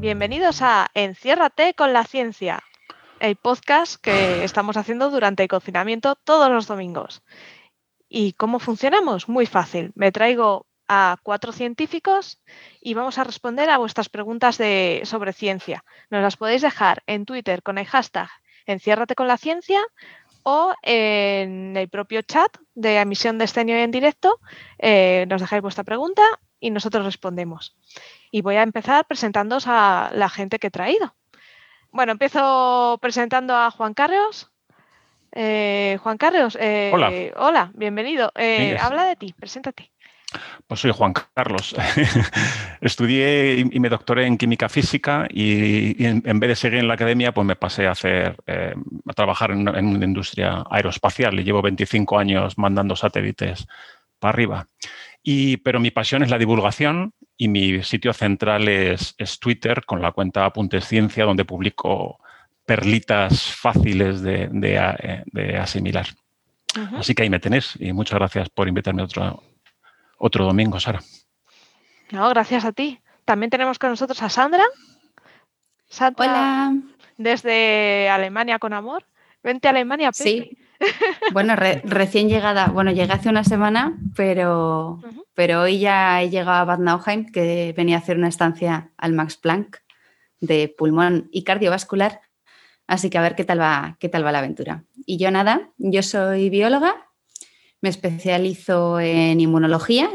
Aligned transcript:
Bienvenidos 0.00 0.62
a 0.62 0.90
Enciérrate 0.94 1.74
con 1.74 1.92
la 1.92 2.04
ciencia, 2.04 2.62
el 3.18 3.36
podcast 3.36 4.00
que 4.00 4.44
estamos 4.44 4.78
haciendo 4.78 5.10
durante 5.10 5.42
el 5.42 5.48
confinamiento 5.50 6.16
todos 6.16 6.50
los 6.50 6.66
domingos. 6.66 7.22
¿Y 8.08 8.32
cómo 8.32 8.60
funcionamos? 8.60 9.28
Muy 9.28 9.44
fácil. 9.44 9.92
Me 9.94 10.10
traigo 10.10 10.66
a 10.88 11.18
cuatro 11.22 11.52
científicos 11.52 12.40
y 12.80 12.94
vamos 12.94 13.18
a 13.18 13.24
responder 13.24 13.68
a 13.68 13.76
vuestras 13.76 14.08
preguntas 14.08 14.56
de, 14.56 15.02
sobre 15.04 15.34
ciencia. 15.34 15.84
Nos 16.08 16.22
las 16.22 16.38
podéis 16.38 16.62
dejar 16.62 17.02
en 17.06 17.26
Twitter 17.26 17.62
con 17.62 17.76
el 17.76 17.84
hashtag 17.84 18.30
Enciérrate 18.64 19.14
con 19.14 19.28
la 19.28 19.36
ciencia 19.36 19.82
o 20.44 20.72
en 20.82 21.76
el 21.76 21.90
propio 21.90 22.22
chat 22.22 22.56
de 22.74 22.96
emisión 22.96 23.36
de 23.36 23.44
escenio 23.44 23.76
en 23.76 23.90
directo. 23.90 24.40
Eh, 24.78 25.26
nos 25.28 25.42
dejáis 25.42 25.60
vuestra 25.60 25.84
pregunta 25.84 26.22
y 26.60 26.70
nosotros 26.70 27.04
respondemos. 27.04 27.74
Y 28.30 28.42
voy 28.42 28.56
a 28.56 28.62
empezar 28.62 29.06
presentándoos 29.06 29.66
a 29.66 30.10
la 30.14 30.28
gente 30.28 30.58
que 30.58 30.68
he 30.68 30.70
traído. 30.70 31.14
Bueno, 31.90 32.12
empiezo 32.12 32.98
presentando 33.02 33.56
a 33.56 33.70
Juan 33.70 33.94
Carlos. 33.94 34.50
Eh, 35.32 35.98
Juan 36.02 36.18
Carlos, 36.18 36.56
eh, 36.60 36.90
hola. 36.92 37.10
hola, 37.36 37.70
bienvenido. 37.74 38.32
habla 38.80 39.04
de 39.04 39.16
ti, 39.16 39.32
preséntate. 39.32 39.90
Pues 40.66 40.80
soy 40.80 40.92
Juan 40.92 41.12
Carlos. 41.12 41.74
Estudié 42.80 43.66
y 43.70 43.80
me 43.80 43.88
doctoré 43.88 44.26
en 44.26 44.38
química 44.38 44.68
física 44.68 45.26
y, 45.28 46.04
en, 46.04 46.40
vez 46.40 46.48
de 46.48 46.56
seguir 46.56 46.78
en 46.78 46.88
la 46.88 46.94
academia, 46.94 47.32
pues 47.32 47.46
me 47.46 47.56
pasé 47.56 47.86
a 47.86 47.92
hacer 47.92 48.36
eh, 48.46 48.74
a 49.06 49.12
trabajar 49.12 49.50
en, 49.50 49.68
una 49.68 50.04
industria 50.04 50.64
aeroespacial 50.70 51.38
y 51.40 51.44
llevo 51.44 51.62
25 51.62 52.18
años 52.18 52.56
mandando 52.58 52.94
satélites 52.94 53.66
para 54.20 54.30
arriba. 54.30 54.66
Y, 55.22 55.58
pero 55.58 55.80
mi 55.80 55.90
pasión 55.90 56.22
es 56.22 56.30
la 56.30 56.38
divulgación 56.38 57.12
y 57.36 57.48
mi 57.48 57.82
sitio 57.82 58.12
central 58.12 58.68
es, 58.68 59.14
Twitter 59.40 59.84
con 59.84 60.00
la 60.00 60.12
cuenta 60.12 60.44
Apuntes 60.44 60.86
Ciencia, 60.86 61.24
donde 61.24 61.44
publico 61.44 62.18
perlitas 62.64 63.52
fáciles 63.52 64.22
de, 64.22 65.58
asimilar. 65.60 66.06
Así 66.96 67.14
que 67.14 67.24
ahí 67.24 67.30
me 67.30 67.40
tenés 67.40 67.74
y 67.80 67.92
muchas 67.92 68.18
gracias 68.18 68.48
por 68.48 68.68
invitarme 68.68 69.02
a 69.02 69.06
otro, 69.06 69.42
otro 70.18 70.44
domingo, 70.44 70.78
Sara. 70.78 71.00
No, 72.10 72.28
gracias 72.28 72.64
a 72.64 72.72
ti. 72.72 73.00
También 73.24 73.50
tenemos 73.50 73.78
con 73.78 73.90
nosotros 73.90 74.22
a 74.22 74.28
Sandra. 74.28 74.64
Sandra 75.88 76.24
Hola. 76.24 76.74
Desde 77.16 78.08
Alemania 78.08 78.58
con 78.58 78.72
amor. 78.72 79.04
Vente 79.42 79.68
a 79.68 79.70
Alemania, 79.70 80.10
Pepe. 80.12 80.24
Sí. 80.24 80.58
Bueno, 81.32 81.54
recién 81.84 82.28
llegada. 82.28 82.68
Bueno, 82.68 82.90
llegué 82.90 83.12
hace 83.12 83.28
una 83.28 83.44
semana, 83.44 83.98
pero, 84.16 85.00
pero 85.34 85.62
hoy 85.62 85.78
ya 85.78 86.22
he 86.22 86.30
llegado 86.30 86.58
a 86.58 86.64
Bad 86.64 86.78
Nauheim, 86.78 87.30
que 87.30 87.74
venía 87.76 87.96
a 87.96 88.00
hacer 88.00 88.16
una 88.16 88.28
estancia 88.28 88.90
al 88.96 89.12
Max 89.12 89.36
Planck 89.36 89.78
de 90.40 90.74
pulmón 90.76 91.28
y 91.30 91.44
cardiovascular. 91.44 92.20
Así 92.86 93.10
que 93.10 93.18
a 93.18 93.22
ver 93.22 93.36
qué 93.36 93.44
tal 93.44 93.60
va, 93.60 93.96
qué 94.00 94.08
tal 94.08 94.24
va 94.24 94.32
la 94.32 94.38
aventura. 94.38 94.84
Y 95.06 95.18
yo 95.18 95.30
nada, 95.30 95.70
yo 95.78 96.02
soy 96.02 96.50
bióloga 96.50 97.10
me 97.80 97.88
especializo 97.88 99.00
en 99.00 99.40
inmunología. 99.40 100.10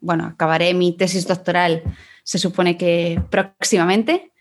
Bueno, 0.00 0.26
acabaré 0.26 0.74
mi 0.74 0.96
tesis 0.96 1.26
doctoral, 1.26 1.82
se 2.22 2.38
supone 2.38 2.76
que 2.76 3.20
próximamente. 3.30 4.32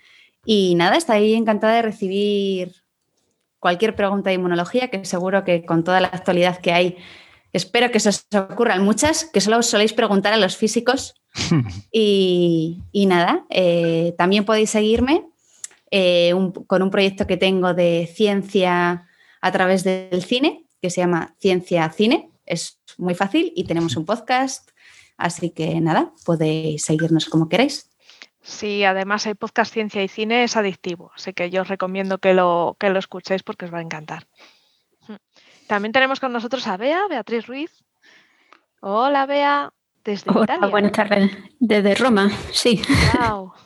Y 0.45 0.75
nada, 0.75 0.97
estoy 0.97 1.33
encantada 1.33 1.75
de 1.75 1.81
recibir 1.83 2.80
cualquier 3.61 3.95
pregunta 3.95 4.29
de 4.29 4.33
inmunología, 4.33 4.89
que 4.89 5.05
seguro 5.05 5.45
que 5.45 5.63
con 5.65 5.85
toda 5.85 6.01
la 6.01 6.09
actualidad 6.09 6.57
que 6.57 6.73
hay, 6.73 6.97
espero 7.53 7.89
que 7.91 8.01
se 8.01 8.09
os 8.09 8.27
ocurran 8.33 8.83
muchas, 8.83 9.23
que 9.23 9.39
solo 9.39 9.59
os 9.59 9.67
soléis 9.67 9.93
preguntar 9.93 10.33
a 10.33 10.37
los 10.37 10.57
físicos. 10.57 11.15
y, 11.93 12.81
nada, 13.07 13.45
eh, 13.49 14.13
también 14.17 14.43
podéis 14.43 14.71
seguirme 14.71 15.23
eh, 15.91 16.33
con 16.67 16.81
un 16.81 16.91
proyecto 16.91 17.25
que 17.25 17.37
tengo 17.37 17.73
de 17.73 18.11
ciencia 18.13 19.07
a 19.39 19.51
través 19.53 19.85
del 19.85 20.23
cine, 20.23 20.65
que 20.81 20.89
se 20.89 20.99
llama 20.99 21.35
Ciencia 21.39 21.89
Cine 21.91 22.31
es 22.51 22.79
muy 22.97 23.15
fácil 23.15 23.53
y 23.55 23.63
tenemos 23.63 23.95
un 23.95 24.05
podcast, 24.05 24.71
así 25.17 25.51
que 25.51 25.79
nada, 25.79 26.13
podéis 26.25 26.83
seguirnos 26.83 27.25
como 27.25 27.49
queráis. 27.49 27.90
Sí, 28.43 28.83
además 28.83 29.25
el 29.27 29.35
podcast 29.35 29.71
Ciencia 29.71 30.03
y 30.03 30.07
Cine 30.07 30.43
es 30.43 30.57
adictivo, 30.57 31.11
así 31.15 31.33
que 31.33 31.49
yo 31.51 31.61
os 31.61 31.67
recomiendo 31.67 32.17
que 32.17 32.33
lo, 32.33 32.75
que 32.79 32.89
lo 32.89 32.97
escuchéis 32.97 33.43
porque 33.43 33.65
os 33.65 33.73
va 33.73 33.77
a 33.77 33.83
encantar. 33.83 34.27
También 35.67 35.91
tenemos 35.91 36.19
con 36.19 36.33
nosotros 36.33 36.65
a 36.67 36.77
Bea, 36.77 37.07
Beatriz 37.07 37.47
Ruiz. 37.47 37.71
Hola, 38.79 39.25
Bea, 39.27 39.71
desde 40.03 40.31
Hola, 40.31 40.57
Buenas 40.67 40.91
tardes, 40.91 41.31
desde 41.59 41.95
Roma, 41.95 42.31
sí. 42.51 42.81
Wow. 43.19 43.53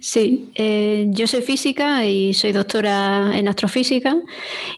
Sí, 0.00 0.50
eh, 0.56 1.06
yo 1.10 1.26
soy 1.28 1.42
física 1.42 2.04
y 2.04 2.34
soy 2.34 2.50
doctora 2.50 3.38
en 3.38 3.46
astrofísica 3.46 4.16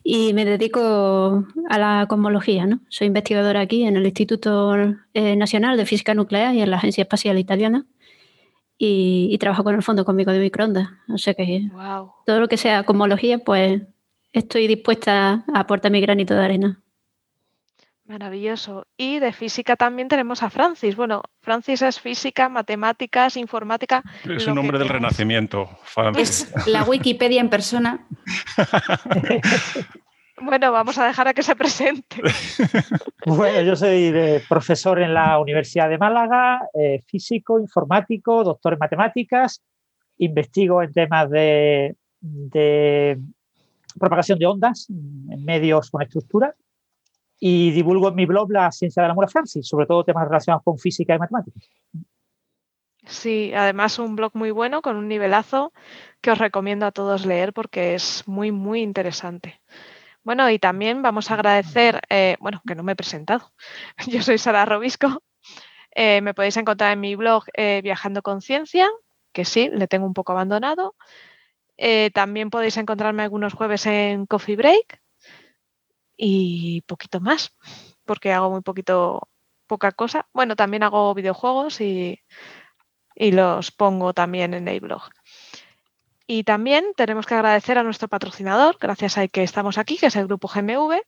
y 0.04 0.34
me 0.34 0.44
dedico 0.44 1.46
a 1.70 1.78
la 1.78 2.06
cosmología. 2.08 2.66
¿no? 2.66 2.80
Soy 2.88 3.06
investigadora 3.06 3.60
aquí 3.60 3.84
en 3.84 3.96
el 3.96 4.04
Instituto 4.04 4.74
eh, 5.14 5.36
Nacional 5.36 5.78
de 5.78 5.86
Física 5.86 6.12
Nuclear 6.12 6.54
y 6.54 6.60
en 6.60 6.70
la 6.70 6.76
Agencia 6.76 7.02
Espacial 7.02 7.38
Italiana 7.38 7.86
y, 8.78 9.36
trabajo 9.38 9.64
con 9.64 9.74
el 9.74 9.82
Fondo 9.82 10.04
Cósmico 10.04 10.30
de 10.30 10.38
Microondas. 10.38 10.88
O 11.08 11.18
sea 11.18 11.34
que 11.34 11.68
todo 12.24 12.40
lo 12.40 12.48
que 12.48 12.56
sea 12.56 12.84
cosmología, 12.84 13.38
pues 13.38 13.82
estoy 14.32 14.68
dispuesta 14.68 15.44
a 15.52 15.60
aportar 15.60 15.90
mi 15.90 16.00
granito 16.00 16.34
de 16.34 16.44
arena. 16.44 16.80
Maravilloso. 18.04 18.86
Y 18.96 19.18
de 19.18 19.32
física 19.32 19.76
también 19.76 20.08
tenemos 20.08 20.42
a 20.42 20.48
Francis. 20.48 20.96
Bueno, 20.96 21.22
Francis 21.42 21.82
es 21.82 22.00
física, 22.00 22.48
matemáticas, 22.48 23.36
informática. 23.36 24.02
Es 24.24 24.46
un 24.46 24.54
nombre 24.54 24.78
del 24.78 24.88
Renacimiento. 24.88 25.68
Es 26.16 26.50
la 26.66 26.84
Wikipedia 26.84 27.40
en 27.40 27.50
persona. 27.50 28.06
bueno, 30.40 30.72
vamos 30.72 30.98
a 30.98 31.06
dejar 31.06 31.28
a 31.28 31.34
que 31.34 31.42
se 31.42 31.56
presente. 31.56 32.22
bueno, 33.26 33.60
yo 33.62 33.76
soy 33.76 34.12
profesor 34.48 35.00
en 35.00 35.14
la 35.14 35.38
Universidad 35.38 35.88
de 35.88 35.98
Málaga, 35.98 36.68
eh, 36.74 37.02
físico, 37.06 37.60
informático, 37.60 38.44
doctor 38.44 38.74
en 38.74 38.78
matemáticas. 38.78 39.62
Investigo 40.18 40.82
en 40.82 40.92
temas 40.92 41.30
de, 41.30 41.96
de 42.20 43.18
propagación 43.98 44.38
de 44.38 44.46
ondas 44.46 44.88
en 44.90 45.44
medios 45.44 45.90
con 45.90 46.02
estructuras 46.02 46.54
y 47.40 47.70
divulgo 47.70 48.08
en 48.08 48.16
mi 48.16 48.26
blog 48.26 48.50
la 48.50 48.70
ciencia 48.72 49.02
del 49.02 49.12
amor 49.12 49.26
a 49.26 49.28
Francis, 49.28 49.66
sobre 49.66 49.86
todo 49.86 50.04
temas 50.04 50.26
relacionados 50.26 50.64
con 50.64 50.78
física 50.78 51.14
y 51.14 51.18
matemáticas. 51.18 51.70
Sí, 53.06 53.52
además 53.54 53.98
un 53.98 54.16
blog 54.16 54.32
muy 54.34 54.50
bueno 54.50 54.82
con 54.82 54.96
un 54.96 55.08
nivelazo 55.08 55.72
que 56.20 56.30
os 56.30 56.38
recomiendo 56.38 56.84
a 56.84 56.92
todos 56.92 57.24
leer 57.24 57.52
porque 57.52 57.94
es 57.94 58.24
muy, 58.26 58.52
muy 58.52 58.82
interesante. 58.82 59.60
Bueno, 60.24 60.50
y 60.50 60.58
también 60.58 61.02
vamos 61.02 61.30
a 61.30 61.34
agradecer, 61.34 62.00
eh, 62.10 62.36
bueno, 62.40 62.62
que 62.66 62.74
no 62.74 62.82
me 62.82 62.92
he 62.92 62.96
presentado. 62.96 63.52
Yo 64.06 64.22
soy 64.22 64.38
Sara 64.38 64.64
Robisco. 64.64 65.22
Eh, 65.94 66.20
me 66.20 66.34
podéis 66.34 66.56
encontrar 66.56 66.92
en 66.92 67.00
mi 67.00 67.16
blog 67.16 67.44
eh, 67.54 67.80
Viajando 67.82 68.22
con 68.22 68.42
Ciencia, 68.42 68.88
que 69.32 69.44
sí, 69.44 69.70
le 69.72 69.88
tengo 69.88 70.06
un 70.06 70.14
poco 70.14 70.32
abandonado. 70.32 70.96
también 72.14 72.50
podéis 72.50 72.76
encontrarme 72.76 73.22
algunos 73.22 73.54
jueves 73.54 73.86
en 73.86 74.26
Coffee 74.26 74.56
Break, 74.56 75.00
y 76.18 76.82
poquito 76.82 77.20
más, 77.20 77.56
porque 78.04 78.32
hago 78.32 78.50
muy 78.50 78.62
poquito, 78.62 79.28
poca 79.66 79.92
cosa. 79.92 80.28
Bueno, 80.34 80.56
también 80.56 80.82
hago 80.82 81.14
videojuegos 81.14 81.80
y, 81.80 82.20
los 83.16 83.70
pongo 83.72 84.12
también 84.14 84.54
en 84.54 84.68
el 84.68 84.80
blog. 84.80 85.10
Y 86.30 86.44
también 86.44 86.92
tenemos 86.94 87.24
que 87.24 87.34
agradecer 87.34 87.78
a 87.78 87.82
nuestro 87.82 88.06
patrocinador, 88.06 88.76
gracias 88.78 89.16
a 89.16 89.26
que 89.28 89.42
estamos 89.42 89.78
aquí, 89.78 89.96
que 89.96 90.08
es 90.08 90.16
el 90.16 90.26
grupo 90.26 90.46
GMV, 90.46 91.00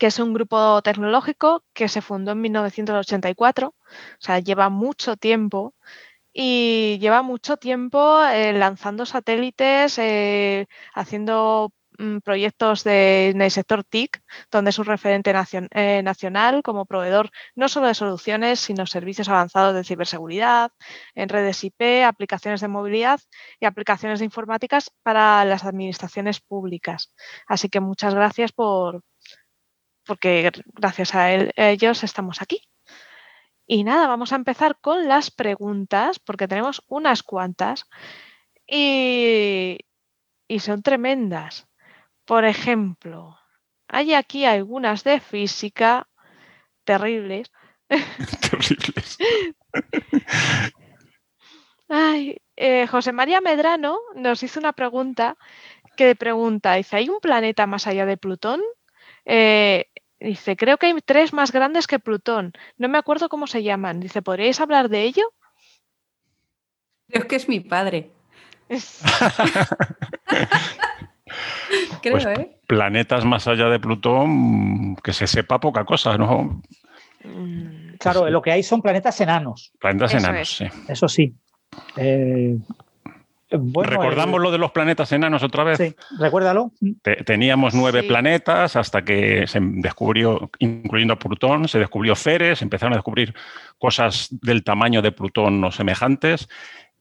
que 0.00 0.06
es 0.08 0.18
un 0.18 0.34
grupo 0.34 0.82
tecnológico 0.82 1.64
que 1.72 1.88
se 1.88 2.02
fundó 2.02 2.32
en 2.32 2.40
1984, 2.40 3.68
o 3.68 3.74
sea, 4.18 4.40
lleva 4.40 4.68
mucho 4.68 5.16
tiempo 5.16 5.74
y 6.32 6.98
lleva 7.00 7.22
mucho 7.22 7.56
tiempo 7.56 8.24
eh, 8.24 8.52
lanzando 8.52 9.06
satélites, 9.06 9.96
eh, 9.98 10.66
haciendo 10.94 11.72
proyectos 12.24 12.84
de, 12.84 13.30
en 13.30 13.42
el 13.42 13.50
sector 13.50 13.84
TIC, 13.84 14.22
donde 14.50 14.70
es 14.70 14.78
un 14.78 14.86
referente 14.86 15.32
eh, 15.70 16.02
nacional 16.02 16.62
como 16.62 16.86
proveedor 16.86 17.30
no 17.54 17.68
solo 17.68 17.86
de 17.86 17.94
soluciones, 17.94 18.60
sino 18.60 18.86
servicios 18.86 19.28
avanzados 19.28 19.74
de 19.74 19.84
ciberseguridad, 19.84 20.72
en 21.14 21.28
redes 21.28 21.62
IP, 21.64 22.04
aplicaciones 22.04 22.60
de 22.60 22.68
movilidad 22.68 23.20
y 23.60 23.66
aplicaciones 23.66 24.18
de 24.18 24.24
informáticas 24.26 24.90
para 25.02 25.44
las 25.44 25.64
administraciones 25.64 26.40
públicas. 26.40 27.14
Así 27.46 27.68
que 27.68 27.80
muchas 27.80 28.14
gracias 28.14 28.52
por, 28.52 29.02
porque 30.04 30.50
gracias 30.74 31.14
a, 31.14 31.32
ellos 31.32 32.04
estamos 32.04 32.42
aquí. 32.42 32.60
Y 33.66 33.84
nada, 33.84 34.06
vamos 34.08 34.32
a 34.32 34.36
empezar 34.36 34.78
con 34.80 35.08
las 35.08 35.30
preguntas, 35.30 36.18
porque 36.18 36.48
tenemos 36.48 36.82
unas 36.88 37.22
cuantas 37.22 37.86
y, 38.66 39.78
y 40.48 40.58
son 40.60 40.82
tremendas. 40.82 41.68
Por 42.24 42.44
ejemplo, 42.44 43.38
hay 43.88 44.14
aquí 44.14 44.44
algunas 44.44 45.04
de 45.04 45.20
física 45.20 46.08
terribles. 46.84 47.50
terribles. 47.88 49.18
eh, 52.56 52.86
José 52.86 53.12
María 53.12 53.40
Medrano 53.40 53.98
nos 54.14 54.42
hizo 54.42 54.60
una 54.60 54.72
pregunta 54.72 55.36
que 55.96 56.16
pregunta, 56.16 56.74
dice, 56.74 56.96
¿hay 56.96 57.08
un 57.08 57.20
planeta 57.20 57.66
más 57.66 57.86
allá 57.86 58.06
de 58.06 58.16
Plutón? 58.16 58.60
Eh, 59.24 59.86
dice, 60.18 60.56
creo 60.56 60.78
que 60.78 60.86
hay 60.86 60.94
tres 61.04 61.32
más 61.32 61.52
grandes 61.52 61.86
que 61.86 61.98
Plutón. 61.98 62.52
No 62.78 62.88
me 62.88 62.98
acuerdo 62.98 63.28
cómo 63.28 63.46
se 63.46 63.62
llaman. 63.62 64.00
Dice, 64.00 64.22
¿podríais 64.22 64.60
hablar 64.60 64.88
de 64.88 65.02
ello? 65.02 65.32
Creo 67.08 67.28
que 67.28 67.36
es 67.36 67.48
mi 67.48 67.60
padre. 67.60 68.10
Creo, 72.02 72.14
pues 72.14 72.26
¿eh? 72.26 72.56
Planetas 72.66 73.24
más 73.24 73.46
allá 73.48 73.68
de 73.68 73.78
Plutón, 73.80 74.96
que 74.96 75.12
se 75.12 75.26
sepa 75.26 75.60
poca 75.60 75.84
cosa, 75.84 76.16
¿no? 76.16 76.62
Mm, 77.24 77.94
claro, 77.98 78.28
lo 78.30 78.42
que 78.42 78.52
hay 78.52 78.62
son 78.62 78.82
planetas 78.82 79.20
enanos. 79.20 79.72
Planetas 79.78 80.14
enanos, 80.14 80.56
sí. 80.56 80.66
Eso 80.88 81.08
sí. 81.08 81.34
Eh, 81.96 82.56
¿Recordamos 83.52 84.40
lo 84.40 84.50
de 84.50 84.58
los 84.58 84.70
planetas 84.72 85.12
enanos 85.12 85.42
otra 85.42 85.64
vez? 85.64 85.78
Sí, 85.78 85.94
recuérdalo. 86.18 86.72
teníamos 87.26 87.74
nueve 87.74 88.02
planetas 88.02 88.76
hasta 88.76 89.02
que 89.04 89.46
se 89.46 89.58
descubrió, 89.60 90.50
incluyendo 90.58 91.18
Plutón, 91.18 91.68
se 91.68 91.78
descubrió 91.78 92.14
Ceres, 92.14 92.62
empezaron 92.62 92.94
a 92.94 92.96
descubrir 92.96 93.34
cosas 93.78 94.28
del 94.30 94.64
tamaño 94.64 95.02
de 95.02 95.12
Plutón 95.12 95.62
o 95.64 95.70
semejantes 95.70 96.48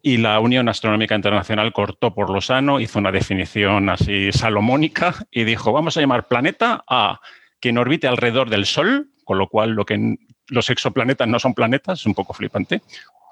y 0.02 0.18
la 0.18 0.40
Unión 0.40 0.70
Astronómica 0.70 1.16
Internacional 1.16 1.74
cortó 1.74 2.14
por 2.14 2.30
lo 2.30 2.42
sano, 2.42 2.80
hizo 2.80 3.00
una 3.00 3.12
definición 3.12 3.90
así 3.90 4.32
salomónica 4.32 5.16
y 5.32 5.44
dijo, 5.44 5.72
vamos 5.72 5.98
a 5.98 6.02
llamar 6.02 6.28
planeta 6.28 6.84
a 6.88 7.20
quien 7.60 7.78
orbite 7.78 8.08
alrededor 8.08 8.50
del 8.50 8.66
Sol, 8.66 9.10
con 9.24 9.38
lo 9.38 9.48
cual 9.48 9.72
lo 9.72 9.86
que 9.86 10.18
los 10.48 10.70
exoplanetas 10.70 11.28
no 11.28 11.40
son 11.40 11.54
planetas, 11.54 12.00
es 12.00 12.06
un 12.06 12.16
poco 12.16 12.34
flipante. 12.34 12.82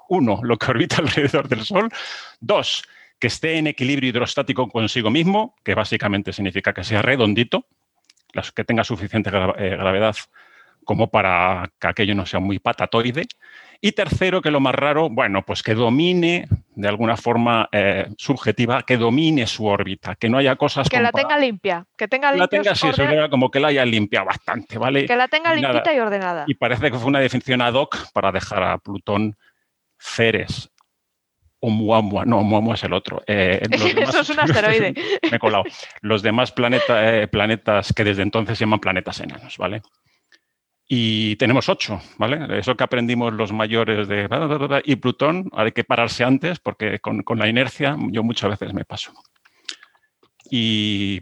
Uno, 0.08 0.40
lo 0.42 0.56
que 0.56 0.70
orbita 0.70 0.96
alrededor 0.98 1.48
del 1.48 1.64
Sol. 1.64 1.90
Dos, 2.40 2.84
que 3.18 3.26
esté 3.26 3.58
en 3.58 3.66
equilibrio 3.66 4.10
hidrostático 4.10 4.68
consigo 4.68 5.10
mismo, 5.10 5.56
que 5.64 5.74
básicamente 5.74 6.32
significa 6.32 6.72
que 6.72 6.84
sea 6.84 7.02
redondito, 7.02 7.66
que 8.54 8.64
tenga 8.64 8.84
suficiente 8.84 9.30
eh, 9.30 9.70
gravedad 9.76 10.16
como 10.84 11.10
para 11.10 11.70
que 11.78 11.88
aquello 11.88 12.14
no 12.14 12.26
sea 12.26 12.40
muy 12.40 12.58
patatoide. 12.58 13.26
Y 13.82 13.92
tercero, 13.92 14.42
que 14.42 14.50
lo 14.50 14.60
más 14.60 14.74
raro, 14.74 15.08
bueno, 15.08 15.42
pues 15.42 15.62
que 15.62 15.74
domine 15.74 16.48
de 16.74 16.88
alguna 16.88 17.16
forma 17.16 17.68
eh, 17.72 18.08
subjetiva, 18.18 18.82
que 18.82 18.98
domine 18.98 19.46
su 19.46 19.66
órbita, 19.66 20.16
que 20.16 20.28
no 20.28 20.36
haya 20.36 20.56
cosas... 20.56 20.88
Que 20.88 21.00
la 21.00 21.12
tenga 21.12 21.38
limpia, 21.38 21.86
que 21.96 22.06
tenga 22.06 22.30
limpia. 22.30 22.44
La 22.44 22.48
tenga, 22.48 22.74
sí, 22.74 22.88
como 23.30 23.50
que 23.50 23.58
la 23.58 23.68
haya 23.68 23.84
limpiado 23.86 24.26
bastante, 24.26 24.76
¿vale? 24.76 25.06
Que 25.06 25.16
la 25.16 25.28
tenga 25.28 25.54
limpita 25.54 25.94
y 25.94 25.98
ordenada. 25.98 26.44
Y 26.46 26.54
parece 26.54 26.90
que 26.90 26.98
fue 26.98 27.08
una 27.08 27.20
definición 27.20 27.62
ad 27.62 27.74
hoc 27.74 27.96
para 28.12 28.32
dejar 28.32 28.62
a 28.62 28.78
Plutón 28.78 29.36
Ceres 29.98 30.70
Oumuamua, 31.60 32.24
no, 32.24 32.38
Oumuamua 32.38 32.74
es 32.74 32.84
el 32.84 32.92
otro. 32.92 33.22
Eh, 33.26 33.60
Eso 33.70 34.20
es 34.20 34.30
un 34.30 34.40
asteroide. 34.40 34.94
me 35.30 35.36
he 35.36 35.38
colado. 35.38 35.64
Los 36.00 36.22
demás 36.22 36.54
eh, 36.56 37.28
planetas 37.30 37.92
que 37.92 38.04
desde 38.04 38.22
entonces 38.22 38.58
se 38.58 38.64
llaman 38.64 38.80
planetas 38.80 39.20
enanos, 39.20 39.58
¿vale? 39.58 39.82
Y 40.92 41.36
tenemos 41.36 41.68
ocho, 41.68 42.00
¿vale? 42.18 42.58
Eso 42.58 42.76
que 42.76 42.82
aprendimos 42.82 43.32
los 43.32 43.52
mayores 43.52 44.08
de... 44.08 44.28
Y 44.84 44.96
Plutón, 44.96 45.48
hay 45.52 45.70
que 45.70 45.84
pararse 45.84 46.24
antes 46.24 46.58
porque 46.58 46.98
con, 46.98 47.22
la 47.38 47.46
inercia 47.46 47.96
yo 48.10 48.24
muchas 48.24 48.50
veces 48.50 48.74
me 48.74 48.84
paso. 48.84 49.12
Y... 50.50 51.20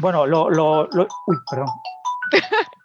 Bueno, 0.00 0.26
lo... 0.26 0.50
lo, 0.50 0.88
uy, 1.26 1.36
perdón. 1.48 1.68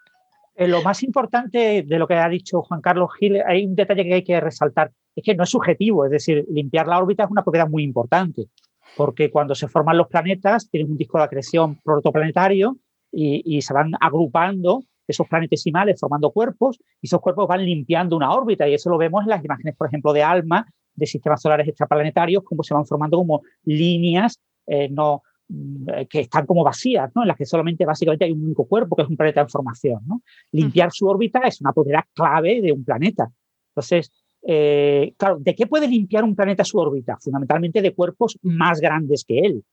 Eh, 0.59 0.67
lo 0.67 0.81
más 0.81 1.03
importante 1.03 1.83
de 1.85 1.99
lo 1.99 2.07
que 2.07 2.15
ha 2.15 2.27
dicho 2.27 2.63
Juan 2.63 2.81
Carlos 2.81 3.11
Gil, 3.19 3.43
hay 3.45 3.63
un 3.63 3.75
detalle 3.75 4.03
que 4.03 4.13
hay 4.15 4.23
que 4.23 4.39
resaltar, 4.39 4.91
es 5.15 5.23
que 5.23 5.35
no 5.35 5.43
es 5.43 5.51
subjetivo, 5.51 6.03
es 6.03 6.09
decir, 6.09 6.45
limpiar 6.49 6.87
la 6.87 6.97
órbita 6.97 7.25
es 7.25 7.29
una 7.29 7.43
propiedad 7.43 7.69
muy 7.69 7.83
importante, 7.83 8.47
porque 8.95 9.29
cuando 9.29 9.53
se 9.53 9.67
forman 9.67 9.99
los 9.99 10.07
planetas, 10.07 10.67
tienen 10.67 10.89
un 10.89 10.97
disco 10.97 11.19
de 11.19 11.25
acreción 11.25 11.79
protoplanetario 11.83 12.75
y, 13.11 13.61
se 13.61 13.71
van 13.71 13.91
agrupando 13.99 14.81
esos 15.07 15.27
planetesimales 15.27 15.99
formando 15.99 16.31
cuerpos 16.31 16.79
y 17.01 17.07
esos 17.07 17.21
cuerpos 17.21 17.47
van 17.47 17.63
limpiando 17.63 18.15
una 18.15 18.31
órbita 18.31 18.67
y 18.67 18.73
eso 18.73 18.89
lo 18.89 18.97
vemos 18.97 19.23
en 19.23 19.29
las 19.29 19.43
imágenes, 19.43 19.75
por 19.75 19.87
ejemplo, 19.87 20.13
de 20.13 20.23
ALMA, 20.23 20.67
de 20.95 21.05
sistemas 21.05 21.41
solares 21.41 21.67
extraplanetarios, 21.67 22.43
cómo 22.43 22.63
se 22.63 22.73
van 22.73 22.85
formando 22.85 23.17
como 23.17 23.41
líneas 23.63 24.39
eh, 24.65 24.89
no, 24.89 25.21
Mm, 25.49 25.85
que 26.09 26.19
están 26.21 26.45
como 26.45 26.61
vacías, 26.61 27.09
¿no? 27.15 27.21
en 27.21 27.29
las 27.29 27.37
que 27.37 27.45
solamente 27.45 27.85
básicamente 27.85 28.25
hay 28.25 28.33
un 28.33 28.43
único 28.43 28.65
cuerpo, 28.65 28.97
que 28.97 29.03
es 29.03 29.07
un 29.07 29.15
planeta 29.15 29.41
en 29.41 29.49
formación. 29.49 30.01
¿no? 30.05 30.21
Limpiar 30.51 30.91
su 30.91 31.07
órbita 31.07 31.39
es 31.39 31.61
una 31.61 31.71
propiedad 31.71 32.03
clave 32.13 32.61
de 32.61 32.73
un 32.73 32.83
planeta. 32.83 33.31
Entonces, 33.69 34.11
eh, 34.45 35.13
claro, 35.15 35.37
¿de 35.39 35.55
qué 35.55 35.65
puede 35.65 35.87
limpiar 35.87 36.25
un 36.25 36.35
planeta 36.35 36.65
su 36.65 36.77
órbita? 36.77 37.17
Fundamentalmente 37.21 37.81
de 37.81 37.93
cuerpos 37.93 38.37
más 38.41 38.81
grandes 38.81 39.23
que 39.23 39.39
él. 39.39 39.63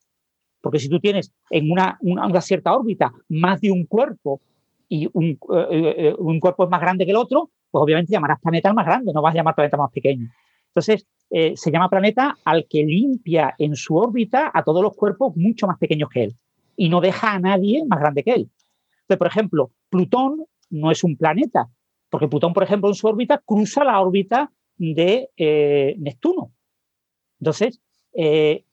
Porque 0.61 0.79
si 0.79 0.89
tú 0.89 1.01
tienes 1.01 1.33
en 1.51 1.71
una, 1.71 1.99
una, 2.01 2.41
cierta 2.41 2.73
órbita 2.73 3.13
más 3.29 3.61
de 3.61 3.73
un 3.73 3.85
cuerpo 3.85 4.41
y 4.89 5.09
un, 5.13 5.25
eh, 5.25 5.95
eh, 5.97 6.15
un, 6.19 6.41
cuerpo 6.41 6.65
es 6.65 6.71
más 6.71 6.81
grande 6.81 7.05
que 7.05 7.11
el 7.11 7.17
otro, 7.17 7.51
pues 7.71 7.83
obviamente 7.83 8.13
llamarás 8.13 8.41
planeta 8.41 8.73
más 8.73 8.87
grande, 8.87 9.13
no 9.13 9.23
vas 9.23 9.35
a 9.35 9.37
llamar 9.37 9.55
planeta 9.55 9.77
más 9.77 9.91
pequeño. 9.91 10.29
Entonces, 10.69 11.07
eh, 11.31 11.57
se 11.57 11.71
llama 11.71 11.89
planeta 11.89 12.37
al 12.45 12.67
que 12.69 12.85
limpia 12.85 13.55
en 13.59 13.77
su 13.77 13.97
órbita 13.97 14.51
a 14.53 14.63
todos 14.63 14.83
los 14.83 14.95
cuerpos 14.97 15.37
mucho 15.37 15.67
más 15.67 15.79
pequeños 15.79 16.09
que 16.11 16.25
él 16.25 16.35
y 16.77 16.89
no 16.89 17.01
deja 17.01 17.33
a 17.33 17.39
nadie 17.39 17.85
más 17.87 18.01
grande 18.01 18.23
que 18.23 18.33
él. 18.33 18.51
Entonces, 19.03 19.19
por 19.19 19.27
ejemplo, 19.27 19.71
Plutón 19.89 20.45
no 20.71 20.91
es 20.91 21.05
un 21.05 21.17
planeta, 21.17 21.69
porque 22.11 22.29
Plutón, 22.29 22.53
por 22.53 22.63
ejemplo, 22.63 22.89
en 22.89 22.95
su 22.95 23.07
órbita 23.07 23.41
cruza 23.45 23.85
la 23.85 24.01
órbita 24.01 24.51
de 24.77 25.31
eh, 25.37 25.95
Neptuno. 25.99 26.53
Entonces, 27.41 27.81
eh, 28.13 28.65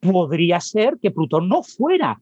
podría 0.00 0.60
ser 0.60 0.98
que 1.00 1.10
Plutón 1.10 1.48
no 1.48 1.62
fuera 1.62 2.20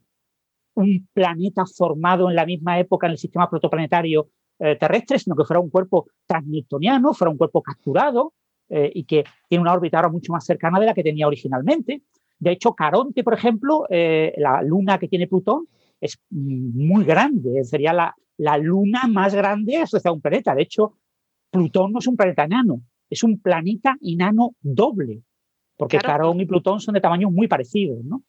un 0.75 1.09
planeta 1.13 1.65
formado 1.67 2.29
en 2.29 2.37
la 2.37 2.47
misma 2.47 2.79
época 2.79 3.07
en 3.07 3.13
el 3.13 3.19
sistema 3.19 3.49
protoplanetario 3.49 4.29
terrestre, 4.57 5.19
sino 5.19 5.35
que 5.35 5.45
fuera 5.45 5.61
un 5.61 5.69
cuerpo 5.69 6.07
transneptuniano, 6.27 7.13
fuera 7.13 7.31
un 7.31 7.37
cuerpo 7.37 7.61
capturado, 7.61 8.33
eh, 8.71 8.91
y 8.95 9.05
que 9.05 9.25
tiene 9.49 9.61
una 9.61 9.75
órbita 9.75 9.99
ahora 9.99 10.09
mucho 10.09 10.33
más 10.33 10.45
cercana 10.45 10.81
de 10.81 10.87
la 10.87 10.95
que 10.95 11.03
tenía 11.03 11.27
originalmente. 11.27 12.03
De 12.39 12.53
hecho, 12.53 12.75
Caronte, 12.75 13.23
por 13.23 13.35
ejemplo, 13.35 13.87
eh, 13.91 14.33
la 14.39 14.63
luna 14.63 14.99
que 14.99 15.07
tiene 15.07 15.27
Plutón, 15.27 15.69
es 16.01 16.19
muy 16.31 17.05
grande, 17.05 17.63
sería 17.65 17.93
la, 17.93 18.15
la 18.39 18.57
luna 18.57 19.07
más 19.07 19.35
grande 19.35 19.77
asociada 19.77 20.11
a 20.11 20.15
un 20.15 20.21
planeta. 20.21 20.55
De 20.55 20.63
hecho, 20.63 20.95
Plutón 21.51 21.93
no 21.93 21.99
es 21.99 22.07
un 22.07 22.17
planeta 22.17 22.45
enano, 22.45 22.81
es 23.09 23.23
un 23.23 23.39
planeta 23.41 23.97
enano 24.01 24.55
doble, 24.61 25.23
porque 25.77 25.99
Carón 25.99 26.41
y 26.41 26.47
Plutón 26.47 26.81
son 26.81 26.95
de 26.95 27.01
tamaños 27.01 27.31
muy 27.31 27.49
parecidos. 27.49 28.03
¿no? 28.05 28.23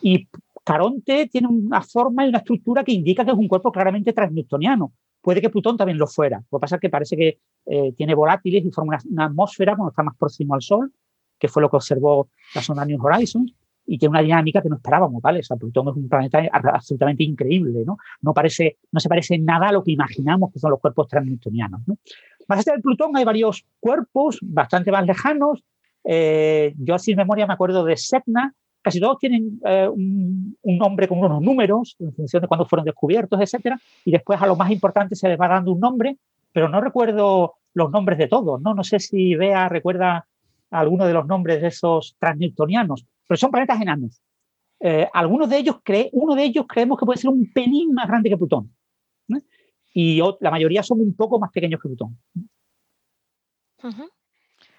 Y 0.00 0.26
Caronte 0.64 1.28
tiene 1.28 1.48
una 1.48 1.82
forma 1.82 2.24
y 2.24 2.28
una 2.28 2.38
estructura 2.38 2.84
que 2.84 2.92
indica 2.92 3.24
que 3.24 3.32
es 3.32 3.36
un 3.36 3.48
cuerpo 3.48 3.72
claramente 3.72 4.12
transneptuniano. 4.12 4.92
Puede 5.20 5.40
que 5.40 5.50
Plutón 5.50 5.76
también 5.76 5.98
lo 5.98 6.06
fuera. 6.06 6.42
Lo 6.50 6.58
que 6.58 6.78
que 6.80 6.90
parece 6.90 7.16
que 7.16 7.38
eh, 7.66 7.92
tiene 7.96 8.14
volátiles 8.14 8.64
y 8.64 8.70
forma 8.70 8.98
una, 9.10 9.26
atmósfera 9.26 9.76
cuando 9.76 9.90
está 9.90 10.02
más 10.02 10.16
próximo 10.16 10.54
al 10.54 10.62
Sol, 10.62 10.92
que 11.38 11.48
fue 11.48 11.62
lo 11.62 11.70
que 11.70 11.76
observó 11.76 12.28
la 12.54 12.62
sonda 12.62 12.84
New 12.84 13.04
Horizons, 13.04 13.54
y 13.84 13.98
tiene 13.98 14.10
una 14.10 14.22
dinámica 14.22 14.62
que 14.62 14.68
no 14.68 14.76
esperábamos, 14.76 15.20
¿vale? 15.20 15.40
Plutón 15.58 15.88
es 15.88 15.96
un 15.96 16.08
planeta 16.08 16.40
absolutamente 16.52 17.24
increíble, 17.24 17.82
¿no? 17.84 17.96
No, 18.20 18.32
parece, 18.32 18.78
no 18.92 19.00
se 19.00 19.08
parece 19.08 19.38
nada 19.38 19.68
a 19.68 19.72
lo 19.72 19.82
que 19.82 19.92
imaginamos 19.92 20.52
que 20.52 20.60
son 20.60 20.70
los 20.70 20.80
cuerpos 20.80 21.08
transneptunianos, 21.08 21.80
¿no? 21.86 21.98
Más 22.48 22.60
allá 22.60 22.72
del 22.72 22.82
Plutón 22.82 23.16
hay 23.16 23.24
varios 23.24 23.64
cuerpos 23.80 24.38
bastante 24.42 24.92
más 24.92 25.06
lejanos. 25.06 25.64
Eh, 26.04 26.74
yo 26.78 26.96
en 27.06 27.16
memoria 27.16 27.46
me 27.46 27.54
acuerdo 27.54 27.84
de 27.84 27.96
Setna, 27.96 28.54
casi 28.82 29.00
todos 29.00 29.18
tienen 29.18 29.60
eh, 29.64 29.88
un, 29.88 30.56
nombre 30.62 31.08
con 31.08 31.18
unos 31.18 31.40
números 31.40 31.96
en 32.00 32.12
función 32.12 32.42
de 32.42 32.48
cuándo 32.48 32.66
fueron 32.66 32.84
descubiertos, 32.84 33.40
etcétera, 33.40 33.80
y 34.04 34.10
después 34.10 34.40
a 34.42 34.46
lo 34.46 34.56
más 34.56 34.70
importante 34.70 35.14
se 35.14 35.28
les 35.28 35.40
va 35.40 35.48
dando 35.48 35.72
un 35.72 35.80
nombre, 35.80 36.18
pero 36.52 36.68
no 36.68 36.80
recuerdo 36.80 37.54
los 37.74 37.90
nombres 37.90 38.18
de 38.18 38.28
todos, 38.28 38.60
¿no? 38.60 38.74
No 38.74 38.84
sé 38.84 38.98
si 38.98 39.34
Bea 39.34 39.68
recuerda 39.68 40.26
alguno 40.70 41.06
de 41.06 41.12
los 41.12 41.26
nombres 41.26 41.62
de 41.62 41.68
esos 41.68 42.16
transneptunianos, 42.18 43.06
pero 43.26 43.38
son 43.38 43.50
planetas 43.50 43.80
enanos. 43.80 44.20
Eh, 44.80 45.08
algunos 45.12 45.48
de 45.48 45.58
ellos 45.58 45.76
cree, 45.82 46.10
uno 46.12 46.34
de 46.34 46.44
ellos 46.44 46.66
creemos 46.68 46.98
que 46.98 47.06
puede 47.06 47.18
ser 47.18 47.30
un 47.30 47.50
pelín 47.52 47.94
más 47.94 48.08
grande 48.08 48.28
que 48.28 48.36
Plutón. 48.36 48.74
Y 49.94 50.20
la 50.40 50.50
mayoría 50.50 50.82
son 50.82 51.00
un 51.00 51.14
poco 51.14 51.38
más 51.38 51.52
pequeños 51.52 51.80
que 51.80 51.88
Plutón. 51.88 52.18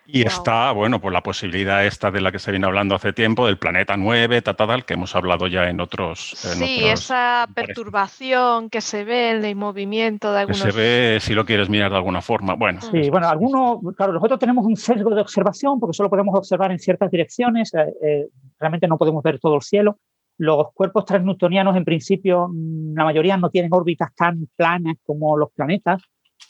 Y 0.06 0.24
está, 0.24 0.72
bueno, 0.74 1.00
pues 1.00 1.14
la 1.14 1.24
posibilidad 1.24 1.86
esta 1.86 2.12
de 2.12 2.20
la 2.20 2.32
que 2.32 2.40
se 2.40 2.52
viene 2.52 2.66
hablando 2.66 2.96
hace 2.96 3.14
tiempo, 3.14 3.46
del 3.46 3.58
planeta 3.58 3.96
9, 3.96 4.42
tal, 4.42 4.86
que 4.86 4.96
hemos 4.96 5.16
hablado 5.16 5.48
ya 5.48 5.70
en 5.70 5.80
otros... 5.80 6.32
sí, 6.36 6.84
esa 6.84 7.48
perturbación 7.56 8.70
que 8.70 8.82
se 8.82 9.06
ve 9.06 9.32
en 9.32 9.46
el 9.46 9.56
movimiento 9.56 10.32
de 10.34 10.40
algunos... 10.40 10.62
Que 10.62 10.72
se 10.72 10.78
ve, 10.78 11.20
si 11.22 11.34
lo 11.34 11.46
quieres 11.46 11.70
mirar 11.70 11.92
de 11.92 11.98
alguna 11.98 12.22
forma, 12.22 12.56
bueno. 12.56 12.82
Sí, 12.82 13.10
bueno, 13.10 13.30
algunos, 13.30 13.80
claro, 13.96 14.14
nosotros 14.14 14.40
tenemos 14.40 14.66
un 14.66 14.76
sesgo 14.76 15.16
de 15.16 15.22
observación 15.22 15.80
porque 15.80 15.96
solo 15.96 16.10
podemos 16.10 16.36
observar 16.36 16.72
en 16.72 16.80
ciertas 16.80 17.10
direcciones, 17.10 17.74
eh, 17.74 17.94
eh, 18.02 18.28
realmente 18.60 18.88
no 18.88 18.98
podemos 18.98 19.24
ver 19.24 19.40
todo 19.40 19.56
el 19.56 19.62
cielo. 19.62 20.00
Los 20.38 20.74
cuerpos 20.74 21.06
transneptunianos, 21.06 21.78
en 21.78 21.86
principio, 21.86 22.50
mm, 22.50 22.96
la 22.96 23.06
mayoría 23.06 23.38
no 23.38 23.50
tienen 23.50 23.74
órbitas 23.74 24.14
tan 24.16 24.50
planas 24.56 24.96
como 25.04 25.38
los 25.38 25.52
planetas, 25.52 26.02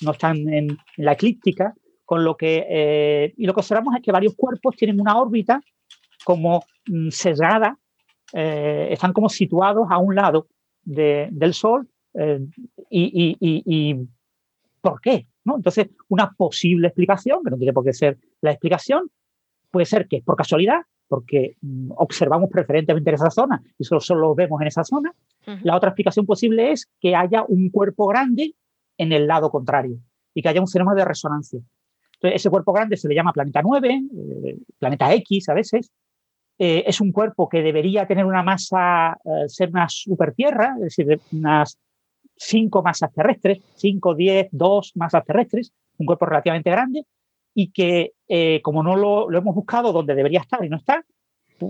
no 0.01 0.11
están 0.11 0.37
en 0.49 0.77
la 0.97 1.13
eclíptica, 1.13 1.73
Con 2.13 2.23
lo 2.23 2.37
que, 2.37 3.33
y 3.35 3.45
lo 3.47 3.53
que 3.53 3.59
observamos 3.59 3.95
es 3.95 4.03
que 4.03 4.11
varios 4.11 4.35
cuerpos 4.35 4.75
tienen 4.75 5.01
una 5.01 5.17
órbita 5.17 5.59
como 6.23 6.63
mm, 6.87 7.09
sesgada, 7.09 7.79
están 8.31 9.13
como 9.13 9.29
situados 9.29 9.87
a 9.89 9.97
un 9.97 10.13
lado 10.13 10.47
del 10.83 11.53
Sol. 11.55 11.87
y, 12.89 13.37
y 13.39 14.07
¿Por 14.79 15.01
qué? 15.01 15.25
¿no? 15.43 15.55
Entonces, 15.55 15.89
una 16.09 16.31
posible 16.33 16.87
explicación, 16.87 17.43
que 17.43 17.49
no 17.49 17.57
tiene 17.57 17.73
por 17.73 17.83
qué 17.83 17.93
ser 17.93 18.19
la 18.41 18.51
explicación, 18.51 19.09
puede 19.71 19.85
ser 19.85 20.07
que 20.07 20.17
es 20.17 20.23
por 20.23 20.35
casualidad, 20.35 20.81
porque 21.07 21.57
mm, 21.61 21.91
observamos 21.95 22.49
preferentemente 22.49 23.09
en 23.09 23.15
esa 23.15 23.31
zona 23.31 23.61
y 23.77 23.83
solo, 23.83 24.01
solo 24.01 24.35
vemos 24.35 24.61
en 24.61 24.67
esa 24.67 24.83
zona. 24.83 25.13
La 25.63 25.75
otra 25.75 25.89
explicación 25.89 26.25
posible 26.25 26.71
es 26.71 26.89
que 27.01 27.15
haya 27.15 27.43
un 27.47 27.69
cuerpo 27.69 28.07
grande 28.07 28.55
en 28.97 29.11
el 29.11 29.27
lado 29.27 29.49
contrario 29.49 29.97
y 30.33 30.41
que 30.41 30.49
haya 30.49 30.61
un 30.61 30.67
fenómeno 30.67 30.95
de 30.95 31.05
resonancia. 31.05 31.59
Entonces, 32.23 32.41
ese 32.41 32.49
cuerpo 32.49 32.71
grande 32.71 32.95
se 32.95 33.09
le 33.09 33.15
llama 33.15 33.33
planeta 33.33 33.61
9, 33.61 34.01
eh, 34.45 34.57
planeta 34.79 35.13
X 35.13 35.49
a 35.49 35.53
veces. 35.53 35.91
Eh, 36.57 36.83
es 36.87 37.01
un 37.01 37.11
cuerpo 37.11 37.49
que 37.49 37.61
debería 37.61 38.07
tener 38.07 38.25
una 38.25 38.43
masa, 38.43 39.17
eh, 39.25 39.49
ser 39.49 39.69
una 39.71 39.89
supertierra, 39.89 40.75
es 40.77 40.95
decir, 40.95 41.19
unas 41.33 41.77
cinco 42.37 42.81
masas 42.81 43.11
terrestres, 43.13 43.59
5, 43.75 44.15
10, 44.15 44.47
2 44.51 44.91
masas 44.95 45.25
terrestres, 45.25 45.73
un 45.97 46.05
cuerpo 46.05 46.25
relativamente 46.25 46.71
grande, 46.71 47.05
y 47.53 47.71
que 47.71 48.13
eh, 48.29 48.61
como 48.61 48.83
no 48.83 48.95
lo, 48.95 49.31
hemos 49.31 49.53
buscado 49.53 49.91
donde 49.91 50.15
debería 50.15 50.39
estar 50.39 50.63
y 50.63 50.69
no 50.69 50.77
está, 50.77 51.03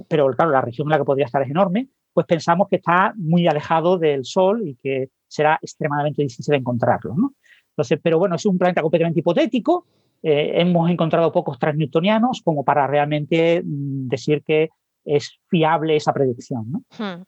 pero 0.07 0.27
claro, 0.27 0.51
la 0.51 0.61
región 0.61 0.85
en 0.85 0.91
la 0.91 0.97
que 0.99 1.03
podría 1.03 1.25
estar 1.25 1.41
es 1.41 1.49
enorme, 1.49 1.87
pues 2.13 2.27
pensamos 2.27 2.67
que 2.69 2.75
está 2.75 3.13
muy 3.17 3.47
alejado 3.47 3.97
del 3.97 4.23
Sol 4.23 4.67
y 4.67 4.75
que 4.75 5.09
será 5.27 5.57
extremadamente 5.61 6.21
difícil 6.21 6.53
encontrarlo. 6.53 7.15
¿no? 7.15 7.33
Entonces, 7.69 7.99
pero 8.01 8.19
bueno, 8.19 8.35
es 8.35 8.45
un 8.45 8.57
planeta 8.57 8.81
completamente 8.81 9.19
hipotético. 9.19 9.87
Eh, 10.23 10.61
hemos 10.61 10.89
encontrado 10.89 11.33
pocos 11.33 11.59
transnewtonianos 11.59 12.41
como 12.43 12.63
para 12.63 12.87
realmente 12.87 13.61
mm, 13.61 14.07
decir 14.07 14.41
que 14.41 14.69
es 15.03 15.37
fiable 15.49 15.97
esa 15.97 16.13
predicción. 16.13 16.71
¿no? 16.71 16.83
Hmm. 16.97 17.23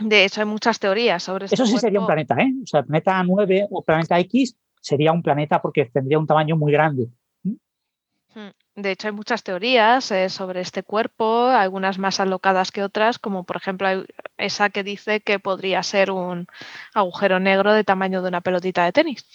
De 0.00 0.24
hecho, 0.24 0.40
hay 0.40 0.46
muchas 0.46 0.80
teorías 0.80 1.22
sobre 1.22 1.46
Eso 1.46 1.66
sí 1.66 1.78
sería 1.78 2.00
un 2.00 2.06
planeta, 2.06 2.34
¿eh? 2.34 2.52
O 2.62 2.66
sea, 2.66 2.82
planeta 2.82 3.22
9 3.22 3.68
o 3.70 3.82
planeta 3.82 4.18
X 4.18 4.56
sería 4.80 5.12
un 5.12 5.22
planeta 5.22 5.62
porque 5.62 5.84
tendría 5.86 6.18
un 6.18 6.26
tamaño 6.26 6.56
muy 6.56 6.72
grande. 6.72 7.08
Hmm. 7.44 8.50
De 8.74 8.92
hecho, 8.92 9.08
hay 9.08 9.14
muchas 9.14 9.42
teorías 9.42 10.10
eh, 10.10 10.28
sobre 10.30 10.60
este 10.60 10.82
cuerpo, 10.82 11.46
algunas 11.46 11.98
más 11.98 12.18
alocadas 12.18 12.72
que 12.72 12.82
otras, 12.82 13.18
como 13.18 13.44
por 13.44 13.56
ejemplo 13.56 13.88
esa 14.36 14.70
que 14.70 14.82
dice 14.82 15.20
que 15.20 15.38
podría 15.38 15.82
ser 15.82 16.10
un 16.10 16.46
agujero 16.94 17.40
negro 17.40 17.72
de 17.72 17.84
tamaño 17.84 18.22
de 18.22 18.28
una 18.28 18.40
pelotita 18.40 18.84
de 18.84 18.92
tenis. 18.92 19.26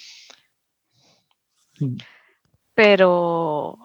Hmm. 1.80 1.98
Pero 2.74 3.80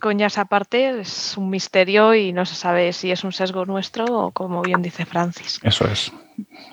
coñas 0.00 0.38
aparte, 0.38 1.00
es 1.00 1.36
un 1.36 1.50
misterio 1.50 2.14
y 2.14 2.32
no 2.32 2.44
se 2.44 2.54
sabe 2.54 2.92
si 2.92 3.10
es 3.10 3.24
un 3.24 3.32
sesgo 3.32 3.64
nuestro 3.64 4.04
o 4.04 4.30
como 4.32 4.62
bien 4.62 4.82
dice 4.82 5.06
Francis. 5.06 5.60
Eso 5.62 5.86
es. 5.86 6.12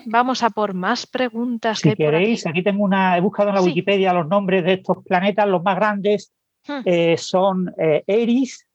Vamos 0.06 0.44
a 0.44 0.50
por 0.50 0.74
más 0.74 1.06
preguntas. 1.06 1.80
Si 1.80 1.94
queréis, 1.96 2.46
aquí. 2.46 2.64
tengo 2.64 2.84
una, 2.84 3.18
he 3.18 3.22
buscado 3.22 3.50
en 3.50 3.56
la 3.56 3.62
Wikipedia 3.62 4.14
los 4.14 4.28
nombres 4.28 4.64
de 4.64 4.74
estos 4.74 4.98
planetas, 5.06 5.48
los 5.48 5.64
más 5.64 5.76
grandes 5.76 6.34
hmm. 6.68 6.82
eh, 6.86 7.18
son 7.18 7.74
eh, 7.78 8.04
Eris, 8.08 8.68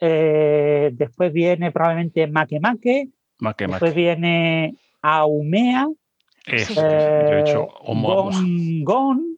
eh, 0.00 0.90
después 0.92 1.32
viene 1.32 1.70
probablemente 1.70 2.26
Makemake, 2.26 3.08
Make, 3.38 3.66
después 3.66 3.94
viene 3.94 4.74
Aumea, 5.02 5.86
Gon, 8.84 9.31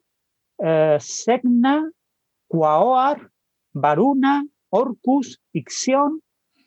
Segna, 0.98 1.90
Quaoar, 2.48 3.30
Varuna, 3.72 4.46
Orcus, 4.70 5.40
Ixion 5.52 6.22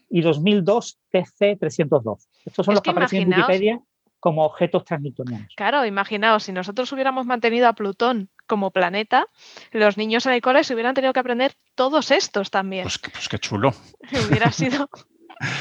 y 0.09 0.21
2002 0.21 0.99
TC302. 1.11 2.27
Estos 2.45 2.65
son 2.65 2.75
los 2.75 2.81
que, 2.81 2.91
aparecen 2.91 3.23
en 3.23 3.29
Wikipedia 3.29 3.81
como 4.19 4.45
objetos 4.45 4.83
transnewtonianos. 4.83 5.53
Claro, 5.55 5.85
imaginaos, 5.85 6.43
si 6.43 6.51
nosotros 6.51 6.91
hubiéramos 6.91 7.25
mantenido 7.25 7.67
a 7.67 7.73
Plutón 7.73 8.29
como 8.47 8.71
planeta, 8.71 9.27
los 9.71 9.97
niños 9.97 10.25
en 10.25 10.33
el 10.33 10.41
cole 10.41 10.63
se 10.63 10.73
hubieran 10.73 10.95
tenido 10.95 11.13
que 11.13 11.19
aprender 11.19 11.53
todos 11.75 12.11
estos 12.11 12.49
también. 12.49 12.83
Pues, 12.83 12.99
pues 12.99 13.29
qué 13.29 13.39
chulo. 13.39 13.73
Hubiera 14.29 14.51
sido 14.51 14.89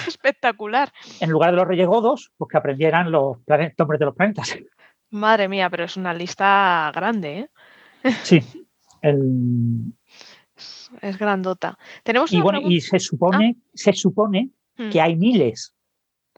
espectacular. 0.06 0.92
En 1.20 1.30
lugar 1.30 1.50
de 1.50 1.56
los 1.56 1.68
reyes 1.68 1.86
godos, 1.86 2.32
pues 2.36 2.48
que 2.50 2.56
aprendieran 2.56 3.10
los 3.10 3.38
nombres 3.78 4.00
de 4.00 4.06
los 4.06 4.14
planetas. 4.14 4.56
Madre 5.10 5.48
mía, 5.48 5.68
pero 5.70 5.84
es 5.84 5.96
una 5.96 6.14
lista 6.14 6.90
grande, 6.94 7.38
¿eh? 7.38 7.50
Sí. 8.22 8.42
El, 9.02 9.92
es 11.02 11.18
grandota. 11.18 11.78
Tenemos 12.02 12.32
y 12.32 12.40
bueno, 12.40 12.60
y 12.60 12.80
se 12.80 12.98
supone, 12.98 13.56
ah. 13.58 13.70
se 13.74 13.92
supone 13.92 14.50
hmm. 14.76 14.90
que 14.90 15.00
hay 15.00 15.16
miles. 15.16 15.74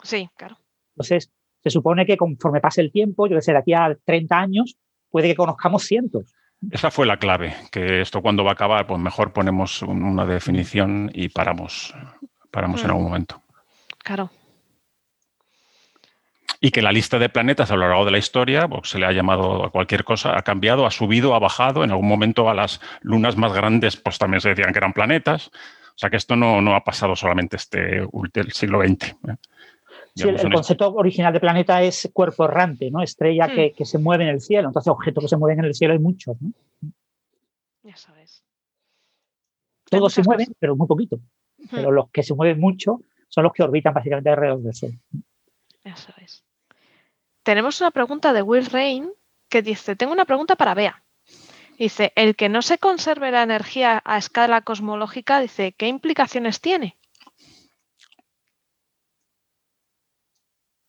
Sí, 0.03 0.29
claro. 0.37 0.59
Entonces, 0.95 1.31
se 1.63 1.71
supone 1.71 2.07
que 2.07 2.17
conforme 2.17 2.61
pase 2.61 2.81
el 2.81 2.91
tiempo, 2.91 3.27
yo 3.27 3.37
que 3.37 3.43
sé, 3.43 3.53
de 3.53 3.59
aquí 3.59 3.75
a 3.75 3.97
30 4.05 4.37
años, 4.37 4.77
puede 5.11 5.29
que 5.29 5.37
conozcamos 5.37 5.85
cientos. 5.85 6.35
Esa 6.71 6.91
fue 6.91 7.07
la 7.07 7.19
clave, 7.19 7.55
que 7.71 8.01
esto 8.01 8.21
cuando 8.21 8.43
va 8.43 8.51
a 8.51 8.55
acabar, 8.55 8.87
pues 8.87 9.01
mejor 9.01 9.33
ponemos 9.33 9.83
una 9.83 10.27
definición 10.27 11.11
y 11.15 11.29
paramos, 11.29 11.95
paramos 12.51 12.81
en 12.81 12.89
hmm. 12.89 12.91
algún 12.91 13.05
momento. 13.05 13.43
Claro 13.99 14.31
y 16.61 16.71
que 16.71 16.83
la 16.83 16.93
lista 16.93 17.19
de 17.19 17.29
planetas 17.29 17.71
a 17.71 17.77
lo 17.77 17.89
largo 17.89 18.05
de 18.05 18.11
la 18.11 18.19
historia, 18.19 18.67
pues, 18.69 18.91
se 18.91 18.99
le 18.99 19.07
ha 19.07 19.13
llamado 19.13 19.65
a 19.65 19.71
cualquier 19.71 20.05
cosa, 20.05 20.37
ha 20.37 20.43
cambiado, 20.43 20.87
ha 20.87 20.91
subido, 20.91 21.35
ha 21.35 21.39
bajado. 21.39 21.85
En 21.85 21.91
algún 21.91 22.09
momento 22.09 22.49
a 22.51 22.55
las 22.55 22.81
lunas 23.01 23.37
más 23.37 23.53
grandes 23.53 23.97
pues 23.97 24.19
también 24.19 24.41
se 24.41 24.51
decían 24.51 24.73
que 24.73 24.79
eran 24.79 24.93
planetas. 24.93 25.49
O 25.49 26.01
sea 26.01 26.11
que 26.11 26.17
esto 26.17 26.37
no, 26.37 26.61
no 26.61 26.75
ha 26.75 26.85
pasado 26.85 27.17
solamente 27.17 27.57
este 27.57 27.99
el 27.99 28.53
siglo 28.53 28.81
XX. 28.81 29.05
¿eh? 29.05 29.15
Sí, 30.15 30.29
el, 30.29 30.53
concepto 30.53 30.93
original 30.95 31.33
de 31.33 31.41
planeta 31.41 31.83
es 31.83 32.11
cuerpo 32.13 32.45
errante, 32.45 32.91
¿no? 32.91 33.03
Estrella 33.03 33.47
hmm. 33.47 33.75
que, 33.77 33.85
se 33.85 33.99
mueve 33.99 34.25
en 34.25 34.31
el 34.31 34.41
cielo. 34.41 34.69
Entonces, 34.69 34.91
objetos 34.91 35.25
que 35.25 35.29
se 35.29 35.37
mueven 35.37 35.61
en 35.61 35.67
el 35.67 35.75
cielo 35.75 35.93
hay 35.93 36.01
muchos, 36.01 36.37
¿no? 36.41 36.53
Ya 37.85 37.97
sabes. 37.97 38.45
Todos 39.89 40.13
se 40.13 40.23
mueven, 40.23 40.49
pero 40.59 40.77
muy 40.77 40.89
poquito. 40.89 41.17
Hmm. 41.59 41.67
Pero 41.71 41.93
los 41.93 42.11
que 42.11 42.25
se 42.25 42.35
mueven 42.35 42.59
mucho 42.59 43.01
son 43.29 43.45
los 43.45 43.53
que 43.53 43.63
orbitan 43.63 43.95
básicamente 43.95 44.31
alrededor 44.31 44.61
del 44.61 44.75
Sol. 44.75 44.91
Ya 45.89 45.97
sabes. 45.97 46.45
Tenemos 47.43 47.81
una 47.81 47.91
pregunta 47.91 48.35
de 48.35 48.43
Will 48.43 48.67
Rain 48.67 49.11
que 49.49 49.63
dice, 49.63 49.97
tengo 49.97 50.13
una 50.13 50.27
pregunta 50.27 50.55
para 50.55 50.75
Bea. 50.75 51.03
Dice, 51.79 52.13
el 52.15 52.37
que 52.37 52.51
no 52.51 52.61
se 52.61 52.77
conserve 52.77 53.31
la 53.31 53.43
energía 53.43 54.03
a 54.05 54.19
escala 54.19 54.61
cosmológica, 54.61 55.41
dice, 55.41 55.73
¿qué 55.73 55.89
implicaciones 55.89 56.61
tiene? 56.61 56.99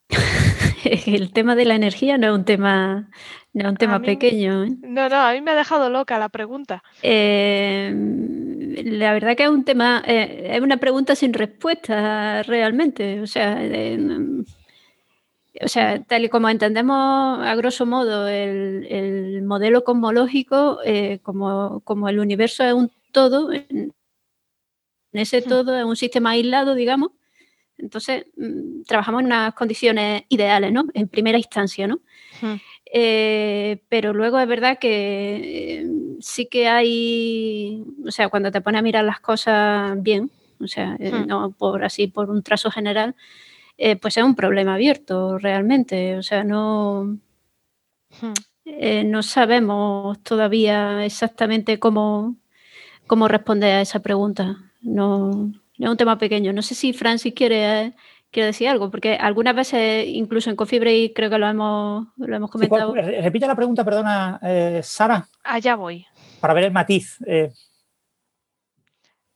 el 1.06 1.32
tema 1.32 1.56
de 1.56 1.64
la 1.64 1.76
energía 1.76 2.18
no 2.18 2.28
es 2.28 2.34
un 2.34 2.44
tema, 2.44 3.10
no 3.54 3.70
un 3.70 3.78
tema 3.78 4.02
pequeño. 4.02 4.66
¿eh? 4.66 4.72
No, 4.82 5.08
no, 5.08 5.16
a 5.16 5.32
mí 5.32 5.40
me 5.40 5.52
ha 5.52 5.56
dejado 5.56 5.90
loca 5.90 6.20
la 6.20 6.28
pregunta. 6.28 6.84
Eh, 7.04 7.94
la 8.84 9.14
verdad 9.14 9.38
que 9.38 9.44
es 9.44 9.50
un 9.50 9.64
tema, 9.64 10.04
eh, 10.06 10.52
es 10.56 10.62
una 10.62 10.76
pregunta 10.76 11.16
sin 11.16 11.34
respuesta 11.34 12.44
realmente. 12.44 13.22
O 13.22 13.28
sea, 13.28 13.62
o 15.62 15.68
sea, 15.68 16.02
tal 16.04 16.26
y 16.26 16.30
como 16.30 16.50
entendemos 16.50 17.40
a 17.40 17.56
grosso 17.56 17.86
modo 17.86 18.28
el, 18.28 19.42
modelo 19.44 19.84
cosmológico, 19.84 20.80
eh, 20.86 21.20
como, 21.24 22.10
el 22.10 22.20
universo 22.20 22.64
es 22.64 22.74
un 22.74 22.92
todo, 23.12 23.52
en 23.52 23.94
ese 25.12 25.42
todo 25.42 25.78
es 25.78 25.84
un 25.84 25.96
sistema 25.96 26.32
aislado, 26.32 26.76
digamos, 26.76 27.12
entonces 27.78 28.26
mm, 28.38 28.84
trabajamos 28.84 29.22
en 29.22 29.28
unas 29.28 29.54
condiciones 29.54 30.24
ideales, 30.30 30.72
¿no? 30.72 30.86
En 30.94 31.08
primera 31.08 31.38
instancia, 31.38 31.88
¿no? 31.88 32.00
Eh, 32.92 33.82
pero 33.90 34.14
luego 34.14 34.40
es 34.40 34.48
verdad 34.48 34.80
que 34.80 35.82
eh, 35.82 35.88
sí 36.22 36.48
que 36.48 36.68
hay, 36.68 37.84
o 38.06 38.12
sea, 38.12 38.30
cuando 38.30 38.52
te 38.52 38.62
pones 38.62 38.80
a 38.80 38.84
mirar 38.84 39.06
las 39.06 39.20
cosas 39.20 40.02
bien, 40.02 40.32
o 40.60 40.68
sea, 40.68 40.98
no 41.26 41.52
por 41.52 41.84
así, 41.84 42.08
por 42.08 42.30
un 42.30 42.44
trazo 42.44 42.70
general, 42.72 43.16
eh, 43.82 43.96
pues 43.96 44.18
es 44.18 44.24
un 44.24 44.36
problema 44.36 44.76
abierto 44.76 45.38
realmente. 45.38 46.18
O 46.18 46.24
sea, 46.24 46.44
no, 46.44 47.18
hmm. 48.22 48.34
eh, 48.66 49.04
no 49.06 49.24
sabemos 49.24 50.22
todavía 50.22 51.06
exactamente 51.06 51.80
cómo, 51.80 52.36
cómo 53.08 53.30
responder 53.30 53.76
a 53.76 53.82
esa 53.82 54.02
pregunta. 54.02 54.58
No, 54.82 55.52
es 55.78 55.90
un 55.90 55.96
tema 55.96 56.18
pequeño. 56.18 56.52
No 56.52 56.62
sé 56.62 56.76
si 56.76 56.92
Francis 56.92 57.34
quiere, 57.34 57.94
quiere 58.32 58.48
decir 58.48 58.68
algo, 58.68 58.92
porque 58.92 59.16
algunas 59.16 59.56
veces, 59.56 60.06
incluso 60.08 60.50
en 60.50 60.58
Cofibre, 60.58 61.14
creo 61.14 61.30
que 61.30 61.38
lo 61.38 61.48
hemos, 61.48 62.08
lo 62.18 62.36
hemos 62.36 62.52
comentado. 62.52 62.94
repite 62.94 63.48
la 63.48 63.56
pregunta, 63.56 63.86
perdona, 63.86 64.42
eh, 64.44 64.82
Sara. 64.84 65.26
Allá 65.42 65.76
voy. 65.76 66.06
Para 66.42 66.54
ver 66.54 66.66
el 66.66 66.72
matiz. 66.74 67.18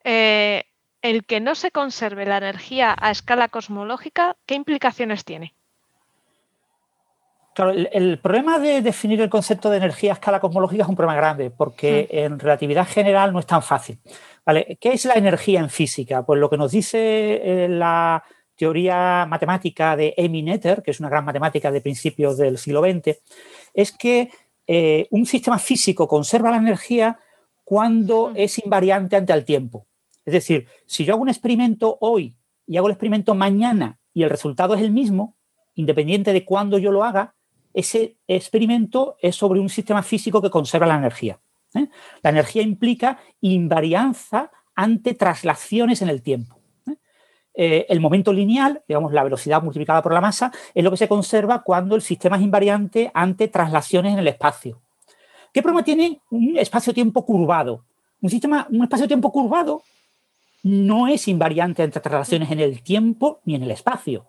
Eh, 0.03 0.65
el 1.03 1.25
que 1.25 1.41
no 1.41 1.53
se 1.53 1.69
conserve 1.69 2.25
la 2.25 2.37
energía 2.37 2.95
a 2.97 3.11
escala 3.11 3.49
cosmológica, 3.49 4.37
¿qué 4.47 4.55
implicaciones 4.55 5.25
tiene? 5.25 5.53
Claro, 7.53 7.71
el, 7.71 8.17
problema 8.19 8.57
de 8.57 8.81
definir 8.81 9.21
el 9.21 9.29
concepto 9.29 9.69
de 9.69 9.77
energía 9.77 10.13
a 10.13 10.15
escala 10.15 10.39
cosmológica 10.39 10.83
es 10.83 10.89
un 10.89 10.95
problema 10.95 11.15
grande, 11.15 11.51
porque 11.51 12.07
en 12.09 12.39
relatividad 12.39 12.87
general 12.87 13.31
no 13.31 13.39
es 13.39 13.45
tan 13.45 13.61
fácil. 13.61 13.99
¿Vale? 14.45 14.77
¿Qué 14.81 14.93
es 14.93 15.05
la 15.05 15.13
energía 15.13 15.59
en 15.59 15.69
física? 15.69 16.25
Pues 16.25 16.39
lo 16.39 16.49
que 16.49 16.57
nos 16.57 16.71
dice 16.71 16.95
eh, 17.43 17.69
la 17.69 18.23
teoría 18.55 19.27
matemática 19.29 19.95
de 19.95 20.13
Emmy 20.17 20.41
Noether, 20.41 20.81
que 20.81 20.91
es 20.91 20.99
una 20.99 21.09
gran 21.09 21.25
matemática 21.25 21.69
de 21.69 21.81
principios 21.81 22.37
del 22.37 22.57
siglo 22.57 22.81
XX, 22.81 23.19
es 23.73 23.91
que 23.91 24.31
eh, 24.65 25.07
un 25.11 25.25
sistema 25.25 25.59
físico 25.59 26.07
conserva 26.07 26.49
la 26.49 26.57
energía 26.57 27.19
cuando 27.63 28.31
es 28.35 28.57
invariante 28.63 29.15
ante 29.15 29.33
el 29.33 29.45
tiempo. 29.45 29.85
Es 30.25 30.33
decir, 30.33 30.67
si 30.85 31.05
yo 31.05 31.13
hago 31.13 31.23
un 31.23 31.29
experimento 31.29 31.97
hoy 32.01 32.35
y 32.65 32.77
hago 32.77 32.87
el 32.87 32.93
experimento 32.93 33.35
mañana 33.35 33.99
y 34.13 34.23
el 34.23 34.29
resultado 34.29 34.73
es 34.73 34.81
el 34.81 34.91
mismo, 34.91 35.35
independiente 35.75 36.33
de 36.33 36.45
cuándo 36.45 36.77
yo 36.77 36.91
lo 36.91 37.03
haga, 37.03 37.35
ese 37.73 38.17
experimento 38.27 39.17
es 39.19 39.35
sobre 39.35 39.59
un 39.59 39.69
sistema 39.69 40.03
físico 40.03 40.41
que 40.41 40.49
conserva 40.49 40.85
la 40.85 40.97
energía. 40.97 41.39
¿eh? 41.75 41.87
La 42.21 42.29
energía 42.29 42.61
implica 42.61 43.19
invarianza 43.41 44.51
ante 44.75 45.13
traslaciones 45.15 46.01
en 46.01 46.09
el 46.09 46.21
tiempo. 46.21 46.59
¿eh? 46.87 46.95
Eh, 47.55 47.85
el 47.89 47.99
momento 47.99 48.31
lineal, 48.31 48.83
digamos 48.87 49.11
la 49.11 49.23
velocidad 49.23 49.61
multiplicada 49.61 50.01
por 50.01 50.13
la 50.13 50.21
masa, 50.21 50.51
es 50.73 50.83
lo 50.83 50.91
que 50.91 50.97
se 50.97 51.07
conserva 51.07 51.63
cuando 51.63 51.95
el 51.95 52.01
sistema 52.01 52.37
es 52.37 52.43
invariante 52.43 53.11
ante 53.13 53.47
traslaciones 53.47 54.13
en 54.13 54.19
el 54.19 54.27
espacio. 54.27 54.81
¿Qué 55.51 55.61
problema 55.61 55.83
tiene 55.83 56.21
un 56.29 56.57
espacio-tiempo 56.57 57.25
curvado? 57.25 57.85
Un 58.21 58.29
sistema, 58.29 58.67
un 58.69 58.83
espacio-tiempo 58.83 59.31
curvado 59.31 59.83
no 60.63 61.07
es 61.07 61.27
invariante 61.27 61.83
entre 61.83 62.01
traslaciones 62.01 62.49
en 62.49 62.59
el 62.59 62.81
tiempo 62.81 63.41
ni 63.45 63.55
en 63.55 63.63
el 63.63 63.71
espacio, 63.71 64.25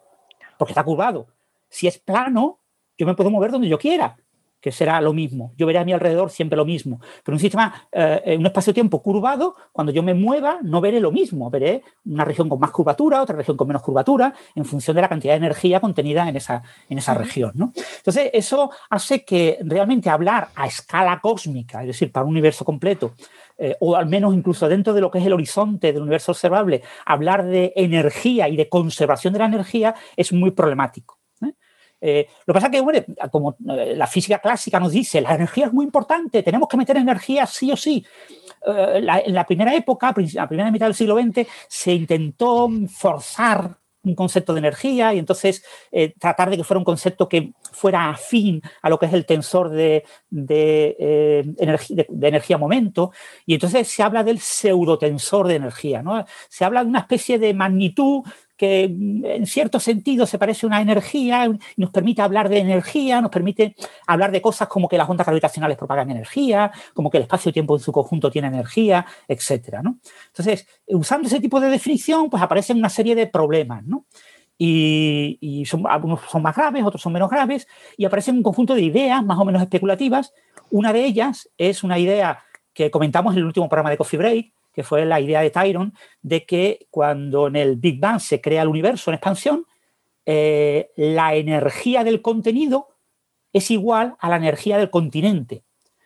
porque 0.58 0.72
está 0.72 0.84
curvado. 0.84 1.28
Si 1.68 1.86
es 1.86 1.98
plano, 1.98 2.60
yo 2.98 3.06
me 3.06 3.14
puedo 3.14 3.30
mover 3.30 3.50
donde 3.50 3.68
yo 3.68 3.78
quiera, 3.78 4.16
que 4.60 4.72
será 4.72 4.98
lo 5.00 5.12
mismo. 5.12 5.52
Yo 5.58 5.66
veré 5.66 5.78
a 5.78 5.84
mi 5.84 5.92
alrededor 5.92 6.30
siempre 6.30 6.56
lo 6.56 6.64
mismo. 6.64 6.98
Pero 7.22 7.34
un 7.36 7.38
sistema, 7.38 7.86
eh, 7.92 8.36
un 8.38 8.46
espacio-tiempo 8.46 9.02
curvado, 9.02 9.54
cuando 9.72 9.92
yo 9.92 10.02
me 10.02 10.14
mueva, 10.14 10.58
no 10.62 10.80
veré 10.80 11.00
lo 11.00 11.12
mismo. 11.12 11.50
Veré 11.50 11.82
una 12.06 12.24
región 12.24 12.48
con 12.48 12.58
más 12.58 12.70
curvatura, 12.70 13.20
otra 13.20 13.36
región 13.36 13.58
con 13.58 13.68
menos 13.68 13.82
curvatura, 13.82 14.32
en 14.54 14.64
función 14.64 14.94
de 14.96 15.02
la 15.02 15.08
cantidad 15.10 15.34
de 15.34 15.38
energía 15.38 15.80
contenida 15.80 16.26
en 16.26 16.36
esa, 16.36 16.62
en 16.88 16.96
esa 16.96 17.12
región. 17.12 17.52
Entonces, 17.54 18.30
eso 18.32 18.70
hace 18.88 19.22
que 19.22 19.58
realmente 19.60 20.08
hablar 20.08 20.48
a 20.54 20.66
escala 20.66 21.20
cósmica, 21.20 21.82
es 21.82 21.88
decir, 21.88 22.10
para 22.10 22.24
un 22.24 22.30
universo 22.30 22.64
completo, 22.64 23.12
eh, 23.58 23.76
o 23.80 23.96
al 23.96 24.06
menos 24.06 24.34
incluso 24.34 24.68
dentro 24.68 24.92
de 24.94 25.00
lo 25.00 25.10
que 25.10 25.18
es 25.18 25.26
el 25.26 25.32
horizonte 25.32 25.92
del 25.92 26.02
universo 26.02 26.32
observable, 26.32 26.82
hablar 27.04 27.44
de 27.44 27.72
energía 27.76 28.48
y 28.48 28.56
de 28.56 28.68
conservación 28.68 29.32
de 29.32 29.38
la 29.38 29.46
energía 29.46 29.94
es 30.16 30.32
muy 30.32 30.50
problemático. 30.50 31.18
Eh, 32.06 32.28
lo 32.44 32.52
que 32.52 32.56
pasa 32.56 32.66
es 32.66 32.72
que, 32.72 32.80
bueno, 32.82 33.00
como 33.30 33.56
eh, 33.70 33.94
la 33.96 34.06
física 34.06 34.38
clásica 34.38 34.78
nos 34.78 34.92
dice, 34.92 35.22
la 35.22 35.34
energía 35.34 35.66
es 35.66 35.72
muy 35.72 35.86
importante, 35.86 36.42
tenemos 36.42 36.68
que 36.68 36.76
meter 36.76 36.98
energía 36.98 37.46
sí 37.46 37.72
o 37.72 37.76
sí. 37.78 38.04
Eh, 38.66 39.06
en 39.24 39.34
la 39.34 39.46
primera 39.46 39.74
época, 39.74 40.14
la 40.34 40.46
primera 40.46 40.70
mitad 40.70 40.84
del 40.84 40.94
siglo 40.94 41.18
XX, 41.18 41.48
se 41.66 41.94
intentó 41.94 42.68
forzar 42.88 43.78
un 44.04 44.14
concepto 44.14 44.52
de 44.52 44.60
energía 44.60 45.14
y 45.14 45.18
entonces 45.18 45.64
tratar 46.18 46.50
de 46.50 46.56
que 46.56 46.64
fuera 46.64 46.78
un 46.78 46.84
concepto 46.84 47.28
que 47.28 47.52
fuera 47.72 48.10
afín 48.10 48.62
a 48.82 48.88
lo 48.88 48.98
que 48.98 49.06
es 49.06 49.12
el 49.12 49.26
tensor 49.26 49.70
de, 49.70 50.04
de, 50.30 51.44
de, 51.48 52.28
energía 52.28 52.58
momento. 52.58 53.12
Y 53.46 53.54
entonces 53.54 53.88
se 53.88 54.02
habla 54.02 54.22
del 54.22 54.40
pseudotensor 54.40 55.48
de 55.48 55.56
energía. 55.56 56.02
¿no? 56.02 56.24
Se 56.48 56.64
habla 56.64 56.82
de 56.82 56.90
una 56.90 57.00
especie 57.00 57.38
de 57.38 57.54
magnitud 57.54 58.22
que 58.56 58.88
mm, 58.88 59.24
en 59.24 59.46
cierto 59.46 59.80
sentido 59.80 60.26
se 60.26 60.38
parece 60.38 60.66
a 60.66 60.68
una 60.68 60.80
energía, 60.80 61.48
nos 61.76 61.90
permite 61.90 62.22
hablar 62.22 62.48
de 62.48 62.58
energía, 62.58 63.20
nos 63.20 63.30
permite 63.30 63.74
hablar 64.06 64.30
de 64.32 64.42
cosas 64.42 64.68
como 64.68 64.88
que 64.88 64.98
las 64.98 65.08
ondas 65.08 65.26
gravitacionales 65.26 65.76
propagan 65.76 66.10
energía, 66.10 66.70
como 66.92 67.10
que 67.10 67.18
el 67.18 67.24
espacio-tiempo 67.24 67.76
en 67.76 67.82
su 67.82 67.92
conjunto 67.92 68.30
tiene 68.30 68.48
energía, 68.48 69.06
etc. 69.28 69.78
Entonces, 70.26 70.66
usando 70.88 71.28
ese 71.28 71.40
tipo 71.40 71.60
de 71.60 71.68
definición, 71.68 72.30
pues 72.30 72.42
aparecen 72.42 72.78
una 72.78 72.88
serie 72.88 73.14
de 73.14 73.26
problemas, 73.26 73.84
¿no? 73.84 74.06
Y, 74.56 75.64
son, 75.66 75.84
algunos 75.88 76.20
son 76.30 76.42
más 76.42 76.54
graves, 76.54 76.84
otros 76.84 77.02
son 77.02 77.12
menos 77.12 77.28
graves, 77.28 77.66
y 77.96 78.04
aparecen 78.04 78.36
un 78.36 78.42
conjunto 78.42 78.74
de 78.74 78.82
ideas 78.82 79.24
más 79.24 79.38
o 79.38 79.44
menos 79.44 79.60
especulativas. 79.60 80.32
Una 80.70 80.92
de 80.92 81.04
ellas 81.04 81.50
es 81.58 81.82
una 81.82 81.98
idea 81.98 82.44
que 82.72 82.90
comentamos 82.90 83.34
en 83.34 83.40
el 83.40 83.46
último 83.46 83.68
programa 83.68 83.90
de 83.90 83.96
Coffee 83.96 84.18
Break, 84.18 84.52
que 84.74 84.82
fue 84.82 85.04
la 85.06 85.20
idea 85.20 85.40
de 85.40 85.50
Tyron 85.50 85.94
de 86.20 86.44
que 86.44 86.86
cuando 86.90 87.46
en 87.46 87.56
el 87.56 87.76
Big 87.76 88.00
Bang 88.00 88.20
se 88.20 88.40
crea 88.40 88.62
el 88.62 88.68
universo 88.68 89.10
en 89.10 89.14
expansión, 89.14 89.66
eh, 90.26 90.90
la 90.96 91.34
energía 91.34 92.02
del 92.04 92.20
contenido 92.20 92.88
es 93.52 93.70
igual 93.70 94.16
a 94.18 94.28
la 94.28 94.36
energía 94.36 94.76
del 94.76 94.90
continente. 94.90 95.62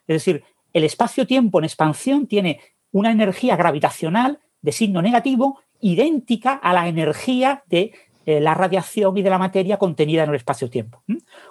Es 0.06 0.16
decir, 0.16 0.44
el 0.72 0.84
espacio-tiempo 0.84 1.58
en 1.58 1.64
expansión 1.64 2.26
tiene 2.26 2.60
una 2.92 3.10
energía 3.10 3.56
gravitacional 3.56 4.38
de 4.60 4.72
signo 4.72 5.02
negativo 5.02 5.60
idéntica 5.80 6.54
a 6.54 6.72
la 6.72 6.88
energía 6.88 7.62
de 7.66 7.92
eh, 8.26 8.40
la 8.40 8.52
radiación 8.54 9.16
y 9.16 9.22
de 9.22 9.30
la 9.30 9.38
materia 9.38 9.78
contenida 9.78 10.24
en 10.24 10.30
el 10.30 10.36
espacio-tiempo. 10.36 11.02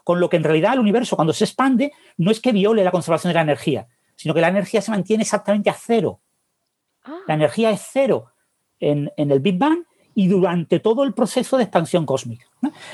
Con 0.03 0.19
lo 0.19 0.29
que 0.29 0.37
en 0.37 0.43
realidad 0.43 0.73
el 0.73 0.79
universo 0.79 1.15
cuando 1.15 1.33
se 1.33 1.45
expande 1.45 1.91
no 2.17 2.29
es 2.29 2.39
que 2.39 2.51
viole 2.51 2.83
la 2.83 2.91
conservación 2.91 3.31
de 3.31 3.35
la 3.35 3.41
energía, 3.41 3.87
sino 4.15 4.33
que 4.33 4.41
la 4.41 4.49
energía 4.49 4.81
se 4.81 4.91
mantiene 4.91 5.23
exactamente 5.23 5.69
a 5.69 5.73
cero. 5.73 6.19
La 7.27 7.33
energía 7.33 7.71
es 7.71 7.87
cero 7.91 8.31
en, 8.79 9.11
el 9.17 9.39
Big 9.39 9.57
Bang 9.57 9.79
y 10.15 10.27
durante 10.27 10.79
todo 10.79 11.03
el 11.03 11.13
proceso 11.13 11.57
de 11.57 11.63
expansión 11.63 12.05
cósmica. 12.05 12.47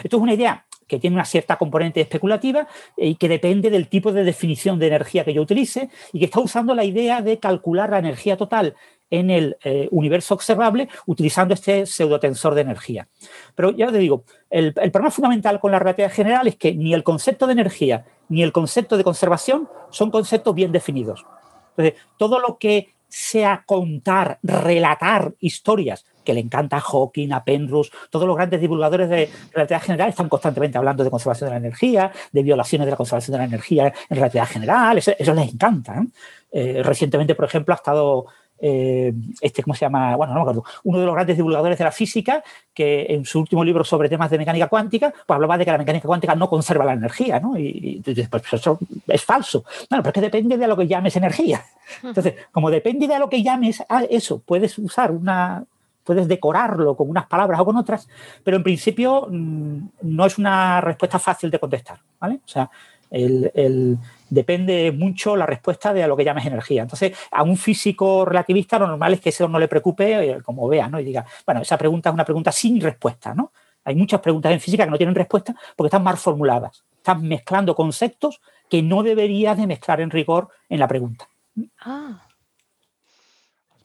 Esto 0.04 0.18
es 0.18 0.24
una 0.24 0.34
idea 0.34 0.66
que 0.88 1.00
tiene 1.00 1.16
una 1.16 1.26
cierta 1.26 1.58
componente 1.58 2.02
especulativa 2.02 2.68
y 2.98 3.16
que 3.16 3.30
depende 3.30 3.70
del 3.70 3.88
tipo 3.88 4.12
de 4.12 4.24
definición 4.24 4.78
de 4.80 4.88
energía 4.88 5.24
que 5.24 5.34
yo 5.34 5.42
utilice 5.42 5.90
y 6.12 6.20
que 6.20 6.26
está 6.26 6.42
usando 6.42 6.76
la 6.76 6.84
idea 6.84 7.22
de 7.22 7.40
calcular 7.40 7.90
la 7.90 8.00
energía 8.00 8.36
total 8.36 8.76
en 9.10 9.30
el 9.30 9.58
eh, 9.64 9.88
universo 9.92 10.34
observable 10.34 10.90
utilizando 11.06 11.54
este 11.54 11.86
pseudotensor 11.86 12.56
de 12.56 12.62
energía. 12.62 13.08
Pero 13.56 13.72
ya 13.72 13.92
te 13.92 14.00
digo, 14.00 14.24
el, 14.50 14.74
el, 14.76 14.92
problema 14.92 15.12
fundamental 15.12 15.60
con 15.60 15.72
la 15.72 15.80
relatividad 15.80 16.12
general 16.12 16.48
es 16.48 16.56
que 16.56 16.74
ni 16.74 16.94
el 16.94 17.04
concepto 17.04 17.46
de 17.46 17.54
energía 17.54 18.06
ni 18.28 18.44
el 18.44 18.52
concepto 18.52 18.98
de 18.98 19.04
conservación 19.04 19.70
son 19.92 20.12
conceptos 20.12 20.56
bien 20.56 20.72
definidos. 20.72 21.26
Entonces, 21.76 22.02
todo 22.18 22.40
lo 22.40 22.58
que 22.58 22.94
sea 23.14 23.64
contar, 23.68 24.40
relatar 24.42 25.36
historias, 25.40 26.04
que 26.24 26.34
le 26.34 26.40
encanta 26.40 26.78
a 26.78 26.82
Hawking, 26.82 27.32
a 27.32 27.44
Penrose, 27.44 27.92
todos 28.10 28.26
los 28.26 28.36
grandes 28.36 28.60
divulgadores 28.60 29.08
de 29.08 29.30
relatividad 29.52 29.84
general 29.84 30.10
están 30.10 30.30
constantemente 30.30 30.80
hablando 30.80 31.04
de 31.04 31.12
conservación 31.12 31.50
de 31.50 31.52
la 31.52 31.60
energía, 31.60 32.12
de 32.32 32.42
violaciones 32.42 32.88
de 32.88 32.92
la 32.92 32.98
conservación 32.98 33.34
de 33.34 33.38
la 33.38 33.44
energía 33.44 33.94
en 34.10 34.16
relatividad 34.16 34.48
general, 34.48 34.98
eso, 34.98 35.12
les 35.20 35.54
encanta. 35.54 36.04
Eh, 36.54 36.82
recientemente, 36.84 37.36
por 37.36 37.46
ejemplo, 37.46 37.74
ha 37.74 37.78
estado 37.78 38.28
eh, 38.66 39.14
este, 39.42 39.62
¿cómo 39.62 39.74
se 39.74 39.82
llama? 39.82 40.16
Bueno, 40.16 40.34
no 40.34 40.40
me 40.40 40.42
acuerdo. 40.44 40.64
Uno 40.86 41.00
de 41.00 41.06
los 41.06 41.14
grandes 41.14 41.36
divulgadores 41.36 41.78
de 41.78 41.84
la 41.84 41.92
física, 41.92 42.42
que 42.74 43.08
en 43.10 43.26
su 43.26 43.40
último 43.40 43.62
libro 43.62 43.84
sobre 43.84 44.08
temas 44.08 44.32
de 44.32 44.38
mecánica 44.38 44.68
cuántica, 44.68 45.10
pues 45.12 45.36
hablaba 45.36 45.58
de 45.58 45.66
que 45.66 45.72
la 45.72 45.78
mecánica 45.78 46.08
cuántica 46.08 46.34
no 46.36 46.50
conserva 46.50 46.86
la 46.86 46.94
energía, 46.94 47.42
¿no? 47.42 47.58
Y, 47.58 48.02
pues 48.30 48.54
eso 48.54 48.80
es 49.08 49.26
falso. 49.26 49.66
Bueno, 49.90 50.02
pero 50.02 50.12
es 50.12 50.14
que 50.14 50.22
depende 50.22 50.58
de 50.58 50.68
lo 50.68 50.78
que 50.78 50.88
llames 50.88 51.14
energía. 51.18 51.62
Entonces, 52.02 52.36
como 52.54 52.72
depende 52.72 53.06
de 53.06 53.20
lo 53.20 53.28
que 53.28 53.44
llames 53.44 53.84
a 53.90 54.04
eso, 54.04 54.40
puedes 54.40 54.78
usar 54.78 55.12
una, 55.12 55.66
puedes 56.06 56.30
decorarlo 56.30 56.96
con 56.96 57.10
unas 57.10 57.26
palabras 57.26 57.60
o 57.60 57.66
con 57.66 57.76
otras, 57.76 58.08
pero 58.46 58.56
en 58.56 58.64
principio 58.64 59.28
mm, 59.30 59.78
no 60.04 60.26
es 60.26 60.38
una 60.38 60.80
respuesta 60.80 61.20
fácil 61.20 61.52
de 61.52 61.60
contestar, 61.60 62.00
¿vale? 62.18 62.36
O 62.36 62.48
sea, 62.48 62.70
el, 63.14 63.98
depende 64.34 64.92
mucho 64.92 65.36
la 65.36 65.46
respuesta 65.46 65.94
de 65.94 66.04
a 66.04 66.08
lo 66.08 66.18
que 66.18 66.24
llames 66.24 66.46
energía. 66.46 66.82
Entonces, 66.82 67.16
a 67.32 67.44
un 67.44 67.56
físico 67.58 68.26
relativista 68.26 68.80
lo 68.80 68.88
normal 68.88 69.14
es 69.14 69.22
que 69.22 69.30
eso 69.30 69.48
no 69.48 69.60
le 69.60 69.68
preocupe, 69.68 70.32
eh, 70.32 70.42
como 70.42 70.68
vea, 70.68 70.88
¿no? 70.88 71.00
Y 71.00 71.04
diga, 71.04 71.26
bueno, 71.46 71.62
esa 71.62 71.78
pregunta 71.78 72.10
es 72.10 72.14
una 72.14 72.26
pregunta 72.26 72.52
sin 72.52 72.82
respuesta, 72.82 73.34
¿no? 73.34 73.52
Hay 73.86 73.96
muchas 73.96 74.22
preguntas 74.22 74.52
en 74.52 74.60
física 74.60 74.86
que 74.86 74.92
no 74.92 74.98
tienen 74.98 75.16
respuesta 75.16 75.54
porque 75.76 75.88
están 75.88 76.04
mal 76.04 76.18
formuladas. 76.18 76.84
Están 76.98 77.22
mezclando 77.28 77.76
conceptos 77.76 78.42
que 78.70 78.82
no 78.82 79.04
deberías 79.04 79.58
de 79.58 79.68
mezclar 79.68 80.02
en 80.02 80.10
rigor 80.10 80.48
en 80.70 80.80
la 80.80 80.88
pregunta. 80.88 81.28
Ah 81.82 82.23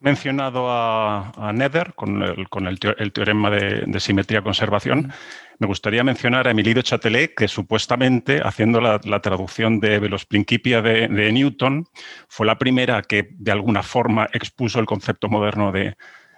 mencionado 0.01 0.67
a, 0.71 1.53
Nether 1.55 1.95
con 1.95 2.23
el, 2.23 3.13
teorema 3.13 3.51
de, 3.51 4.01
simetría-conservación. 4.01 5.13
Me 5.59 5.67
gustaría 5.67 6.05
mencionar 6.05 6.47
a 6.47 6.53
Emilio 6.53 6.83
Chatelet, 6.83 7.35
que 7.35 7.49
supuestamente, 7.49 8.41
haciendo 8.43 8.81
la, 8.81 9.21
traducción 9.21 9.81
de 9.81 9.99
Velos 9.99 10.25
Principia 10.25 10.83
de, 10.83 11.33
Newton, 11.33 11.87
fue 12.29 12.47
la 12.47 12.59
primera 12.59 13.03
que 13.03 13.29
de 13.33 13.53
alguna 13.53 13.83
forma 13.83 14.29
expuso 14.33 14.79
el 14.79 14.87
concepto 14.87 15.29
moderno 15.29 15.73
de, 15.73 15.97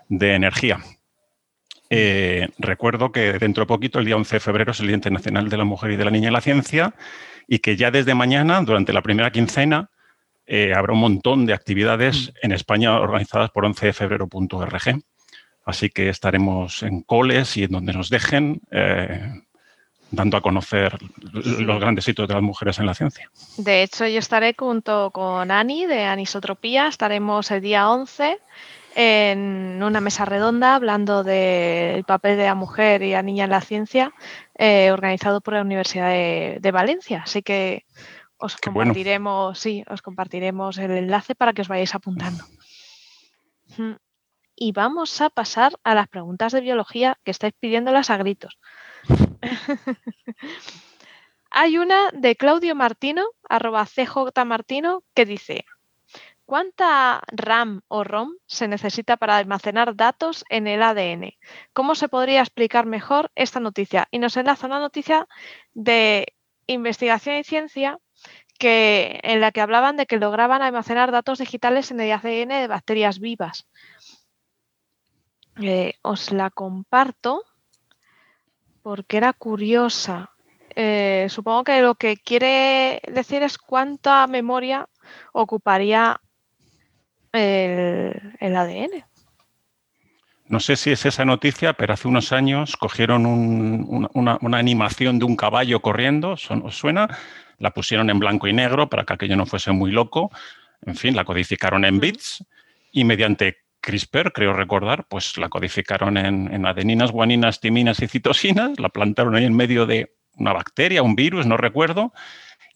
energía. 0.08 0.78
Eh, 1.92 2.48
recuerdo 2.58 3.10
que 3.10 3.32
dentro 3.34 3.64
de 3.64 3.68
poquito, 3.68 3.98
el 3.98 4.04
día 4.04 4.16
11 4.16 4.36
de 4.36 4.40
febrero, 4.40 4.72
es 4.72 4.80
el 4.80 4.86
Día 4.86 4.96
Internacional 4.96 5.48
de 5.48 5.56
la 5.56 5.64
Mujer 5.64 5.90
y 5.90 5.96
de 5.96 6.04
la 6.04 6.10
Niña 6.10 6.28
en 6.28 6.34
la 6.34 6.40
Ciencia 6.40 6.94
y 7.46 7.58
que 7.58 7.76
ya 7.76 7.90
desde 7.90 8.14
mañana, 8.14 8.62
durante 8.62 8.92
la 8.92 9.02
primera 9.02 9.32
quincena, 9.32 9.90
eh, 10.52 10.72
habrá 10.74 10.94
un 10.94 10.98
montón 10.98 11.46
de 11.46 11.54
actividades 11.54 12.26
mm. 12.26 12.30
en 12.42 12.52
España 12.52 12.98
organizadas 12.98 13.50
por 13.50 13.64
11defebrero.org. 13.64 15.00
Así 15.64 15.90
que 15.90 16.08
estaremos 16.08 16.82
en 16.82 17.02
coles 17.02 17.56
y 17.56 17.62
en 17.62 17.70
donde 17.70 17.92
nos 17.92 18.10
dejen, 18.10 18.60
eh, 18.72 19.30
dando 20.10 20.36
a 20.36 20.40
conocer 20.40 20.98
los 21.32 21.78
grandes 21.78 22.08
hitos 22.08 22.26
de 22.26 22.34
las 22.34 22.42
mujeres 22.42 22.80
en 22.80 22.86
la 22.86 22.94
ciencia. 22.94 23.30
De 23.58 23.84
hecho, 23.84 24.08
yo 24.08 24.18
estaré 24.18 24.56
junto 24.58 25.12
con 25.12 25.52
Ani 25.52 25.86
de 25.86 26.02
Anisotropía, 26.02 26.88
estaremos 26.88 27.48
el 27.52 27.60
día 27.60 27.88
11 27.88 28.38
en 28.96 29.80
una 29.82 30.00
mesa 30.00 30.24
redonda 30.24 30.74
hablando 30.74 31.22
del 31.22 32.02
papel 32.04 32.36
de 32.36 32.46
la 32.46 32.56
mujer 32.56 33.02
y 33.02 33.12
la 33.12 33.22
niña 33.22 33.44
en 33.44 33.50
la 33.50 33.60
ciencia, 33.60 34.12
eh, 34.58 34.90
organizado 34.90 35.40
por 35.40 35.54
la 35.54 35.62
Universidad 35.62 36.08
de, 36.08 36.70
Valencia. 36.72 37.22
Así 37.24 37.42
que 37.42 37.84
os 38.40 38.56
compartiremos, 38.56 39.58
sí, 39.58 39.84
os 39.88 40.02
compartiremos 40.02 40.78
el 40.78 40.92
enlace 40.92 41.34
para 41.34 41.52
que 41.52 41.62
os 41.62 41.68
vayáis 41.68 41.94
apuntando. 41.94 42.44
Y 44.56 44.72
vamos 44.72 45.20
a 45.20 45.30
pasar 45.30 45.78
a 45.84 45.94
las 45.94 46.08
preguntas 46.08 46.52
de 46.52 46.60
biología 46.60 47.18
que 47.24 47.30
estáis 47.30 47.54
pidiéndolas 47.60 48.10
a 48.10 48.16
gritos. 48.16 48.58
Hay 51.50 51.78
una 51.78 52.10
de 52.12 52.36
Claudio 52.36 52.74
Martino, 52.74 53.26
arroba 53.48 53.84
CJ 53.84 54.44
Martino, 54.46 55.02
que 55.14 55.26
dice, 55.26 55.64
¿cuánta 56.46 57.22
RAM 57.26 57.82
o 57.88 58.04
ROM 58.04 58.36
se 58.46 58.68
necesita 58.68 59.16
para 59.16 59.36
almacenar 59.36 59.96
datos 59.96 60.44
en 60.48 60.66
el 60.66 60.82
ADN? 60.82 61.34
¿Cómo 61.72 61.94
se 61.94 62.08
podría 62.08 62.40
explicar 62.40 62.86
mejor 62.86 63.32
esta 63.34 63.60
noticia? 63.60 64.08
Y 64.10 64.18
nos 64.18 64.36
enlaza 64.36 64.66
una 64.66 64.78
noticia 64.78 65.26
de 65.74 66.34
investigación 66.66 67.36
y 67.36 67.44
ciencia 67.44 67.98
que, 68.60 69.18
en 69.24 69.40
la 69.40 69.50
que 69.50 69.62
hablaban 69.62 69.96
de 69.96 70.06
que 70.06 70.18
lograban 70.18 70.62
almacenar 70.62 71.10
datos 71.10 71.38
digitales 71.38 71.90
en 71.90 71.98
el 71.98 72.12
ADN 72.12 72.60
de 72.60 72.66
bacterias 72.68 73.18
vivas. 73.18 73.66
Eh, 75.60 75.94
os 76.02 76.30
la 76.30 76.50
comparto 76.50 77.42
porque 78.82 79.16
era 79.16 79.32
curiosa. 79.32 80.30
Eh, 80.76 81.26
supongo 81.28 81.64
que 81.64 81.80
lo 81.80 81.96
que 81.96 82.16
quiere 82.18 83.00
decir 83.10 83.42
es 83.42 83.58
cuánta 83.58 84.26
memoria 84.26 84.88
ocuparía 85.32 86.20
el, 87.32 88.56
ADN. 88.56 89.04
No 90.46 90.60
sé 90.60 90.76
si 90.76 90.90
es 90.90 91.06
esa 91.06 91.24
noticia, 91.24 91.72
pero 91.72 91.94
hace 91.94 92.08
unos 92.08 92.32
años 92.32 92.76
cogieron 92.76 93.24
una, 93.26 94.58
animación 94.58 95.18
de 95.18 95.24
un 95.24 95.36
caballo 95.36 95.80
corriendo, 95.80 96.32
¿os 96.32 96.76
suena? 96.76 97.08
La 97.60 97.70
pusieron 97.70 98.10
en 98.10 98.18
blanco 98.18 98.48
y 98.48 98.52
negro 98.52 98.90
para 98.90 99.04
que 99.04 99.12
aquello 99.12 99.36
no 99.36 99.46
fuese 99.46 99.70
muy 99.70 99.92
loco. 99.92 100.32
En 100.84 100.96
fin, 100.96 101.14
la 101.14 101.24
codificaron 101.24 101.84
en 101.84 102.00
bits 102.00 102.44
y 102.90 103.04
mediante 103.04 103.58
CRISPR, 103.80 104.32
creo 104.32 104.52
recordar, 104.52 105.06
pues 105.08 105.38
la 105.38 105.48
codificaron 105.48 106.16
en, 106.16 106.66
adeninas, 106.66 107.12
guaninas, 107.12 107.60
timinas 107.60 108.00
y 108.00 108.08
citosinas, 108.08 108.78
la 108.78 108.88
plantaron 108.88 109.34
ahí 109.34 109.44
en 109.44 109.56
medio 109.56 109.86
de 109.86 110.14
una 110.36 110.52
bacteria, 110.52 111.02
un 111.02 111.14
virus, 111.14 111.46
no 111.46 111.56
recuerdo, 111.56 112.12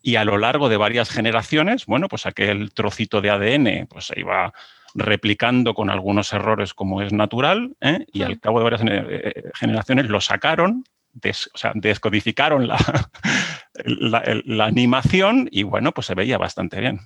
y 0.02 0.16
a 0.16 0.24
lo 0.24 0.38
largo 0.38 0.68
de 0.68 0.76
varias 0.76 1.10
generaciones, 1.10 1.86
bueno, 1.86 2.08
pues 2.08 2.26
aquel 2.26 2.72
trocito 2.72 3.20
de 3.20 3.30
ADN 3.30 3.86
pues 3.88 4.06
se 4.06 4.20
iba 4.20 4.52
replicando 4.94 5.74
con 5.74 5.90
algunos 5.90 6.32
errores 6.32 6.74
como 6.74 7.02
es 7.02 7.12
natural, 7.12 7.74
¿eh? 7.80 8.06
y 8.12 8.22
al 8.22 8.38
cabo 8.38 8.58
de 8.58 8.64
varias 8.64 8.82
eh, 8.84 9.50
generaciones 9.54 10.08
lo 10.08 10.20
sacaron, 10.20 10.84
o 11.16 11.58
sea, 11.58 11.72
descodificaron 11.74 12.66
la, 12.68 12.76
la 13.84 14.64
animación 14.64 15.48
y 15.50 15.62
bueno, 15.62 15.92
pues 15.92 16.06
se 16.06 16.14
veía 16.14 16.38
bastante 16.38 16.80
bien. 16.80 17.00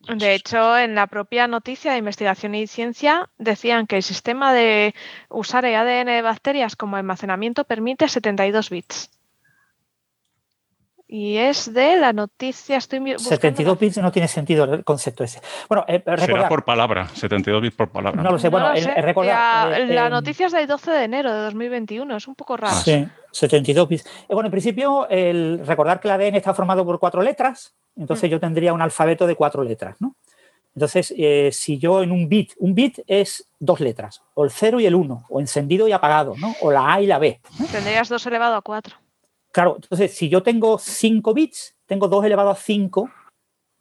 De 0.00 0.34
hecho, 0.34 0.78
en 0.78 0.94
la 0.94 1.06
propia 1.06 1.48
noticia 1.48 1.92
de 1.92 1.98
investigación 1.98 2.54
y 2.54 2.66
ciencia 2.66 3.28
decían 3.36 3.86
que 3.86 3.96
el 3.96 4.02
sistema 4.02 4.54
de 4.54 4.94
usar 5.28 5.64
el 5.64 5.74
ADN 5.74 6.06
de 6.06 6.22
bacterias 6.22 6.76
como 6.76 6.96
almacenamiento 6.96 7.64
permite 7.64 8.08
72 8.08 8.70
bits. 8.70 9.10
Y 11.10 11.38
es 11.38 11.72
de 11.72 11.96
la 11.96 12.12
noticia, 12.12 12.76
estoy 12.76 13.16
72 13.16 13.78
bits 13.78 13.96
no 13.96 14.12
tiene 14.12 14.28
sentido 14.28 14.64
el 14.64 14.84
concepto 14.84 15.24
ese. 15.24 15.40
Bueno, 15.66 15.86
eh, 15.88 16.02
Será 16.18 16.46
por 16.50 16.66
palabra, 16.66 17.08
72 17.08 17.62
bits 17.62 17.76
por 17.76 17.88
palabra. 17.88 18.22
No 18.22 18.32
lo 18.32 18.38
sé, 18.38 18.50
bueno, 18.50 18.74
la, 18.74 19.78
eh, 19.78 20.10
noticia 20.10 20.48
es 20.48 20.52
del 20.52 20.66
12 20.66 20.90
de 20.90 21.04
enero 21.04 21.32
de 21.32 21.40
2021, 21.44 22.14
es 22.14 22.28
un 22.28 22.34
poco 22.34 22.58
raro. 22.58 22.76
Sí, 22.76 23.08
72 23.32 23.88
bits. 23.88 24.04
Eh, 24.04 24.34
bueno, 24.34 24.48
en 24.48 24.50
principio, 24.50 25.08
el, 25.08 25.62
recordar 25.64 25.98
que 25.98 26.08
el 26.08 26.12
ADN 26.12 26.36
está 26.36 26.52
formado 26.52 26.84
por 26.84 26.98
cuatro 26.98 27.22
letras, 27.22 27.74
entonces 27.96 28.28
mm. 28.28 28.32
yo 28.32 28.40
tendría 28.40 28.74
un 28.74 28.82
alfabeto 28.82 29.26
de 29.26 29.34
cuatro 29.34 29.64
letras, 29.64 29.96
¿no? 30.00 30.14
Entonces, 30.74 31.14
eh, 31.16 31.48
si 31.52 31.78
yo 31.78 32.02
en 32.02 32.12
un 32.12 32.28
bit, 32.28 32.52
un 32.58 32.74
bit 32.74 33.00
es 33.06 33.48
dos 33.58 33.80
letras, 33.80 34.22
o 34.34 34.44
el 34.44 34.50
0 34.50 34.78
y 34.78 34.86
el 34.86 34.94
1, 34.94 35.24
o 35.28 35.40
encendido 35.40 35.88
y 35.88 35.92
apagado, 35.92 36.34
¿no? 36.36 36.54
O 36.60 36.70
la 36.70 36.92
A 36.92 37.00
y 37.00 37.06
la 37.06 37.18
B. 37.18 37.40
Tendrías 37.72 38.10
2 38.10 38.26
elevado 38.26 38.56
a 38.56 38.62
4. 38.62 39.07
Claro, 39.58 39.74
entonces 39.74 40.14
si 40.14 40.28
yo 40.28 40.44
tengo 40.44 40.78
5 40.78 41.34
bits, 41.34 41.74
tengo 41.84 42.06
2 42.06 42.26
elevado 42.26 42.50
a 42.50 42.54
5 42.54 43.10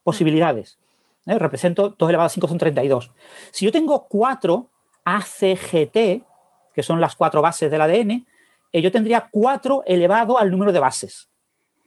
posibilidades. 0.02 0.80
¿eh? 1.28 1.38
Represento 1.38 1.90
2 1.90 2.10
elevado 2.10 2.26
a 2.26 2.30
5 2.30 2.48
son 2.48 2.58
32. 2.58 3.12
Si 3.52 3.63
yo 3.63 3.72
tengo 3.72 4.08
4 4.08 4.72
ACGT, 5.04 6.24
que 6.74 6.82
son 6.82 7.00
las 7.00 7.16
cuatro 7.16 7.44
bases 7.44 7.70
del 7.70 7.82
ADN, 7.82 8.26
eh, 8.72 8.82
yo 8.82 8.92
tendría 8.92 9.30
4 9.32 9.84
elevado 9.86 10.40
al 10.40 10.50
número 10.50 10.72
de 10.72 10.80
bases. 10.80 11.30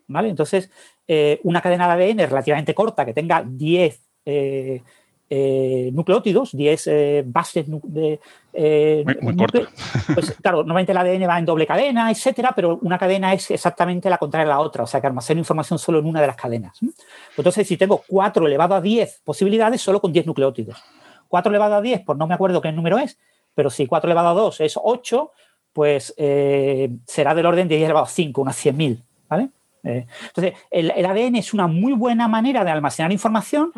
¿Vale? 0.07 0.29
Entonces, 0.29 0.71
eh, 1.09 1.41
una 1.43 1.61
cadena 1.61 1.93
de 1.97 2.05
ADN 2.05 2.29
relativamente 2.29 2.75
corta 2.75 3.05
que 3.05 3.13
tenga 3.13 3.43
10 3.45 4.09
eh, 4.25 4.85
eh, 5.31 5.91
nucleótidos, 5.93 6.57
10 6.57 6.91
bases 7.27 7.67
de... 7.67 8.21
muy, 9.23 9.37
corto. 9.37 9.61
Pues 10.15 10.37
claro, 10.43 10.59
normalmente 10.59 10.93
el 10.93 10.99
ADN 10.99 11.29
va 11.29 11.39
en 11.39 11.47
doble 11.47 11.67
cadena, 11.67 12.11
etcétera, 12.11 12.53
pero 12.55 12.79
una 12.83 12.99
cadena 12.99 13.33
es 13.33 13.51
exactamente 13.51 14.11
la 14.11 14.19
contraria 14.19 14.53
a 14.53 14.57
la 14.57 14.61
otra, 14.61 14.83
o 14.83 14.87
sea 14.87 15.01
que 15.01 15.07
almacena 15.07 15.39
información 15.39 15.79
solo 15.79 16.01
en 16.01 16.07
una 16.07 16.21
de 16.21 16.27
las 16.27 16.37
cadenas. 16.37 16.79
Entonces, 17.37 17.67
si 17.67 17.77
tengo 17.77 18.03
4 18.07 18.47
elevado 18.47 18.75
a 18.75 18.81
10 18.81 19.23
posibilidades, 19.25 19.81
solo 19.81 20.01
con 20.01 20.13
10 20.13 20.27
nucleótidos. 20.27 20.83
4 21.29 21.51
elevado 21.51 21.77
a 21.77 21.81
10, 21.81 22.03
pues 22.05 22.19
no 22.19 22.27
me 22.27 22.35
acuerdo 22.35 22.61
qué 22.61 22.73
número 22.73 22.99
es, 22.99 23.19
pero 23.55 23.71
si 23.71 23.87
4 23.87 24.09
elevado 24.09 24.29
a 24.29 24.35
2 24.35 24.61
es 24.61 24.79
8, 24.83 25.31
pues 25.73 26.13
será 27.07 27.35
del 27.35 27.47
orden 27.47 27.69
de 27.69 27.77
10 27.77 27.87
elevado 27.87 28.07
a 28.07 28.09
5, 28.09 28.43
unas 28.43 28.67
100.000, 28.67 29.01
¿vale? 29.29 29.51
Eh, 29.85 30.07
entonces, 30.27 30.55
el, 30.71 30.91
ADN 30.91 31.37
es 31.37 31.55
una 31.55 31.67
muy 31.67 31.93
buena 31.93 32.29
manera 32.29 32.65
de 32.65 32.71
almacenar 32.71 33.13
información 33.13 33.73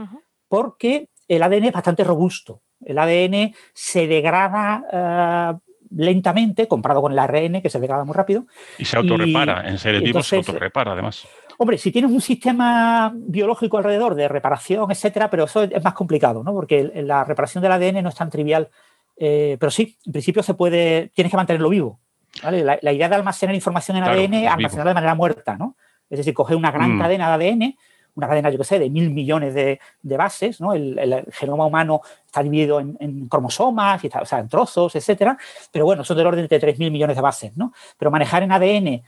porque 0.48 1.08
el 1.36 1.42
ADN 1.42 1.64
es 1.64 1.72
bastante 1.72 2.04
robusto. 2.04 2.62
El 2.84 2.98
ADN 2.98 3.54
se 3.72 4.06
degrada 4.06 4.84
eh, 4.92 5.58
lentamente 5.96 6.68
comparado 6.68 7.00
con 7.00 7.12
el 7.12 7.18
ARN, 7.18 7.62
que 7.62 7.70
se 7.70 7.80
degrada 7.80 8.04
muy 8.04 8.14
rápido. 8.14 8.46
Y 8.78 8.84
se 8.84 8.98
autorrepara, 8.98 9.68
en 9.68 9.78
seres 9.78 10.02
vivos 10.02 10.26
se 10.26 10.36
autorrepara 10.36 10.92
además. 10.92 11.26
Hombre, 11.58 11.78
si 11.78 11.90
tienes 11.90 12.10
un 12.10 12.20
sistema 12.20 13.12
biológico 13.14 13.78
alrededor 13.78 14.14
de 14.14 14.28
reparación, 14.28 14.90
etcétera, 14.90 15.30
pero 15.30 15.44
eso 15.44 15.62
es 15.62 15.82
más 15.82 15.94
complicado, 15.94 16.42
¿no? 16.42 16.52
Porque 16.52 16.90
la 16.96 17.24
reparación 17.24 17.62
del 17.62 17.72
ADN 17.72 18.02
no 18.02 18.08
es 18.08 18.14
tan 18.14 18.30
trivial. 18.30 18.68
Eh, 19.16 19.56
pero 19.60 19.70
sí, 19.70 19.96
en 20.04 20.12
principio 20.12 20.42
se 20.42 20.54
puede, 20.54 21.12
tienes 21.14 21.30
que 21.30 21.36
mantenerlo 21.36 21.68
vivo. 21.68 22.00
La, 22.42 22.92
idea 22.92 23.08
de 23.08 23.14
almacenar 23.14 23.54
información 23.54 23.96
en 23.98 24.04
ADN, 24.04 24.48
almacenarla 24.48 24.90
de 24.90 24.94
manera 24.94 25.14
muerta, 25.14 25.56
¿no? 25.56 25.76
Es 26.08 26.18
decir, 26.18 26.34
coger 26.34 26.56
una 26.56 26.70
gran 26.70 26.96
mm. 26.96 27.00
cadena 27.00 27.36
de 27.36 27.48
ADN, 27.50 27.76
una 28.14 28.28
cadena, 28.28 28.50
yo 28.50 28.58
qué 28.58 28.64
sé, 28.64 28.78
de 28.78 28.90
mil 28.90 29.10
millones 29.10 29.54
de, 29.54 29.78
bases, 30.02 30.60
¿no? 30.60 30.74
El, 30.74 31.24
genoma 31.32 31.66
humano 31.66 32.02
está 32.26 32.42
dividido 32.42 32.80
en, 32.80 33.28
cromosomas, 33.28 34.04
y 34.04 34.08
o 34.08 34.24
sea, 34.24 34.40
en 34.40 34.48
trozos, 34.48 34.94
etcétera, 34.94 35.36
pero 35.70 35.84
bueno, 35.84 36.04
son 36.04 36.16
del 36.16 36.26
orden 36.26 36.46
de 36.46 36.60
3.000 36.60 36.90
millones 36.90 37.16
de 37.16 37.22
bases, 37.22 37.56
¿no? 37.56 37.72
Pero 37.98 38.10
manejar 38.10 38.42
en 38.42 38.52
ADN 38.52 39.02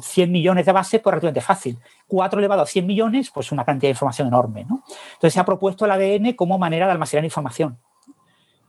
100 0.00 0.28
mm, 0.28 0.32
millones 0.32 0.66
de 0.66 0.72
bases, 0.72 1.00
pues 1.00 1.12
relativamente 1.12 1.40
fácil. 1.40 1.78
4 2.06 2.38
elevado 2.38 2.62
a 2.62 2.66
100 2.66 2.86
millones, 2.86 3.30
pues 3.30 3.52
una 3.52 3.64
cantidad 3.64 3.88
de 3.88 3.92
información 3.92 4.28
enorme, 4.28 4.64
¿no? 4.64 4.82
Entonces 5.14 5.34
se 5.34 5.40
ha 5.40 5.44
propuesto 5.44 5.84
el 5.84 5.90
ADN 5.90 6.32
como 6.32 6.58
manera 6.58 6.86
de 6.86 6.92
almacenar 6.92 7.24
información. 7.24 7.78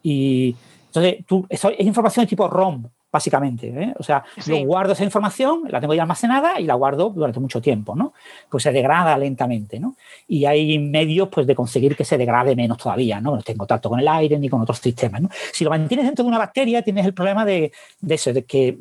Y 0.01 0.55
entonces, 0.87 1.25
tú, 1.25 1.47
es 1.49 1.63
información 1.79 2.25
de 2.25 2.29
tipo 2.29 2.47
ROM, 2.49 2.87
básicamente. 3.13 3.67
¿eh? 3.67 3.93
O 3.99 4.03
sea, 4.03 4.23
yo 4.43 4.57
guardo 4.65 4.93
esa 4.93 5.03
información, 5.03 5.65
la 5.69 5.79
tengo 5.79 5.93
ya 5.93 6.01
almacenada 6.01 6.59
y 6.59 6.65
la 6.65 6.73
guardo 6.73 7.11
durante 7.11 7.39
mucho 7.39 7.61
tiempo, 7.61 7.95
¿no? 7.95 8.13
Pues 8.49 8.63
se 8.63 8.71
degrada 8.71 9.15
lentamente, 9.19 9.79
¿no? 9.79 9.95
Y 10.27 10.45
hay 10.45 10.79
medios 10.79 11.29
pues, 11.29 11.45
de 11.45 11.53
conseguir 11.53 11.95
que 11.95 12.05
se 12.05 12.17
degrade 12.17 12.55
menos 12.55 12.79
todavía, 12.79 13.21
¿no? 13.21 13.35
No 13.35 13.43
tengo 13.43 13.59
contacto 13.59 13.87
con 13.87 13.99
el 13.99 14.07
aire 14.07 14.39
ni 14.39 14.49
con 14.49 14.61
otros 14.61 14.79
sistemas, 14.79 15.21
¿no? 15.21 15.29
Si 15.51 15.63
lo 15.63 15.69
mantienes 15.69 16.07
dentro 16.07 16.23
de 16.23 16.29
una 16.29 16.39
bacteria, 16.39 16.81
tienes 16.81 17.05
el 17.05 17.13
problema 17.13 17.45
de, 17.45 17.71
de 18.01 18.15
eso, 18.15 18.33
de 18.33 18.45
que 18.45 18.75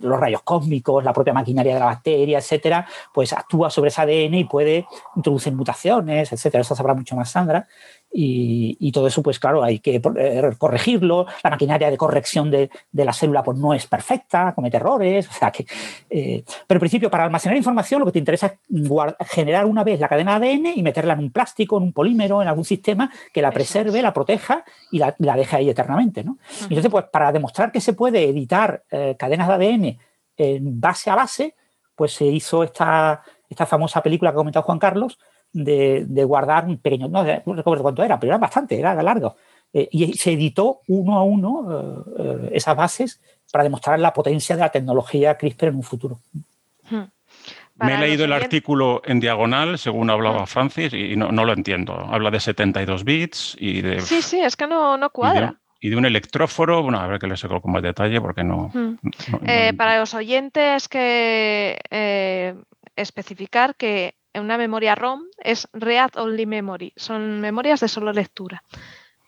los 0.00 0.18
rayos 0.18 0.42
cósmicos, 0.42 1.04
la 1.04 1.12
propia 1.12 1.32
maquinaria 1.32 1.74
de 1.74 1.80
la 1.80 1.86
bacteria, 1.86 2.38
etcétera, 2.38 2.88
pues 3.14 3.32
actúa 3.32 3.70
sobre 3.70 3.88
ese 3.88 4.00
ADN 4.02 4.34
y 4.34 4.44
puede 4.44 4.84
introducir 5.14 5.52
mutaciones, 5.52 6.32
etcétera. 6.32 6.62
Eso 6.62 6.74
sabrá 6.74 6.94
mucho 6.94 7.14
más 7.14 7.30
Sandra. 7.30 7.68
Y, 8.10 8.90
todo 8.92 9.06
eso, 9.06 9.22
pues 9.22 9.38
claro, 9.38 9.62
hay 9.62 9.78
que 9.80 9.96
eh, 10.16 10.50
corregirlo. 10.56 11.26
La 11.44 11.50
maquinaria 11.50 11.90
de 11.90 11.96
corrección 11.96 12.50
de, 12.50 12.70
la 12.92 13.12
célula 13.12 13.42
pues, 13.42 13.58
no 13.58 13.74
es 13.74 13.86
perfecta, 13.86 14.54
comete 14.54 14.78
errores. 14.78 15.28
O 15.28 15.32
sea 15.32 15.50
que, 15.50 15.66
eh, 16.10 16.42
pero 16.66 16.78
en 16.78 16.80
principio, 16.80 17.10
para 17.10 17.24
almacenar 17.24 17.56
información, 17.56 18.00
lo 18.00 18.06
que 18.06 18.12
te 18.12 18.18
interesa 18.18 18.46
es 18.46 19.28
generar 19.28 19.66
una 19.66 19.84
vez 19.84 20.00
la 20.00 20.08
cadena 20.08 20.40
de 20.40 20.48
ADN 20.48 20.66
y 20.74 20.82
meterla 20.82 21.12
en 21.12 21.20
un 21.20 21.30
plástico, 21.30 21.76
en 21.76 21.84
un 21.84 21.92
polímero, 21.92 22.40
en 22.42 22.48
algún 22.48 22.64
sistema 22.64 23.10
que 23.32 23.42
la 23.42 23.50
preserve, 23.50 24.00
la 24.02 24.12
proteja 24.12 24.64
y 24.90 24.98
la, 24.98 25.14
deje 25.18 25.56
ahí 25.56 25.70
eternamente. 25.70 26.24
¿no? 26.24 26.38
Entonces, 26.62 26.90
pues 26.90 27.04
para 27.12 27.30
demostrar 27.30 27.70
que 27.70 27.80
se 27.80 27.92
puede 27.92 28.24
editar 28.24 28.84
eh, 28.90 29.16
cadenas 29.18 29.48
de 29.48 29.54
ADN 29.54 29.98
en 30.38 30.80
base 30.80 31.10
a 31.10 31.14
base, 31.14 31.54
pues 31.94 32.12
se 32.12 32.24
hizo 32.24 32.62
esta, 32.62 33.22
esta 33.48 33.66
famosa 33.66 34.02
película 34.02 34.30
que 34.30 34.36
ha 34.36 34.38
comentado 34.38 34.64
Juan 34.64 34.78
Carlos, 34.78 35.18
de, 35.52 36.24
guardar 36.24 36.66
un 36.66 36.78
pequeño, 36.78 37.08
no, 37.08 37.24
recuerdo 37.24 37.82
cuánto 37.82 38.02
era, 38.02 38.18
pero 38.18 38.32
era 38.32 38.38
bastante, 38.38 38.78
era 38.78 38.94
largo. 39.02 39.36
Eh, 39.72 39.88
y 39.90 40.14
se 40.14 40.32
editó 40.32 40.80
uno 40.88 41.18
a 41.18 41.22
uno 41.22 42.04
eh, 42.18 42.50
esas 42.52 42.74
bases 42.74 43.20
para 43.52 43.64
demostrar 43.64 43.98
la 44.00 44.14
potencia 44.14 44.56
de 44.56 44.62
la 44.62 44.70
tecnología 44.70 45.36
CRISPR 45.36 45.66
en 45.66 45.76
un 45.76 45.82
futuro. 45.82 46.20
Hmm. 46.90 47.04
Me 47.80 47.94
he 47.94 47.98
leído 47.98 48.24
el 48.24 48.32
artículo 48.32 49.02
en 49.04 49.20
diagonal, 49.20 49.78
según 49.78 50.10
hablaba 50.10 50.42
hmm. 50.42 50.46
Francis, 50.46 50.92
y 50.94 51.16
no, 51.16 51.30
lo 51.30 51.52
entiendo. 51.52 51.92
Habla 51.94 52.30
de 52.30 52.40
72 52.40 53.04
bits 53.04 53.56
y 53.58 53.82
de... 53.82 54.00
Sí, 54.00 54.22
sí, 54.22 54.40
es 54.40 54.56
que 54.56 54.66
no, 54.66 54.96
no 54.96 55.10
cuadra. 55.10 55.60
Y 55.80 55.90
de, 55.90 55.96
un 55.96 56.06
electróforo, 56.06 56.82
bueno, 56.82 56.98
a 56.98 57.06
ver 57.06 57.20
que 57.20 57.28
le 57.28 57.36
saco 57.36 57.60
con 57.60 57.70
más 57.70 57.82
detalle 57.82 58.20
porque 58.20 58.42
no... 58.42 58.70
Hmm. 58.72 58.98
Eh, 59.46 59.74
para 59.74 60.00
los 60.00 60.12
oyentes 60.14 60.88
que 60.88 61.78
especificar 62.96 63.76
que 63.76 64.17
una 64.40 64.58
memoria 64.58 64.94
ROM 64.94 65.22
es 65.38 65.68
Read 65.72 66.16
Only 66.16 66.46
Memory, 66.46 66.92
son 66.96 67.40
memorias 67.40 67.80
de 67.80 67.88
solo 67.88 68.12
lectura. 68.12 68.62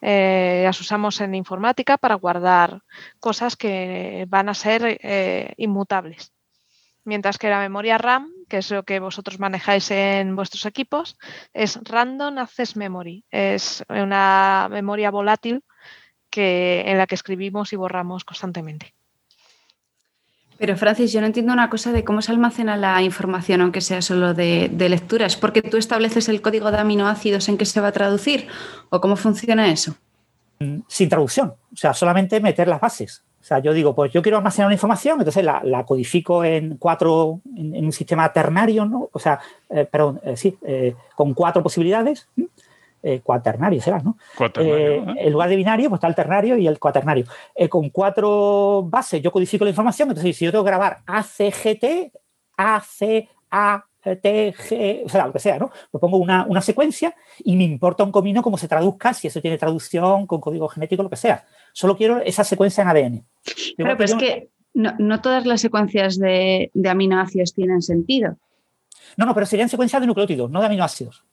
Eh, 0.02 0.62
las 0.64 0.80
usamos 0.80 1.20
en 1.20 1.34
informática 1.34 1.98
para 1.98 2.14
guardar 2.14 2.82
cosas 3.18 3.56
que 3.56 4.24
van 4.28 4.48
a 4.48 4.54
ser 4.54 4.98
eh, 5.02 5.52
inmutables. 5.58 6.32
Mientras 7.04 7.38
que 7.38 7.50
la 7.50 7.60
memoria 7.60 7.98
RAM, 7.98 8.30
que 8.48 8.58
es 8.58 8.70
lo 8.70 8.82
que 8.84 9.00
vosotros 9.00 9.38
manejáis 9.38 9.90
en 9.90 10.36
vuestros 10.36 10.66
equipos, 10.66 11.18
es 11.52 11.78
Random 11.82 12.38
Access 12.38 12.76
Memory. 12.76 13.24
Es 13.30 13.84
una 13.88 14.68
memoria 14.70 15.10
volátil 15.10 15.64
que, 16.30 16.82
en 16.86 16.98
la 16.98 17.06
que 17.06 17.14
escribimos 17.14 17.72
y 17.72 17.76
borramos 17.76 18.24
constantemente. 18.24 18.94
Pero 20.60 20.76
Francis, 20.76 21.10
yo 21.10 21.22
no 21.22 21.26
entiendo 21.26 21.54
una 21.54 21.70
cosa 21.70 21.90
de 21.90 22.04
cómo 22.04 22.20
se 22.20 22.32
almacena 22.32 22.76
la 22.76 23.00
información, 23.00 23.62
aunque 23.62 23.80
sea 23.80 24.02
solo 24.02 24.34
de, 24.34 24.68
lectura. 24.90 25.24
¿Es 25.24 25.34
porque 25.34 25.62
tú 25.62 25.78
estableces 25.78 26.28
el 26.28 26.42
código 26.42 26.70
de 26.70 26.76
aminoácidos 26.76 27.48
en 27.48 27.56
que 27.56 27.64
se 27.64 27.80
va 27.80 27.88
a 27.88 27.92
traducir? 27.92 28.46
¿O 28.90 29.00
cómo 29.00 29.16
funciona 29.16 29.72
eso? 29.72 29.94
Mm, 30.58 30.80
sin 30.86 31.08
traducción, 31.08 31.54
o 31.72 31.76
sea, 31.76 31.94
solamente 31.94 32.38
meter 32.40 32.68
las 32.68 32.78
bases. 32.78 33.24
O 33.40 33.42
sea, 33.42 33.60
yo 33.60 33.72
digo, 33.72 33.94
pues 33.94 34.12
yo 34.12 34.20
quiero 34.20 34.36
almacenar 34.36 34.66
una 34.66 34.74
información, 34.74 35.18
entonces 35.18 35.42
la, 35.42 35.84
codifico 35.86 36.44
en 36.44 36.76
cuatro, 36.76 37.40
en, 37.56 37.82
un 37.82 37.92
sistema 37.92 38.30
ternario. 38.30 39.08
O 39.10 39.18
sea, 39.18 39.40
eh, 39.70 39.88
perdón, 39.90 40.20
eh, 40.22 40.36
sí, 40.36 40.58
eh, 40.60 40.94
con 41.16 41.32
cuatro 41.32 41.62
posibilidades 41.62 42.28
eh, 43.02 43.20
cuaternario 43.20 43.80
será, 43.80 44.00
¿no? 44.00 44.18
Eh, 44.56 45.02
en 45.16 45.32
lugar 45.32 45.48
de 45.48 45.56
binario, 45.56 45.88
pues 45.88 45.98
está 45.98 46.08
el 46.08 46.14
ternario 46.14 46.56
y 46.56 46.66
el 46.66 46.78
cuaternario. 46.78 47.24
Eh, 47.54 47.68
con 47.68 47.88
cuatro 47.90 48.82
bases 48.84 49.22
yo 49.22 49.32
codifico 49.32 49.64
la 49.64 49.70
información, 49.70 50.08
entonces 50.08 50.36
si 50.36 50.44
yo 50.44 50.50
tengo 50.50 50.64
que 50.64 50.70
grabar 50.70 50.98
ACGT, 51.06 52.12
ACATG, 52.56 53.72
o 55.04 55.08
sea, 55.08 55.26
lo 55.26 55.32
que 55.32 55.38
sea, 55.38 55.58
¿no? 55.58 55.70
Pues 55.90 56.00
pongo 56.00 56.18
una, 56.18 56.60
secuencia 56.60 57.14
y 57.38 57.56
me 57.56 57.64
importa 57.64 58.04
un 58.04 58.12
comino 58.12 58.42
cómo 58.42 58.58
se 58.58 58.68
traduzca, 58.68 59.14
si 59.14 59.28
eso 59.28 59.40
tiene 59.40 59.56
traducción 59.56 60.26
con 60.26 60.40
código 60.40 60.68
genético, 60.68 61.02
lo 61.02 61.10
que 61.10 61.16
sea. 61.16 61.46
Solo 61.72 61.96
quiero 61.96 62.20
esa 62.20 62.44
secuencia 62.44 62.82
en 62.82 62.88
ADN. 62.88 63.26
Pero, 63.76 64.04
es 64.04 64.14
que 64.14 64.50
no, 64.74 65.20
todas 65.22 65.46
las 65.46 65.62
secuencias 65.62 66.18
de, 66.18 66.70
de 66.74 66.88
aminoácidos 66.88 67.54
tienen 67.54 67.80
sentido. 67.80 68.36
No, 69.16 69.26
no, 69.26 69.34
pero 69.34 69.46
serían 69.46 69.68
secuencias 69.68 70.00
de 70.00 70.06
nucleótidos, 70.06 70.50
no 70.50 70.60
de 70.60 70.66
aminoácidos. 70.66 71.24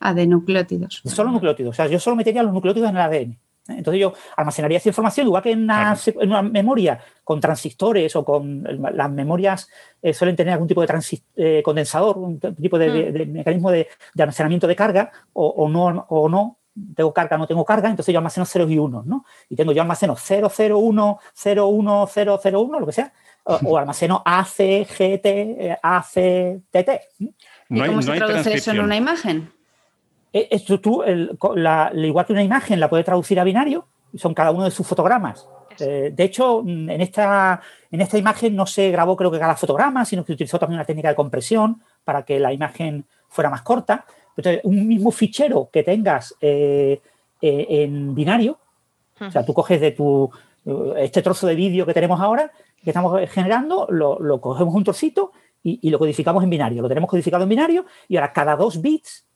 Ah, 0.00 0.14
de 0.14 0.26
nucleótidos. 0.26 1.02
Solo 1.04 1.30
nucleótidos. 1.30 1.74
O 1.74 1.76
sea, 1.76 1.86
yo 1.86 2.00
solo 2.00 2.16
metería 2.16 2.42
los 2.42 2.54
nucleótidos 2.54 2.88
en 2.88 2.96
el 2.96 3.02
ADN. 3.02 3.38
Entonces 3.68 4.00
yo 4.00 4.14
almacenaría 4.36 4.78
esa 4.78 4.88
información, 4.88 5.26
igual 5.26 5.42
que 5.42 5.52
en 5.52 5.62
una, 5.62 6.42
memoria 6.42 6.98
con 7.22 7.40
transistores 7.40 8.16
o 8.16 8.24
con 8.24 8.64
las 8.64 9.10
memorias 9.10 9.68
eh, 10.02 10.12
suelen 10.12 10.34
tener 10.34 10.54
algún 10.54 10.66
tipo 10.66 10.84
de 10.84 11.20
eh, 11.36 11.62
condensador, 11.62 12.18
un 12.18 12.40
tipo 12.40 12.78
de, 12.78 13.26
hmm. 13.26 13.32
mecanismo 13.32 13.70
de, 13.70 13.86
almacenamiento 14.18 14.66
de 14.66 14.74
carga 14.74 15.12
o, 15.32 15.68
no, 15.68 16.06
o 16.08 16.28
no, 16.28 16.58
tengo 16.96 17.12
carga, 17.12 17.36
no 17.36 17.46
tengo 17.46 17.64
carga, 17.64 17.90
entonces 17.90 18.12
yo 18.12 18.18
almaceno 18.18 18.46
ceros 18.46 18.70
y 18.70 18.78
unos, 18.78 19.06
¿no? 19.06 19.24
Y 19.48 19.56
tengo 19.56 19.72
yo 19.72 19.82
almaceno 19.82 20.16
001, 20.16 21.18
01001, 21.34 22.80
lo 22.80 22.86
que 22.86 22.92
sea, 22.92 23.12
o, 23.44 23.76
almaceno 23.76 24.22
ACGT, 24.24 25.78
ACTT. 25.82 26.90
¿Y 27.68 27.86
cómo 27.86 28.02
se 28.02 28.12
traduce 28.12 28.54
eso 28.54 28.70
en 28.72 28.80
una 28.80 28.96
imagen? 28.96 29.59
Eh, 30.32 30.48
esto 30.50 30.80
tú, 30.80 31.02
igual 31.04 32.26
que 32.26 32.32
una 32.32 32.42
imagen, 32.42 32.80
la 32.80 32.88
puedes 32.88 33.04
traducir 33.04 33.40
a 33.40 33.44
binario, 33.44 33.86
son 34.14 34.34
cada 34.34 34.50
uno 34.50 34.64
de 34.64 34.70
sus 34.70 34.86
fotogramas. 34.86 35.48
Eh, 35.78 36.10
de 36.14 36.24
hecho, 36.24 36.62
mm, 36.62 36.90
en 36.90 37.00
esta, 37.00 37.60
en 37.90 38.00
esta 38.00 38.18
imagen 38.18 38.54
no 38.54 38.66
se 38.66 38.90
grabó 38.90 39.16
creo 39.16 39.30
que 39.30 39.38
cada 39.38 39.56
fotograma, 39.56 40.04
sino 40.04 40.22
que 40.22 40.28
se 40.28 40.34
utilizó 40.34 40.58
también 40.58 40.78
una 40.78 40.84
técnica 40.84 41.08
de 41.08 41.14
compresión 41.14 41.82
para 42.04 42.24
que 42.24 42.38
la 42.38 42.52
imagen 42.52 43.06
fuera 43.28 43.50
más 43.50 43.62
corta. 43.62 44.04
Entonces, 44.36 44.60
un 44.64 44.86
mismo 44.86 45.10
fichero 45.10 45.68
que 45.72 45.82
tengas 45.82 46.34
eh, 46.40 47.00
en 47.40 48.14
binario, 48.14 48.58
o 49.20 49.30
sea, 49.30 49.44
tú 49.44 49.52
coges 49.52 49.80
de 49.80 49.90
tu, 49.90 50.30
este 50.96 51.20
trozo 51.20 51.46
de 51.46 51.54
vídeo 51.54 51.84
que 51.84 51.92
tenemos 51.92 52.20
ahora, 52.20 52.50
que 52.82 52.90
estamos 52.90 53.20
generando, 53.30 53.86
lo, 53.90 54.40
cogemos 54.40 54.74
un 54.74 54.84
trocito 54.84 55.32
y, 55.62 55.78
y, 55.82 55.90
lo 55.90 55.98
codificamos 55.98 56.42
en 56.42 56.50
binario. 56.50 56.80
Lo 56.80 56.88
tenemos 56.88 57.10
codificado 57.10 57.42
en 57.42 57.50
binario 57.50 57.84
y 58.08 58.16
ahora 58.16 58.32
cada 58.32 58.56
dos 58.56 58.80
bits 58.80 59.26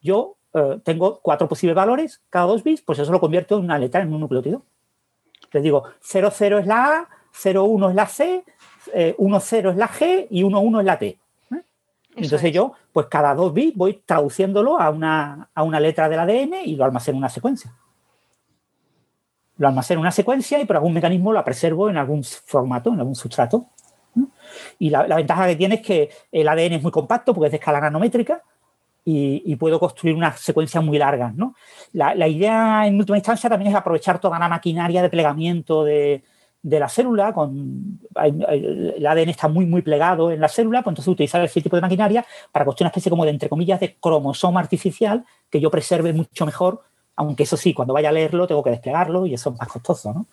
yo 0.00 0.36
eh, 0.54 0.80
tengo 0.84 1.20
cuatro 1.20 1.48
posibles 1.48 1.74
valores, 1.74 2.20
cada 2.28 2.46
dos 2.46 2.62
bits, 2.62 2.82
pues 2.82 2.98
eso 2.98 3.10
lo 3.10 3.20
convierto 3.20 3.56
en 3.56 3.64
una 3.64 3.78
letra, 3.78 4.02
en 4.02 4.12
un 4.12 4.20
nucleótido. 4.20 4.62
Les 5.52 5.62
digo, 5.62 5.84
00 6.00 6.58
es 6.58 6.66
la 6.66 6.98
A, 6.98 7.08
01 7.32 7.90
es 7.90 7.94
la 7.94 8.06
C, 8.06 8.44
10 8.86 8.94
eh, 8.94 9.16
es 9.18 9.76
la 9.76 9.88
G 9.88 10.26
y 10.30 10.42
11 10.42 10.78
es 10.78 10.84
la 10.84 10.98
T. 10.98 11.06
¿eh? 11.06 11.62
Entonces 12.16 12.52
yo, 12.52 12.72
pues 12.92 13.06
cada 13.06 13.34
dos 13.34 13.54
bits 13.54 13.76
voy 13.76 14.02
traduciéndolo 14.04 14.78
a 14.78 14.90
una, 14.90 15.48
a 15.54 15.62
una 15.62 15.80
letra 15.80 16.08
del 16.08 16.20
ADN 16.20 16.54
y 16.64 16.76
lo 16.76 16.84
almaceno 16.84 17.16
en 17.16 17.20
una 17.20 17.28
secuencia. 17.30 17.74
Lo 19.56 19.68
almaceno 19.68 20.00
en 20.00 20.02
una 20.02 20.12
secuencia 20.12 20.60
y 20.60 20.66
por 20.66 20.76
algún 20.76 20.92
mecanismo 20.92 21.32
la 21.32 21.44
preservo 21.44 21.88
en 21.88 21.96
algún 21.96 22.24
formato, 22.24 22.92
en 22.92 22.98
algún 22.98 23.14
sustrato. 23.14 23.66
Y 24.78 24.90
la, 24.90 25.06
la, 25.06 25.16
ventaja 25.16 25.46
que 25.46 25.56
tiene 25.56 25.76
es 25.76 25.80
que 25.80 26.10
el 26.30 26.46
ADN 26.46 26.74
es 26.74 26.82
muy 26.82 26.92
compacto 26.92 27.32
porque 27.32 27.46
es 27.46 27.52
de 27.52 27.56
escala 27.56 27.80
nanométrica 27.80 28.42
y, 29.04 29.56
puedo 29.56 29.80
construir 29.80 30.14
una 30.14 30.32
secuencia 30.36 30.80
muy 30.80 30.98
larga. 30.98 31.32
¿no? 31.34 31.54
La, 31.92 32.28
idea 32.28 32.86
en 32.86 32.98
última 32.98 33.18
instancia 33.18 33.50
también 33.50 33.72
es 33.72 33.76
aprovechar 33.76 34.20
toda 34.20 34.38
la 34.38 34.48
maquinaria 34.48 35.02
de 35.02 35.10
plegamiento 35.10 35.84
de, 35.84 36.22
la 36.62 36.88
célula, 36.88 37.32
con, 37.32 38.00
el 38.22 39.06
ADN 39.06 39.30
está 39.30 39.48
muy, 39.48 39.66
muy 39.66 39.82
plegado 39.82 40.30
en 40.30 40.40
la 40.40 40.48
célula, 40.48 40.82
pues 40.82 40.92
entonces 40.92 41.12
utilizar 41.12 41.44
ese 41.44 41.60
tipo 41.60 41.76
de 41.76 41.82
maquinaria 41.82 42.24
para 42.52 42.64
construir 42.64 42.86
una 42.86 42.90
especie 42.90 43.10
como 43.10 43.24
de, 43.24 43.30
entre 43.30 43.48
comillas, 43.48 43.80
de 43.80 43.96
cromosoma 43.96 44.60
artificial 44.60 45.24
que 45.50 45.60
yo 45.60 45.70
preserve 45.70 46.12
mucho 46.12 46.46
mejor, 46.46 46.82
aunque 47.16 47.42
eso 47.42 47.56
sí, 47.56 47.74
cuando 47.74 47.94
vaya 47.94 48.10
a 48.10 48.12
leerlo 48.12 48.46
tengo 48.46 48.62
que 48.62 48.70
desplegarlo 48.70 49.26
y 49.26 49.34
eso 49.34 49.50
es 49.50 49.58
más 49.58 49.68
costoso. 49.68 50.14
¿no? 50.14 50.26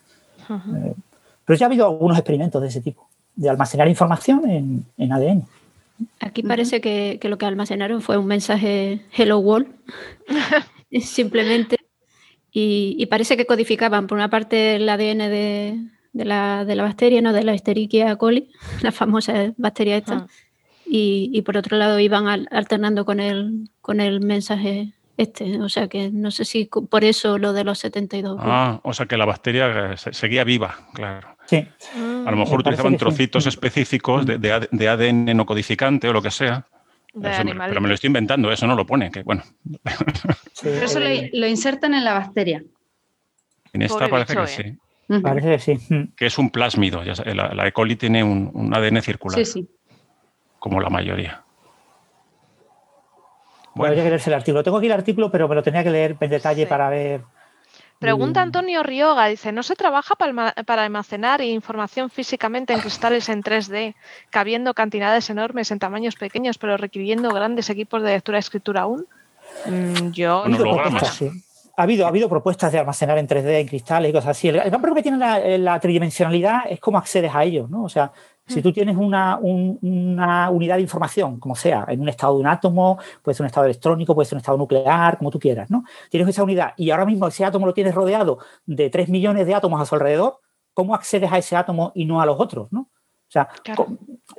Eh, 0.49 0.93
pero 1.43 1.57
ya 1.57 1.65
ha 1.65 1.69
habido 1.69 1.87
algunos 1.87 2.17
experimentos 2.17 2.61
de 2.61 2.67
ese 2.67 2.81
tipo, 2.81 3.09
de 3.35 3.49
almacenar 3.49 3.87
información 3.87 4.47
en, 4.47 4.85
en 4.97 5.11
ADN. 5.11 5.47
Aquí 6.19 6.43
parece 6.43 6.81
que, 6.81 7.19
lo 7.23 7.37
que 7.37 7.45
almacenaron 7.45 8.01
fue 8.01 8.17
un 8.17 8.27
mensaje 8.27 9.01
Hello 9.15 9.39
World, 9.39 9.67
simplemente, 11.01 11.77
y, 12.51 13.05
parece 13.07 13.37
que 13.37 13.45
codificaban 13.45 14.07
por 14.07 14.17
una 14.17 14.29
parte 14.29 14.75
el 14.75 14.89
ADN 14.89 15.29
de, 15.29 15.77
la, 16.13 16.65
bacteria, 16.65 17.21
¿no? 17.21 17.33
de 17.33 17.43
la 17.43 17.53
Escherichia 17.53 18.15
coli, 18.15 18.51
la 18.81 18.91
famosa 18.91 19.53
bacteria 19.57 19.97
esta, 19.97 20.15
ah. 20.15 20.27
y, 20.85 21.41
por 21.43 21.57
otro 21.57 21.77
lado 21.77 21.99
iban 21.99 22.47
alternando 22.51 23.05
con 23.05 23.19
el, 23.19 23.69
con 23.81 23.99
el 23.99 24.21
mensaje 24.21 24.93
este, 25.19 25.59
o 25.59 25.67
sea 25.67 25.89
que 25.89 26.11
no 26.11 26.31
sé 26.31 26.45
si 26.45 26.63
por 26.63 27.03
eso 27.03 27.37
lo 27.37 27.51
de 27.51 27.65
los 27.65 27.79
72. 27.79 28.37
Ah, 28.39 28.79
o 28.83 28.93
sea 28.93 29.05
que 29.05 29.17
la 29.17 29.25
bacteria 29.25 29.97
seguía 29.97 30.45
viva, 30.45 30.87
claro. 30.93 31.35
Sí. 31.49 31.67
A 31.95 32.29
lo 32.29 32.37
mejor 32.37 32.59
utilizaban 32.59 32.95
trocitos 32.95 33.47
específicos 33.47 34.23
de, 34.23 34.87
ADN 34.87 35.35
no 35.35 35.47
codificante 35.47 36.07
o 36.07 36.13
lo 36.13 36.21
que 36.21 36.29
sea. 36.29 36.67
pero 37.19 37.81
me 37.81 37.87
lo 37.87 37.95
estoy 37.95 38.09
inventando, 38.09 38.51
eso 38.51 38.67
no 38.67 38.75
lo 38.75 38.85
pone, 38.85 39.09
que 39.09 39.23
bueno. 39.23 39.41
Pero 40.61 40.85
eso 40.85 40.99
lo, 40.99 41.47
insertan 41.47 41.95
en 41.95 42.03
la 42.03 42.13
bacteria. 42.13 42.63
En 43.73 43.81
esta 43.81 44.07
parece 44.07 44.35
que 44.35 44.47
sí. 44.47 44.77
Parece 45.23 45.49
que 45.49 45.59
sí. 45.59 46.11
Que 46.15 46.27
es 46.27 46.37
un 46.37 46.51
plásmido. 46.51 47.01
La, 47.03 47.67
E. 47.67 47.71
coli 47.71 47.95
tiene 47.95 48.23
un, 48.23 48.71
ADN 48.71 49.01
circular. 49.01 49.39
Sí, 49.39 49.45
sí. 49.45 49.69
Como 50.59 50.79
la 50.79 50.89
mayoría. 50.89 51.43
Bueno, 53.73 53.89
habría 53.89 54.03
que 54.03 54.09
leerse 54.09 54.29
el 54.29 54.35
artículo. 54.35 54.61
Tengo 54.61 54.77
aquí 54.77 54.85
el 54.85 54.91
artículo, 54.91 55.31
pero 55.31 55.47
me 55.47 55.55
lo 55.55 55.63
tenía 55.63 55.83
que 55.83 55.89
leer 55.89 56.15
en 56.19 56.29
detalle 56.29 56.67
para 56.67 56.89
ver. 56.89 57.21
Pregunta 57.99 58.41
Antonio 58.41 58.81
Rioga, 58.81 59.27
dice, 59.27 59.51
¿no 59.51 59.61
se 59.61 59.75
trabaja 59.75 60.15
para 60.15 60.83
almacenar 60.83 61.41
información 61.41 62.09
físicamente 62.09 62.71
en 62.71 62.79
cristales 62.79 63.27
en 63.27 63.43
3D, 63.43 63.93
cabiendo 64.29 64.73
cantidades 64.73 65.29
enormes 65.29 65.69
en 65.71 65.79
tamaños 65.79 66.15
pequeños, 66.15 66.57
pero 66.57 66.77
requiriendo 66.77 67.29
grandes 67.29 67.69
equipos 67.69 68.01
de 68.01 68.11
lectura 68.11 68.37
y 68.37 68.39
escritura 68.39 68.81
aún? 68.83 69.05
Mm, 69.65 70.11
yo 70.11 70.47
no 70.47 70.79
Ha 71.75 71.83
habido, 71.83 72.05
ha 72.05 72.09
habido 72.09 72.29
propuestas 72.29 72.71
de 72.71 72.79
almacenar 72.79 73.17
en 73.17 73.27
3D, 73.27 73.59
en 73.59 73.67
cristales 73.67 74.09
y 74.09 74.13
cosas 74.13 74.29
así. 74.29 74.47
El, 74.47 74.55
gran 74.55 74.81
problema 74.81 74.95
que 74.95 75.03
tiene 75.03 75.57
la, 75.57 75.79
tridimensionalidad 75.81 76.61
es 76.69 76.79
cómo 76.79 76.97
accedes 76.97 77.35
a 77.35 77.43
ellos, 77.43 77.69
¿no? 77.69 77.83
O 77.83 77.89
sea, 77.89 78.13
Si 78.49 78.61
tú 78.61 78.73
tienes 78.73 78.97
una, 78.97 79.37
unidad 79.37 80.75
de 80.75 80.81
información, 80.81 81.39
como 81.39 81.55
sea, 81.55 81.85
en 81.87 82.01
un 82.01 82.09
estado 82.09 82.33
de 82.33 82.39
un 82.41 82.47
átomo, 82.47 82.97
puede 83.21 83.35
ser 83.35 83.43
un 83.43 83.47
estado 83.47 83.65
electrónico, 83.65 84.15
puede 84.15 84.25
ser 84.25 84.35
un 84.35 84.39
estado 84.39 84.57
nuclear, 84.57 85.17
como 85.17 85.29
tú 85.29 85.39
quieras, 85.39 85.69
¿no? 85.69 85.83
Tienes 86.09 86.27
esa 86.29 86.43
unidad 86.43 86.73
y 86.75 86.89
ahora 86.89 87.05
mismo 87.05 87.27
ese 87.27 87.45
átomo 87.45 87.65
lo 87.65 87.73
tienes 87.73 87.93
rodeado 87.93 88.39
de 88.65 88.89
3 88.89 89.09
millones 89.09 89.45
de 89.45 89.53
átomos 89.53 89.79
a 89.79 89.85
su 89.85 89.95
alrededor, 89.95 90.39
¿cómo 90.73 90.95
accedes 90.95 91.31
a 91.31 91.37
ese 91.37 91.55
átomo 91.55 91.91
y 91.93 92.05
no 92.05 92.21
a 92.21 92.25
los 92.25 92.39
otros, 92.39 92.71
¿no? 92.71 92.81
O 92.81 93.31
sea, 93.31 93.47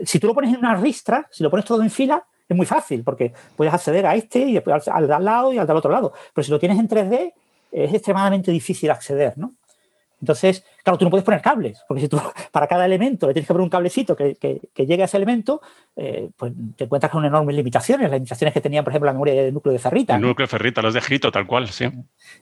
si 0.05 0.19
tú 0.19 0.27
lo 0.27 0.35
pones 0.35 0.53
en 0.53 0.59
una 0.59 0.75
ristra, 0.75 1.29
si 1.31 1.45
lo 1.45 1.51
pones 1.51 1.65
todo 1.65 1.81
en 1.81 1.91
fila, 1.91 2.25
es 2.49 2.57
muy 2.57 2.67
fácil 2.67 3.05
porque 3.05 3.33
puedes 3.55 3.73
acceder 3.73 4.05
a 4.05 4.17
este 4.17 4.41
y 4.41 4.55
después 4.55 4.89
al, 4.89 5.05
al, 5.05 5.13
al 5.13 5.25
lado 5.25 5.53
y 5.53 5.59
al 5.59 5.67
del 5.67 5.77
otro 5.77 5.93
lado. 5.93 6.13
Pero 6.35 6.45
si 6.45 6.51
lo 6.51 6.59
tienes 6.59 6.77
en 6.79 6.89
3D, 6.89 7.33
es 7.71 7.95
extremadamente 7.95 8.51
difícil 8.51 8.91
acceder, 8.91 9.39
¿no? 9.39 9.55
Entonces, 10.21 10.65
claro, 10.83 10.99
tú 10.99 11.05
no 11.07 11.11
puedes 11.11 11.25
poner 11.25 11.41
cables, 11.41 11.83
porque 11.89 12.03
si 12.03 12.09
tú 12.09 12.21
para 12.53 12.67
cada 12.67 12.85
elemento 12.85 13.27
le 13.27 13.33
tienes 13.33 13.47
que 13.47 13.55
poner 13.55 13.65
un 13.65 13.71
cablecito 13.71 14.15
que, 14.15 14.37
llegue 14.77 15.03
a 15.03 15.07
ese 15.07 15.17
elemento, 15.17 15.63
eh, 15.97 16.31
pues 16.37 16.53
te 16.77 16.85
encuentras 16.85 17.11
con 17.11 17.25
enormes 17.25 17.57
limitaciones, 17.57 18.05
las 18.11 18.19
limitaciones 18.19 18.53
que 18.53 18.61
tenían, 18.61 18.85
por 18.85 18.93
ejemplo, 18.93 19.07
la 19.07 19.15
memoria 19.15 19.35
de 19.35 19.53
núcleo 19.53 19.73
de 19.73 19.79
Ferrita. 19.79 20.17
El 20.17 20.23
núcleo 20.23 20.47
de 20.47 20.51
Ferrita, 20.51 20.83
los 20.83 20.95
de 20.95 21.01
Grito, 21.01 21.33
tal 21.33 21.47
cual, 21.47 21.69
sí. 21.69 21.87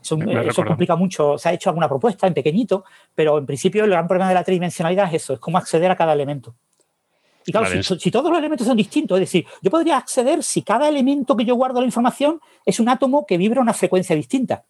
Eso, 0.02 0.18
eso 0.20 0.64
complica 0.64 0.96
mucho. 0.96 1.38
Se 1.38 1.48
ha 1.48 1.52
hecho 1.52 1.70
alguna 1.70 1.88
propuesta 1.88 2.26
en 2.26 2.34
pequeñito, 2.34 2.84
pero 3.14 3.38
en 3.38 3.46
principio 3.46 3.84
el 3.84 3.90
gran 3.90 4.08
problema 4.08 4.28
de 4.28 4.34
la 4.34 4.44
tridimensionalidad 4.44 5.06
es 5.08 5.22
eso, 5.22 5.34
es 5.34 5.38
cómo 5.38 5.58
acceder 5.58 5.90
a 5.90 5.96
cada 5.96 6.12
elemento. 6.12 6.54
Y 7.46 7.52
claro, 7.52 7.66
si, 7.82 7.98
si, 7.98 8.10
todos 8.10 8.30
los 8.30 8.38
elementos 8.38 8.66
son 8.66 8.76
distintos, 8.76 9.16
es 9.16 9.20
decir, 9.22 9.46
yo 9.62 9.70
podría 9.70 9.96
acceder 9.96 10.42
si 10.42 10.60
cada 10.60 10.86
elemento 10.86 11.34
que 11.34 11.46
yo 11.46 11.54
guardo 11.54 11.80
la 11.80 11.86
información 11.86 12.40
es 12.66 12.78
un 12.78 12.90
átomo 12.90 13.24
que 13.24 13.38
vibra 13.38 13.62
una 13.62 13.72
frecuencia 13.72 14.14
distinta 14.14 14.64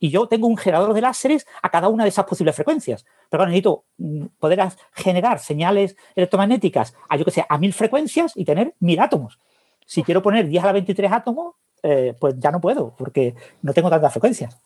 y 0.00 0.08
yo 0.08 0.26
tengo 0.26 0.48
un 0.48 0.56
generador 0.56 0.94
de 0.94 1.02
láseres 1.02 1.46
a 1.62 1.68
cada 1.68 1.88
una 1.88 2.04
de 2.04 2.08
esas 2.08 2.24
posibles 2.24 2.56
frecuencias. 2.56 3.04
Pero 3.28 3.44
necesito 3.44 3.84
mm, 3.98 4.26
poder 4.38 4.60
generar 4.92 5.38
señales 5.38 5.94
electromagnéticas 6.16 6.94
a, 7.08 7.16
yo 7.16 7.24
que 7.24 7.30
sé, 7.30 7.44
a 7.48 7.58
mil 7.58 7.72
frecuencias 7.72 8.32
y 8.34 8.44
tener 8.44 8.74
mil 8.80 8.98
átomos. 8.98 9.38
Si 9.86 10.02
quiero 10.02 10.22
poner 10.22 10.48
10 10.48 10.64
a 10.64 10.66
la 10.66 10.72
23 10.72 11.12
átomos, 11.12 11.54
eh, 11.82 12.14
pues 12.18 12.34
ya 12.38 12.50
no 12.50 12.60
puedo, 12.60 12.94
porque 12.96 13.34
no 13.62 13.72
tengo 13.72 13.90
tantas 13.90 14.12
frecuencias. 14.12 14.56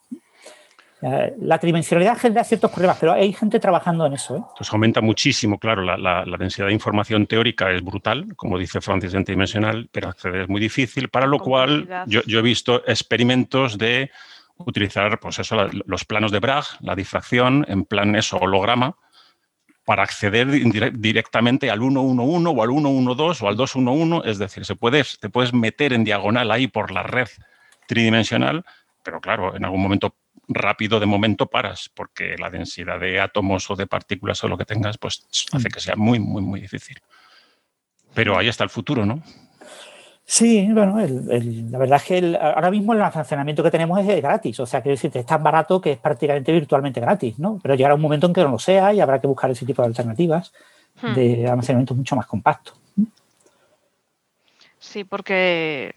Eh, 1.02 1.34
la 1.40 1.58
tridimensionalidad 1.58 2.16
genera 2.16 2.44
ciertos 2.44 2.70
problemas, 2.70 2.96
pero 2.98 3.12
hay 3.12 3.32
gente 3.32 3.58
trabajando 3.58 4.06
en 4.06 4.14
eso. 4.14 4.36
¿eh? 4.36 4.40
Entonces 4.40 4.72
aumenta 4.72 5.00
muchísimo, 5.00 5.58
claro, 5.58 5.82
la, 5.82 6.24
densidad 6.38 6.68
de 6.68 6.72
información 6.72 7.26
teórica 7.26 7.70
es 7.72 7.82
brutal, 7.82 8.34
como 8.36 8.58
dice 8.58 8.80
Francis, 8.80 9.12
en 9.14 9.24
tridimensional, 9.24 9.88
pero 9.90 10.08
acceder 10.08 10.42
es 10.42 10.48
muy 10.48 10.60
difícil, 10.60 11.08
para 11.08 11.26
lo 11.26 11.40
cual 11.40 11.88
yo, 12.06 12.22
yo 12.26 12.38
he 12.38 12.42
visto 12.42 12.82
experimentos 12.86 13.76
de 13.76 14.10
utilizar 14.58 15.18
pues 15.20 15.38
eso, 15.38 15.68
los 15.86 16.04
planos 16.04 16.32
de 16.32 16.40
Bragg, 16.40 16.64
la 16.80 16.94
difracción, 16.94 17.64
en 17.68 17.84
plan 17.84 18.14
eso, 18.16 18.36
holograma, 18.38 18.96
para 19.84 20.02
acceder 20.02 20.48
directamente 20.94 21.70
al 21.70 21.80
111 21.80 22.48
o 22.48 22.62
al 22.62 22.70
112 22.70 23.44
o 23.44 23.48
al 23.48 23.56
211, 23.56 24.30
es 24.30 24.38
decir, 24.38 24.64
se 24.64 24.76
puedes, 24.76 25.18
te 25.20 25.28
puedes 25.28 25.52
meter 25.52 25.92
en 25.92 26.04
diagonal 26.04 26.50
ahí 26.50 26.68
por 26.68 26.90
la 26.90 27.02
red 27.02 27.28
tridimensional, 27.86 28.64
pero 29.02 29.20
claro, 29.20 29.54
en 29.54 29.64
algún 29.64 29.82
momento 29.82 30.16
rápido 30.48 31.00
de 31.00 31.06
momento 31.06 31.46
paras, 31.46 31.90
porque 31.94 32.36
la 32.38 32.50
densidad 32.50 32.98
de 32.98 33.20
átomos 33.20 33.70
o 33.70 33.76
de 33.76 33.86
partículas 33.86 34.42
o 34.44 34.48
lo 34.48 34.56
que 34.56 34.64
tengas, 34.64 34.98
pues 34.98 35.26
hace 35.52 35.68
que 35.68 35.80
sea 35.80 35.96
muy, 35.96 36.18
muy, 36.18 36.42
muy 36.42 36.60
difícil. 36.60 36.98
Pero 38.14 38.38
ahí 38.38 38.48
está 38.48 38.64
el 38.64 38.70
futuro, 38.70 39.04
¿no? 39.04 39.22
Sí, 40.26 40.66
bueno, 40.72 40.98
la 40.98 41.78
verdad 41.78 41.96
es 41.96 42.04
que 42.04 42.38
ahora 42.40 42.70
mismo 42.70 42.94
el 42.94 43.02
almacenamiento 43.02 43.62
que 43.62 43.70
tenemos 43.70 44.00
es 44.00 44.22
gratis, 44.22 44.58
o 44.58 44.66
sea, 44.66 44.80
quiero 44.80 44.94
decirte, 44.94 45.20
es 45.20 45.26
tan 45.26 45.42
barato 45.42 45.80
que 45.80 45.92
es 45.92 45.98
prácticamente 45.98 46.50
virtualmente 46.50 47.00
gratis, 47.00 47.38
¿no? 47.38 47.60
Pero 47.62 47.74
llegará 47.74 47.94
un 47.94 48.00
momento 48.00 48.26
en 48.26 48.32
que 48.32 48.42
no 48.42 48.52
lo 48.52 48.58
sea 48.58 48.94
y 48.94 49.00
habrá 49.00 49.20
que 49.20 49.26
buscar 49.26 49.50
ese 49.50 49.66
tipo 49.66 49.82
de 49.82 49.88
alternativas 49.88 50.52
hmm. 51.02 51.14
de 51.14 51.48
almacenamiento 51.48 51.94
mucho 51.94 52.16
más 52.16 52.26
compacto. 52.26 52.72
Sí, 54.78 55.04
porque 55.04 55.94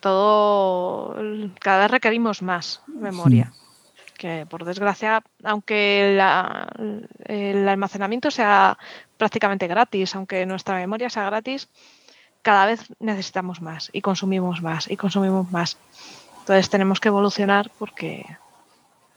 todo, 0.00 1.16
cada 1.60 1.82
vez 1.82 1.90
requerimos 1.90 2.42
más 2.42 2.82
memoria. 2.86 3.52
Que 4.18 4.44
por 4.44 4.66
desgracia, 4.66 5.22
aunque 5.44 6.18
el 7.24 7.68
almacenamiento 7.68 8.30
sea 8.30 8.76
prácticamente 9.16 9.66
gratis, 9.66 10.14
aunque 10.14 10.44
nuestra 10.44 10.76
memoria 10.76 11.08
sea 11.08 11.24
gratis, 11.24 11.70
cada 12.42 12.66
vez 12.66 12.86
necesitamos 12.98 13.60
más 13.60 13.90
y 13.92 14.00
consumimos 14.00 14.62
más 14.62 14.90
y 14.90 14.96
consumimos 14.96 15.50
más. 15.50 15.76
Entonces 16.40 16.70
tenemos 16.70 17.00
que 17.00 17.08
evolucionar 17.08 17.70
porque, 17.78 18.24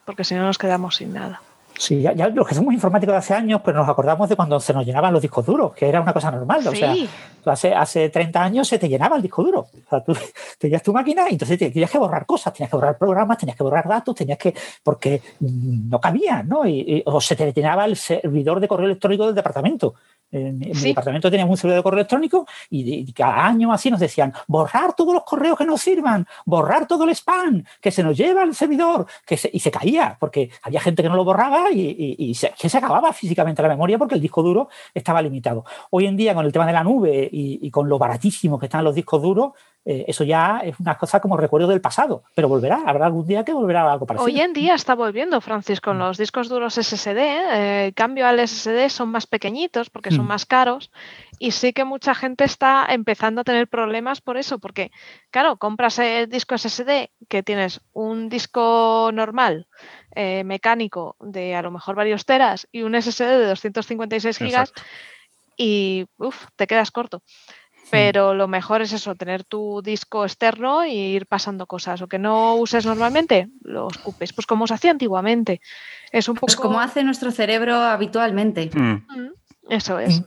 porque 0.06 0.24
si 0.24 0.36
no 0.36 0.44
nos 0.44 0.58
quedamos 0.58 0.98
sin 0.98 1.14
nada. 1.14 1.42
Sí, 1.78 2.02
ya, 2.02 2.14
los 2.30 2.48
que 2.48 2.54
somos 2.54 2.74
informáticos 2.74 3.14
de 3.14 3.18
hace 3.18 3.34
años, 3.34 3.62
pero 3.64 3.80
nos 3.80 3.90
acordamos 3.90 4.30
de 4.30 4.36
cuando 4.36 4.60
se 4.60 4.74
nos 4.74 4.86
llenaban 4.86 5.12
los 5.12 5.22
discos 5.22 5.46
duros, 5.46 5.74
que 5.74 5.90
era 5.90 6.02
una 6.02 6.14
cosa 6.14 6.30
normal. 6.30 6.66
O 6.68 6.76
sea, 6.76 6.94
hace, 7.46 7.74
hace 7.74 8.10
30 8.10 8.44
años 8.44 8.68
se 8.68 8.78
te 8.78 8.88
llenaba 8.88 9.16
el 9.16 9.22
disco 9.22 9.44
duro. 9.44 9.62
O 9.62 9.90
sea, 9.90 10.04
tú 10.04 10.16
tenías 10.60 10.84
tu 10.84 10.94
máquina 10.94 11.26
y 11.30 11.34
entonces 11.34 11.58
tenías 11.58 11.90
que 11.90 11.98
borrar 11.98 12.26
cosas, 12.26 12.54
tenías 12.54 12.70
que 12.70 12.78
borrar 12.78 12.98
programas, 12.98 13.38
tenías 13.40 13.58
que 13.58 13.64
borrar 13.64 13.88
datos, 13.88 14.16
tenías 14.16 14.38
que. 14.38 14.54
porque 14.84 15.22
no 15.40 16.00
cabía, 16.00 16.44
¿no? 16.44 16.62
o 17.06 17.22
se 17.22 17.36
te 17.36 17.52
llenaba 17.52 17.86
el 17.86 17.96
servidor 17.96 18.60
de 18.60 18.68
correo 18.68 18.86
electrónico 18.86 19.26
del 19.26 19.36
departamento. 19.36 19.96
En, 20.34 20.58
mi 20.58 20.74
departamento 20.74 21.30
teníamos 21.30 21.52
un 21.52 21.58
servidor 21.58 21.80
de 21.80 21.84
correo 21.84 22.00
electrónico 22.00 22.48
y, 22.70 23.12
cada 23.14 23.46
año 23.46 23.72
así 23.72 23.92
nos 23.92 24.00
decían, 24.00 24.34
borrar 24.48 24.94
todos 24.96 25.14
los 25.14 25.24
correos 25.24 25.58
que 25.58 25.66
nos 25.66 25.80
sirvan, 25.82 26.28
borrar 26.46 26.88
todo 26.88 27.04
el 27.04 27.12
spam, 27.12 27.64
que 27.80 27.92
se 27.92 28.04
nos 28.04 28.18
lleva 28.18 28.44
el 28.44 28.56
servidor, 28.56 29.06
que 29.26 29.40
y 29.52 29.60
se 29.60 29.70
caía, 29.70 30.18
porque 30.20 30.50
había 30.64 30.82
gente 30.82 31.04
que 31.04 31.10
no 31.10 31.16
lo 31.16 31.24
borraba 31.24 31.72
y, 31.72 32.34
se, 32.34 32.52
que 32.60 32.68
se 32.68 32.78
acababa 32.80 33.14
físicamente 33.14 33.62
la 33.62 33.68
memoria 33.70 34.00
porque 34.00 34.16
el 34.16 34.22
disco 34.22 34.42
duro 34.42 34.70
estaba 34.94 35.22
limitado. 35.22 35.66
Hoy 35.92 36.08
en 36.08 36.18
día, 36.18 36.34
con 36.34 36.46
el 36.46 36.52
tema 36.52 36.66
de 36.66 36.74
la 36.74 36.84
nube 36.84 37.30
y, 37.32 37.70
con 37.70 37.88
lo 37.88 38.00
baratísimo 38.00 38.58
que 38.58 38.66
están 38.66 38.84
los 38.84 38.96
discos 38.96 39.22
duros, 39.22 39.52
eh, 39.86 40.06
eso 40.08 40.24
ya 40.24 40.62
es 40.64 40.80
una 40.80 40.98
cosa 40.98 41.20
como 41.20 41.36
recuerdo 41.36 41.68
del 41.68 41.82
pasado, 41.82 42.24
pero 42.36 42.48
volverá, 42.48 42.84
habrá 42.86 43.06
algún 43.06 43.28
día 43.28 43.44
que 43.44 43.52
volverá 43.52 43.92
algo 43.92 44.06
parecido. 44.06 44.26
Hoy 44.26 44.40
en 44.40 44.54
día 44.54 44.76
está 44.76 44.96
volviendo, 44.96 45.42
Francis, 45.42 45.82
con 45.82 46.00
los 46.00 46.18
discos 46.18 46.48
duros 46.48 46.76
SSD, 46.76 47.18
eh, 47.18 47.86
el 47.88 47.94
cambio 47.94 48.26
al 48.26 48.40
SSD 48.40 48.88
son 48.90 49.10
más 49.10 49.28
pequeñitos 49.28 49.90
porque 49.90 50.12
son 50.12 50.24
mm. 50.24 50.28
más 50.30 50.46
caros 50.46 50.90
y 51.38 51.52
sí 51.52 51.74
que 51.74 51.84
mucha 51.84 52.16
gente 52.16 52.46
está 52.46 52.86
empezando 52.88 53.42
a 53.42 53.44
tener 53.44 53.68
problemas 53.68 54.22
por 54.22 54.38
eso, 54.38 54.58
porque 54.58 54.90
claro, 55.32 55.58
compras 55.58 56.00
el 56.00 56.30
disco 56.30 56.58
SSD 56.58 57.10
que 57.28 57.44
tienes 57.44 57.82
un 57.92 58.30
disco 58.30 59.12
normal, 59.14 59.68
eh, 60.16 60.46
mecánico 60.46 61.18
de 61.20 61.56
a 61.56 61.62
lo 61.62 61.72
mejor 61.72 61.96
varios 61.96 62.26
teras 62.26 62.70
y 62.72 62.84
un 62.84 62.96
SSD 62.96 63.26
de 63.26 63.48
256 63.48 64.38
gigas 64.38 64.72
y 65.58 66.06
te 66.56 66.68
quedas 66.68 66.92
corto. 66.92 67.22
Pero 67.90 68.34
lo 68.34 68.48
mejor 68.48 68.82
es 68.82 68.94
eso, 68.94 69.16
tener 69.16 69.44
tu 69.44 69.82
disco 69.84 70.24
externo 70.24 70.84
e 70.84 70.94
ir 70.94 71.26
pasando 71.28 71.68
cosas. 71.68 72.02
O 72.02 72.08
que 72.08 72.18
no 72.18 72.56
uses 72.56 72.86
normalmente, 72.86 73.50
lo 73.62 73.88
ocupes. 73.88 74.34
Pues 74.34 74.48
como 74.48 74.68
se 74.68 74.74
hacía 74.74 74.92
antiguamente. 74.92 75.62
Es 76.12 76.28
un 76.30 76.36
pues 76.36 76.56
como 76.56 76.80
hace 76.80 77.04
nuestro 77.04 77.32
cerebro 77.32 77.76
habitualmente. 77.76 78.70
Mm. 78.74 79.06
Mm, 79.08 79.34
eso 79.70 80.00
es. 80.00 80.22
Mm. 80.22 80.26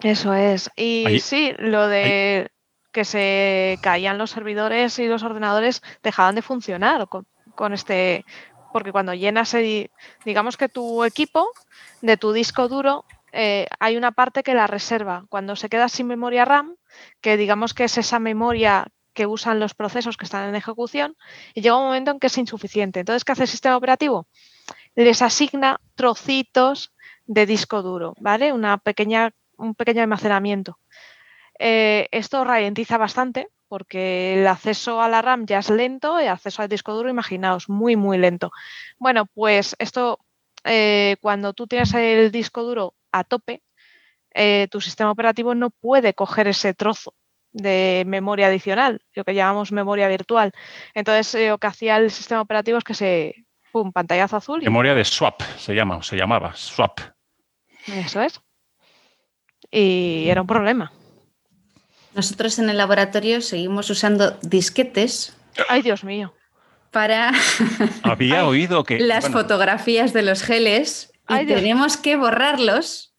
Eso 0.00 0.34
es. 0.34 0.70
Y 0.76 1.18
sí, 1.20 1.54
lo 1.58 1.88
de 1.88 2.50
que 2.92 3.04
se 3.04 3.78
caían 3.82 4.18
los 4.18 4.30
servidores 4.30 4.98
y 4.98 5.06
los 5.06 5.22
ordenadores 5.22 5.82
dejaban 6.02 6.34
de 6.34 6.42
funcionar 6.42 7.08
con, 7.08 7.26
con 7.54 7.72
este. 7.72 8.24
Porque 8.72 8.92
cuando 8.92 9.14
llenas, 9.14 9.56
digamos 10.24 10.56
que 10.56 10.68
tu 10.68 11.04
equipo 11.04 11.48
de 12.02 12.16
tu 12.16 12.32
disco 12.32 12.68
duro 12.68 13.04
eh, 13.34 13.66
hay 13.80 13.96
una 13.96 14.12
parte 14.12 14.42
que 14.42 14.54
la 14.54 14.66
reserva. 14.66 15.26
Cuando 15.28 15.56
se 15.56 15.68
queda 15.68 15.88
sin 15.88 16.06
memoria 16.06 16.44
RAM, 16.44 16.76
que 17.20 17.36
digamos 17.36 17.74
que 17.74 17.84
es 17.84 17.98
esa 17.98 18.18
memoria 18.20 18.86
que 19.12 19.26
usan 19.26 19.60
los 19.60 19.74
procesos 19.74 20.16
que 20.16 20.24
están 20.24 20.48
en 20.48 20.54
ejecución, 20.54 21.16
y 21.54 21.60
llega 21.60 21.76
un 21.76 21.86
momento 21.86 22.10
en 22.12 22.20
que 22.20 22.28
es 22.28 22.38
insuficiente. 22.38 23.00
Entonces, 23.00 23.24
¿qué 23.24 23.32
hace 23.32 23.42
el 23.42 23.48
sistema 23.48 23.76
operativo? 23.76 24.28
Les 24.94 25.22
asigna 25.22 25.80
trocitos 25.94 26.92
de 27.26 27.46
disco 27.46 27.82
duro, 27.82 28.14
¿vale? 28.20 28.52
Una 28.52 28.78
pequeña, 28.78 29.32
un 29.56 29.74
pequeño 29.74 30.02
almacenamiento. 30.02 30.78
Eh, 31.58 32.08
esto 32.10 32.44
ralentiza 32.44 32.98
bastante 32.98 33.48
porque 33.68 34.34
el 34.38 34.46
acceso 34.46 35.00
a 35.00 35.08
la 35.08 35.22
RAM 35.22 35.46
ya 35.46 35.58
es 35.58 35.70
lento, 35.70 36.18
el 36.18 36.28
acceso 36.28 36.62
al 36.62 36.68
disco 36.68 36.94
duro, 36.94 37.08
imaginaos, 37.08 37.68
muy, 37.68 37.96
muy 37.96 38.18
lento. 38.18 38.52
Bueno, 38.98 39.26
pues 39.26 39.74
esto, 39.78 40.20
eh, 40.64 41.16
cuando 41.20 41.54
tú 41.54 41.66
tienes 41.66 41.92
el 41.94 42.30
disco 42.30 42.62
duro 42.62 42.94
a 43.14 43.24
tope, 43.24 43.62
eh, 44.34 44.66
tu 44.70 44.80
sistema 44.80 45.10
operativo 45.10 45.54
no 45.54 45.70
puede 45.70 46.14
coger 46.14 46.48
ese 46.48 46.74
trozo 46.74 47.14
de 47.52 48.02
memoria 48.06 48.48
adicional, 48.48 49.00
lo 49.14 49.24
que 49.24 49.34
llamamos 49.34 49.70
memoria 49.70 50.08
virtual. 50.08 50.52
Entonces, 50.92 51.34
eh, 51.36 51.48
lo 51.48 51.58
que 51.58 51.68
hacía 51.68 51.96
el 51.96 52.10
sistema 52.10 52.40
operativo 52.40 52.78
es 52.78 52.84
que 52.84 52.94
se, 52.94 53.46
pum, 53.70 53.92
pantallazo 53.92 54.36
azul. 54.36 54.60
Memoria 54.62 54.94
de 54.94 55.04
swap 55.04 55.40
se 55.56 55.74
llama, 55.74 55.98
o 55.98 56.02
se 56.02 56.16
llamaba, 56.16 56.52
swap. 56.56 56.98
Eso 57.86 58.22
es. 58.22 58.40
Y 59.70 60.26
era 60.28 60.40
un 60.40 60.48
problema. 60.48 60.92
Nosotros 62.14 62.58
en 62.58 62.68
el 62.68 62.76
laboratorio 62.76 63.40
seguimos 63.40 63.88
usando 63.90 64.32
disquetes. 64.42 65.36
Ay, 65.68 65.82
Dios 65.82 66.02
mío. 66.02 66.34
Para. 66.90 67.32
Había 68.02 68.46
oído 68.46 68.82
que. 68.82 68.98
Las 68.98 69.28
fotografías 69.28 70.12
de 70.12 70.22
los 70.22 70.42
geles 70.42 71.13
y 71.28 71.46
tenemos 71.46 71.96
que 71.96 72.16
borrarlos 72.16 73.14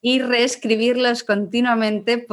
y 0.00 0.20
reescribirlos 0.20 1.24
continuamente 1.24 2.26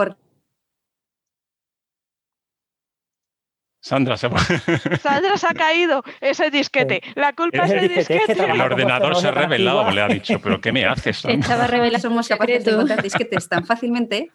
Sandra 3.87 4.17
se, 4.17 4.29
Sandra 5.01 5.37
se 5.37 5.47
ha 5.47 5.53
caído 5.53 6.03
ese 6.19 6.51
disquete. 6.51 7.01
La 7.15 7.31
culpa 7.31 7.63
es 7.63 7.71
del 7.71 7.87
disquete. 7.87 8.33
el 8.33 8.59
ordenador 8.59 9.15
se 9.15 9.29
ha 9.29 9.31
revelado, 9.31 9.89
le 9.91 10.01
ha 10.01 10.09
dicho, 10.09 10.39
pero 10.39 10.59
¿qué 10.59 10.73
me 10.73 10.83
haces? 10.85 11.23
Estaba 11.23 11.67
revelado, 11.67 12.01
somos 12.01 12.27
capaces 12.27 12.65
de 12.65 12.71
encontrar 12.71 13.01
disquetes 13.01 13.47
tan 13.47 13.65
fácilmente. 13.65 14.29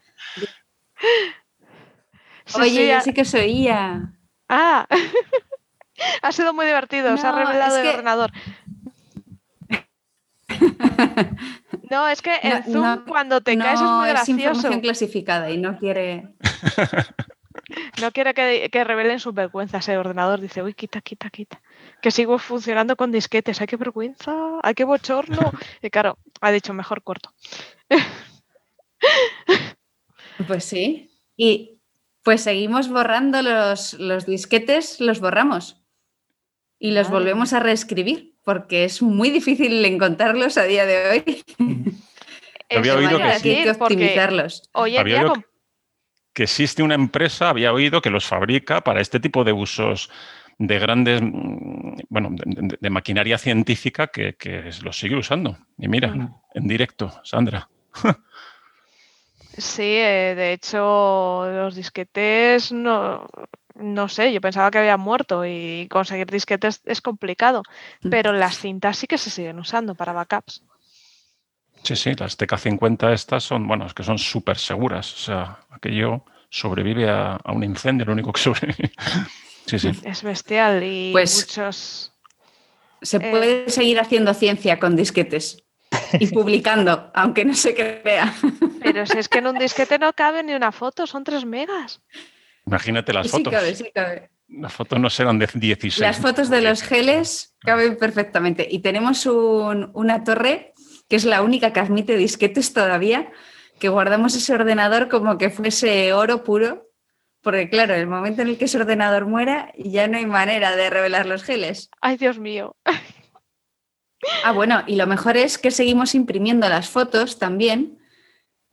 Oye, 2.55 2.88
yo 2.88 3.00
sí 3.03 3.12
que 3.12 3.22
os 3.22 3.34
oía. 3.34 4.14
Ah, 4.48 4.86
ha 6.22 6.32
sido 6.32 6.55
muy 6.55 6.64
divertido, 6.64 7.14
se 7.18 7.26
ha 7.26 7.32
revelado 7.32 7.76
el 7.76 7.88
ordenador. 7.88 8.32
No, 11.90 12.09
es 12.09 12.22
que 12.22 12.34
el 12.42 12.64
Zoom 12.64 13.05
cuando 13.05 13.42
te 13.42 13.55
caes 13.59 13.78
es 13.78 13.86
muy 13.86 14.09
gracioso. 14.09 14.22
Es 14.22 14.28
información 14.28 14.80
clasificada 14.80 15.50
y 15.50 15.59
no 15.59 15.76
quiere. 15.76 16.28
No 18.00 18.11
quiere 18.12 18.34
que, 18.34 18.84
revelen 18.84 19.20
sus 19.20 19.34
vergüenzas. 19.34 19.88
El 19.88 19.98
ordenador 19.98 20.40
dice, 20.40 20.62
uy, 20.62 20.74
quita, 20.74 21.00
quita, 21.00 21.30
quita. 21.30 21.61
Que 22.00 22.11
sigo 22.11 22.38
funcionando 22.38 22.96
con 22.96 23.12
disquetes. 23.12 23.61
Hay 23.61 23.66
que 23.66 23.76
vergüenza, 23.76 24.34
hay 24.62 24.74
que 24.74 24.84
bochorno. 24.84 25.53
Y 25.80 25.90
claro, 25.90 26.18
ha 26.40 26.50
dicho, 26.50 26.74
mejor 26.74 27.03
corto. 27.03 27.32
Pues 30.46 30.64
sí. 30.64 31.11
Y 31.36 31.80
pues 32.24 32.42
seguimos 32.42 32.88
borrando 32.88 33.42
los, 33.42 33.92
los 33.94 34.26
disquetes, 34.26 35.00
los 35.00 35.20
borramos. 35.20 35.82
Y 36.78 36.92
los 36.92 37.11
volvemos 37.11 37.53
a 37.53 37.61
reescribir, 37.61 38.31
porque 38.45 38.84
es 38.84 39.03
muy 39.03 39.30
difícil 39.30 39.84
encontrarlos 39.84 40.59
a 40.59 40.64
día 40.64 40.86
de 40.86 41.09
hoy. 41.09 41.45
Había 42.70 42.95
oído 42.95 43.18
que, 43.43 43.62
que 43.64 43.70
optimizarlos. 43.70 44.68
Hoy 44.72 44.97
en 44.97 45.05
día 45.05 45.32
que 46.32 46.45
existe 46.45 46.82
una 46.82 46.95
empresa, 46.95 47.51
había 47.51 47.72
oído, 47.72 48.01
que 48.01 48.11
los 48.11 48.24
fabrica 48.24 48.80
para 48.80 49.01
este 49.01 49.20
tipo 49.20 49.45
de 49.45 49.53
usos 49.53 50.11
de 50.59 50.78
grandes, 50.78 51.20
mm, 51.22 51.97
bueno, 52.09 52.30
de, 52.32 52.90
maquinaria 52.90 53.38
científica 53.38 54.07
que, 54.07 54.36
los 54.82 54.99
sigue 54.99 55.16
usando. 55.16 55.59
Y 55.78 55.88
mira, 55.88 56.14
en 56.55 56.68
directo, 56.68 57.12
Sandra. 57.24 57.68
Sí, 59.59 59.82
eh, 59.82 60.32
de 60.34 60.55
hecho, 60.55 61.45
los 61.47 61.74
disquetes 61.74 62.72
no, 62.72 63.28
no 63.74 64.08
sé, 64.08 64.32
yo 64.32 64.40
pensaba 64.40 64.70
que 64.70 64.78
habían 64.78 65.00
muerto 65.00 65.44
y 65.44 65.88
conseguir 65.90 66.26
disquetes 66.26 66.82
es 66.84 67.00
complicado, 67.00 67.62
mm. 68.02 68.10
pero 68.10 68.32
las 68.32 68.58
cintas 68.58 68.98
sí 68.98 69.06
que 69.06 69.18
se 69.18 69.30
siguen 69.30 69.58
usando 69.58 69.94
para 69.94 70.12
backups. 70.12 70.62
Sí, 71.82 71.96
sí, 71.96 72.14
las 72.14 72.38
TK50 72.38 73.12
estas 73.12 73.42
son, 73.42 73.66
bueno, 73.66 73.86
es 73.86 73.94
que 73.94 74.04
son 74.04 74.18
súper 74.18 74.56
seguras. 74.56 75.12
O 75.14 75.16
sea, 75.18 75.58
aquello 75.70 76.24
sobrevive 76.48 77.10
a, 77.10 77.40
un 77.46 77.64
incendio, 77.64 78.06
lo 78.06 78.12
único 78.12 78.32
que 78.32 78.40
sobrevive. 78.40 78.92
Sí, 79.64 79.78
sí. 79.78 79.92
Es 80.02 80.24
bestial 80.24 80.82
y 80.82 81.12
pues 81.12 81.46
muchos... 81.46 82.12
Se 83.00 83.18
eh, 83.18 83.30
puede 83.30 83.70
seguir 83.70 84.00
haciendo 84.00 84.34
ciencia 84.34 84.80
con 84.80 84.96
disquetes 84.96 85.62
y 86.18 86.26
publicando, 86.34 87.12
aunque 87.14 87.44
no 87.44 87.54
se 87.54 87.72
crea. 87.72 88.34
Pero 88.82 89.06
si 89.06 89.18
es 89.18 89.28
que 89.28 89.38
en 89.38 89.46
un 89.46 89.58
disquete 89.60 90.00
no 90.00 90.12
cabe 90.14 90.42
ni 90.42 90.52
una 90.54 90.72
foto, 90.72 91.06
son 91.06 91.22
3 91.22 91.44
megas. 91.44 92.00
Imagínate 92.66 93.12
las 93.12 93.30
fotos. 93.30 93.52
Sí 93.52 93.58
cabe, 93.58 93.74
sí 93.74 93.90
cabe. 93.94 94.30
Las 94.48 94.72
fotos 94.72 95.00
no 95.00 95.08
serán 95.08 95.38
de 95.38 95.48
16. 95.52 95.98
Las 95.98 96.18
fotos 96.18 96.50
de 96.50 96.60
los 96.60 96.82
geles 96.82 97.54
caben 97.60 97.96
perfectamente. 97.96 98.66
Y 98.70 98.80
tenemos 98.80 99.26
una 99.26 100.24
torre 100.24 100.74
que 101.08 101.16
es 101.16 101.24
la 101.24 101.42
única 101.42 101.72
que 101.72 101.80
admite 101.80 102.16
disquetes 102.16 102.72
todavía, 102.72 103.30
que 103.78 103.88
guardamos 103.88 104.34
ese 104.34 104.54
ordenador 104.54 105.08
como 105.08 105.38
que 105.38 105.50
fuese 105.50 106.12
oro 106.12 106.44
puro, 106.44 106.88
porque 107.42 107.68
claro, 107.68 107.94
el 107.94 108.06
momento 108.06 108.42
en 108.42 108.48
el 108.48 108.58
que 108.58 108.66
ese 108.66 108.78
ordenador 108.78 109.26
muera 109.26 109.72
ya 109.76 110.06
no 110.06 110.16
hay 110.16 110.26
manera 110.26 110.76
de 110.76 110.88
revelar 110.88 111.26
los 111.26 111.42
geles. 111.42 111.90
Ay, 112.00 112.16
Dios 112.16 112.38
mío. 112.38 112.76
Ah, 114.44 114.52
bueno, 114.52 114.84
y 114.86 114.96
lo 114.96 115.06
mejor 115.06 115.36
es 115.36 115.58
que 115.58 115.70
seguimos 115.70 116.14
imprimiendo 116.14 116.68
las 116.68 116.88
fotos 116.88 117.38
también. 117.38 117.98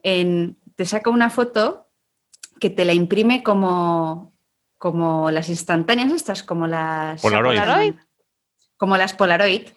En, 0.02 0.56
te 0.76 0.86
saca 0.86 1.10
una 1.10 1.28
foto 1.28 1.89
que 2.60 2.70
te 2.70 2.84
la 2.84 2.92
imprime 2.92 3.42
como, 3.42 4.32
como 4.78 5.30
las 5.30 5.48
instantáneas 5.48 6.12
estas, 6.12 6.42
como 6.42 6.66
las 6.66 7.20
Polaroid. 7.20 7.94
Como 8.76 8.96
las 8.96 9.14
Polaroid. 9.14 9.68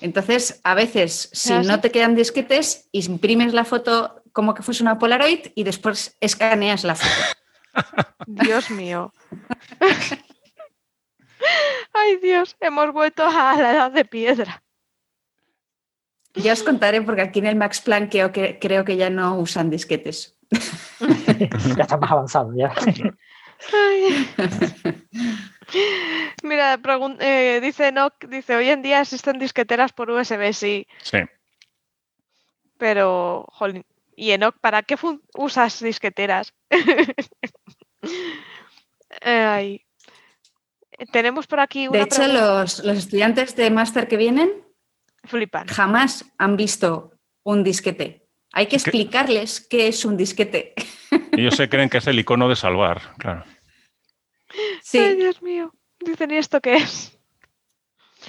Entonces, 0.00 0.60
a 0.64 0.74
veces, 0.74 1.30
si 1.32 1.52
no 1.52 1.80
te 1.80 1.90
quedan 1.90 2.14
disquetes, 2.14 2.88
imprimes 2.92 3.54
la 3.54 3.64
foto 3.64 4.22
como 4.32 4.54
que 4.54 4.62
fuese 4.62 4.82
una 4.82 4.98
Polaroid 4.98 5.48
y 5.54 5.64
después 5.64 6.16
escaneas 6.20 6.84
la 6.84 6.94
foto. 6.94 7.22
Dios 8.26 8.70
mío. 8.70 9.12
Ay 11.92 12.16
Dios, 12.22 12.56
hemos 12.60 12.92
vuelto 12.92 13.24
a 13.24 13.56
la 13.56 13.72
edad 13.72 13.90
de 13.90 14.04
piedra. 14.04 14.62
Ya 16.34 16.52
os 16.52 16.62
contaré 16.62 17.02
porque 17.02 17.22
aquí 17.22 17.40
en 17.40 17.46
el 17.46 17.56
Max 17.56 17.80
Planck 17.80 18.10
creo 18.10 18.32
que, 18.32 18.58
creo 18.58 18.84
que 18.84 18.96
ya 18.96 19.10
no 19.10 19.38
usan 19.38 19.70
disquetes. 19.70 20.38
ya 21.76 21.82
está 21.82 21.96
más 21.96 22.10
avanzado 22.10 22.52
ya. 22.54 22.72
Mira, 26.42 26.78
eh, 27.20 27.60
dice 27.62 27.92
no, 27.92 28.12
dice, 28.28 28.56
hoy 28.56 28.68
en 28.68 28.82
día 28.82 29.00
existen 29.00 29.38
disqueteras 29.38 29.92
por 29.92 30.10
USB, 30.10 30.52
sí. 30.52 30.86
Sí. 31.02 31.18
Pero, 32.78 33.46
jolín, 33.52 33.84
y 34.16 34.32
Enoch, 34.32 34.56
¿para 34.60 34.82
qué 34.82 34.96
usas 35.34 35.80
disqueteras? 35.80 36.52
Tenemos 41.12 41.46
por 41.46 41.60
aquí 41.60 41.88
una 41.88 41.98
De 41.98 42.04
hecho, 42.04 42.26
los, 42.26 42.80
estudiantes 42.80 43.54
de 43.56 43.70
máster 43.70 44.08
que 44.08 44.16
vienen 44.16 44.50
Flipan. 45.24 45.68
jamás 45.68 46.24
han 46.38 46.56
visto 46.56 47.12
un 47.42 47.64
disquete. 47.64 48.21
Hay 48.52 48.66
que 48.66 48.76
explicarles 48.76 49.60
qué 49.60 49.88
es 49.88 50.04
un 50.04 50.16
disquete. 50.16 50.74
Ellos 51.32 51.56
se 51.56 51.68
creen 51.68 51.88
que 51.88 51.98
es 51.98 52.06
el 52.06 52.18
icono 52.18 52.48
de 52.48 52.56
salvar, 52.56 53.14
claro. 53.18 53.44
Sí. 54.82 54.98
Ay, 54.98 55.16
Dios 55.16 55.42
mío. 55.42 55.74
Dicen, 56.00 56.30
¿y 56.30 56.36
esto 56.36 56.60
qué 56.60 56.74
es? 56.74 57.18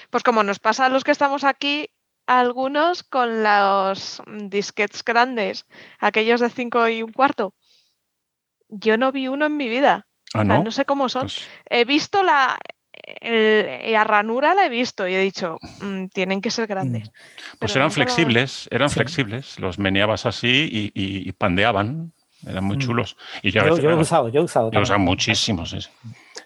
Pues 0.10 0.24
como 0.24 0.44
nos 0.44 0.60
pasa 0.60 0.86
a 0.86 0.90
los 0.90 1.04
que 1.04 1.12
estamos 1.12 1.44
aquí, 1.44 1.90
algunos 2.26 3.04
con 3.04 3.44
los 3.44 4.22
disquets 4.28 5.04
grandes, 5.04 5.66
aquellos 6.00 6.40
de 6.40 6.50
5 6.50 6.88
y 6.90 7.04
un 7.04 7.12
cuarto. 7.12 7.54
Yo 8.70 8.98
no 8.98 9.12
vi 9.12 9.28
uno 9.28 9.46
en 9.46 9.58
mi 9.58 9.68
vida. 9.68 10.08
Ah, 10.34 10.44
no? 10.44 10.72
sé 10.72 10.86
cómo 10.86 11.10
son. 11.10 11.24
Pues 11.24 11.48
he 11.70 11.86
visto 11.86 12.24
la, 12.24 12.58
la 13.22 14.04
ranura, 14.04 14.54
la 14.54 14.66
he 14.66 14.70
visto 14.70 15.08
y 15.08 15.14
he 15.14 15.20
dicho, 15.20 15.58
mm, 15.82 16.06
tienen 16.08 16.42
que 16.42 16.52
ser 16.52 16.68
grandes. 16.68 17.12
Pues 17.60 17.76
eran 17.76 17.92
flexibles, 17.92 18.68
eran 18.72 18.90
flexibles. 18.90 19.60
Los 19.60 19.80
meneabas 19.80 20.26
así 20.26 20.92
y, 20.94 21.32
pandeaban. 21.34 22.14
Eran 22.46 22.66
muy 22.66 22.78
mm. 22.78 22.80
chulos. 22.80 23.18
Y 23.42 23.52
yo, 23.52 23.62
he 23.62 23.72
usado, 23.96 24.30
yo 24.30 24.42
he 24.42 24.44
usado. 24.44 24.72
Yo 24.72 24.80
he 24.80 24.84
usado 24.84 25.00
muchísimos. 25.00 25.90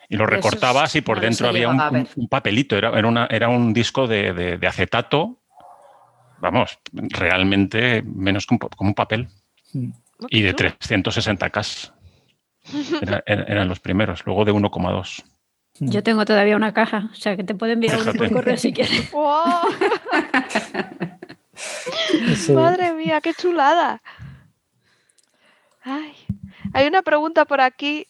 Y 0.10 0.16
lo 0.16 0.26
recortabas 0.26 0.96
y 0.96 1.02
por 1.02 1.20
dentro 1.20 1.50
había 1.50 1.70
un, 1.70 2.28
papelito, 2.30 2.78
era, 2.78 2.98
era, 2.98 3.08
una, 3.08 3.26
era 3.28 3.50
un 3.50 3.74
disco 3.74 4.08
de, 4.08 4.60
acetato, 4.68 5.40
vamos, 6.40 6.80
realmente 6.94 8.04
menos 8.04 8.46
que 8.46 8.56
un, 8.56 8.60
como 8.60 8.90
un 8.90 8.96
papel. 8.96 9.28
Mm. 9.74 9.90
Y 10.30 10.42
de 10.42 10.56
360K. 10.56 11.92
eran 13.26 13.68
los 13.68 13.80
primeros, 13.80 14.26
luego 14.26 14.46
de 14.46 14.54
1,2. 14.54 15.24
Mm. 15.80 15.90
Yo 15.90 16.04
tengo 16.04 16.26
todavía 16.26 16.56
una 16.56 16.74
caja, 16.74 17.10
o 17.12 17.16
sea 17.16 17.36
que 17.36 17.44
te 17.44 17.56
pueden 17.56 17.84
enviar 17.84 18.00
un 18.02 18.30
correo 18.30 18.58
si 18.58 18.74
quieres. 18.74 19.12
Madre 22.50 22.94
mía, 22.94 23.22
qué 23.22 23.34
chulada. 23.34 24.02
hay 25.84 26.88
una 26.88 27.02
pregunta 27.02 27.46
por 27.46 27.62
aquí 27.62 28.08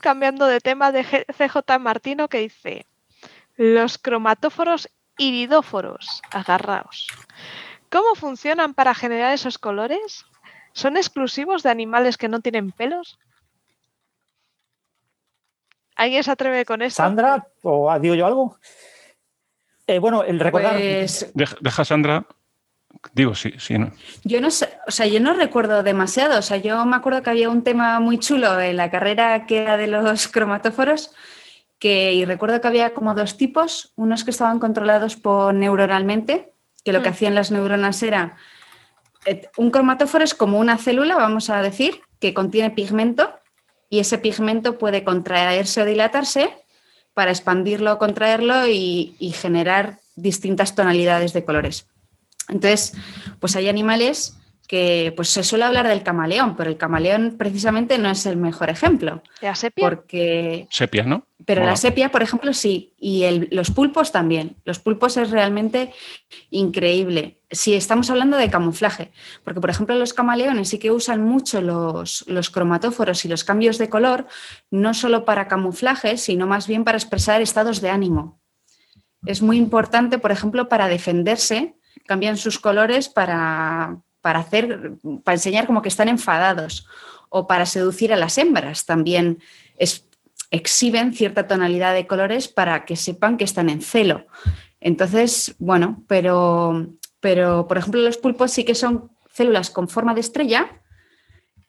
cambiando 0.00 0.46
de 0.46 0.60
tema 0.60 0.92
de 0.92 1.04
CJ 1.04 1.78
Martino 1.80 2.28
que 2.28 2.38
dice, 2.38 2.86
los 3.56 3.98
cromatóforos 3.98 4.88
iridóforos, 5.16 6.22
agarraos. 6.30 7.08
¿Cómo 7.90 8.14
funcionan 8.14 8.74
para 8.74 8.94
generar 8.94 9.32
esos 9.32 9.58
colores? 9.58 10.24
¿Son 10.72 10.96
exclusivos 10.96 11.62
de 11.62 11.70
animales 11.70 12.16
que 12.16 12.28
no 12.28 12.40
tienen 12.40 12.72
pelos? 12.72 13.18
¿Alguien 15.96 16.22
se 16.22 16.30
atreve 16.30 16.64
con 16.64 16.82
esto? 16.82 17.02
¿Sandra? 17.02 17.46
¿O 17.62 17.96
digo 17.98 18.14
yo 18.14 18.26
algo? 18.26 18.58
Eh, 19.86 19.98
bueno, 19.98 20.22
el 20.24 20.40
recordar. 20.40 20.74
Pues 20.74 21.32
deja, 21.34 21.84
Sandra. 21.84 22.26
Digo, 23.12 23.34
sí, 23.34 23.52
sí, 23.58 23.78
no. 23.78 23.92
Yo 24.22 24.40
no 24.40 24.50
sé, 24.50 24.70
o 24.86 24.90
sea, 24.90 25.06
yo 25.06 25.20
no 25.20 25.34
recuerdo 25.34 25.82
demasiado. 25.82 26.38
O 26.38 26.42
sea, 26.42 26.56
yo 26.56 26.84
me 26.86 26.96
acuerdo 26.96 27.22
que 27.22 27.30
había 27.30 27.50
un 27.50 27.62
tema 27.62 28.00
muy 28.00 28.18
chulo 28.18 28.60
en 28.60 28.76
la 28.76 28.90
carrera 28.90 29.46
que 29.46 29.62
era 29.62 29.76
de 29.76 29.86
los 29.86 30.28
cromatóforos, 30.32 31.12
que, 31.78 32.14
y 32.14 32.24
recuerdo 32.24 32.60
que 32.60 32.68
había 32.68 32.94
como 32.94 33.14
dos 33.14 33.36
tipos, 33.36 33.92
unos 33.96 34.24
que 34.24 34.30
estaban 34.30 34.58
controlados 34.58 35.16
por 35.16 35.54
neuronalmente, 35.54 36.52
que 36.82 36.92
lo 36.92 37.02
que 37.02 37.10
mm. 37.10 37.12
hacían 37.12 37.34
las 37.34 37.50
neuronas 37.50 38.02
era 38.02 38.36
eh, 39.26 39.48
un 39.56 39.70
cromatóforo 39.70 40.24
es 40.24 40.34
como 40.34 40.58
una 40.58 40.78
célula, 40.78 41.16
vamos 41.16 41.50
a 41.50 41.62
decir, 41.62 42.02
que 42.20 42.34
contiene 42.34 42.70
pigmento 42.70 43.34
y 43.90 43.98
ese 43.98 44.18
pigmento 44.18 44.78
puede 44.78 45.04
contraerse 45.04 45.82
o 45.82 45.84
dilatarse 45.84 46.50
para 47.14 47.30
expandirlo 47.30 47.92
o 47.92 47.98
contraerlo 47.98 48.66
y, 48.66 49.16
y 49.18 49.30
generar 49.30 49.98
distintas 50.16 50.74
tonalidades 50.74 51.32
de 51.32 51.44
colores. 51.44 51.86
Entonces, 52.48 52.94
pues 53.40 53.56
hay 53.56 53.68
animales 53.68 54.36
que 54.66 55.12
pues 55.14 55.28
se 55.28 55.44
suele 55.44 55.64
hablar 55.64 55.86
del 55.88 56.02
camaleón, 56.02 56.56
pero 56.56 56.70
el 56.70 56.78
camaleón 56.78 57.36
precisamente 57.36 57.98
no 57.98 58.10
es 58.10 58.24
el 58.24 58.36
mejor 58.36 58.70
ejemplo. 58.70 59.22
¿La 59.42 59.54
sepia? 59.54 59.88
Porque... 59.88 60.66
Sepia, 60.70 61.04
¿no? 61.04 61.26
Pero 61.44 61.64
la 61.64 61.76
sepia, 61.76 62.10
por 62.10 62.22
ejemplo, 62.22 62.54
sí, 62.54 62.94
y 62.98 63.28
los 63.54 63.70
pulpos 63.70 64.10
también. 64.12 64.56
Los 64.64 64.78
pulpos 64.78 65.18
es 65.18 65.30
realmente 65.30 65.92
increíble. 66.50 67.40
Si 67.50 67.74
estamos 67.74 68.08
hablando 68.08 68.38
de 68.38 68.48
camuflaje, 68.48 69.12
porque 69.44 69.60
por 69.60 69.68
ejemplo 69.68 69.94
los 69.96 70.14
camaleones 70.14 70.70
sí 70.70 70.78
que 70.78 70.90
usan 70.90 71.22
mucho 71.22 71.60
los, 71.60 72.24
los 72.26 72.48
cromatóforos 72.48 73.24
y 73.26 73.28
los 73.28 73.44
cambios 73.44 73.76
de 73.76 73.90
color, 73.90 74.26
no 74.70 74.94
solo 74.94 75.26
para 75.26 75.46
camuflaje, 75.46 76.16
sino 76.16 76.46
más 76.46 76.66
bien 76.66 76.84
para 76.84 76.96
expresar 76.96 77.42
estados 77.42 77.82
de 77.82 77.90
ánimo. 77.90 78.40
Es 79.26 79.42
muy 79.42 79.58
importante, 79.58 80.18
por 80.18 80.32
ejemplo, 80.32 80.68
para 80.68 80.88
defenderse, 80.88 81.76
cambian 82.06 82.38
sus 82.38 82.58
colores 82.58 83.08
para, 83.08 83.98
para, 84.24 84.38
hacer, 84.38 84.94
para 85.22 85.34
enseñar 85.34 85.66
como 85.66 85.82
que 85.82 85.90
están 85.90 86.08
enfadados 86.08 86.86
o 87.28 87.46
para 87.46 87.66
seducir 87.66 88.10
a 88.10 88.16
las 88.16 88.38
hembras. 88.38 88.86
También 88.86 89.42
exhiben 90.50 91.12
cierta 91.12 91.46
tonalidad 91.46 91.92
de 91.92 92.06
colores 92.06 92.48
para 92.48 92.86
que 92.86 92.96
sepan 92.96 93.36
que 93.36 93.44
están 93.44 93.68
en 93.68 93.82
celo. 93.82 94.24
Entonces, 94.80 95.54
bueno, 95.58 96.02
pero, 96.08 96.86
pero 97.20 97.68
por 97.68 97.76
ejemplo 97.76 98.00
los 98.00 98.16
pulpos 98.16 98.50
sí 98.50 98.64
que 98.64 98.74
son 98.74 99.10
células 99.30 99.68
con 99.68 99.88
forma 99.88 100.14
de 100.14 100.22
estrella 100.22 100.80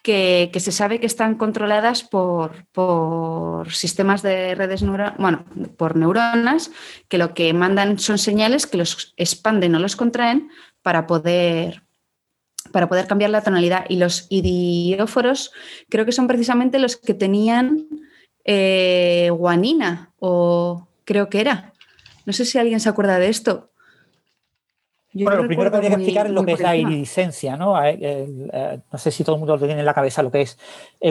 que, 0.01 0.49
se 0.55 0.71
sabe 0.71 1.01
que 1.01 1.07
están 1.07 1.35
controladas 1.35 2.03
por, 2.03 2.67
por 2.71 3.73
sistemas 3.73 4.21
de 4.21 4.55
redes 4.55 4.81
neuronales, 4.81 5.17
bueno, 5.19 5.43
por 5.75 5.97
neuronas, 5.97 6.71
que 7.09 7.17
lo 7.17 7.33
que 7.33 7.51
mandan 7.53 7.99
son 7.99 8.17
señales 8.17 8.65
que 8.65 8.77
los 8.77 9.13
expanden 9.17 9.75
o 9.75 9.79
los 9.79 9.97
contraen 9.97 10.51
para 10.83 11.07
poder, 11.07 11.84
para 12.71 12.87
poder 12.87 13.07
cambiar 13.07 13.29
la 13.29 13.41
tonalidad. 13.41 13.85
Y 13.89 13.97
los 13.97 14.27
idióforos 14.29 15.51
creo 15.89 16.05
que 16.05 16.11
son 16.11 16.27
precisamente 16.27 16.79
los 16.79 16.97
que 16.97 17.13
tenían 17.13 17.87
eh, 18.43 19.29
guanina, 19.31 20.11
o 20.19 20.87
creo 21.03 21.29
que 21.29 21.41
era. 21.41 21.73
No 22.25 22.33
sé 22.33 22.45
si 22.45 22.57
alguien 22.57 22.79
se 22.79 22.89
acuerda 22.89 23.17
de 23.17 23.29
esto. 23.29 23.71
bueno, 25.13 25.41
lo 25.41 25.47
primero 25.47 25.71
que 25.71 25.77
habría 25.77 25.89
que 25.89 25.95
explicar 25.95 26.27
es 26.27 26.31
lo 26.31 26.43
que 26.43 26.53
es 26.53 26.59
la 26.59 26.75
iridiscencia, 26.75 27.57
¿no? 27.57 27.83
Eh, 27.83 27.97
eh, 27.99 28.79
no 28.91 28.99
sé 28.99 29.09
si 29.09 29.23
todo 29.23 29.35
el 29.35 29.39
mundo 29.39 29.57
lo 29.57 29.65
tiene 29.65 29.79
en 29.79 29.85
la 29.85 29.93
cabeza 29.95 30.21
lo 30.21 30.31
que 30.31 30.41
es. 30.41 30.59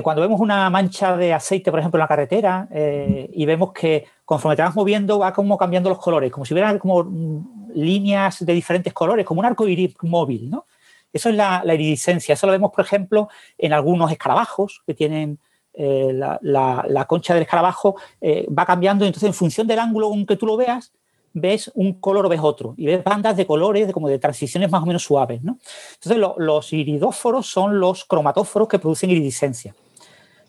cuando 0.03 0.23
vemos 0.23 0.41
una 0.41 0.71
mancha 0.71 1.17
de 1.17 1.33
aceite, 1.33 1.73
por 1.73 1.81
ejemplo, 1.81 1.99
en 1.99 2.03
la 2.03 2.09
carretera, 2.09 2.69
y 2.73 3.45
vemos 3.47 3.73
que 3.73 4.07
conforme 4.25 4.57
te 4.57 4.63
vas 4.63 4.75
moviendo 4.75 5.19
va 5.19 5.33
como 5.33 5.59
cambiando 5.59 5.89
los 5.89 5.99
colores, 5.99 6.31
como 6.31 6.45
si 6.45 6.55
hubiera 6.55 6.79
como 6.79 7.03
mm, 7.03 7.73
líneas 7.75 8.45
de 8.45 8.53
diferentes 8.53 8.93
colores, 8.93 9.27
como 9.27 9.41
un 9.41 9.47
arco 9.47 9.67
iris 9.67 9.95
móvil, 10.03 10.51
¿no? 10.51 10.67
Eso 11.15 11.31
es 11.31 11.37
la, 11.37 11.63
iridiscencia. 11.65 12.35
Eso 12.35 12.47
lo 12.47 12.53
vemos, 12.53 12.73
por 12.73 12.85
ejemplo, 12.85 13.29
en 13.57 13.73
algunos 13.73 14.11
escarabajos 14.11 14.83
que 14.87 14.95
tienen 14.95 15.39
eh, 15.73 16.11
la, 16.13 17.07
concha 17.09 17.33
del 17.35 17.45
escarabajo, 17.45 17.97
eh, 18.21 18.47
va 18.51 18.67
cambiando. 18.67 19.07
Entonces, 19.07 19.29
en 19.29 19.35
función 19.35 19.67
del 19.67 19.79
ángulo 19.79 20.11
con 20.11 20.27
que 20.27 20.37
tú 20.37 20.45
lo 20.45 20.57
veas, 20.57 20.93
ves 21.33 21.71
un 21.75 22.01
color 22.01 22.27
o 22.27 22.29
ves 22.29 22.41
otro. 22.43 22.75
Y 22.77 22.87
ves 22.87 23.03
bandas 23.03 23.37
de 23.37 23.47
colores, 23.47 23.93
como 23.93 24.09
de 24.09 24.19
transiciones 24.19 24.71
más 24.71 24.83
o 24.83 24.87
menos 24.87 25.05
suaves. 25.05 25.41
Entonces, 25.41 26.19
los 26.37 26.73
iridóforos 26.73 27.47
son 27.47 27.79
los 27.79 28.05
cromatóforos 28.05 28.69
que 28.69 28.79
producen 28.81 29.11
iridiscencia. 29.11 29.75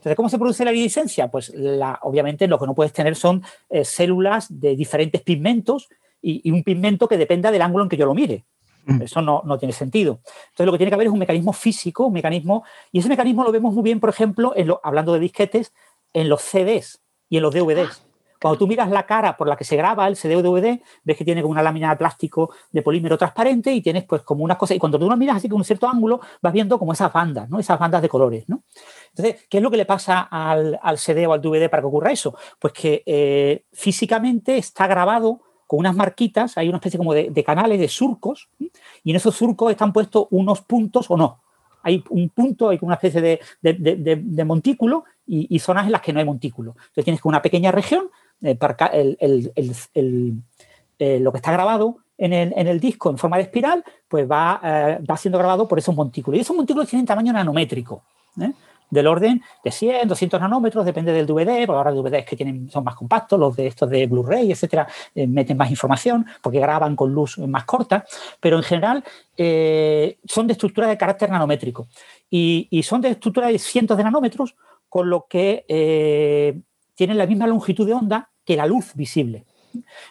Entonces, 0.05 0.18
¿cómo 0.18 0.30
se 0.30 0.38
produce 0.38 0.66
la 0.66 0.72
iridiscencia? 0.72 1.30
Pues 1.30 1.51
obviamente 2.01 2.47
lo 2.47 2.59
que 2.59 2.68
no 2.68 2.76
puedes 2.76 2.93
tener 2.93 3.16
son 3.16 3.43
eh, 3.70 3.84
células 3.84 4.47
de 4.49 4.76
diferentes 4.76 5.22
pigmentos 5.22 5.89
y, 6.22 6.51
un 6.51 6.63
pigmento 6.63 7.07
que 7.07 7.18
dependa 7.18 7.51
del 7.51 7.61
ángulo 7.61 7.84
en 7.84 7.89
que 7.89 7.97
yo 7.97 8.05
lo 8.05 8.13
mire. 8.13 8.45
Mm. 8.86 9.01
Eso 9.01 9.21
no, 9.21 9.57
tiene 9.57 9.73
sentido. 9.73 10.19
Entonces, 10.23 10.65
lo 10.65 10.71
que 10.71 10.77
tiene 10.77 10.91
que 10.91 10.95
haber 10.95 11.07
es 11.07 11.13
un 11.13 11.19
mecanismo 11.19 11.53
físico, 11.53 12.05
un 12.05 12.13
mecanismo, 12.13 12.63
y 12.91 12.99
ese 12.99 13.09
mecanismo 13.09 13.43
lo 13.43 13.51
vemos 13.51 13.73
muy 13.73 13.83
bien, 13.83 13.99
por 13.99 14.09
ejemplo, 14.09 14.53
en 14.55 14.67
lo, 14.67 14.79
hablando 14.83 15.13
de 15.13 15.19
disquetes, 15.19 15.73
en 16.13 16.29
los 16.29 16.41
CDs 16.41 17.01
y 17.29 17.38
en 17.38 17.43
los 17.43 17.53
DVDs. 17.53 18.05
Cuando 18.41 18.59
tú 18.59 18.67
miras 18.67 18.91
la 18.91 19.05
cara 19.07 19.38
por 19.38 19.47
la 19.47 19.55
que 19.55 19.63
se 19.63 19.75
graba 19.75 20.07
el 20.07 20.15
CD 20.15 20.36
o 20.36 20.43
DVD, 20.43 20.79
ves 21.03 21.17
que 21.17 21.25
tiene 21.25 21.41
como 21.41 21.53
una 21.53 21.63
lámina 21.63 21.89
de 21.89 21.95
plástico 21.95 22.53
de 22.69 22.81
polímero 22.81 23.17
transparente 23.17 23.73
y 23.73 23.81
tienes 23.81 24.03
pues 24.03 24.21
como 24.21 24.43
unas 24.43 24.57
cosas, 24.57 24.77
y 24.77 24.79
cuando 24.79 24.99
tú 24.99 25.09
lo 25.09 25.17
miras 25.17 25.38
así 25.38 25.49
con 25.49 25.57
un 25.57 25.63
cierto 25.63 25.88
ángulo, 25.88 26.19
vas 26.41 26.53
viendo 26.53 26.77
como 26.77 26.93
esas 26.93 27.11
bandas, 27.11 27.49
¿no? 27.49 27.59
Esas 27.59 27.79
bandas 27.79 28.01
de 28.01 28.09
colores, 28.09 28.47
¿no? 28.47 28.63
Entonces, 29.09 29.47
¿qué 29.49 29.57
es 29.57 29.63
lo 29.63 29.71
que 29.71 29.77
le 29.77 29.86
pasa 29.86 30.21
al, 30.29 30.97
CD 30.97 31.25
o 31.25 31.33
al 31.33 31.41
DVD 31.41 31.69
para 31.69 31.81
que 31.81 31.88
ocurra 31.88 32.11
eso? 32.11 32.38
Pues 32.59 32.73
que 32.73 33.03
eh, 33.05 33.65
físicamente 33.71 34.57
está 34.57 34.86
grabado 34.86 35.41
con 35.68 35.80
unas 35.80 35.95
marquitas, 35.95 36.57
hay 36.57 36.68
una 36.70 36.78
especie 36.78 36.97
como 36.97 37.13
de, 37.13 37.43
canales, 37.43 37.80
de 37.80 37.88
surcos, 37.88 38.49
y 38.59 39.09
en 39.09 39.16
esos 39.16 39.36
surcos 39.36 39.72
están 39.72 39.93
puestos 39.93 40.28
unos 40.32 40.61
puntos 40.61 41.09
o 41.09 41.18
no. 41.18 41.39
Hay 41.84 42.03
un 42.09 42.30
punto, 42.30 42.70
hay 42.70 42.80
una 42.82 42.95
especie 42.95 43.39
de, 43.61 44.43
montículo 44.45 45.05
y, 45.28 45.59
zonas 45.59 45.86
en 45.86 45.91
las 45.91 46.01
que 46.01 46.13
no 46.13 46.20
hay 46.20 46.26
montículo. 46.26 46.72
Entonces 46.72 47.05
tienes 47.05 47.22
que 47.22 47.28
una 47.28 47.41
pequeña 47.41 47.72
región, 47.72 48.09
eh, 48.41 48.57
eh, 50.97 51.20
lo 51.20 51.32
que 51.32 51.38
está 51.38 51.51
grabado 51.51 51.97
en 52.18 52.34
el, 52.34 52.80
disco 52.80 53.09
en 53.09 53.18
forma 53.18 53.38
de 53.38 53.43
espiral, 53.43 53.84
pues 54.07 54.24
eh, 54.24 54.28
va 54.28 55.18
siendo 55.18 55.38
grabado 55.38 55.68
por 55.68 55.78
esos 55.78 55.95
montículos. 55.95 56.38
Y 56.38 56.41
esos 56.41 56.55
montículos 56.55 56.89
tienen 56.89 57.05
tamaño 57.05 57.34
nanométrico 57.34 58.03
del 58.95 59.07
orden 59.07 59.43
de 59.63 59.71
100, 59.71 60.07
200 60.07 60.39
nanómetros, 60.39 60.85
depende 60.85 61.13
del 61.13 61.27
DVD, 61.27 61.67
porque 61.67 61.77
ahora 61.77 61.91
DVDs 61.91 62.25
que 62.25 62.35
tienen, 62.35 62.69
son 62.71 62.83
más 62.83 62.95
compactos, 62.95 63.39
los 63.39 63.55
de 63.55 63.67
estos 63.67 63.89
de 63.89 64.07
Blu-ray, 64.07 64.51
etcétera, 64.51 64.87
eh, 65.13 65.27
meten 65.27 65.57
más 65.57 65.69
información 65.69 66.25
porque 66.41 66.59
graban 66.59 66.95
con 66.95 67.13
luz 67.13 67.37
más 67.37 67.65
corta, 67.65 68.05
pero 68.39 68.57
en 68.57 68.63
general 68.63 69.03
eh, 69.37 70.17
son 70.25 70.47
de 70.47 70.53
estructura 70.53 70.87
de 70.87 70.97
carácter 70.97 71.29
nanométrico 71.29 71.87
y, 72.29 72.81
son 72.83 73.01
de 73.01 73.09
estructura 73.09 73.47
de 73.47 73.59
cientos 73.59 73.97
de 73.97 74.03
nanómetros, 74.03 74.55
con 74.89 75.09
lo 75.09 75.25
que 75.27 75.65
eh, 75.67 76.59
tienen 76.95 77.17
la 77.17 77.25
misma 77.25 77.47
longitud 77.47 77.85
de 77.85 77.93
onda 77.93 78.29
que 78.43 78.55
la 78.55 78.65
luz 78.65 78.93
visible. 78.95 79.45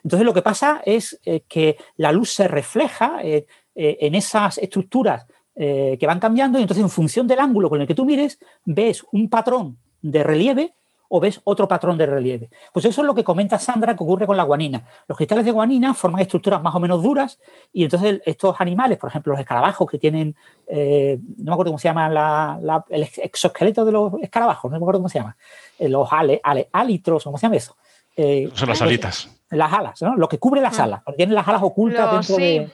Entonces 0.02 0.26
lo 0.26 0.34
que 0.34 0.42
pasa 0.42 0.82
es 0.84 1.20
que 1.48 1.78
la 1.96 2.12
luz 2.12 2.30
se 2.30 2.48
refleja 2.48 3.20
en 3.22 4.14
esas 4.14 4.58
estructuras 4.58 5.26
eh, 5.56 5.96
que 6.00 6.06
van 6.06 6.18
cambiando 6.18 6.58
y 6.58 6.62
entonces 6.62 6.82
en 6.82 6.90
función 6.90 7.28
del 7.28 7.38
ángulo 7.38 7.68
con 7.68 7.80
el 7.80 7.86
que 7.86 7.94
tú 7.94 8.04
mires, 8.04 8.40
ves 8.64 9.04
un 9.12 9.28
patrón 9.28 9.78
de 10.02 10.24
relieve 10.24 10.74
o 11.08 11.20
ves 11.20 11.40
otro 11.44 11.68
patrón 11.68 11.96
de 11.96 12.06
relieve. 12.06 12.50
Pues 12.72 12.84
eso 12.86 13.02
es 13.02 13.06
lo 13.06 13.14
que 13.14 13.22
comenta 13.22 13.56
Sandra 13.60 13.94
que 13.94 14.02
ocurre 14.02 14.26
con 14.26 14.36
la 14.36 14.42
guanina. 14.42 14.82
Los 15.06 15.16
cristales 15.16 15.44
de 15.44 15.52
guanina 15.52 15.94
forman 15.94 16.20
estructuras 16.22 16.60
más 16.60 16.74
o 16.74 16.80
menos 16.80 17.00
duras 17.04 17.38
y 17.72 17.84
entonces 17.84 18.20
estos 18.26 18.60
animales, 18.60 18.98
por 18.98 19.10
ejemplo 19.10 19.32
los 19.32 19.40
escarabajos 19.40 19.88
que 19.88 19.98
tienen, 19.98 20.34
eh, 20.66 21.20
no 21.36 21.44
me 21.44 21.52
acuerdo 21.52 21.70
cómo 21.70 21.78
se 21.78 21.86
llama 21.86 22.58
el 22.90 23.02
exoesqueleto 23.18 23.84
de 23.84 23.92
los 23.92 24.14
escarabajos, 24.22 24.72
no 24.72 24.78
me 24.78 24.82
acuerdo 24.82 24.98
cómo 24.98 25.08
se 25.08 25.20
llama, 25.20 25.36
eh, 25.78 25.88
los 25.88 26.12
ale, 26.12 26.40
ale, 26.42 26.68
alitros, 26.72 27.22
¿cómo 27.22 27.38
se 27.38 27.46
llama 27.46 27.56
eso? 27.56 27.76
Son 28.54 28.68
las 28.68 28.82
alitas. 28.82 29.28
Las 29.50 29.72
alas, 29.72 30.02
¿no? 30.02 30.16
Lo 30.16 30.28
que 30.28 30.38
cubre 30.38 30.60
las 30.60 30.80
alas, 30.80 31.02
tienen 31.16 31.36
las 31.36 31.46
alas 31.46 31.62
ocultas 31.62 32.10
dentro 32.10 32.36
de 32.36 32.72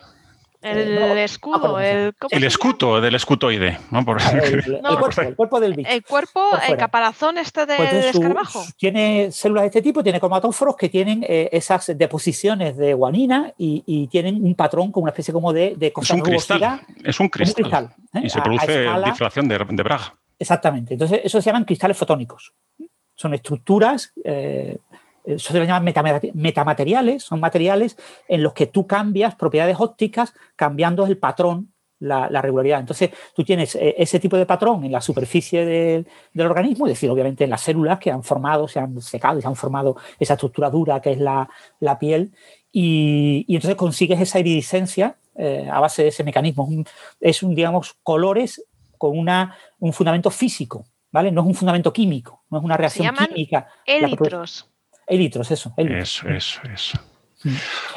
el 0.62 1.18
escudo, 1.18 1.80
el, 1.80 2.14
el 2.30 2.44
escudo 2.44 3.00
del 3.00 3.14
escutoide, 3.14 3.78
¿no? 3.90 4.04
Por... 4.04 4.18
El, 4.20 5.34
cuerpo, 5.34 5.58
del 5.58 5.74
bicho. 5.74 5.88
El 5.90 6.02
cuerpo, 6.04 6.50
el 6.68 6.76
caparazón 6.76 7.38
este 7.38 7.64
del 7.64 7.76
pues 7.78 7.92
escarabajo. 8.14 8.62
Tiene 8.76 9.32
células 9.32 9.62
de 9.62 9.66
este 9.68 9.82
tipo, 9.82 10.02
tiene 10.02 10.20
cromatóforos 10.20 10.76
que 10.76 10.88
tienen 10.88 11.24
eh, 11.26 11.48
esas 11.52 11.96
deposiciones 11.96 12.76
de 12.76 12.92
guanina 12.94 13.52
y, 13.56 14.08
tienen 14.10 14.44
un 14.44 14.54
patrón 14.54 14.90
como 14.90 15.04
una 15.04 15.10
especie 15.10 15.32
como 15.32 15.52
de, 15.52 15.74
de 15.76 15.92
es 15.96 16.10
un 16.10 16.20
cristal. 16.20 16.80
Es 17.04 17.20
un 17.20 17.28
cristal. 17.28 17.94
¿eh? 18.14 18.22
Y 18.24 18.30
se 18.30 18.40
produce 18.40 18.86
difracción 19.04 19.48
de, 19.48 19.58
de, 19.58 19.82
Braga. 19.82 20.14
Exactamente. 20.38 20.94
Entonces, 20.94 21.20
eso 21.24 21.40
se 21.40 21.46
llaman 21.46 21.64
cristales 21.64 21.96
fotónicos. 21.96 22.52
Son 23.14 23.34
estructuras 23.34 24.12
eh, 24.24 24.78
eso 25.24 25.52
se 25.52 25.66
llama 25.66 25.92
metamateriales, 26.34 27.22
son 27.22 27.40
materiales 27.40 27.96
en 28.28 28.42
los 28.42 28.52
que 28.52 28.66
tú 28.66 28.86
cambias 28.86 29.34
propiedades 29.34 29.76
ópticas 29.78 30.34
cambiando 30.56 31.06
el 31.06 31.18
patrón, 31.18 31.72
la, 32.00 32.42
regularidad. 32.42 32.80
Entonces, 32.80 33.10
tú 33.34 33.44
tienes 33.44 33.74
eh, 33.74 33.94
ese 33.98 34.18
tipo 34.18 34.36
de 34.36 34.46
patrón 34.46 34.84
en 34.84 34.92
la 34.92 35.00
superficie 35.00 35.64
del 35.66 36.46
organismo, 36.46 36.86
es 36.86 36.92
decir, 36.92 37.10
obviamente 37.10 37.44
en 37.44 37.50
las 37.50 37.60
células 37.60 37.98
que 37.98 38.10
han 38.10 38.22
formado, 38.22 38.66
se 38.66 38.80
han 38.80 39.00
secado 39.00 39.38
y 39.38 39.42
se 39.42 39.48
han 39.48 39.56
formado 39.56 39.96
esa 40.18 40.34
estructura 40.34 40.70
dura 40.70 41.00
que 41.00 41.12
es 41.12 41.18
la, 41.18 41.48
piel, 41.98 42.32
y, 42.72 43.44
entonces 43.48 43.76
consigues 43.76 44.20
esa 44.20 44.38
iridiscencia 44.38 45.16
eh, 45.36 45.68
a 45.70 45.80
base 45.80 46.02
de 46.02 46.08
ese 46.08 46.24
mecanismo. 46.24 46.68
Es 47.20 47.42
un, 47.42 47.54
digamos, 47.54 47.96
colores 48.02 48.64
con 48.96 49.18
una, 49.18 49.56
un 49.78 49.92
fundamento 49.92 50.30
físico, 50.30 50.86
¿vale? 51.12 51.30
No 51.30 51.42
es 51.42 51.46
un 51.46 51.54
fundamento 51.54 51.92
químico, 51.92 52.44
no 52.50 52.58
es 52.58 52.64
una 52.64 52.76
reacción 52.76 53.14
química. 53.14 53.68
Elitros. 53.84 54.69
Elitros, 55.10 55.50
eso. 55.50 55.74
Eso, 55.76 56.28
eso, 56.28 56.60
eso. 56.72 57.00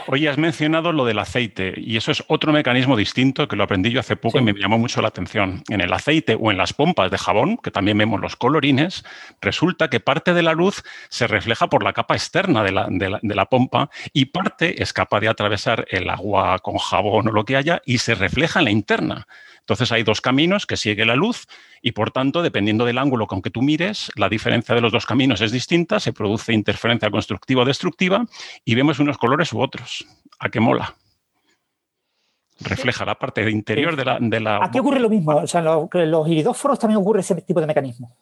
Hoy 0.08 0.28
has 0.28 0.38
mencionado 0.38 0.94
lo 0.94 1.04
del 1.04 1.20
aceite 1.20 1.74
y 1.76 1.98
eso 1.98 2.12
es 2.12 2.24
otro 2.28 2.54
mecanismo 2.54 2.96
distinto 2.96 3.48
que 3.48 3.58
lo 3.58 3.66
aprendí 3.66 3.92
yo 3.92 4.00
hace 4.00 4.16
poco 4.16 4.40
y 4.40 4.42
me 4.42 4.54
llamó 4.54 4.78
mucho 4.78 5.02
la 5.02 5.10
atención. 5.10 5.62
En 5.70 5.82
el 5.82 5.92
aceite 5.92 6.38
o 6.40 6.50
en 6.50 6.58
las 6.58 6.74
pompas 6.74 7.12
de 7.12 7.18
jabón, 7.18 7.58
que 7.58 7.70
también 7.70 7.98
vemos 7.98 8.22
los 8.22 8.38
colorines, 8.38 9.04
resulta 9.42 9.90
que 9.90 10.00
parte 10.00 10.34
de 10.34 10.44
la 10.44 10.54
luz 10.54 10.84
se 11.10 11.28
refleja 11.28 11.68
por 11.68 11.84
la 11.84 11.92
capa 11.92 12.16
externa 12.16 12.64
de 12.64 12.72
la, 12.72 12.88
de 12.90 13.36
la 13.36 13.46
pompa 13.46 13.90
y 14.14 14.26
parte 14.26 14.82
es 14.82 14.94
capaz 14.94 15.20
de 15.20 15.28
atravesar 15.28 15.86
el 15.90 16.10
agua 16.10 16.60
con 16.60 16.78
jabón 16.78 17.28
o 17.28 17.32
lo 17.32 17.44
que 17.44 17.58
haya 17.58 17.82
y 17.86 17.98
se 17.98 18.16
refleja 18.16 18.60
en 18.60 18.66
la 18.66 18.72
interna. 18.72 19.28
Entonces 19.64 19.94
hay 19.94 20.04
dos 20.04 20.20
caminos 20.20 20.66
que 20.66 20.76
sigue 20.76 21.06
la 21.06 21.16
luz 21.16 21.48
y 21.82 21.94
por 21.94 22.12
tanto, 22.12 22.42
dependiendo 22.42 22.84
del 22.84 22.98
ángulo 22.98 23.28
con 23.28 23.42
que 23.42 23.50
tú 23.50 23.62
mires, 23.62 24.12
la 24.16 24.28
diferencia 24.28 24.76
de 24.76 24.82
los 24.82 24.92
dos 24.92 25.06
caminos 25.06 25.40
es 25.40 25.54
distinta, 25.54 26.02
se 26.02 26.12
produce 26.12 26.52
interferencia 26.52 27.10
constructiva 27.10 27.62
o 27.62 27.66
destructiva 27.66 28.26
y 28.66 28.76
vemos 28.76 29.00
unos 29.00 29.18
colores 29.18 29.54
u 29.54 29.62
otros. 29.62 30.06
¿A 30.40 30.50
qué 30.50 30.60
mola? 30.60 30.96
Refleja 32.60 33.06
la 33.06 33.16
parte 33.16 33.50
interior 33.50 33.96
de 33.96 34.06
la, 34.06 34.18
de 34.20 34.40
la... 34.42 34.60
Aquí 34.64 34.80
ocurre 34.80 35.00
lo 35.00 35.10
mismo. 35.10 35.38
O 35.38 35.48
sea, 35.48 35.62
en 35.62 36.12
los, 36.12 36.28
iridóforos 36.28 36.78
también 36.78 37.00
ocurre 37.00 37.22
ese 37.22 37.36
tipo 37.42 37.62
de 37.62 37.68
mecanismo. 37.68 38.14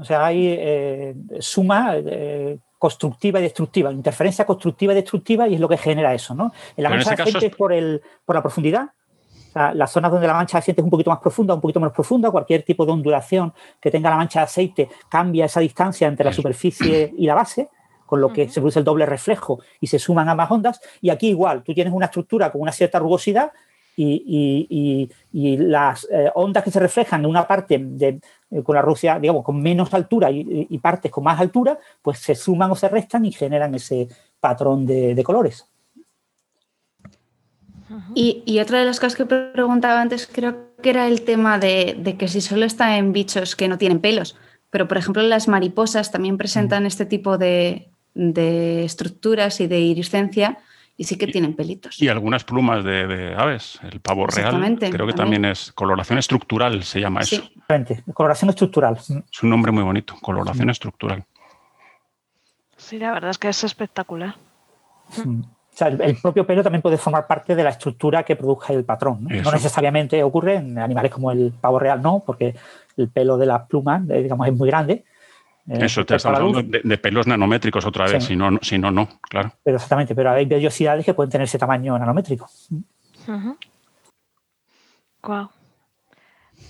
O 0.00 0.04
sea, 0.04 0.24
hay 0.24 0.46
eh, 0.48 1.14
suma 1.40 1.92
eh, 1.96 2.58
constructiva 2.78 3.38
y 3.38 3.42
destructiva, 3.42 3.92
interferencia 3.92 4.46
constructiva 4.46 4.94
y 4.94 4.96
destructiva 4.96 5.46
y 5.46 5.54
es 5.54 5.60
lo 5.60 5.68
que 5.68 5.76
genera 5.76 6.14
eso, 6.14 6.34
¿no? 6.34 6.52
En 6.74 6.84
la 6.84 6.90
mancha 6.90 7.14
de 7.14 7.50
por, 7.50 7.72
el, 7.72 8.00
por 8.24 8.34
la 8.34 8.42
profundidad 8.42 8.90
las 9.74 9.90
zonas 9.90 10.10
donde 10.10 10.26
la 10.26 10.34
mancha 10.34 10.58
de 10.58 10.60
aceite 10.60 10.80
es 10.80 10.84
un 10.84 10.90
poquito 10.90 11.10
más 11.10 11.18
profunda, 11.18 11.54
un 11.54 11.60
poquito 11.60 11.80
menos 11.80 11.94
profunda, 11.94 12.30
cualquier 12.30 12.62
tipo 12.62 12.84
de 12.84 12.92
ondulación 12.92 13.52
que 13.80 13.90
tenga 13.90 14.10
la 14.10 14.16
mancha 14.16 14.40
de 14.40 14.44
aceite 14.44 14.88
cambia 15.08 15.46
esa 15.46 15.60
distancia 15.60 16.06
entre 16.08 16.24
la 16.26 16.32
superficie 16.32 17.14
y 17.16 17.26
la 17.26 17.34
base, 17.34 17.70
con 18.04 18.20
lo 18.20 18.32
que 18.32 18.48
se 18.48 18.60
produce 18.60 18.78
el 18.78 18.84
doble 18.84 19.06
reflejo 19.06 19.60
y 19.80 19.86
se 19.86 19.98
suman 19.98 20.28
ambas 20.28 20.50
ondas. 20.50 20.80
Y 21.00 21.10
aquí 21.10 21.28
igual, 21.28 21.62
tú 21.62 21.72
tienes 21.72 21.92
una 21.92 22.06
estructura 22.06 22.52
con 22.52 22.60
una 22.60 22.72
cierta 22.72 22.98
rugosidad 22.98 23.50
y, 23.96 25.08
las 25.32 26.06
eh, 26.10 26.30
ondas 26.34 26.62
que 26.62 26.70
se 26.70 26.78
reflejan 26.78 27.20
en 27.20 27.30
una 27.30 27.46
parte 27.46 27.78
de, 27.78 28.20
eh, 28.50 28.62
con 28.62 28.74
la 28.74 28.82
rugosidad, 28.82 29.18
digamos, 29.18 29.42
con 29.42 29.60
menos 29.60 29.92
altura 29.94 30.30
y, 30.30 30.78
partes 30.78 31.10
con 31.10 31.24
más 31.24 31.40
altura, 31.40 31.78
pues 32.02 32.18
se 32.18 32.34
suman 32.34 32.70
o 32.70 32.74
se 32.74 32.90
restan 32.90 33.24
y 33.24 33.32
generan 33.32 33.74
ese 33.74 34.06
patrón 34.38 34.84
de 34.84 35.22
colores. 35.24 35.66
Y, 38.14 38.58
otra 38.60 38.80
de 38.80 38.84
las 38.84 38.98
cosas 38.98 39.16
que 39.16 39.26
preguntaba 39.26 40.00
antes 40.00 40.28
creo 40.30 40.72
que 40.82 40.90
era 40.90 41.06
el 41.06 41.22
tema 41.22 41.58
de, 41.58 42.16
que 42.18 42.28
si 42.28 42.40
solo 42.40 42.64
está 42.64 42.96
en 42.96 43.12
bichos 43.12 43.56
que 43.56 43.68
no 43.68 43.78
tienen 43.78 44.00
pelos, 44.00 44.36
pero 44.70 44.88
por 44.88 44.98
ejemplo 44.98 45.22
las 45.22 45.48
mariposas 45.48 46.10
también 46.10 46.36
presentan 46.36 46.86
este 46.86 47.06
tipo 47.06 47.38
de, 47.38 47.88
estructuras 48.14 49.60
y 49.60 49.66
de 49.66 49.80
iriscencia 49.80 50.58
y 50.96 51.04
sí 51.04 51.18
que 51.18 51.26
tienen 51.26 51.54
pelitos. 51.54 52.00
Y 52.00 52.08
algunas 52.08 52.44
plumas 52.44 52.82
de, 52.82 53.34
aves, 53.36 53.78
el 53.90 54.00
pavo 54.00 54.26
real, 54.26 54.78
creo 54.78 55.06
que 55.06 55.12
también. 55.12 55.44
es 55.44 55.72
coloración 55.72 56.18
estructural, 56.18 56.82
se 56.82 57.00
llama 57.00 57.20
eso. 57.20 57.42
Coloración 58.14 58.50
estructural. 58.50 58.96
Es 58.96 59.42
un 59.42 59.50
nombre 59.50 59.72
muy 59.72 59.82
bonito, 59.82 60.16
coloración 60.20 60.70
estructural. 60.70 61.24
Sí, 62.76 62.98
la 62.98 63.12
verdad 63.12 63.30
es 63.30 63.38
que 63.38 63.48
es 63.48 63.64
espectacular. 63.64 64.36
O 65.76 65.78
sea, 65.78 65.88
el, 65.88 66.16
propio 66.16 66.46
pelo 66.46 66.62
también 66.62 66.80
puede 66.80 66.96
formar 66.96 67.26
parte 67.26 67.54
de 67.54 67.62
la 67.62 67.68
estructura 67.68 68.22
que 68.22 68.34
produzca 68.34 68.72
el 68.72 68.82
patrón. 68.82 69.24
¿no? 69.28 69.52
necesariamente 69.52 70.22
ocurre 70.22 70.54
en 70.54 70.78
animales 70.78 71.12
como 71.12 71.30
el 71.30 71.52
pavo 71.52 71.78
real, 71.78 72.00
no, 72.00 72.22
porque 72.24 72.54
el 72.96 73.08
pelo 73.10 73.36
de 73.36 73.44
las 73.44 73.68
plumas, 73.68 74.08
eh, 74.08 74.22
digamos, 74.22 74.48
es 74.48 74.54
muy 74.54 74.70
grande. 74.70 75.04
Eh, 75.68 75.78
Eso, 75.82 76.06
te 76.06 76.16
estamos 76.16 76.38
hablando 76.38 76.62
de, 76.62 76.96
pelos 76.96 77.26
nanométricos 77.26 77.84
otra 77.84 78.06
vez, 78.06 78.24
si, 78.24 78.34
no, 78.34 78.58
si 78.62 78.78
no, 78.78 78.90
no, 78.90 79.06
claro. 79.20 79.52
Pero 79.62 79.76
exactamente, 79.76 80.14
pero 80.14 80.30
hay 80.30 80.46
vellosidades 80.46 81.04
que 81.04 81.12
pueden 81.12 81.30
tener 81.30 81.44
ese 81.44 81.58
tamaño 81.58 81.98
nanométrico. 81.98 82.48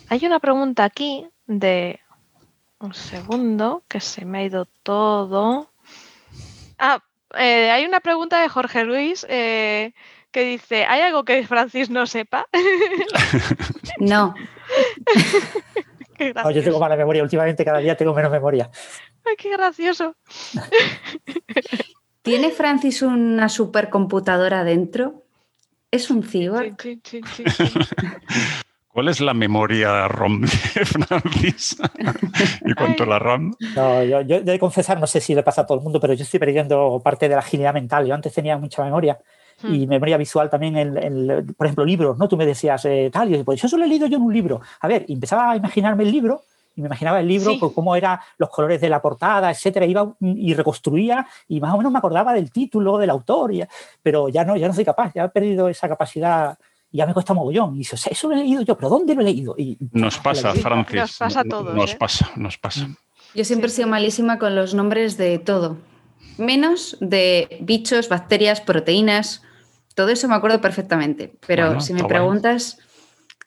Hay 0.09 0.27
una 0.27 0.41
pregunta 0.41 0.83
aquí 0.83 1.29
de 1.47 2.01
un 2.81 2.93
segundo, 2.93 3.85
que 3.87 4.01
se 4.01 4.25
me 4.25 4.39
ha 4.39 4.45
ido 4.45 4.67
todo. 4.83 5.71
Ah, 6.77 7.01
eh, 7.39 7.71
hay 7.71 7.85
una 7.85 8.01
pregunta 8.01 8.41
de 8.41 8.49
Jorge 8.49 8.85
Luis 8.85 9.27
eh, 9.29 9.93
que 10.31 10.45
dice, 10.45 10.85
¿hay 10.85 11.01
algo 11.01 11.25
que 11.25 11.47
Francis 11.47 11.91
no 11.91 12.07
sepa? 12.07 12.47
no. 13.99 14.35
yo 16.19 16.63
tengo 16.63 16.79
mala 16.79 16.97
memoria, 16.97 17.23
últimamente 17.23 17.65
cada 17.65 17.79
día 17.79 17.97
tengo 17.97 18.15
menos 18.15 18.31
memoria. 18.31 18.71
Ay, 19.25 19.37
qué 19.37 19.51
gracioso. 19.51 20.17
¿Tiene 22.23 22.51
Francis 22.51 23.03
una 23.03 23.49
supercomputadora 23.49 24.65
dentro? 24.65 25.25
¿Es 25.91 26.11
un 26.11 26.23
cyborg? 26.23 26.75
Sí, 26.81 27.01
sí, 27.05 27.21
sí, 27.35 27.45
¿Cuál 28.97 29.09
es 29.09 29.21
la 29.21 29.35
memoria 29.35 30.09
ROM 30.09 30.41
de 30.41 30.49
Francis? 30.87 31.77
¿Y 32.65 32.73
cuánto 32.73 33.05
la 33.05 33.19
RAM? 33.19 33.55
No, 33.75 34.03
yo, 34.03 34.23
yo, 34.23 34.41
de 34.41 34.59
confesar, 34.59 34.99
no 34.99 35.07
sé 35.07 35.21
si 35.21 35.35
le 35.35 35.43
pasa 35.43 35.61
a 35.61 35.67
todo 35.67 35.77
el 35.77 35.85
mundo, 35.85 36.01
pero 36.01 36.15
yo 36.15 36.23
estoy 36.23 36.41
perdiendo 36.41 36.99
parte 37.05 37.29
de 37.29 37.35
la 37.35 37.43
agilidad 37.43 37.75
mental. 37.75 38.07
Yo 38.07 38.15
antes 38.15 38.33
tenía 38.33 38.57
mucha 38.57 38.83
memoria 38.83 39.19
y 39.65 39.85
hmm. 39.85 39.89
memoria 39.91 40.17
visual 40.17 40.49
también, 40.49 40.79
en, 40.79 41.55
por 41.59 41.67
ejemplo, 41.67 41.85
libros, 41.85 42.17
¿no? 42.17 42.27
Tú 42.27 42.39
me 42.39 42.47
decías, 42.47 42.87
eh, 42.87 43.11
tal, 43.13 43.29
y 43.29 43.37
yo, 43.37 43.45
pues 43.45 43.63
eso 43.63 43.77
lo 43.77 43.85
he 43.85 43.87
leído 43.87 44.07
yo 44.07 44.17
en 44.17 44.23
un 44.23 44.33
libro. 44.33 44.63
A 44.81 44.89
ver, 44.89 45.05
empezaba 45.11 45.51
a 45.51 45.57
imaginarme 45.57 46.05
el 46.05 46.13
libro 46.13 46.45
y 46.75 46.81
me 46.81 46.87
imaginaba 46.87 47.21
el 47.21 47.29
libro, 47.29 47.59
por 47.59 47.75
cómo 47.75 47.97
eran 47.97 48.19
los 48.39 48.49
colores 48.49 48.81
de 48.81 48.89
la 48.89 49.03
portada, 49.03 49.51
etcétera, 49.51 49.85
iba 49.85 50.11
y 50.21 50.55
reconstruía 50.55 51.27
y 51.49 51.61
más 51.61 51.75
o 51.75 51.77
menos 51.77 51.93
me 51.93 51.99
acordaba 51.99 52.33
del 52.33 52.51
título, 52.51 52.97
del 52.97 53.11
autor, 53.11 53.53
pero 54.03 54.31
ya 54.31 54.43
no, 54.43 54.57
ya 54.57 54.69
no 54.69 54.73
soy 54.73 54.87
capaz, 54.87 55.13
ya 55.15 55.25
he 55.25 55.29
perdido 55.29 55.69
esa 55.69 55.87
capacidad 55.87 56.57
ya 56.97 57.07
me 57.07 57.13
cuesta 57.15 57.35
mogollón. 57.35 57.75
Y 57.75 57.79
dice, 57.79 57.97
eso 58.11 58.29
lo 58.29 58.35
he 58.35 58.39
leído 58.39 58.63
yo, 58.63 58.77
pero 58.77 58.89
¿dónde 58.89 59.15
lo 59.15 59.21
he 59.21 59.25
leído? 59.25 59.55
Y, 59.57 59.77
nos 59.93 60.19
pasa, 60.19 60.53
Francis. 60.55 60.97
Nos 60.97 61.17
pasa 61.17 61.41
a 61.41 61.45
todos. 61.45 61.75
Nos 61.75 61.93
¿eh? 61.93 61.97
pasa, 61.99 62.31
nos 62.37 62.59
pasa. 62.59 62.89
Yo 63.35 63.45
siempre 63.45 63.69
he 63.69 63.71
sido 63.71 63.89
malísima 63.89 64.39
con 64.39 64.55
los 64.55 64.75
nombres 64.75 65.17
de 65.17 65.39
todo. 65.39 65.77
Menos 66.39 66.97
de 67.01 67.59
bichos, 67.61 68.09
bacterias, 68.09 68.61
proteínas. 68.61 69.43
Todo 69.95 70.09
eso 70.09 70.29
me 70.29 70.35
acuerdo 70.35 70.61
perfectamente. 70.61 71.33
Pero 71.47 71.81
si 71.81 71.93
me 71.93 72.05
preguntas. 72.05 72.79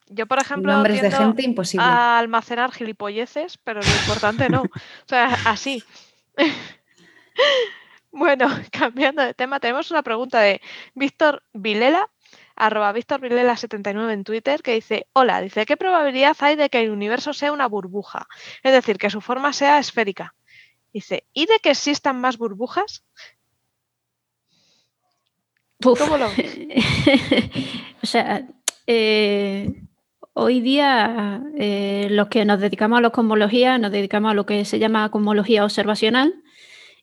Yo, 0.08 0.26
por 0.26 0.40
ejemplo, 0.40 0.72
nombres 0.72 1.02
de 1.02 1.10
gente 1.10 1.42
imposible. 1.42 1.84
A 1.86 2.18
almacenar 2.18 2.72
gilipolleces, 2.72 3.58
pero 3.58 3.80
lo 3.80 3.86
importante 3.86 4.48
no. 4.48 4.62
O 4.62 5.08
sea, 5.08 5.36
así. 5.44 5.82
bueno, 8.12 8.48
cambiando 8.70 9.22
de 9.22 9.34
tema, 9.34 9.60
tenemos 9.60 9.90
una 9.90 10.02
pregunta 10.02 10.40
de 10.40 10.60
Víctor 10.94 11.42
Vilela 11.52 12.08
arroba 12.60 12.92
Víctor 12.92 13.20
79 13.20 14.12
en 14.12 14.24
Twitter, 14.24 14.62
que 14.62 14.74
dice, 14.74 15.06
hola, 15.14 15.40
dice, 15.40 15.64
¿qué 15.64 15.76
probabilidad 15.76 16.36
hay 16.40 16.56
de 16.56 16.68
que 16.68 16.80
el 16.80 16.90
universo 16.90 17.32
sea 17.32 17.52
una 17.52 17.66
burbuja? 17.66 18.28
Es 18.62 18.72
decir, 18.72 18.98
que 18.98 19.10
su 19.10 19.20
forma 19.20 19.52
sea 19.52 19.78
esférica. 19.78 20.34
Dice, 20.92 21.24
¿y 21.32 21.46
de 21.46 21.58
que 21.62 21.70
existan 21.70 22.20
más 22.20 22.36
burbujas? 22.36 23.04
¿Cómo 25.82 26.18
lo 26.18 26.26
o 28.02 28.06
sea, 28.06 28.46
eh, 28.86 29.72
hoy 30.34 30.60
día 30.60 31.42
eh, 31.56 32.08
los 32.10 32.28
que 32.28 32.44
nos 32.44 32.60
dedicamos 32.60 32.98
a 32.98 33.02
la 33.02 33.10
cosmología, 33.10 33.78
nos 33.78 33.90
dedicamos 33.90 34.32
a 34.32 34.34
lo 34.34 34.44
que 34.44 34.66
se 34.66 34.78
llama 34.78 35.10
cosmología 35.10 35.64
observacional 35.64 36.34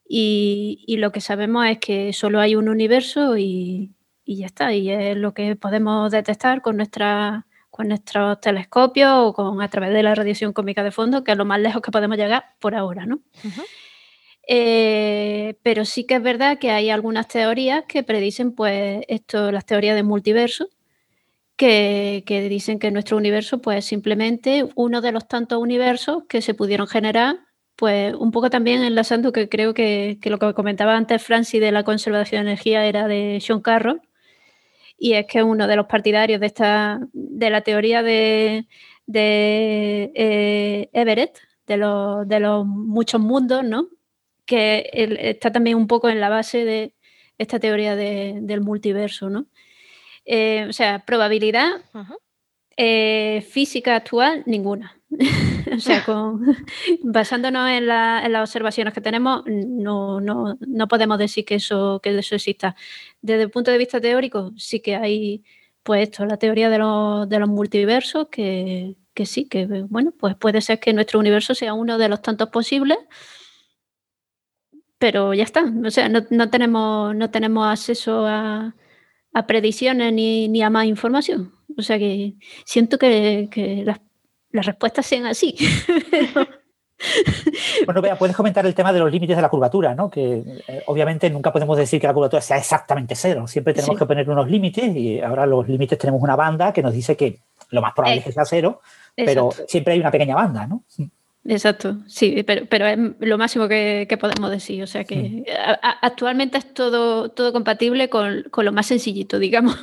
y, 0.07 0.83
y 0.85 0.97
lo 0.97 1.11
que 1.11 1.21
sabemos 1.21 1.65
es 1.65 1.79
que 1.79 2.13
solo 2.13 2.39
hay 2.39 2.55
un 2.55 2.69
universo 2.69 3.35
y, 3.35 3.96
y 4.27 4.35
ya 4.35 4.45
está. 4.45 4.73
Y 4.73 4.91
es 4.91 5.17
lo 5.17 5.33
que 5.33 5.55
podemos 5.55 6.11
detectar 6.11 6.61
con, 6.61 6.75
nuestra, 6.77 7.47
con 7.71 7.87
nuestros 7.87 8.39
telescopios 8.41 9.09
o 9.13 9.33
con, 9.33 9.61
a 9.61 9.69
través 9.69 9.93
de 9.93 10.03
la 10.03 10.13
radiación 10.13 10.51
cómica 10.51 10.83
de 10.83 10.91
fondo, 10.91 11.23
que 11.23 11.31
es 11.31 11.37
lo 11.37 11.45
más 11.45 11.61
lejos 11.61 11.81
que 11.81 11.91
podemos 11.91 12.17
llegar 12.17 12.43
por 12.59 12.75
ahora, 12.75 13.05
¿no? 13.05 13.21
Eh, 14.49 15.57
pero 15.63 15.85
sí 15.85 16.05
que 16.05 16.15
es 16.15 16.21
verdad 16.21 16.59
que 16.59 16.71
hay 16.71 16.89
algunas 16.89 17.27
teorías 17.29 17.85
que 17.87 18.03
predicen, 18.03 18.53
pues, 18.53 19.01
esto, 19.07 19.51
las 19.51 19.65
teorías 19.65 19.95
de 19.95 20.03
multiverso, 20.03 20.69
que, 21.55 22.23
que, 22.25 22.47
dicen 22.49 22.79
que 22.79 22.91
nuestro 22.91 23.17
universo, 23.17 23.61
pues, 23.61 23.85
simplemente 23.85 24.69
uno 24.75 25.01
de 25.01 25.11
los 25.11 25.27
tantos 25.27 25.59
universos 25.59 26.23
que 26.29 26.41
se 26.41 26.53
pudieron 26.53 26.87
generar, 26.87 27.39
pues, 27.75 28.13
un 28.15 28.31
poco 28.31 28.49
también 28.49 28.83
enlazando 28.83 29.31
que 29.31 29.49
creo 29.49 29.73
que, 29.73 30.17
que 30.21 30.29
lo 30.29 30.39
que 30.39 30.53
comentaba 30.53 30.95
antes 30.95 31.23
Francis 31.23 31.61
de 31.61 31.71
la 31.71 31.83
conservación 31.83 32.45
de 32.45 32.51
energía 32.51 32.85
era 32.85 33.07
de 33.07 33.39
Sean 33.41 33.61
Carroll, 33.61 34.01
y 34.97 35.13
es 35.13 35.25
que 35.27 35.43
uno 35.43 35.67
de 35.67 35.75
los 35.75 35.85
partidarios 35.87 36.39
de, 36.39 36.47
esta, 36.47 36.99
de 37.13 37.49
la 37.49 37.61
teoría 37.61 38.03
de, 38.03 38.67
eh, 39.13 40.89
Everett, 40.93 41.39
de 41.67 41.77
los, 41.77 42.27
de 42.27 42.39
los 42.39 42.65
muchos 42.65 43.21
mundos, 43.21 43.63
¿no? 43.63 43.87
que 44.45 44.89
está 44.93 45.51
también 45.51 45.77
un 45.77 45.87
poco 45.87 46.09
en 46.09 46.19
la 46.21 46.29
base 46.29 46.63
de 46.63 46.93
esta 47.37 47.59
teoría 47.59 47.95
del 47.95 48.61
multiverso. 48.61 49.29
¿no? 49.29 49.45
Eh, 50.25 50.65
o 50.69 50.73
sea, 50.73 51.03
probabilidad 51.05 51.81
Eh, 52.79 53.41
física 53.49 53.95
actual, 53.95 54.43
ninguna. 54.45 54.96
o 55.75 55.79
sea, 55.79 56.05
basándonos 57.03 57.69
en, 57.69 57.87
las 57.87 58.41
observaciones 58.41 58.93
que 58.93 59.01
tenemos, 59.01 59.43
no, 59.45 60.87
podemos 60.89 61.17
decir 61.17 61.45
que 61.45 61.55
eso, 61.55 61.99
que 62.03 62.17
eso 62.17 62.35
exista. 62.35 62.75
Desde 63.21 63.43
el 63.43 63.51
punto 63.51 63.71
de 63.71 63.77
vista 63.77 64.01
teórico, 64.01 64.51
sí 64.57 64.81
que 64.81 64.95
hay, 64.95 65.43
pues 65.83 66.03
esto, 66.03 66.25
la 66.25 66.37
teoría 66.37 66.69
de 66.69 66.79
los, 66.79 67.29
de 67.29 67.39
los 67.39 67.49
multiversos, 67.49 68.27
que, 68.29 68.97
sí, 69.25 69.47
que 69.47 69.65
bueno, 69.89 70.13
pues 70.17 70.35
puede 70.35 70.61
ser 70.61 70.79
que 70.79 70.93
nuestro 70.93 71.19
universo 71.19 71.55
sea 71.55 71.73
uno 71.73 71.97
de 71.97 72.09
los 72.09 72.21
tantos 72.21 72.49
posibles, 72.49 72.97
pero 74.97 75.33
ya 75.33 75.43
está. 75.43 75.63
O 75.85 75.91
sea, 75.91 76.09
no, 76.09 76.49
tenemos, 76.49 77.15
no 77.15 77.29
tenemos 77.29 77.67
acceso 77.67 78.25
a, 78.27 78.75
predicciones 79.47 80.13
ni, 80.13 80.61
a 80.63 80.69
más 80.69 80.85
información. 80.85 81.53
O 81.77 81.81
sea 81.83 81.99
que 81.99 82.35
siento 82.65 82.97
que, 82.97 83.49
que 83.51 83.83
las 83.85 83.99
las 84.51 84.65
respuestas 84.65 85.05
sean 85.05 85.25
así. 85.25 85.55
Bueno, 87.85 88.01
vea, 88.01 88.17
puedes 88.17 88.35
comentar 88.35 88.65
el 88.65 88.73
tema 88.73 88.91
de 88.91 88.99
los 88.99 89.11
límites 89.11 89.35
de 89.35 89.41
la 89.41 89.49
curvatura, 89.49 89.93
¿no? 89.93 90.09
Que 90.09 90.43
eh, 90.67 90.83
obviamente 90.87 91.29
nunca 91.29 91.53
podemos 91.53 91.77
decir 91.77 92.01
que 92.01 92.07
la 92.07 92.13
curvatura 92.13 92.41
sea 92.41 92.57
exactamente 92.57 93.15
cero. 93.15 93.47
Siempre 93.47 93.73
tenemos 93.73 93.97
que 93.97 94.05
poner 94.05 94.27
unos 94.29 94.49
límites 94.49 94.95
y 94.95 95.21
ahora 95.21 95.45
los 95.45 95.67
límites 95.67 95.97
tenemos 95.97 96.21
una 96.21 96.35
banda 96.35 96.73
que 96.73 96.81
nos 96.81 96.93
dice 96.93 97.15
que 97.15 97.39
lo 97.69 97.81
más 97.81 97.93
probable 97.93 98.19
es 98.19 98.25
que 98.25 98.31
sea 98.31 98.45
cero, 98.45 98.81
pero 99.15 99.51
siempre 99.67 99.93
hay 99.93 99.99
una 99.99 100.11
pequeña 100.11 100.35
banda, 100.35 100.65
¿no? 100.65 100.83
Exacto, 101.45 101.97
sí, 102.07 102.43
pero, 102.43 102.65
pero 102.65 102.87
es 102.87 102.97
lo 103.19 103.37
máximo 103.37 103.67
que, 103.67 104.17
podemos 104.19 104.49
decir. 104.49 104.83
O 104.83 104.87
sea 104.87 105.03
que 105.03 105.45
actualmente 106.01 106.57
es 106.57 106.73
todo, 106.73 107.29
todo 107.29 107.53
compatible 107.53 108.09
con, 108.09 108.43
con 108.49 108.65
lo 108.65 108.71
más 108.71 108.87
sencillito, 108.87 109.39
digamos. 109.39 109.77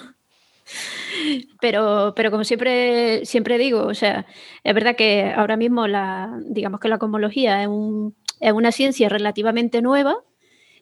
Pero, 1.60 2.12
pero 2.16 2.30
como 2.30 2.44
siempre, 2.44 3.24
siempre 3.24 3.58
digo, 3.58 3.86
o 3.86 3.94
sea, 3.94 4.26
es 4.62 4.74
verdad 4.74 4.96
que 4.96 5.32
ahora 5.34 5.56
mismo 5.56 5.86
la, 5.86 6.38
digamos 6.46 6.80
que 6.80 6.88
la 6.88 6.98
cosmología 6.98 7.62
es, 7.62 7.68
un, 7.68 8.14
es 8.40 8.52
una 8.52 8.72
ciencia 8.72 9.08
relativamente 9.08 9.82
nueva, 9.82 10.16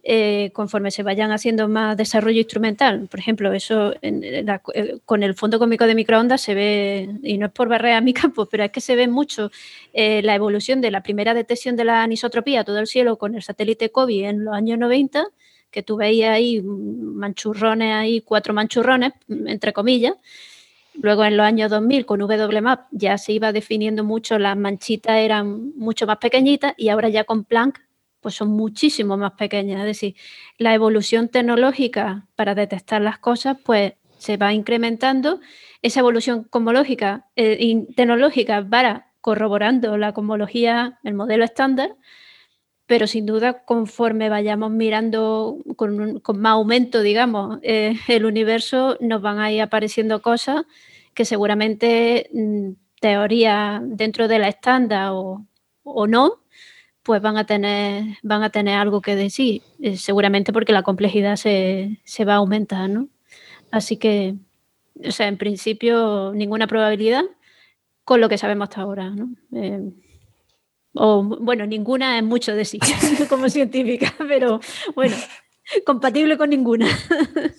eh, 0.05 0.51
conforme 0.53 0.91
se 0.91 1.05
vayan 1.05 1.31
haciendo 1.31 1.69
más 1.69 1.97
desarrollo 1.97 2.39
instrumental. 2.39 3.07
Por 3.09 3.21
ejemplo, 3.21 3.53
eso 3.53 3.95
eh, 4.03 4.99
con 5.05 5.23
el 5.23 5.35
fondo 5.35 5.61
cómico 5.61 5.87
de 5.87 5.95
microondas 5.95 6.41
se 6.41 6.55
ve, 6.55 7.09
y 7.23 7.39
no 7.39 7.47
es 7.47 7.53
por 7.53 7.69
barrer 7.69 7.93
a 7.93 8.01
mi 8.01 8.13
campo, 8.15 8.47
pero 8.47 8.65
es 8.65 8.73
que 8.73 8.81
se 8.81 8.97
ve 8.97 9.07
mucho 9.07 9.53
eh, 9.93 10.21
la 10.23 10.35
evolución 10.35 10.81
de 10.81 10.91
la 10.91 11.05
primera 11.05 11.35
detección 11.35 11.77
de 11.77 11.85
la 11.85 12.03
anisotropía 12.03 12.65
todo 12.65 12.81
el 12.81 12.89
cielo 12.89 13.17
con 13.17 13.37
el 13.37 13.43
satélite 13.43 13.91
COVID 13.91 14.25
en 14.25 14.45
los 14.45 14.55
años 14.55 14.79
90 14.79 15.25
que 15.73 15.83
tú 15.83 15.97
veías 15.97 16.35
ahí 16.35 16.63
manchurrones, 16.63 17.93
ahí 17.93 18.21
cuatro 18.21 18.55
manchurrones, 18.55 19.13
entre 19.29 19.73
comillas. 19.73 20.15
Luego 20.95 21.25
en 21.25 21.37
los 21.37 21.47
años 21.47 21.71
2000 21.71 22.05
con 22.07 22.21
WMAP 22.21 22.87
ya 22.91 23.17
se 23.19 23.33
iba 23.33 23.53
definiendo 23.53 24.05
mucho, 24.05 24.39
las 24.39 24.57
manchitas 24.57 25.17
eran 25.17 25.73
mucho 25.77 26.07
más 26.07 26.19
pequeñitas 26.19 26.75
y 26.77 26.91
ahora 26.91 27.09
ya 27.09 27.25
con 27.25 27.45
Planck 27.45 27.81
pues 28.21 28.35
son 28.37 28.51
muchísimo 28.51 29.17
más 29.17 29.33
pequeñas. 29.33 29.81
Es 29.81 29.87
decir, 29.87 30.15
la 30.59 30.75
evolución 30.75 31.29
tecnológica 31.29 32.29
para 32.37 32.55
detectar 32.55 33.01
las 33.03 33.19
cosas 33.19 33.57
pues 33.65 33.95
se 34.19 34.37
va 34.37 34.53
incrementando. 34.53 35.41
Esa 35.81 36.01
evolución 36.01 36.45
cosmológica 36.45 37.27
eh, 37.35 37.87
tecnológica 37.97 38.61
va 38.61 39.07
corroborando 39.21 39.97
la 39.97 40.13
cosmología, 40.13 40.99
el 41.03 41.15
modelo 41.15 41.45
estándar, 41.45 41.97
pero 42.87 43.07
sin 43.07 43.27
duda 43.27 43.65
conforme 43.65 44.29
vayamos 44.29 44.71
mirando 44.71 45.59
con, 45.77 46.21
más 46.35 46.53
aumento, 46.53 47.03
digamos, 47.03 47.59
eh, 47.63 47.97
el 48.09 48.25
universo, 48.25 48.97
nos 49.01 49.23
van 49.23 49.39
a 49.39 49.53
ir 49.53 49.63
apareciendo 49.63 50.23
cosas 50.23 50.65
que 51.15 51.25
seguramente 51.25 52.29
mm, 52.33 52.73
teoría 53.01 53.81
dentro 53.85 54.29
de 54.29 54.39
la 54.39 54.49
estándar 54.49 55.11
o, 55.13 55.47
no, 56.07 56.41
pues 57.03 57.21
van 57.21 57.37
a 57.37 57.47
tener, 57.47 58.05
van 58.23 58.43
a 58.43 58.51
tener 58.51 58.79
algo 58.79 59.01
que 59.01 59.17
decir, 59.17 59.63
eh, 59.81 59.97
seguramente 59.97 60.53
porque 60.53 60.73
la 60.73 60.83
complejidad 60.83 61.37
se, 61.37 61.99
va 62.27 62.35
a 62.35 62.37
aumentar, 62.37 62.89
¿no? 62.89 63.09
Así 63.71 63.97
que, 63.97 64.37
o 65.05 65.11
sea, 65.11 65.29
en 65.29 65.39
principio, 65.39 66.33
ninguna 66.35 66.67
probabilidad 66.67 67.25
con 68.05 68.21
lo 68.21 68.29
que 68.29 68.39
sabemos 68.39 68.69
hasta 68.69 68.83
ahora, 68.83 69.11
¿no? 69.11 69.31
Eh, 69.53 69.93
o 70.95 71.23
bueno, 71.23 71.67
ninguna 71.67 72.19
es 72.19 72.25
mucho 72.25 72.55
de 72.55 72.65
sí 72.65 72.79
como 73.29 73.49
científica, 73.49 74.13
pero 74.29 74.61
bueno, 74.95 75.17
compatible 75.87 76.37
con 76.37 76.51
ninguna. 76.51 76.87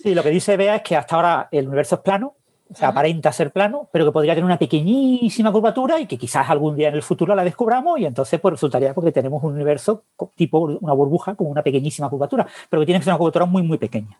Sí, 0.02 0.14
lo 0.14 0.22
que 0.22 0.30
dice 0.30 0.56
Bea 0.56 0.76
es 0.76 0.82
que 0.82 0.96
hasta 0.96 1.16
ahora 1.16 1.48
el 1.50 1.66
universo 1.66 1.96
es 1.96 2.00
plano, 2.02 2.34
o 2.70 2.74
sea, 2.74 2.88
aparenta 2.88 3.30
ser 3.30 3.52
plano, 3.52 3.88
pero 3.92 4.04
que 4.06 4.12
podría 4.12 4.34
tener 4.34 4.44
una 4.44 4.58
pequeñísima 4.58 5.52
curvatura 5.52 6.00
y 6.00 6.06
que 6.06 6.16
quizás 6.16 6.48
algún 6.48 6.74
día 6.76 6.88
en 6.88 6.94
el 6.94 7.02
futuro 7.02 7.34
la 7.34 7.44
descubramos 7.44 7.98
y 8.00 8.06
entonces 8.06 8.40
pues 8.40 8.52
resultaría 8.52 8.94
porque 8.94 9.12
tenemos 9.12 9.42
un 9.44 9.52
universo 9.54 10.04
tipo 10.34 10.60
una 10.60 10.92
burbuja 10.92 11.34
con 11.34 11.48
una 11.48 11.62
pequeñísima 11.62 12.08
curvatura, 12.08 12.46
pero 12.68 12.80
que 12.80 12.86
tiene 12.86 13.00
que 13.00 13.04
ser 13.04 13.12
una 13.12 13.18
curvatura 13.18 13.44
muy, 13.44 13.62
muy 13.62 13.78
pequeña. 13.78 14.18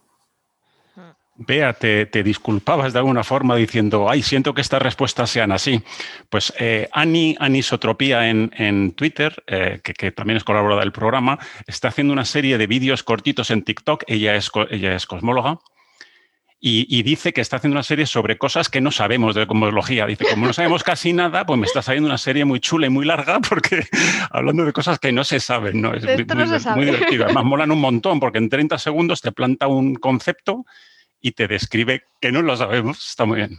Bea, 1.37 1.73
te, 1.73 2.07
disculpabas 2.23 2.93
de 2.93 3.01
alguna 3.01 3.25
forma 3.25 3.57
diciendo, 3.57 4.09
ay, 4.09 4.23
siento 4.23 4.55
que 4.55 4.61
estas 4.61 4.81
respuestas 4.81 5.31
sean 5.31 5.51
así. 5.51 5.83
Pues 6.29 6.53
eh, 6.61 6.89
Ani 6.93 7.35
Anisotropía 7.41 8.29
en, 8.29 8.93
Twitter, 8.93 9.43
eh, 9.49 9.81
que, 9.83 10.13
también 10.13 10.37
es 10.37 10.45
colaboradora 10.45 10.85
del 10.85 10.93
programa, 10.93 11.41
está 11.67 11.89
haciendo 11.89 12.13
una 12.13 12.25
serie 12.25 12.57
de 12.57 12.69
vídeos 12.69 13.03
cortitos 13.03 13.51
en 13.51 13.63
TikTok. 13.65 14.05
Ella 14.07 14.37
es, 14.37 14.51
ella 14.71 14.95
es 14.95 15.07
cosmóloga. 15.07 15.59
Y, 16.67 17.03
dice 17.03 17.35
que 17.35 17.43
está 17.43 17.57
haciendo 17.57 17.75
una 17.75 17.83
serie 17.83 18.07
sobre 18.07 18.39
cosas 18.39 18.71
que 18.71 18.81
no 18.81 18.91
sabemos 18.91 19.35
de 19.35 19.47
cosmología. 19.47 20.07
Dice, 20.07 20.25
como 20.31 20.47
no 20.47 20.55
sabemos 20.55 20.83
casi 20.83 21.13
nada, 21.13 21.45
pues 21.45 21.61
me 21.61 21.67
está 21.67 21.83
saliendo 21.83 22.09
una 22.09 22.17
serie 22.17 22.47
muy 22.47 22.59
chula 22.59 22.87
y 22.87 22.89
muy 22.89 23.05
larga 23.05 23.41
porque 23.41 23.87
hablando 24.31 24.65
de 24.65 24.73
cosas 24.73 24.99
que 24.99 25.13
no 25.13 25.25
se 25.25 25.41
saben, 25.41 25.83
¿no? 25.83 25.93
Es 25.93 26.05
muy, 26.05 26.25
muy 26.77 26.85
divertido. 26.87 27.25
Además, 27.25 27.45
molan 27.45 27.71
un 27.71 27.81
montón 27.81 28.19
porque 28.19 28.39
en 28.39 28.49
30 28.49 28.79
segundos 28.79 29.21
te 29.21 29.31
planta 29.31 29.67
un 29.67 29.97
concepto 29.97 30.65
y 31.25 31.33
te 31.33 31.49
describe 31.49 32.03
que 32.21 32.31
no 32.31 32.43
lo 32.43 32.55
sabemos. 32.55 33.09
Está 33.09 33.25
muy 33.25 33.39
bien. 33.39 33.59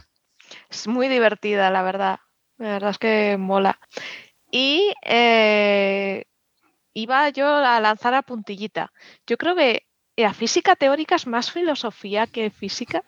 Es 0.70 0.86
muy 0.86 1.08
divertida, 1.08 1.68
la 1.72 1.82
verdad. 1.82 2.20
La 2.58 2.74
verdad 2.74 2.90
es 2.90 2.98
que 2.98 3.36
mola. 3.36 3.80
Y 4.52 4.92
eh, 5.02 6.26
iba 6.94 7.28
yo 7.30 7.48
a 7.48 7.80
lanzar 7.80 8.14
a 8.14 8.22
puntillita. 8.22 8.92
Yo 9.26 9.36
creo 9.36 9.56
que 9.56 9.82
la 10.14 10.32
física 10.32 10.76
teórica 10.76 11.16
es 11.16 11.26
más 11.26 11.50
filosofía 11.50 12.28
que 12.28 12.50
física. 12.50 13.02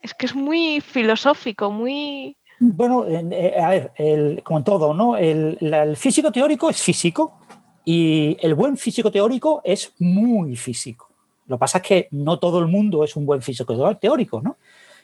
Es 0.00 0.14
que 0.14 0.26
es 0.26 0.34
muy 0.36 0.80
filosófico, 0.80 1.72
muy... 1.72 2.36
Bueno, 2.60 3.06
eh, 3.08 3.60
a 3.60 3.70
ver, 3.70 4.42
como 4.44 4.58
en 4.60 4.64
todo, 4.64 4.94
¿no? 4.94 5.16
El, 5.16 5.58
el, 5.60 5.96
físico 5.96 6.30
teórico 6.30 6.70
es 6.70 6.80
físico 6.80 7.40
y 7.84 8.36
el 8.40 8.54
buen 8.54 8.76
físico 8.76 9.10
teórico 9.10 9.62
es 9.64 9.92
muy 9.98 10.54
físico. 10.54 11.05
Lo 11.46 11.56
que 11.56 11.60
pasa 11.60 11.78
es 11.78 11.84
que 11.84 12.08
no 12.10 12.38
todo 12.38 12.58
el 12.58 12.66
mundo 12.66 13.04
es 13.04 13.16
un 13.16 13.26
buen 13.26 13.42
físico 13.42 13.96
teórico, 13.96 14.40
¿no? 14.40 14.56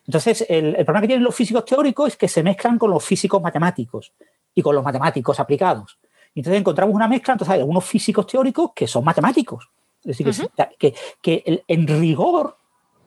Entonces, 0.06 0.44
el, 0.48 0.74
problema 0.84 1.02
que 1.02 1.06
tienen 1.08 1.24
los 1.24 1.34
físicos 1.34 1.64
teóricos 1.64 2.08
es 2.08 2.16
que 2.16 2.28
se 2.28 2.42
mezclan 2.42 2.78
con 2.78 2.90
los 2.90 3.04
físicos 3.04 3.40
matemáticos 3.40 4.12
y 4.54 4.60
con 4.60 4.74
los 4.74 4.84
matemáticos 4.84 5.38
aplicados. 5.38 5.98
Entonces 6.34 6.60
encontramos 6.60 6.94
una 6.94 7.08
mezcla, 7.08 7.34
entonces 7.34 7.52
hay 7.52 7.60
algunos 7.60 7.84
físicos 7.84 8.26
teóricos 8.26 8.72
que 8.74 8.86
son 8.86 9.04
matemáticos. 9.04 9.68
Es 10.04 10.18
decir, 10.18 10.50
que, 10.78 10.94
que 11.20 11.62
en 11.68 11.86
rigor 11.86 12.56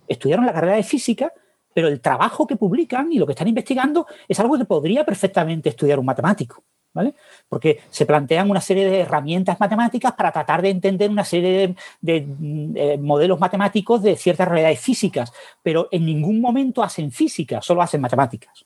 estudiaron 0.07 0.45
la 0.45 0.53
carrera 0.53 0.75
de 0.75 0.83
física, 0.83 1.33
pero 1.73 1.89
el 1.89 1.99
trabajo 1.99 2.47
que 2.47 2.55
publican 2.55 3.11
y 3.11 3.17
lo 3.17 3.25
que 3.25 3.33
están 3.33 3.49
investigando 3.49 4.07
es 4.27 4.39
algo 4.39 4.57
que 4.57 4.63
podría 4.63 5.03
perfectamente 5.03 5.69
estudiar 5.69 5.99
un 5.99 6.05
matemático. 6.05 6.63
Porque 7.49 7.79
se 7.89 8.05
plantean 8.05 8.49
una 8.49 8.61
serie 8.61 8.89
de 8.89 9.01
herramientas 9.01 9.59
matemáticas 9.59 10.13
para 10.13 10.31
tratar 10.31 10.61
de 10.61 10.69
entender 10.69 11.09
una 11.09 11.23
serie 11.23 11.75
de, 12.01 12.21
mm, 12.21 12.71
eh, 12.75 12.97
modelos 12.97 13.39
matemáticos 13.39 14.01
de 14.01 14.15
ciertas 14.15 14.47
realidades 14.47 14.79
físicas, 14.79 15.31
pero 15.61 15.87
en 15.91 16.05
ningún 16.05 16.39
momento 16.41 16.83
hacen 16.83 17.11
física, 17.11 17.61
solo 17.61 17.81
hacen 17.81 18.01
matemáticas. 18.01 18.63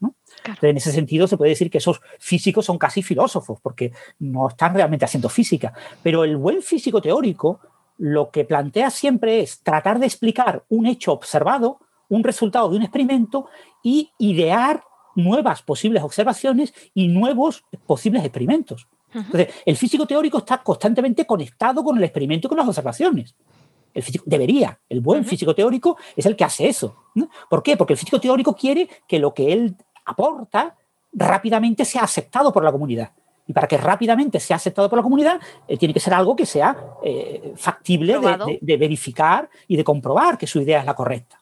en 0.61 0.77
ese 0.77 0.91
sentido 0.91 1.27
se 1.27 1.37
puede 1.37 1.49
decir 1.49 1.69
que 1.69 1.79
esos 1.79 2.01
físicos 2.17 2.65
son 2.65 2.77
casi 2.77 3.01
filósofos, 3.03 3.59
porque 3.61 3.91
no 4.19 4.47
están 4.47 4.73
realmente 4.73 5.05
haciendo 5.05 5.27
física. 5.27 5.73
Pero 6.01 6.23
el 6.23 6.37
buen 6.37 6.61
físico 6.61 7.01
teórico 7.01 7.59
lo 7.99 8.31
que 8.31 8.45
plantea 8.45 8.89
siempre 8.89 9.41
es 9.41 9.61
tratar 9.61 9.99
de 9.99 10.05
explicar 10.05 10.63
un 10.69 10.85
hecho 10.85 11.11
observado, 11.11 11.79
un 12.07 12.23
resultado 12.23 12.69
de 12.69 12.77
un 12.77 12.83
experimento 12.83 13.47
y 13.83 14.11
idear 14.17 14.83
nuevas 15.23 15.61
posibles 15.61 16.03
observaciones 16.03 16.73
y 16.93 17.07
nuevos 17.07 17.63
posibles 17.85 18.23
experimentos. 18.23 18.87
Entonces, 19.13 19.53
el 19.65 19.75
físico 19.75 20.05
teórico 20.05 20.39
está 20.39 20.59
constantemente 20.59 21.25
conectado 21.25 21.83
con 21.83 21.97
el 21.97 22.03
experimento 22.03 22.47
y 22.47 22.49
con 22.49 22.57
las 22.57 22.67
observaciones. 22.67 23.35
El 23.93 24.03
físico 24.03 24.23
debería, 24.27 24.79
el 24.87 25.01
buen 25.01 25.25
físico 25.25 25.55
teórico 25.55 25.97
es 26.15 26.25
el 26.25 26.35
que 26.35 26.43
hace 26.43 26.67
eso. 26.67 26.95
¿Por 27.49 27.63
qué? 27.63 27.75
Porque 27.75 27.93
el 27.93 27.99
físico 27.99 28.19
teórico 28.19 28.55
quiere 28.55 28.87
que 29.07 29.17
lo 29.17 29.33
que 29.33 29.51
él 29.51 29.75
aporta 30.05 30.75
rápidamente 31.11 31.85
sea 31.85 32.03
aceptado 32.03 32.53
por 32.53 32.63
la 32.63 32.71
comunidad. 32.71 33.11
Y 33.49 33.53
para 33.53 33.67
que 33.67 33.77
rápidamente 33.77 34.39
sea 34.39 34.57
aceptado 34.57 34.87
por 34.87 34.99
la 34.99 35.01
comunidad, 35.01 35.39
eh, 35.67 35.75
tiene 35.75 35.91
que 35.91 35.99
ser 35.99 36.13
algo 36.13 36.35
que 36.35 36.45
sea 36.45 36.77
eh, 37.03 37.51
factible 37.55 38.19
de, 38.61 38.77
verificar 38.77 39.49
y 39.67 39.75
de 39.75 39.83
comprobar 39.83 40.37
que 40.37 40.45
su 40.45 40.61
idea 40.61 40.81
es 40.81 40.85
la 40.85 40.93
correcta. 40.93 41.39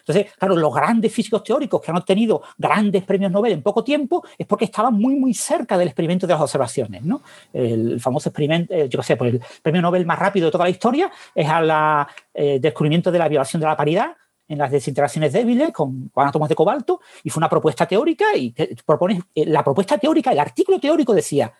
Entonces, 0.00 0.32
claro, 0.36 0.56
los 0.56 0.74
grandes 0.74 1.12
físicos 1.12 1.44
teóricos 1.44 1.80
que 1.80 1.92
han 1.92 1.96
obtenido 1.96 2.42
grandes 2.58 3.04
premios 3.04 3.30
Nobel 3.30 3.52
en 3.52 3.62
poco 3.62 3.84
tiempo 3.84 4.24
es 4.36 4.48
porque 4.48 4.64
estaban 4.64 4.94
muy, 4.94 5.14
muy 5.14 5.32
cerca 5.32 5.78
del 5.78 5.86
experimento 5.86 6.26
de 6.26 6.32
las 6.32 6.42
observaciones. 6.42 7.04
El 7.52 8.00
famoso 8.00 8.30
experimento, 8.30 8.74
yo 8.86 8.98
qué 8.98 9.06
sé, 9.06 9.16
pues 9.16 9.34
el 9.34 9.40
premio 9.62 9.80
Nobel 9.80 10.04
más 10.04 10.18
rápido 10.18 10.46
de 10.46 10.50
toda 10.50 10.64
la 10.64 10.70
historia 10.70 11.08
es 11.32 11.48
al 11.48 12.08
descubrimiento 12.34 13.12
de 13.12 13.18
la 13.20 13.28
violación 13.28 13.60
de 13.60 13.66
la 13.66 13.76
paridad 13.76 14.16
en 14.48 14.58
las 14.58 14.70
desintegraciones 14.70 15.32
débiles 15.32 15.72
con, 15.72 16.10
átomos 16.14 16.48
de 16.48 16.54
cobalto 16.54 17.00
y 17.22 17.30
fue 17.30 17.40
una 17.40 17.48
propuesta 17.48 17.86
teórica 17.86 18.36
y 18.36 18.54
propone, 18.84 19.22
eh, 19.34 19.46
la 19.46 19.64
propuesta 19.64 19.98
teórica, 19.98 20.32
el 20.32 20.38
artículo 20.38 20.78
teórico 20.78 21.14
decía, 21.14 21.52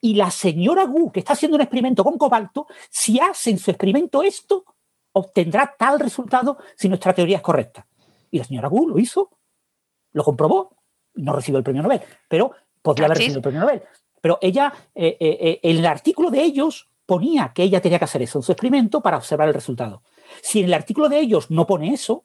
y 0.00 0.14
la 0.14 0.30
señora 0.30 0.84
Gu, 0.84 1.12
que 1.12 1.20
está 1.20 1.34
haciendo 1.34 1.56
un 1.56 1.60
experimento 1.60 2.02
con 2.02 2.18
cobalto, 2.18 2.66
si 2.90 3.20
hace 3.20 3.50
en 3.50 3.58
su 3.58 3.70
experimento 3.70 4.22
esto, 4.22 4.64
obtendrá 5.12 5.74
tal 5.78 6.00
resultado 6.00 6.58
si 6.76 6.88
nuestra 6.88 7.12
teoría 7.12 7.36
es 7.36 7.42
correcta. 7.42 7.86
Y 8.30 8.38
la 8.38 8.44
señora 8.44 8.68
Gu 8.68 8.88
lo 8.88 8.98
hizo, 8.98 9.30
lo 10.12 10.24
comprobó, 10.24 10.76
no 11.14 11.32
recibió 11.32 11.58
el 11.58 11.64
premio 11.64 11.82
Nobel, 11.82 12.00
pero 12.28 12.52
podría 12.80 13.06
haber 13.06 13.18
recibido 13.18 13.38
el 13.38 13.42
premio 13.42 13.60
Nobel. 13.60 13.82
Pero 14.20 14.38
ella, 14.40 14.72
eh, 14.94 15.16
eh, 15.20 15.60
en 15.62 15.78
el 15.78 15.86
artículo 15.86 16.30
de 16.30 16.42
ellos, 16.42 16.88
ponía 17.06 17.52
que 17.54 17.62
ella 17.62 17.80
tenía 17.80 17.98
que 17.98 18.04
hacer 18.04 18.22
eso 18.22 18.38
en 18.38 18.42
su 18.42 18.52
experimento 18.52 19.00
para 19.00 19.18
observar 19.18 19.48
el 19.48 19.54
resultado. 19.54 20.02
Si 20.40 20.60
en 20.60 20.66
el 20.66 20.74
artículo 20.74 21.08
de 21.08 21.20
ellos 21.20 21.50
no 21.50 21.66
pone 21.66 21.92
eso, 21.92 22.24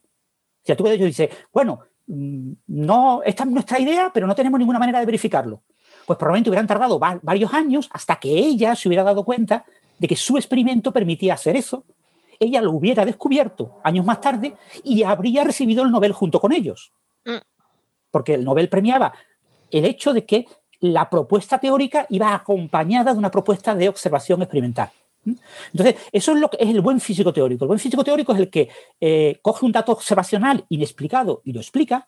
si 0.63 0.71
el 0.71 0.73
artículo 0.73 0.89
de 0.89 0.95
ellos 0.95 1.07
dice, 1.07 1.29
bueno, 1.51 1.79
mm, 2.07 2.51
no, 2.67 3.21
esta 3.23 3.43
es 3.43 3.49
nuestra 3.49 3.79
idea, 3.79 4.11
pero 4.13 4.27
no 4.27 4.35
tenemos 4.35 4.59
ninguna 4.59 4.79
manera 4.79 4.99
de 4.99 5.05
verificarlo, 5.05 5.63
pues 6.05 6.17
probablemente 6.17 6.49
hubieran 6.49 6.67
tardado 6.67 6.99
varios 6.99 7.53
años 7.53 7.89
hasta 7.91 8.17
que 8.17 8.29
ella 8.29 8.75
se 8.75 8.87
hubiera 8.87 9.03
dado 9.03 9.23
cuenta 9.23 9.65
de 9.99 10.07
que 10.07 10.15
su 10.15 10.37
experimento 10.37 10.91
permitía 10.93 11.33
hacer 11.33 11.55
eso. 11.55 11.83
Ella 12.39 12.61
lo 12.61 12.71
hubiera 12.71 13.03
descubierto 13.03 13.79
años 13.83 14.05
más 14.05 14.21
tarde 14.21 14.55
y 14.83 15.03
habría 15.03 15.43
recibido 15.43 15.83
el 15.83 15.91
Nobel 15.91 16.13
junto 16.13 16.39
con 16.39 16.53
ellos. 16.53 16.93
Mm. 17.25 17.37
Porque 18.11 18.35
el 18.35 18.45
Nobel 18.45 18.69
premiaba 18.69 19.13
el 19.71 19.85
hecho 19.85 20.13
de 20.13 20.25
que 20.25 20.45
la 20.79 21.09
propuesta 21.09 21.59
teórica 21.59 22.05
iba 22.09 22.33
acompañada 22.33 23.11
de 23.11 23.19
una 23.19 23.31
propuesta 23.31 23.75
de 23.75 23.89
observación 23.89 24.41
experimental. 24.41 24.91
Entonces, 25.71 25.95
eso 26.11 26.33
es 26.33 26.39
lo 26.39 26.49
que 26.49 26.57
es 26.59 26.69
el 26.69 26.81
buen 26.81 26.99
físico 26.99 27.33
teórico. 27.33 27.65
El 27.65 27.67
buen 27.67 27.79
físico 27.79 28.03
teórico 28.03 28.33
es 28.33 28.39
el 28.39 28.49
que 28.49 28.69
eh, 28.99 29.39
coge 29.41 29.65
un 29.65 29.71
dato 29.71 29.91
observacional 29.91 30.65
inexplicado 30.69 31.41
y 31.43 31.53
lo 31.53 31.59
explica, 31.59 32.07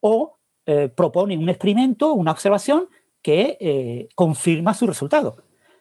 o 0.00 0.38
eh, 0.66 0.88
propone 0.88 1.36
un 1.36 1.48
experimento, 1.48 2.12
una 2.12 2.32
observación 2.32 2.88
que 3.22 3.56
eh, 3.60 4.08
confirma 4.14 4.74
su 4.74 4.86
resultado. 4.86 5.36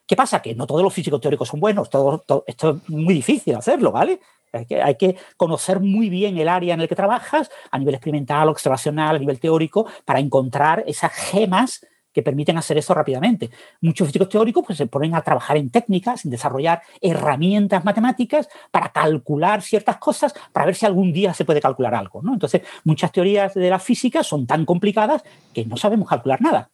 ¿Qué 0.05 0.15
pasa? 0.15 0.41
Que 0.41 0.55
no 0.55 0.67
todos 0.67 0.83
los 0.83 0.93
físicos 0.93 1.21
teóricos 1.21 1.47
son 1.47 1.59
buenos, 1.59 1.87
esto 1.87 2.69
es 2.69 2.89
muy 2.89 3.13
difícil 3.13 3.55
hacerlo, 3.55 3.91
¿vale? 3.91 4.19
Hay 4.51 4.65
que, 4.65 4.81
hay 4.81 4.95
que, 4.95 5.17
conocer 5.35 5.79
muy 5.79 6.09
bien 6.09 6.37
el 6.37 6.47
área 6.47 6.73
en 6.73 6.81
el 6.81 6.87
que 6.87 6.95
trabajas, 6.95 7.49
a 7.71 7.79
nivel 7.79 7.95
experimental, 7.95 8.49
observacional, 8.49 9.15
a 9.15 9.19
nivel 9.19 9.39
teórico, 9.39 9.87
para 10.05 10.19
encontrar 10.19 10.83
esas 10.85 11.11
gemas 11.11 11.85
que 12.13 12.21
permiten 12.21 12.57
hacer 12.57 12.77
eso 12.77 12.93
rápidamente. 12.93 13.49
Muchos 13.81 14.07
físicos 14.07 14.29
teóricos 14.29 14.63
pues, 14.65 14.77
se 14.77 14.87
ponen 14.87 15.15
a 15.15 15.21
trabajar 15.21 15.57
en 15.57 15.69
técnicas, 15.69 16.23
en 16.25 16.31
desarrollar 16.31 16.81
herramientas 17.01 17.83
matemáticas 17.83 18.47
para 18.71 18.89
calcular 18.89 19.61
ciertas 19.61 19.97
cosas, 19.97 20.33
para 20.51 20.65
ver 20.65 20.75
si 20.75 20.85
algún 20.85 21.11
día 21.11 21.33
se 21.33 21.43
puede 21.43 21.59
calcular 21.59 21.95
algo. 21.95 22.21
¿no? 22.21 22.33
Entonces, 22.33 22.61
muchas 22.83 23.11
teorías 23.11 23.53
de 23.53 23.69
la 23.69 23.79
física 23.79 24.23
son 24.23 24.45
tan 24.45 24.65
complicadas 24.65 25.23
que 25.53 25.65
no 25.65 25.75
sabemos 25.75 26.07
calcular 26.07 26.41
nada. 26.41 26.69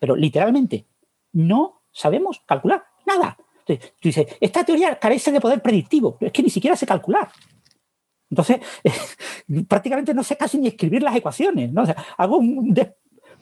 Pero 0.00 0.16
literalmente, 0.16 0.86
no 1.32 1.82
sabemos 1.92 2.42
calcular 2.46 2.84
nada. 3.06 3.36
Entonces, 3.66 3.92
tú 4.00 4.08
dices, 4.08 4.26
esta 4.40 4.64
teoría 4.64 4.98
carece 4.98 5.30
de 5.30 5.40
poder 5.40 5.60
predictivo, 5.60 6.16
es 6.20 6.32
que 6.32 6.42
ni 6.42 6.50
siquiera 6.50 6.76
sé 6.76 6.86
calcular. 6.86 7.28
Entonces, 8.30 8.58
prácticamente 9.68 10.14
no 10.14 10.22
sé 10.22 10.36
casi 10.36 10.58
ni 10.58 10.68
escribir 10.68 11.02
las 11.02 11.16
ecuaciones. 11.16 11.70
hago 12.16 12.38
un, 12.38 12.74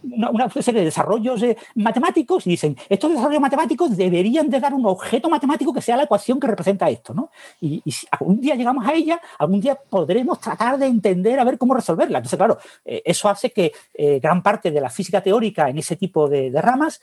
una, 0.03 0.49
serie 0.51 0.81
de 0.81 0.87
desarrollos 0.87 1.43
eh, 1.43 1.57
matemáticos 1.75 2.47
y 2.47 2.51
dicen, 2.51 2.77
estos 2.89 3.11
desarrollos 3.11 3.41
matemáticos 3.41 3.97
deberían 3.97 4.49
de 4.49 4.61
dar 4.61 4.75
un 4.75 4.87
objeto 4.87 5.29
matemático 5.29 5.73
que 5.73 5.83
sea 5.83 5.97
la 5.97 6.05
ecuación 6.05 6.39
que 6.39 6.47
representa 6.47 6.89
esto, 6.89 7.15
¿no? 7.15 7.31
Y, 7.61 7.83
si 7.91 8.07
algún 8.11 8.41
día 8.41 8.55
llegamos 8.55 8.87
a 8.87 8.93
ella, 8.95 9.21
algún 9.39 9.61
día 9.61 9.75
podremos 9.75 10.41
tratar 10.41 10.79
de 10.79 10.87
entender 10.87 11.39
a 11.41 11.45
ver 11.45 11.59
cómo 11.59 11.75
resolverla. 11.75 12.19
Entonces, 12.19 12.37
claro, 12.37 12.59
eh, 12.85 13.03
eso 13.05 13.29
hace 13.29 13.51
que 13.51 13.73
eh, 13.95 14.21
gran 14.21 14.43
parte 14.43 14.71
de 14.71 14.81
la 14.81 14.91
física 14.91 15.23
teórica 15.23 15.69
en 15.69 15.79
ese 15.79 15.97
tipo 15.97 16.29
de, 16.29 16.51
ramas 16.57 17.01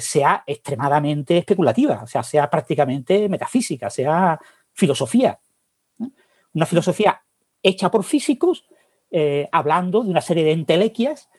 sea 0.00 0.42
extremadamente 0.48 1.38
especulativa, 1.38 2.00
o 2.02 2.06
sea, 2.06 2.24
sea 2.24 2.50
prácticamente 2.50 3.28
metafísica, 3.28 3.88
sea 3.88 4.38
filosofía. 4.72 5.38
Una 6.52 6.66
filosofía 6.66 7.22
hecha 7.62 7.88
por 7.88 8.02
físicos, 8.02 8.64
hablando 9.52 10.02
de 10.02 10.10
una 10.10 10.20
serie 10.20 10.42
de 10.42 10.52
entelequias 10.52 11.30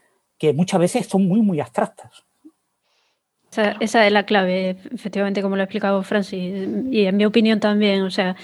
que 0.41 0.53
muchas 0.53 0.79
veces 0.79 1.05
son 1.05 1.27
muy, 1.27 1.39
muy 1.39 1.59
abstractas. 1.59 2.23
Esa, 3.79 4.07
es 4.07 4.11
la 4.11 4.25
clave, 4.25 4.77
efectivamente, 4.91 5.43
como 5.43 5.55
lo 5.55 5.61
ha 5.61 5.65
explicado 5.65 6.01
Francis, 6.01 6.67
y 6.89 7.05
en 7.05 7.15
mi 7.15 7.25
opinión 7.25 7.59
también. 7.59 8.01
O 8.01 8.09
sea, 8.09 8.35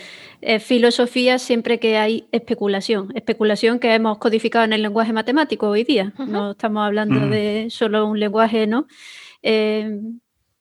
filosofía 0.59 1.39
siempre 1.39 1.79
que 1.79 1.97
hay 1.97 2.27
especulación, 2.31 3.11
especulación 3.15 3.79
que 3.79 3.95
hemos 3.95 4.19
codificado 4.19 4.63
en 4.63 4.73
el 4.73 4.83
lenguaje 4.83 5.11
matemático 5.11 5.69
hoy 5.69 5.85
día. 5.85 6.13
No 6.19 6.51
estamos 6.51 6.85
hablando 6.85 7.21
mm. 7.21 7.29
de 7.31 7.67
solo 7.71 8.05
un 8.05 8.19
lenguaje 8.19 8.67
¿no? 8.67 8.85
Eh, 9.41 9.99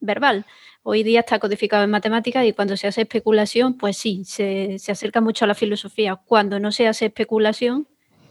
verbal. 0.01 0.47
Hoy 0.85 1.03
día 1.03 1.21
está 1.21 1.39
codificado 1.39 1.85
en 1.85 1.91
matemáticas 1.91 2.47
y 2.47 2.55
cuando 2.55 2.79
se 2.79 2.87
hace 2.87 3.03
especulación, 3.03 3.77
pues 3.77 3.99
sí, 3.99 4.25
se, 4.25 4.79
se 4.79 4.91
acerca 4.91 5.21
mucho 5.21 5.45
a 5.45 5.49
la 5.49 5.55
filosofía. 5.55 6.17
Cuando 6.17 6.61
no 6.61 6.73
se 6.73 6.87
hace 6.87 7.07
especulación, 7.07 7.89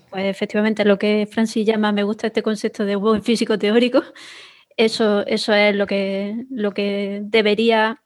pues 0.09 0.25
efectivamente 0.25 0.85
lo 0.85 0.97
que 0.97 1.27
Francis 1.31 1.65
llama, 1.65 1.91
me 1.91 2.03
gusta 2.03 2.27
este 2.27 2.43
concepto 2.43 2.85
de 2.85 2.95
buen 2.95 3.23
físico 3.23 3.57
teórico, 3.57 4.03
eso, 4.77 5.25
eso 5.25 5.53
es 5.53 5.75
lo 5.75 5.87
que, 5.87 6.45
lo 6.49 6.73
que 6.73 7.21
debería, 7.23 8.01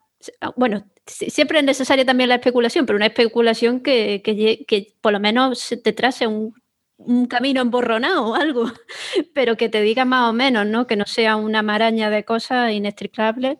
bueno, 0.55 0.85
siempre 1.05 1.59
es 1.59 1.65
necesaria 1.65 2.05
también 2.05 2.29
la 2.29 2.35
especulación, 2.35 2.85
pero 2.85 2.97
una 2.97 3.07
especulación 3.07 3.81
que, 3.81 4.21
que, 4.23 4.93
por 5.01 5.11
lo 5.13 5.19
menos 5.19 5.75
te 5.83 5.93
trace 5.93 6.27
un, 6.27 6.53
un 6.97 7.25
camino 7.27 7.61
emborronado 7.61 8.27
o 8.27 8.35
algo, 8.35 8.65
pero 9.33 9.57
que 9.57 9.69
te 9.69 9.81
diga 9.81 10.05
más 10.05 10.29
o 10.29 10.33
menos, 10.33 10.65
¿no? 10.67 10.87
Que 10.87 10.95
no 10.95 11.05
sea 11.05 11.35
una 11.35 11.63
maraña 11.63 12.09
de 12.09 12.25
cosas 12.25 12.71
inextricables 12.71 13.57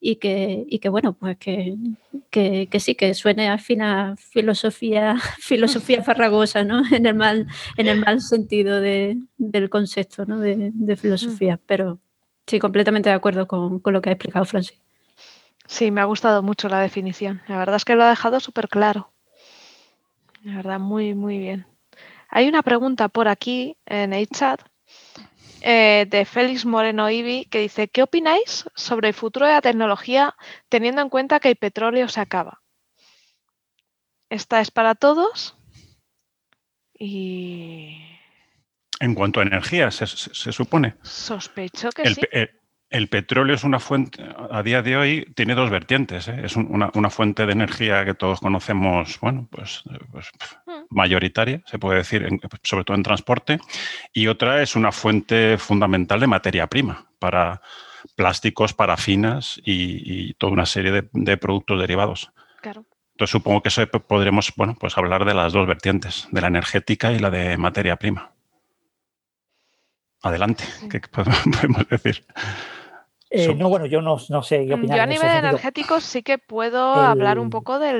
y 0.00 0.16
que, 0.16 0.64
y 0.66 0.78
que 0.78 0.88
bueno, 0.88 1.12
pues 1.12 1.36
que, 1.36 1.76
que, 2.30 2.80
sí, 2.80 2.94
que 2.94 3.12
suene 3.12 3.48
al 3.48 3.60
final 3.60 4.16
filosofía, 4.16 5.16
filosofía 5.38 6.02
farragosa, 6.02 6.64
¿no? 6.64 6.82
En 6.90 7.06
el 7.06 7.14
mal, 7.14 7.46
en 7.76 7.86
el 7.86 8.00
mal 8.00 8.20
sentido 8.20 8.80
de, 8.80 9.18
del 9.36 9.68
concepto 9.68 10.24
¿no? 10.24 10.38
de, 10.40 10.70
de, 10.72 10.96
filosofía. 10.96 11.60
Pero 11.66 11.98
sí, 12.46 12.58
completamente 12.58 13.10
de 13.10 13.14
acuerdo 13.14 13.46
con, 13.46 13.78
con 13.80 13.92
lo 13.92 14.00
que 14.00 14.08
ha 14.08 14.12
explicado 14.12 14.46
Francis. 14.46 14.80
Sí, 15.66 15.90
me 15.90 16.00
ha 16.00 16.04
gustado 16.04 16.42
mucho 16.42 16.68
la 16.68 16.80
definición. 16.80 17.42
La 17.46 17.58
verdad 17.58 17.76
es 17.76 17.84
que 17.84 17.94
lo 17.94 18.02
ha 18.02 18.10
dejado 18.10 18.40
súper 18.40 18.68
claro. 18.68 19.12
La 20.42 20.56
verdad, 20.56 20.80
muy, 20.80 21.14
muy 21.14 21.38
bien. 21.38 21.66
Hay 22.30 22.48
una 22.48 22.62
pregunta 22.62 23.08
por 23.08 23.28
aquí 23.28 23.76
en 23.86 24.12
el 24.12 24.26
chat 24.28 24.60
eh, 25.60 26.06
de 26.08 26.24
Félix 26.24 26.64
Moreno 26.64 27.10
Ibi 27.10 27.46
que 27.46 27.60
dice, 27.60 27.88
¿qué 27.88 28.02
opináis 28.02 28.66
sobre 28.74 29.08
el 29.08 29.14
futuro 29.14 29.46
de 29.46 29.52
la 29.52 29.60
tecnología 29.60 30.34
teniendo 30.68 31.02
en 31.02 31.08
cuenta 31.08 31.40
que 31.40 31.48
el 31.48 31.56
petróleo 31.56 32.08
se 32.08 32.20
acaba? 32.20 32.62
Esta 34.28 34.60
es 34.60 34.70
para 34.70 34.94
todos 34.94 35.56
y... 36.98 37.96
En 39.00 39.14
cuanto 39.14 39.40
a 39.40 39.44
energía, 39.44 39.90
se, 39.90 40.06
supone. 40.06 40.94
Sospecho 41.02 41.88
que 41.90 42.14
sí. 42.14 42.20
El 42.30 42.59
petróleo 43.08 43.54
es 43.54 43.62
una 43.62 43.78
fuente, 43.78 44.22
a 44.50 44.62
día 44.62 44.82
de 44.82 44.96
hoy, 44.96 45.32
tiene 45.36 45.54
dos 45.54 45.70
vertientes. 45.70 46.26
¿eh? 46.26 46.40
Es 46.42 46.56
una, 46.56 46.90
fuente 47.10 47.46
de 47.46 47.52
energía 47.52 48.04
que 48.04 48.14
todos 48.14 48.40
conocemos, 48.40 49.18
bueno, 49.20 49.48
pues, 49.50 49.84
pues 50.10 50.30
hmm. 50.66 50.86
mayoritaria, 50.90 51.62
se 51.66 51.78
puede 51.78 51.98
decir, 51.98 52.28
sobre 52.64 52.84
todo 52.84 52.96
en 52.96 53.04
transporte, 53.04 53.58
y 54.12 54.26
otra 54.26 54.62
es 54.62 54.74
una 54.74 54.90
fuente 54.90 55.56
fundamental 55.56 56.18
de 56.18 56.26
materia 56.26 56.66
prima 56.66 57.06
para 57.20 57.62
plásticos, 58.16 58.74
parafinas 58.74 59.60
y, 59.64 60.30
y 60.30 60.34
toda 60.34 60.52
una 60.52 60.66
serie 60.66 61.08
de, 61.12 61.36
productos 61.36 61.78
derivados. 61.78 62.32
Claro. 62.60 62.84
Entonces 63.12 63.30
supongo 63.30 63.62
que 63.62 63.68
eso 63.68 63.86
podremos, 63.86 64.52
bueno, 64.56 64.76
pues 64.80 64.96
hablar 64.98 65.24
de 65.24 65.34
las 65.34 65.52
dos 65.52 65.66
vertientes, 65.66 66.26
de 66.32 66.40
la 66.40 66.48
energética 66.48 67.12
y 67.12 67.18
la 67.18 67.30
de 67.30 67.56
materia 67.56 67.96
prima. 67.96 68.32
Adelante, 70.22 70.64
¿qué 70.90 71.00
podemos 71.00 71.88
decir? 71.90 72.24
Eh, 73.32 73.54
no, 73.54 73.68
bueno, 73.68 73.86
yo 73.86 74.02
no, 74.02 74.18
sé 74.18 74.66
qué 74.66 74.74
opinar. 74.74 74.96
Yo 74.96 75.02
a 75.04 75.06
nivel 75.06 75.28
energético 75.28 76.00
sí 76.00 76.24
que 76.24 76.38
puedo 76.38 76.94
hablar 76.94 77.38
un 77.38 77.48
poco 77.48 77.78
de 77.78 77.92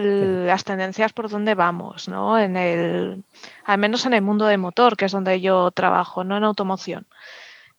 las 0.45 0.65
tendencias 0.65 1.13
por 1.13 1.29
donde 1.29 1.55
vamos, 1.55 2.09
¿no? 2.09 2.37
En 2.37 2.57
el, 2.57 3.23
al 3.65 3.79
menos 3.79 4.05
en 4.07 4.15
el 4.15 4.23
mundo 4.23 4.47
de 4.47 4.59
motor, 4.59 4.97
que 4.97 5.05
es 5.05 5.13
donde 5.13 5.41
yo 5.41 5.71
trabajo, 5.71 6.25
no 6.25 6.37
en 6.37 6.43
automoción. 6.43 7.07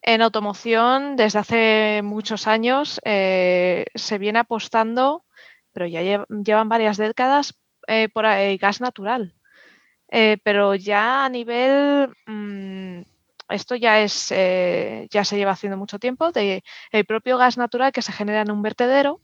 En 0.01 0.21
automoción, 0.21 1.17
desde 1.17 1.39
hace 1.39 2.01
muchos 2.03 2.47
años, 2.47 3.01
eh, 3.03 3.85
se 3.95 4.17
viene 4.17 4.39
apostando, 4.39 5.25
pero 5.73 5.85
ya 5.87 6.01
llevan 6.01 6.69
varias 6.69 6.95
décadas, 6.95 7.59
eh, 7.87 8.07
por 8.07 8.25
el 8.25 8.57
gas 8.59 8.79
natural. 8.79 9.33
pero 10.43 10.75
ya 10.75 11.25
a 11.25 11.29
nivel, 11.29 12.09
mm, 12.27 13.01
esto 13.51 13.75
ya 13.75 13.99
es, 14.01 14.29
ya 14.29 15.25
se 15.25 15.37
lleva 15.37 15.51
haciendo 15.51 15.77
mucho 15.77 15.99
tiempo, 15.99 16.31
el 16.35 17.05
propio 17.05 17.37
gas 17.37 17.57
natural 17.57 17.91
que 17.91 18.01
se 18.01 18.11
genera 18.11 18.41
en 18.41 18.51
un 18.51 18.61
vertedero, 18.61 19.21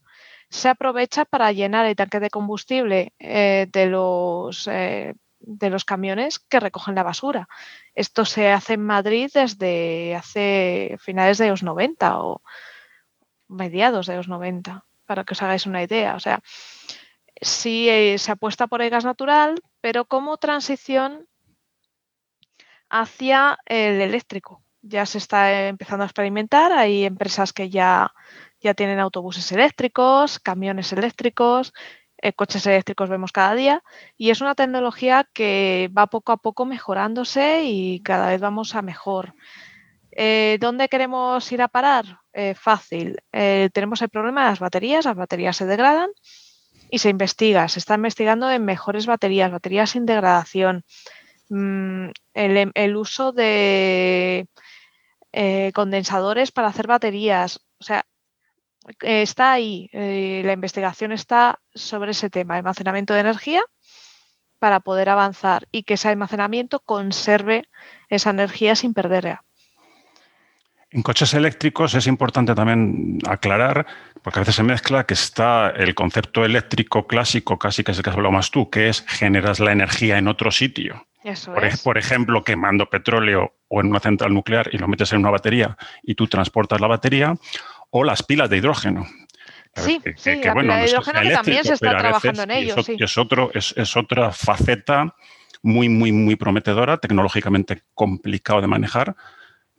se 0.50 0.70
aprovecha 0.70 1.26
para 1.26 1.52
llenar 1.52 1.86
el 1.86 1.96
tanque 1.96 2.20
de 2.20 2.30
combustible 2.30 3.14
de 3.20 3.86
los 3.88 4.68
de 5.40 5.70
los 5.70 5.86
camiones 5.86 6.40
que 6.40 6.60
recogen 6.60 6.96
la 6.96 7.04
basura. 7.04 7.48
Esto 7.96 8.26
se 8.26 8.52
hace 8.52 8.74
en 8.74 8.86
Madrid 8.86 9.30
desde 9.34 10.16
hace 10.16 10.98
finales 11.00 11.38
de 11.38 11.50
los 11.50 11.64
90 11.64 12.22
o 12.22 12.42
mediados 13.48 14.08
de 14.08 14.18
los 14.18 14.28
90, 14.28 14.86
para 15.06 15.24
que 15.24 15.34
os 15.34 15.42
hagáis 15.42 15.66
una 15.66 15.84
idea. 15.84 16.16
O 16.16 16.20
sea, 16.20 16.42
sí 17.42 17.90
eh, 17.90 18.18
se 18.18 18.32
apuesta 18.32 18.68
por 18.68 18.82
el 18.82 18.90
gas 18.90 19.06
natural, 19.06 19.56
pero 19.82 20.06
como 20.06 20.38
transición 20.38 21.28
hacia 22.90 23.58
el 23.66 24.02
eléctrico. 24.02 24.62
Ya 24.82 25.06
se 25.06 25.18
está 25.18 25.68
empezando 25.68 26.04
a 26.04 26.08
experimentar, 26.08 26.72
hay 26.72 27.04
empresas 27.06 27.54
que 27.54 27.70
ya, 27.70 28.14
ya 28.62 28.74
tienen 28.74 29.00
autobuses 29.00 29.52
eléctricos, 29.52 30.40
camiones 30.40 30.94
eléctricos, 30.94 31.74
eh, 32.20 32.34
coches 32.34 32.66
eléctricos 32.66 33.10
vemos 33.10 33.32
cada 33.32 33.54
día 33.54 33.84
y 34.18 34.32
es 34.32 34.42
una 34.42 34.56
tecnología 34.56 35.30
que 35.34 35.92
va 35.96 36.08
poco 36.08 36.32
a 36.32 36.38
poco 36.38 36.66
mejorándose 36.66 37.64
y 37.64 38.02
cada 38.02 38.30
vez 38.30 38.42
vamos 38.42 38.74
a 38.74 38.82
mejor. 38.82 39.36
Eh, 40.12 40.58
¿Dónde 40.60 40.90
queremos 40.90 41.52
ir 41.52 41.62
a 41.62 41.68
parar? 41.68 42.22
Eh, 42.34 42.56
fácil. 42.56 43.18
tenemos 43.32 44.02
el 44.02 44.10
problema 44.10 44.44
de 44.44 44.50
las 44.52 44.60
baterías, 44.60 45.06
las 45.06 45.16
baterías 45.16 45.58
se 45.58 45.66
degradan 45.66 46.10
y 46.90 47.00
se 47.00 47.10
investiga, 47.10 47.68
se 47.68 47.80
está 47.80 47.96
investigando 47.96 48.50
en 48.50 48.66
mejores 48.66 49.06
baterías, 49.06 49.52
baterías 49.52 49.92
sin 49.92 50.06
degradación, 50.06 50.86
mm, 51.50 52.10
el, 52.34 52.72
el, 52.74 52.96
uso 52.96 53.32
de 53.32 54.48
condensadores 55.74 56.52
para 56.52 56.70
hacer 56.70 56.88
baterías. 56.88 57.60
O 57.80 57.84
sea, 57.84 58.06
está 59.02 59.52
ahí, 59.52 59.90
eh, 59.94 60.42
la 60.46 60.54
investigación 60.54 61.12
está 61.12 61.60
sobre 61.74 62.12
ese 62.12 62.30
tema, 62.30 62.56
almacenamiento 62.56 63.14
de 63.14 63.22
energía 63.22 63.64
para 64.60 64.80
poder 64.80 65.10
avanzar 65.10 65.68
y 65.72 65.84
que 65.84 65.96
ese 65.96 66.10
almacenamiento 66.10 66.80
conserve 66.80 67.70
esa 68.10 68.32
energía 68.32 68.76
sin 68.76 68.94
perderla. 68.94 69.44
En 70.90 71.02
coches 71.02 71.34
eléctricos 71.34 71.94
es 71.96 72.08
importante 72.08 72.56
también 72.56 73.20
aclarar, 73.28 73.86
porque 74.22 74.40
a 74.40 74.42
veces 74.42 74.56
se 74.56 74.64
mezcla 74.64 75.06
que 75.06 75.14
está 75.14 75.70
el 75.70 75.94
concepto 75.96 76.46
eléctrico 76.46 77.08
clásico, 77.08 77.60
casi 77.60 77.84
que 77.84 77.92
es 77.92 77.98
el 77.98 78.04
que 78.04 78.10
has 78.10 78.16
hablado 78.16 78.32
más 78.32 78.52
tú, 78.52 78.70
que 78.70 78.88
es 78.88 79.04
generas 79.06 79.60
la 79.60 79.74
energía 79.74 80.18
en 80.18 80.30
otro 80.30 80.50
sitio. 80.50 81.06
por, 81.46 81.82
por, 81.84 81.98
ejemplo, 81.98 82.44
quemando 82.44 82.90
petróleo 82.90 83.54
o 83.68 83.82
en 83.82 83.88
una 83.88 84.00
central 84.00 84.34
nuclear 84.34 84.70
y 84.72 84.78
lo 84.78 84.88
metes 84.88 85.12
en 85.12 85.20
una 85.20 85.30
batería 85.30 85.78
y 86.04 86.16
tú 86.16 86.28
transportas 86.28 86.80
la 86.80 86.88
batería, 86.88 87.36
o 87.90 88.04
las 88.04 88.24
pilas 88.24 88.50
de 88.50 88.58
hidrógeno. 88.58 89.06
Sí, 89.76 90.02
sí, 90.16 90.42
la 90.44 90.54
pila 90.54 90.78
de 90.78 90.88
hidrógeno 90.88 91.22
que 91.22 91.30
también 91.30 91.64
se 91.64 91.74
está 91.74 91.98
trabajando 91.98 92.44
en 92.44 92.52
ello. 92.52 92.76
Es, 93.00 93.18
otro, 93.18 93.52
es, 93.54 93.98
otra 93.98 94.32
faceta 94.32 95.14
muy, 95.62 95.90
muy, 95.90 96.12
muy 96.12 96.36
prometedora, 96.36 96.98
tecnológicamente 96.98 97.84
complicado 97.94 98.62
de 98.62 98.68
manejar, 98.68 99.16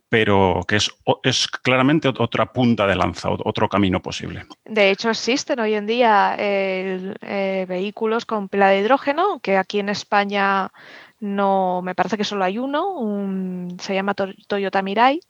pero 0.09 0.61
que 0.67 0.77
es, 0.77 0.91
es 1.23 1.47
claramente 1.47 2.07
otra 2.07 2.51
punta 2.51 2.87
de 2.87 2.95
lanza, 2.95 3.29
otro 3.29 3.69
camino 3.69 4.01
posible. 4.01 4.45
De 4.65 4.89
hecho, 4.89 5.09
existen 5.09 5.59
hoy 5.59 5.75
en 5.75 5.85
día 5.85 6.35
eh, 6.37 7.65
vehículos 7.67 8.25
con 8.25 8.49
pila 8.49 8.69
de 8.69 8.79
hidrógeno, 8.79 9.39
que 9.39 9.57
aquí 9.57 9.79
en 9.79 9.89
España 9.89 10.71
no, 11.19 11.81
me 11.83 11.95
parece 11.95 12.17
que 12.17 12.23
solo 12.23 12.43
hay 12.43 12.57
uno, 12.57 13.67
se 13.79 13.93
llama 13.93 14.15
Toyota 14.15 14.81
Mirai, 14.81 15.21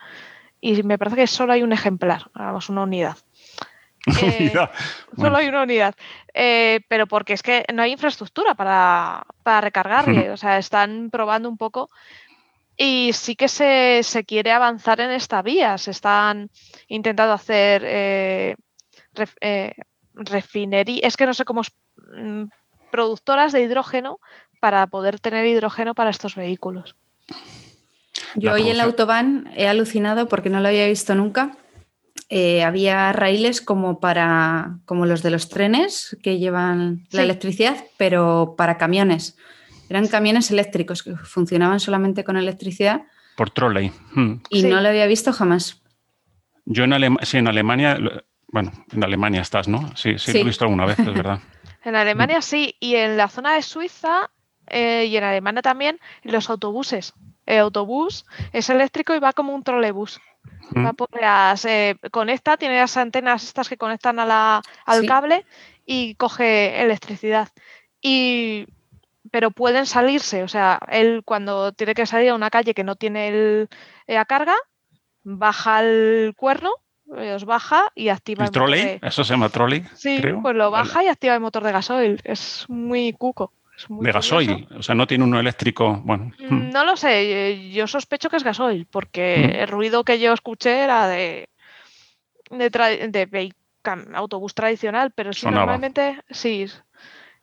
y 0.62 0.84
me 0.84 0.98
parece 0.98 1.18
que 1.18 1.28
solo 1.28 1.54
hay 1.54 1.64
un 1.64 1.74
ejemplar, 1.74 2.30
vamos, 2.34 2.70
una 2.70 2.84
unidad. 2.84 3.18
Eh, 4.24 4.52
solo 5.18 5.38
hay 5.38 5.50
una 5.50 5.64
unidad. 5.64 5.94
Eh, 6.34 6.80
pero 6.88 7.06
porque 7.06 7.34
es 7.34 7.44
que 7.44 7.66
no 7.74 7.82
hay 7.82 7.92
infraestructura 7.92 8.56
para, 8.56 9.26
recargarle. 9.62 10.30
o 10.32 10.38
sea, 10.38 10.58
están 10.58 11.10
probando 11.12 11.50
un 11.50 11.58
poco. 11.58 11.90
Y 12.82 13.12
sí 13.12 13.36
que 13.36 13.50
se, 13.50 14.24
quiere 14.26 14.54
avanzar 14.54 15.02
en 15.02 15.12
esta 15.12 15.42
vía. 15.42 15.78
Se 15.78 15.92
están 15.92 16.50
intentando 16.88 17.34
hacer 17.34 17.84
eh, 17.86 18.56
refinería. 20.14 21.02
Es 21.06 21.18
que 21.18 21.26
no 21.26 21.34
sé 21.34 21.44
cómo. 21.44 21.62
Mm, 22.16 22.46
productoras 22.90 23.52
de 23.52 23.62
hidrógeno 23.62 24.20
para 24.60 24.88
poder 24.88 25.20
tener 25.20 25.46
hidrógeno 25.46 25.94
para 25.94 26.10
estos 26.10 26.36
vehículos. 26.36 26.96
Yo 28.36 28.54
hoy 28.54 28.70
en 28.70 28.78
la 28.78 28.84
autobahn 28.84 29.50
he 29.56 29.68
alucinado 29.68 30.28
porque 30.28 30.50
no 30.50 30.60
lo 30.60 30.70
había 30.70 30.88
visto 30.88 31.16
nunca. 31.16 31.58
Eh, 32.30 32.64
había 32.64 33.12
raíles 33.12 33.60
como 33.62 34.00
para 34.00 34.78
como 34.86 35.06
los 35.06 35.22
de 35.22 35.32
los 35.32 35.50
trenes 35.50 36.18
que 36.24 36.40
llevan 36.40 37.08
la 37.12 37.24
electricidad, 37.24 37.84
pero 37.98 38.56
para 38.58 38.78
camiones. 38.78 39.36
Eran 39.90 40.08
camiones 40.08 40.52
eléctricos 40.52 41.04
que 41.04 41.16
funcionaban 41.16 41.80
solamente 41.80 42.24
con 42.24 42.38
electricidad. 42.38 43.02
Por 43.36 43.50
trolley. 43.50 43.92
Hmm. 44.14 44.36
Y 44.50 44.64
no 44.64 44.80
lo 44.82 44.90
había 44.90 45.08
visto 45.08 45.34
jamás. 45.34 45.82
Yo 46.66 46.84
en, 46.84 47.18
sí, 47.24 47.38
en 47.38 47.48
Alemania, 47.48 47.98
bueno, 48.48 48.72
en 48.92 49.04
Alemania 49.04 49.42
estás, 49.42 49.68
¿no? 49.68 49.96
Sí, 49.96 50.20
sí, 50.20 50.34
lo 50.34 50.40
he 50.40 50.44
visto 50.44 50.66
alguna 50.66 50.86
vez, 50.86 51.00
es 51.00 51.06
verdad. 51.06 51.40
en 51.84 51.96
Alemania 51.96 52.42
sí, 52.42 52.76
y 52.80 52.96
en 52.96 53.18
la 53.18 53.28
zona 53.28 53.56
de 53.56 53.64
Suiza 53.64 54.30
eh, 54.68 55.06
y 55.10 55.18
en 55.18 55.24
Alemania 55.24 55.62
también, 55.62 56.00
los 56.24 56.50
autobuses 56.50 57.14
el 57.50 57.60
autobús 57.60 58.26
es 58.54 58.70
eléctrico 58.70 59.16
y 59.16 59.20
va 59.20 59.34
como 59.34 59.56
un 59.56 59.64
trolebús. 59.64 60.22
Va 60.78 60.94
por 60.94 61.10
las, 61.20 61.66
eh, 61.66 61.98
conecta, 62.12 62.58
tiene 62.58 62.78
las 62.78 62.96
antenas 62.96 63.44
estas 63.44 63.68
que 63.68 63.78
conectan 63.78 64.20
a 64.20 64.26
la, 64.26 64.62
al 64.86 65.06
cable 65.08 65.46
y 65.84 66.14
coge 66.14 66.80
electricidad. 66.84 67.50
Y, 68.02 68.68
pero 69.32 69.52
pueden 69.52 69.86
salirse, 69.86 70.44
o 70.44 70.48
sea, 70.48 70.80
él 70.90 71.22
cuando 71.26 71.72
tiene 71.72 71.94
que 71.94 72.06
salir 72.06 72.30
a 72.30 72.36
una 72.36 72.50
calle 72.50 72.74
que 72.74 72.84
no 72.84 72.96
tiene 72.96 73.28
el, 73.30 73.70
la 74.08 74.26
carga, 74.26 74.56
baja 75.24 75.82
el 75.82 76.34
cuerno, 76.36 76.72
os 77.08 77.46
baja 77.46 77.92
y 77.96 78.10
activa 78.10 78.46
el, 78.46 78.52
trolley. 78.52 79.00
Eso 79.02 79.24
se 79.24 79.34
llama 79.34 79.50
trolley. 79.50 79.84
Sí, 79.96 80.22
pues 80.42 80.56
lo 80.56 80.72
baja 80.72 81.04
y 81.04 81.08
activa 81.08 81.34
el 81.34 81.42
motor 81.42 81.64
de 81.64 81.72
gasoil. 81.72 82.22
Es 82.24 82.66
muy 82.68 83.14
cuco 83.14 83.52
de 83.88 84.12
gasoil, 84.12 84.68
o 84.78 84.84
sea, 84.84 84.96
no 84.96 85.08
tiene 85.08 85.24
uno 85.24 85.40
eléctrico, 85.40 86.02
bueno. 86.04 86.32
Mm, 86.40 86.54
hmm. 86.54 86.70
No 86.72 86.84
lo 86.84 86.98
sé, 86.98 87.52
eh, 87.52 87.72
yo 87.72 87.88
sospecho 87.88 88.30
que 88.30 88.38
es 88.38 88.44
gasoil, 88.44 88.86
porque 88.90 89.38
hmm. 89.38 89.60
el 89.62 89.68
ruido 89.68 90.04
que 90.04 90.20
yo 90.20 90.34
escuché 90.34 90.84
era 90.84 91.08
de, 91.08 91.50
de, 92.52 93.54
autobús 94.14 94.54
tradicional, 94.54 95.12
pero 95.12 95.34
sí, 95.34 95.46
normalmente 95.46 96.20
sí. 96.30 96.66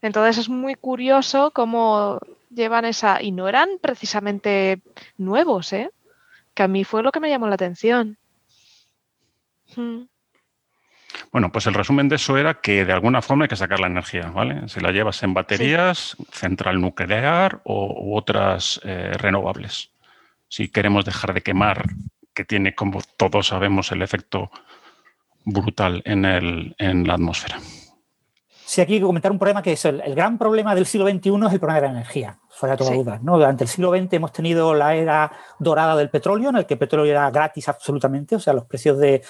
Entonces 0.07 0.38
es 0.38 0.48
muy 0.48 0.74
curioso 0.74 1.50
cómo 1.50 2.20
llevan 2.50 2.84
esa, 2.84 3.20
y 3.20 3.32
no 3.32 3.48
eran 3.48 3.68
precisamente 3.80 4.80
nuevos, 5.18 5.72
¿eh? 5.72 5.90
Que 6.54 6.62
a 6.62 6.68
mí 6.68 6.84
fue 6.84 7.02
lo 7.02 7.12
que 7.12 7.20
me 7.20 7.28
llamó 7.28 7.48
la 7.48 7.57
atención. 7.57 8.16
Hmm. 9.74 10.04
Bueno, 11.32 11.50
pues 11.50 11.66
el 11.66 11.74
resumen 11.74 12.09
de 12.09 12.16
eso 12.16 12.36
era 12.36 12.61
que 12.61 12.84
de 12.84 12.92
alguna 12.92 13.20
forma 13.20 13.44
hay 13.44 13.48
que 13.48 13.57
sacar 13.57 13.80
la 13.80 13.88
energía, 13.88 14.30
¿vale? 14.30 14.68
Si 14.68 14.80
la 14.80 14.92
llevas 14.92 15.22
en 15.22 15.34
baterías, 15.34 16.16
central 16.30 16.80
nuclear 16.80 17.61
o, 17.64 18.16
otras 18.16 18.80
eh, 18.84 19.12
renovables. 19.18 19.90
Si 20.48 20.68
queremos 20.68 21.04
dejar 21.04 21.34
de 21.34 21.42
quemar, 21.42 21.84
que 22.32 22.44
tiene, 22.44 22.74
como 22.74 23.00
todos 23.16 23.48
sabemos, 23.48 23.90
el 23.92 24.02
efecto 24.02 24.50
brutal 25.44 26.02
en, 26.04 26.24
en 26.24 27.07
la 27.07 27.14
atmósfera. 27.14 27.59
Sí, 28.76 28.82
aquí 28.82 28.92
hay 28.92 29.00
que 29.00 29.06
comentar 29.06 29.32
un 29.32 29.38
problema 29.38 29.62
que 29.62 29.72
es 29.72 29.86
el, 29.86 30.02
el 30.02 30.14
gran 30.14 30.36
problema 30.36 30.74
del 30.74 30.84
siglo 30.84 31.08
XXI 31.08 31.30
es 31.46 31.52
el 31.54 31.60
problema 31.60 31.76
de 31.76 31.80
la 31.80 31.92
energía 31.92 32.38
fuera 32.57 32.76
toda 32.76 32.94
duda. 32.94 33.20
¿no? 33.22 33.36
Durante 33.36 33.64
el 33.64 33.68
siglo 33.68 33.90
XX 33.90 34.14
hemos 34.14 34.32
tenido 34.32 34.72
la 34.72 34.94
era 34.94 35.30
dorada 35.59 35.94
del 35.94 36.09
petróleo, 36.09 36.48
en 36.48 36.57
el 36.57 36.66
que 36.66 36.74
el 36.74 36.78
petróleo 36.78 37.12
era 37.12 37.30
gratis 37.30 37.68
absolutamente, 37.68 38.34
o 38.34 38.40
sea, 38.40 38.54
los 38.54 38.64
precios 38.64 38.98
de, 38.98 39.22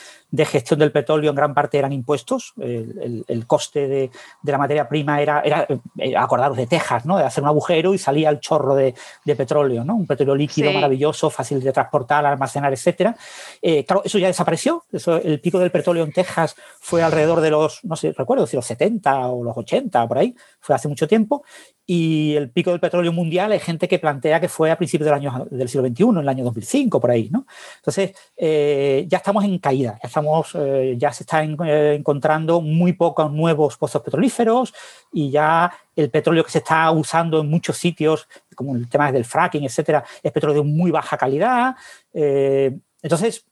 gestión 0.45 0.79
del 0.79 0.93
petróleo 0.93 1.31
en 1.31 1.37
gran 1.37 1.53
parte 1.53 1.77
eran 1.77 1.93
impuestos, 1.93 2.55
el, 2.61 3.45
coste 3.49 3.89
de, 3.89 4.11
la 4.45 4.59
materia 4.59 4.89
prima 4.89 5.21
era, 5.21 5.41
era, 5.41 5.67
eh, 5.99 6.17
acordaros 6.17 6.57
de 6.57 6.69
Texas, 6.69 7.05
¿no? 7.05 7.19
de 7.19 7.25
hacer 7.25 7.43
un 7.43 7.49
agujero 7.49 7.95
y 7.95 7.99
salía 7.99 8.31
el 8.31 8.39
chorro 8.39 8.77
de, 8.77 8.95
petróleo, 9.25 9.83
¿no? 9.83 9.97
un 9.97 10.07
petróleo 10.07 10.37
líquido 10.37 10.71
maravilloso, 10.73 11.29
fácil 11.29 11.61
de 11.61 11.73
transportar, 11.73 12.25
almacenar, 12.25 12.73
etc. 12.73 13.17
Eh, 13.61 13.85
claro, 13.85 14.03
eso 14.05 14.19
ya 14.19 14.29
desapareció, 14.29 14.85
eso, 14.93 15.17
el 15.17 15.41
pico 15.41 15.59
del 15.59 15.73
petróleo 15.73 16.05
en 16.05 16.13
Texas 16.13 16.55
fue 16.81 17.03
alrededor 17.03 17.41
de 17.41 17.51
los, 17.51 17.85
no 17.85 17.97
sé, 17.97 18.15
recuerdo 18.17 18.47
si 18.47 18.55
los 18.55 18.67
70 18.67 19.29
o 19.29 19.43
los 19.43 19.57
80, 19.57 20.07
por 20.07 20.19
ahí, 20.19 20.35
fue 20.61 20.77
hace 20.77 20.87
mucho 20.87 21.09
tiempo, 21.09 21.43
y 21.87 22.35
el 22.35 22.51
pico 22.51 22.73
del 22.73 22.81
petróleo 22.81 23.13
mundial 23.13 23.53
hay 23.53 23.61
gente 23.61 23.87
que 23.87 24.01
plantea 24.01 24.41
que 24.41 24.49
fue 24.49 24.73
a 24.73 24.77
principios 24.77 25.05
del, 25.05 25.15
año, 25.15 25.47
del 25.51 25.69
siglo 25.69 25.87
XXI, 25.87 26.03
en 26.05 26.17
el 26.19 26.29
año 26.29 26.45
2005, 26.45 27.01
por 27.01 27.11
ahí. 27.13 27.29
¿no? 27.31 27.47
Entonces, 27.77 28.13
eh, 28.37 29.05
ya 29.09 29.19
estamos 29.19 29.45
en 29.45 29.59
caída, 29.59 29.97
ya, 30.03 30.09
estamos, 30.09 30.51
eh, 30.57 30.97
ya 30.99 31.13
se 31.13 31.23
están 31.23 31.57
eh, 31.65 31.95
encontrando 31.95 32.61
muy 32.61 32.93
pocos 32.95 33.31
nuevos 33.31 33.77
pozos 33.77 34.03
petrolíferos 34.03 34.75
y 35.13 35.31
ya 35.31 35.73
el 35.95 36.11
petróleo 36.11 36.43
que 36.43 36.51
se 36.51 36.59
está 36.59 36.91
usando 36.91 37.41
en 37.41 37.49
muchos 37.49 37.77
sitios, 37.77 38.29
como 38.57 38.75
el 38.75 38.89
tema 38.89 39.13
del 39.13 39.25
fracking, 39.25 39.65
etcétera, 39.65 40.05
es 40.23 40.33
petróleo 40.33 40.63
de 40.63 40.69
muy 40.69 40.91
baja 40.91 41.17
calidad. 41.17 41.77
entonces, 42.13 43.47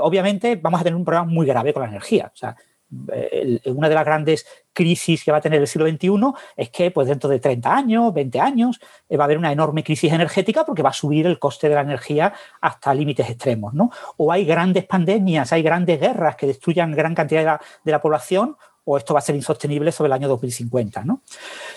obviamente, 0.00 0.56
vamos 0.56 0.80
a 0.80 0.84
tener 0.84 0.96
un 0.96 1.04
problema 1.04 1.24
muy 1.24 1.46
grave 1.46 1.72
con 1.72 1.82
la 1.82 1.88
energía. 1.88 2.30
O 2.32 2.36
sea, 2.36 2.54
una 2.90 3.88
de 3.88 3.94
las 3.94 4.04
grandes 4.04 4.46
crisis 4.72 5.22
que 5.22 5.30
va 5.30 5.38
a 5.38 5.40
tener 5.40 5.60
el 5.60 5.66
siglo 5.66 5.86
XXI 5.86 6.08
es 6.56 6.70
que 6.70 6.90
pues 6.90 7.08
dentro 7.08 7.28
de 7.28 7.38
30 7.38 7.74
años, 7.74 8.14
20 8.14 8.40
años, 8.40 8.80
eh, 9.08 9.16
va 9.16 9.24
a 9.24 9.26
haber 9.26 9.38
una 9.38 9.52
enorme 9.52 9.84
crisis 9.84 10.12
energética 10.12 10.64
porque 10.64 10.82
va 10.82 10.90
a 10.90 10.94
subir 10.94 11.26
el 11.26 11.38
coste 11.38 11.68
de 11.68 11.74
la 11.74 11.82
energía 11.82 12.32
hasta 12.60 12.94
límites 12.94 13.28
extremos. 13.28 13.74
¿no? 13.74 13.90
O 14.16 14.32
hay 14.32 14.44
grandes 14.44 14.86
pandemias, 14.86 15.52
hay 15.52 15.62
grandes 15.62 16.00
guerras 16.00 16.36
que 16.36 16.46
destruyan 16.46 16.92
gran 16.92 17.14
cantidad 17.14 17.40
de 17.40 17.46
la, 17.46 17.60
de 17.84 17.92
la 17.92 18.00
población 18.00 18.56
o 18.84 18.96
esto 18.96 19.12
va 19.12 19.18
a 19.18 19.22
ser 19.22 19.34
insostenible 19.34 19.92
sobre 19.92 20.06
el 20.06 20.14
año 20.14 20.28
2050. 20.28 21.04
¿no? 21.04 21.22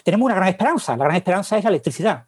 Tenemos 0.03 0.26
una 0.26 0.36
gran 0.36 0.47
esperanza. 0.47 0.95
La 0.95 1.03
gran 1.03 1.18
esperanza 1.18 1.57
es 1.57 1.64
la 1.64 1.72
electricidad. 1.72 2.26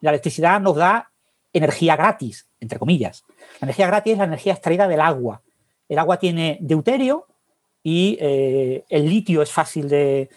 La 0.00 0.10
electricidad 0.10 0.60
nos 0.60 0.76
da 0.76 1.10
energía 1.52 1.96
gratis, 1.96 2.46
entre 2.58 2.78
comillas. 2.78 3.24
La 3.60 3.66
energía 3.66 3.86
gratis 3.86 4.12
es 4.12 4.18
la 4.18 4.24
energía 4.24 4.54
extraída 4.54 4.88
del 4.88 5.00
agua. 5.00 5.42
El 5.88 5.98
agua 5.98 6.18
tiene 6.18 6.58
deuterio, 6.60 7.26
y 7.86 8.16
eh, 8.18 8.84
el 8.88 9.08
litio 9.08 9.42
es 9.42 9.52
fácil 9.52 9.88
de, 9.88 10.30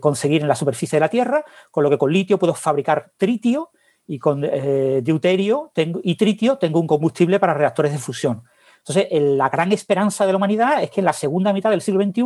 conseguir 0.00 0.40
en 0.40 0.48
la 0.48 0.56
superficie 0.56 0.96
de 0.96 1.00
la 1.00 1.10
Tierra, 1.10 1.44
con 1.70 1.84
lo 1.84 1.90
que 1.90 1.98
con 1.98 2.10
litio 2.10 2.38
puedo 2.38 2.54
fabricar 2.54 3.12
tritio 3.18 3.70
y 4.06 4.18
con 4.18 4.42
eh, 4.42 5.02
deuterio 5.04 5.70
y 6.02 6.14
tritio 6.14 6.56
tengo 6.56 6.80
un 6.80 6.86
combustible 6.86 7.38
para 7.38 7.52
reactores 7.52 7.92
de 7.92 7.98
fusión. 7.98 8.42
Entonces, 8.78 9.08
la 9.10 9.50
gran 9.50 9.70
esperanza 9.72 10.24
de 10.24 10.32
la 10.32 10.38
humanidad 10.38 10.82
es 10.82 10.90
que 10.90 11.02
en 11.02 11.04
la 11.04 11.12
segunda 11.12 11.52
mitad 11.52 11.68
del 11.68 11.82
siglo 11.82 12.02
XXI 12.02 12.24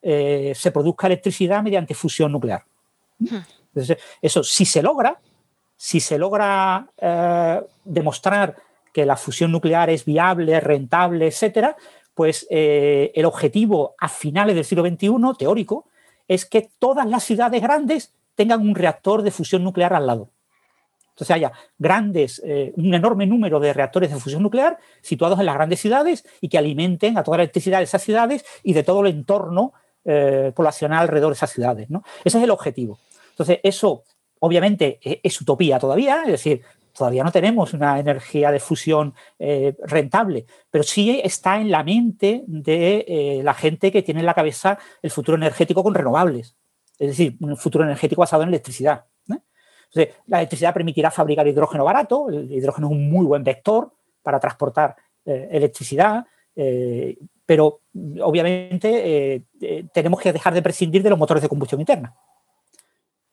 eh, 0.00 0.52
se 0.56 0.72
produzca 0.72 1.06
electricidad 1.06 1.62
mediante 1.62 1.92
fusión 1.92 2.32
nuclear. 2.32 2.64
Entonces, 3.20 3.98
eso, 4.22 4.42
si 4.42 4.64
se 4.64 4.82
logra, 4.82 5.20
si 5.76 6.00
se 6.00 6.16
logra 6.16 6.88
demostrar 7.84 8.56
que 8.94 9.04
la 9.04 9.16
fusión 9.16 9.52
nuclear 9.52 9.90
es 9.90 10.06
viable, 10.06 10.58
rentable, 10.60 11.26
etcétera, 11.26 11.76
pues 12.14 12.46
eh, 12.50 13.12
el 13.14 13.24
objetivo 13.24 13.94
a 13.98 14.08
finales 14.08 14.54
del 14.54 14.64
siglo 14.64 14.86
XXI, 14.86 15.10
teórico, 15.38 15.88
es 16.28 16.46
que 16.46 16.70
todas 16.78 17.06
las 17.06 17.24
ciudades 17.24 17.60
grandes 17.60 18.14
tengan 18.34 18.60
un 18.62 18.74
reactor 18.74 19.22
de 19.22 19.30
fusión 19.30 19.62
nuclear 19.62 19.92
al 19.94 20.06
lado. 20.06 20.30
Entonces 21.10 21.36
haya 21.36 21.52
grandes, 21.78 22.42
eh, 22.44 22.72
un 22.76 22.92
enorme 22.92 23.26
número 23.26 23.60
de 23.60 23.72
reactores 23.72 24.10
de 24.10 24.18
fusión 24.18 24.42
nuclear 24.42 24.78
situados 25.00 25.38
en 25.38 25.46
las 25.46 25.54
grandes 25.54 25.80
ciudades 25.80 26.24
y 26.40 26.48
que 26.48 26.58
alimenten 26.58 27.16
a 27.16 27.22
toda 27.22 27.36
la 27.36 27.44
electricidad 27.44 27.78
de 27.78 27.84
esas 27.84 28.02
ciudades 28.02 28.44
y 28.64 28.72
de 28.72 28.82
todo 28.82 29.00
el 29.02 29.12
entorno 29.12 29.74
eh, 30.04 30.52
poblacional 30.54 31.02
alrededor 31.02 31.30
de 31.30 31.36
esas 31.36 31.50
ciudades. 31.50 31.88
¿no? 31.88 32.02
Ese 32.24 32.38
es 32.38 32.44
el 32.44 32.50
objetivo. 32.50 32.98
Entonces, 33.30 33.60
eso 33.62 34.02
obviamente 34.40 34.98
e-, 35.02 35.20
es 35.22 35.40
utopía 35.40 35.78
todavía, 35.78 36.22
es 36.24 36.32
decir, 36.32 36.62
todavía 36.94 37.24
no 37.24 37.32
tenemos 37.32 37.74
una 37.74 37.98
energía 37.98 38.50
de 38.50 38.60
fusión 38.60 39.14
eh, 39.38 39.76
rentable, 39.82 40.46
pero 40.70 40.84
sí 40.84 41.20
está 41.22 41.60
en 41.60 41.70
la 41.70 41.82
mente 41.82 42.44
de 42.46 43.04
eh, 43.06 43.40
la 43.42 43.52
gente 43.52 43.90
que 43.90 44.02
tiene 44.02 44.20
en 44.20 44.26
la 44.26 44.34
cabeza 44.34 44.78
el 45.02 45.10
futuro 45.10 45.36
energético 45.36 45.82
con 45.82 45.94
renovables, 45.94 46.56
es 46.98 47.08
decir, 47.08 47.36
un 47.40 47.56
futuro 47.56 47.84
energético 47.84 48.20
basado 48.20 48.44
en 48.44 48.48
electricidad. 48.48 49.04
Entonces, 49.28 50.16
la 50.26 50.38
electricidad 50.38 50.74
permitirá 50.74 51.08
fabricar 51.08 51.46
hidrógeno 51.46 51.84
barato, 51.84 52.28
el 52.28 52.50
hidrógeno 52.50 52.88
es 52.88 52.92
un 52.92 53.08
muy 53.08 53.24
buen 53.24 53.44
vector 53.44 53.92
para 54.24 54.40
transportar 54.40 54.96
eh, 55.24 55.48
electricidad, 55.52 56.24
pero 57.46 57.80
obviamente 58.20 59.44
tenemos 59.92 60.20
que 60.20 60.32
dejar 60.32 60.54
de 60.54 60.62
prescindir 60.62 61.02
de 61.02 61.10
los 61.10 61.18
motores 61.18 61.42
de 61.42 61.48
combustión 61.48 61.80
interna. 61.80 62.14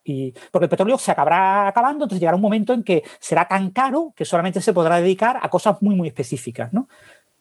Y, 0.03 0.33
porque 0.51 0.65
el 0.65 0.69
petróleo 0.69 0.97
se 0.97 1.11
acabará 1.11 1.67
acabando, 1.67 2.05
entonces 2.05 2.19
llegará 2.19 2.35
un 2.35 2.41
momento 2.41 2.73
en 2.73 2.83
que 2.83 3.03
será 3.19 3.47
tan 3.47 3.69
caro 3.69 4.13
que 4.15 4.25
solamente 4.25 4.59
se 4.61 4.73
podrá 4.73 4.99
dedicar 4.99 5.39
a 5.41 5.49
cosas 5.49 5.81
muy, 5.81 5.95
muy 5.95 6.07
específicas. 6.07 6.73
¿no? 6.73 6.87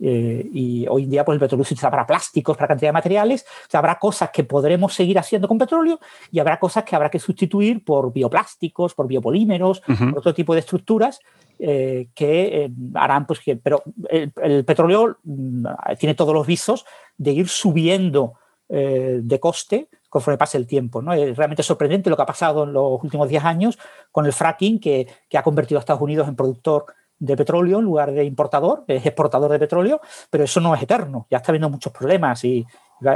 Eh, 0.03 0.49
y 0.53 0.87
hoy 0.89 1.05
en 1.05 1.11
día 1.11 1.25
pues, 1.25 1.37
el 1.37 1.41
petróleo 1.41 1.65
se 1.65 1.75
utiliza 1.75 1.91
para 1.91 2.07
plásticos, 2.07 2.57
para 2.57 2.69
cantidad 2.69 2.89
de 2.89 2.95
materiales. 2.95 3.43
O 3.43 3.71
sea, 3.71 3.79
habrá 3.79 3.99
cosas 3.99 4.31
que 4.31 4.45
podremos 4.45 4.95
seguir 4.95 5.19
haciendo 5.19 5.47
con 5.47 5.59
petróleo 5.59 6.01
y 6.33 6.39
habrá 6.39 6.59
cosas 6.59 6.85
que 6.85 6.97
habrá 6.97 7.11
que 7.11 7.19
sustituir 7.19 7.85
por 7.85 8.13
bioplásticos, 8.13 8.95
por 8.95 9.07
biopolímeros, 9.07 9.81
por 9.81 10.19
otro 10.19 10.35
tipo 10.35 10.55
de 10.55 10.61
estructuras 10.61 11.21
eh, 11.59 12.09
que 12.15 12.65
eh, 12.65 12.71
harán, 12.95 13.27
pues 13.27 13.41
que. 13.41 13.57
Pero 13.57 13.83
el, 14.09 14.33
el, 14.43 14.65
petróleo 14.65 15.19
mm, 15.23 15.67
tiene 15.99 16.15
todos 16.15 16.33
los 16.33 16.47
visos 16.47 16.87
de 17.19 17.33
ir 17.33 17.49
subiendo 17.49 18.35
de 18.73 19.41
coste 19.41 19.89
conforme 20.11 20.37
pase 20.37 20.59
el 20.59 20.67
tiempo. 20.67 21.01
¿no? 21.01 21.15
Es 21.15 21.35
realmente 21.37 21.63
sorprendente 21.63 22.11
lo 22.11 22.17
que 22.17 22.23
ha 22.23 22.27
pasado 22.27 22.65
en 22.65 22.75
los 22.75 23.03
últimos 23.03 23.29
10 23.29 23.45
años 23.45 23.79
con 24.13 24.27
el 24.27 24.35
fracking, 24.35 24.79
que, 24.79 25.07
ha 25.35 25.43
convertido 25.43 25.79
a 25.79 25.81
Estados 25.81 26.03
Unidos 26.03 26.29
en 26.29 26.37
productor 26.37 26.85
de 27.19 27.37
petróleo 27.37 27.79
en 27.79 27.85
lugar 27.85 28.13
de 28.13 28.25
importador, 28.25 28.85
es 28.87 29.07
exportador 29.07 29.51
de 29.53 29.59
petróleo, 29.59 30.01
pero 30.29 30.45
eso 30.45 30.61
no 30.61 30.75
es 30.75 30.83
eterno, 30.83 31.27
ya 31.31 31.37
está 31.37 31.53
habiendo 31.53 31.69
muchos 31.71 31.93
problemas 31.93 32.43
y, 32.45 32.67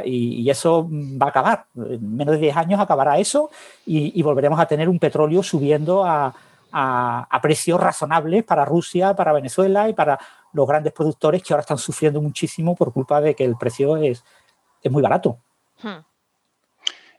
y, 0.04 0.48
eso 0.48 0.86
va 0.90 1.26
a 1.26 1.28
acabar. 1.30 1.66
En 1.74 2.16
menos 2.16 2.34
de 2.34 2.42
10 2.42 2.56
años 2.56 2.80
acabará 2.80 3.18
eso 3.18 3.50
y, 3.86 4.22
volveremos 4.22 4.60
a 4.60 4.66
tener 4.66 4.88
un 4.88 4.98
petróleo 4.98 5.42
subiendo 5.42 6.04
a, 6.04 6.34
a, 6.70 7.40
precios 7.42 7.80
razonables 7.80 8.44
para 8.44 8.64
Rusia, 8.64 9.16
para 9.16 9.32
Venezuela 9.32 9.88
y 9.88 9.94
para 9.94 10.18
los 10.52 10.68
grandes 10.68 10.92
productores 10.92 11.42
que 11.42 11.52
ahora 11.52 11.62
están 11.62 11.78
sufriendo 11.78 12.20
muchísimo 12.20 12.76
por 12.76 12.92
culpa 12.92 13.20
de 13.20 13.34
que 13.34 13.44
el 13.44 13.56
precio 13.56 13.96
es, 13.96 14.22
es 14.82 14.92
muy 14.92 15.02
barato. 15.02 15.38
Hmm. 15.82 16.13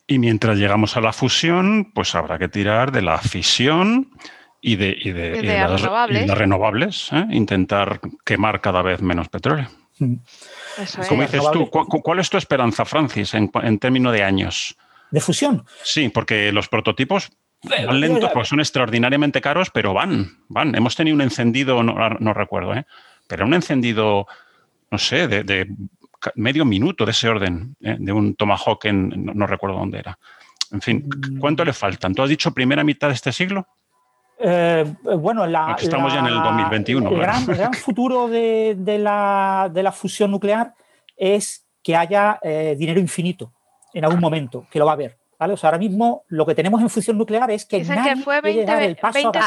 Y 0.07 0.19
mientras 0.19 0.57
llegamos 0.57 0.97
a 0.97 1.01
la 1.01 1.13
fusión, 1.13 1.91
pues 1.93 2.13
habrá 2.13 2.37
que 2.37 2.47
tirar 2.47 2.91
de 2.91 3.01
la 3.01 3.17
fisión 3.17 4.11
y 4.61 4.75
de, 4.75 4.95
las, 5.43 5.81
renovables, 6.37 7.11
¿eh? 7.11 7.25
intentar 7.31 7.99
quemar 8.23 8.61
cada 8.61 8.81
vez 8.81 9.01
menos 9.01 9.29
petróleo. 9.29 9.67
Mm. 9.99 10.15
Como 11.07 11.21
dices 11.21 11.43
tú, 11.53 11.69
¿cuál 11.69 12.19
es 12.19 12.29
tu 12.29 12.37
esperanza, 12.37 12.85
Francis, 12.85 13.33
en, 13.33 13.49
términos 13.79 14.13
de 14.13 14.23
años? 14.23 14.75
¿De 15.11 15.21
fusión? 15.21 15.65
Sí, 15.83 16.09
porque 16.09 16.51
los 16.51 16.67
prototipos 16.67 17.31
van 17.61 17.99
lentos, 17.99 18.29
pues 18.33 18.47
son 18.47 18.59
extraordinariamente 18.59 19.41
caros, 19.41 19.69
pero 19.71 19.93
van, 19.93 20.39
van. 20.49 20.75
Hemos 20.75 20.95
tenido 20.95 21.15
un 21.15 21.21
encendido, 21.21 21.81
no, 21.81 22.33
recuerdo, 22.33 22.75
¿eh? 22.75 22.85
pero 23.27 23.45
un 23.45 23.53
encendido, 23.53 24.27
no 24.91 24.97
sé, 24.97 25.27
de 25.27 25.67
medio 26.35 26.65
minuto 26.65 27.05
de 27.05 27.11
ese 27.11 27.29
orden, 27.29 27.75
¿eh? 27.81 27.97
de 27.99 28.11
un 28.11 28.35
Tomahawk 28.35 28.85
en, 28.85 29.25
no, 29.25 29.47
recuerdo 29.47 29.77
dónde 29.77 29.99
era. 29.99 30.17
En 30.71 30.81
fin, 30.81 31.07
¿cuánto 31.39 31.63
le 31.63 31.73
faltan? 31.73 32.13
¿Tú 32.13 32.23
has 32.23 32.29
dicho 32.29 32.51
primera 32.51 32.83
mitad 32.83 33.09
de 33.09 33.13
este 33.13 33.31
siglo? 33.31 33.67
Eh, 34.39 34.85
bueno, 35.17 35.45
la, 35.45 35.75
estamos 35.79 36.13
ya 36.13 36.19
en 36.19 36.27
el 36.27 36.41
2021. 36.41 37.09
El 37.09 37.17
gran, 37.17 37.73
futuro 37.73 38.27
de, 38.27 38.75
la, 38.99 39.93
fusión 39.93 40.31
nuclear 40.31 40.73
es 41.15 41.65
que 41.81 41.95
haya 41.95 42.39
eh, 42.41 42.75
dinero 42.77 42.99
infinito 42.99 43.53
en 43.93 44.03
algún 44.03 44.19
momento, 44.19 44.67
que 44.69 44.79
lo 44.79 44.85
va 44.85 44.91
a 44.91 44.95
haber. 44.95 45.17
¿vale? 45.39 45.53
O 45.53 45.57
sea, 45.57 45.69
ahora 45.69 45.79
mismo 45.79 46.23
lo 46.27 46.45
que 46.45 46.55
tenemos 46.55 46.81
en 46.81 46.89
fusión 46.89 47.17
nuclear 47.17 47.49
es 47.51 47.65
que 47.65 47.79
Dicen 47.79 48.03
que 48.03 48.15
fue 48.17 48.41
20, 48.41 48.97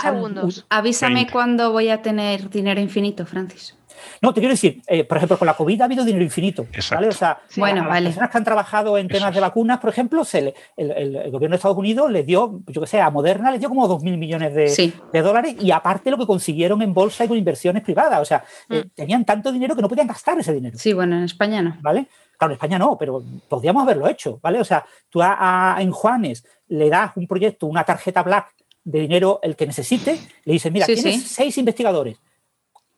segundos. 0.01 0.67
Avísame 0.71 1.27
cuándo 1.31 1.73
voy 1.73 1.91
a 1.91 2.03
tener 2.03 2.49
dinero 2.49 2.81
infinito, 2.81 3.27
Francis. 3.27 3.78
No, 4.23 4.33
te 4.33 4.41
quiero 4.41 4.53
decir, 4.53 4.83
eh, 4.87 5.05
por 5.05 5.17
ejemplo, 5.17 5.39
con 5.39 5.47
la 5.47 5.55
COVID 5.55 5.81
ha 5.81 5.85
habido 5.85 6.05
dinero 6.05 6.25
infinito. 6.25 6.67
¿vale? 6.91 7.09
O 7.09 7.13
sea, 7.13 7.41
bueno, 7.57 7.85
las 7.85 8.03
personas 8.03 8.31
que 8.31 8.39
han 8.39 8.45
trabajado 8.45 8.99
en 8.99 9.09
temas 9.09 9.35
de 9.35 9.41
vacunas, 9.41 9.79
por 9.79 9.91
ejemplo, 9.91 10.25
se 10.25 10.55
el, 10.77 11.31
gobierno 11.31 11.55
de 11.55 11.57
Estados 11.57 11.77
Unidos 11.77 12.11
les 12.11 12.27
dio, 12.27 12.61
yo 12.67 12.81
que 12.81 12.87
sé, 12.87 13.01
a 13.01 13.11
Moderna 13.11 13.51
les 13.51 13.61
dio 13.61 13.69
como 13.69 13.89
2.000 13.89 14.17
millones 14.17 14.55
de, 14.55 15.23
dólares 15.23 15.57
y 15.61 15.71
aparte 15.71 16.11
lo 16.11 16.19
que 16.19 16.27
consiguieron 16.27 16.81
en 16.83 16.95
bolsa 16.95 17.25
y 17.25 17.29
con 17.29 17.37
inversiones 17.37 17.83
privadas. 17.83 18.21
O 18.21 18.25
sea, 18.25 18.45
eh, 18.71 18.85
mm. 18.85 18.91
tenían 18.95 19.25
tanto 19.25 19.53
dinero 19.53 19.75
que 19.75 19.83
no 19.83 19.89
podían 19.89 20.07
gastar 20.07 20.39
ese 20.39 20.53
dinero. 20.53 20.79
Sí, 20.79 20.93
bueno, 20.93 21.17
en 21.17 21.25
España 21.25 21.63
no. 21.63 21.77
¿Vale? 21.81 22.07
Claro, 22.39 22.53
en 22.53 22.57
España 22.57 22.79
no, 22.79 22.97
pero 22.97 23.23
podríamos 23.49 23.83
haberlo 23.83 24.09
hecho, 24.09 24.39
¿vale? 24.41 24.61
O 24.61 24.65
sea, 24.65 24.85
tú 25.11 25.21
a, 25.21 25.77
en 25.81 25.91
Juanes 25.91 26.45
le 26.69 26.89
das 26.89 27.13
un 27.17 27.27
proyecto, 27.27 27.67
una 27.67 27.85
tarjeta 27.85 28.23
black 28.23 28.55
de 28.85 29.01
dinero 29.01 29.41
el 29.43 29.57
que 29.57 29.67
necesite, 29.67 30.19
le 30.45 30.53
dices, 30.53 30.71
mira, 30.71 30.87
tienes 30.87 31.25
seis 31.25 31.59
investigadores, 31.59 32.17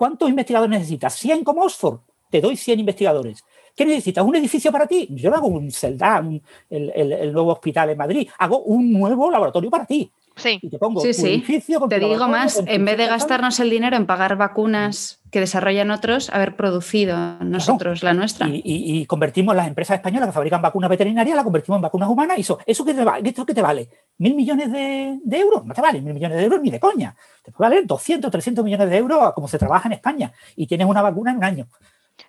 ¿Cuántos 0.00 0.30
investigadores 0.30 0.78
necesitas? 0.78 1.22
¿100 1.22 1.44
como 1.44 1.60
Oxford? 1.60 1.98
Te 2.30 2.40
doy 2.40 2.56
100 2.56 2.80
investigadores. 2.80 3.44
¿Qué 3.76 3.84
necesitas? 3.84 4.24
¿Un 4.24 4.34
edificio 4.34 4.72
para 4.72 4.86
ti? 4.86 5.06
Yo 5.10 5.34
hago 5.34 5.48
un 5.48 5.70
CELDA, 5.70 6.24
el, 6.70 7.32
nuevo 7.34 7.52
hospital 7.52 7.90
en 7.90 7.98
Madrid. 7.98 8.26
Hago 8.38 8.62
un 8.62 8.90
nuevo 8.90 9.30
laboratorio 9.30 9.68
para 9.68 9.84
ti. 9.84 10.10
Sí. 10.36 10.58
Y 10.62 10.70
te 10.70 10.78
pongo 10.78 11.02
sí, 11.02 11.08
edificio. 11.08 11.86
te 11.86 12.00
digo 12.00 12.28
más, 12.28 12.62
en 12.64 12.82
vez 12.86 12.96
de 12.96 13.08
gastarnos 13.08 13.60
el 13.60 13.68
dinero 13.68 13.94
en 13.94 14.06
pagar 14.06 14.36
vacunas 14.36 15.19
que 15.30 15.40
desarrollan 15.40 15.90
otros, 15.90 16.30
haber 16.30 16.56
producido 16.56 17.16
nosotros 17.40 18.02
la 18.02 18.14
nuestra. 18.14 18.48
Y, 18.50 19.04
convertimos 19.06 19.54
las 19.54 19.68
empresas 19.68 19.96
españolas 19.96 20.28
que 20.28 20.32
fabrican 20.32 20.62
vacunas 20.62 20.90
veterinarias, 20.90 21.36
la 21.36 21.44
convertimos 21.44 21.78
en 21.78 21.82
vacunas 21.82 22.08
humanas 22.08 22.38
y 22.38 22.42
eso, 22.42 22.58
¿eso 22.66 22.84
qué 22.84 22.94
te, 22.94 23.04
vale? 23.04 23.28
¿Esto 23.28 23.46
qué 23.46 23.54
te 23.54 23.62
vale? 23.62 23.88
mil 24.18 24.34
millones 24.34 24.70
de, 24.70 25.18
euros, 25.38 25.64
no 25.64 25.72
te 25.72 25.80
valen 25.80 26.04
mil 26.04 26.12
millones 26.12 26.36
de 26.36 26.44
euros 26.44 26.60
ni 26.60 26.70
de 26.70 26.78
coña. 26.78 27.16
Te 27.42 27.52
puede 27.52 27.70
valer 27.70 27.86
200, 27.86 28.30
300 28.30 28.64
millones 28.64 28.90
de 28.90 28.96
euros 28.98 29.32
como 29.34 29.48
se 29.48 29.58
trabaja 29.58 29.88
en 29.88 29.94
España 29.94 30.32
y 30.56 30.66
tienes 30.66 30.86
una 30.86 31.00
vacuna 31.00 31.30
en 31.30 31.38
un 31.38 31.44
año 31.44 31.68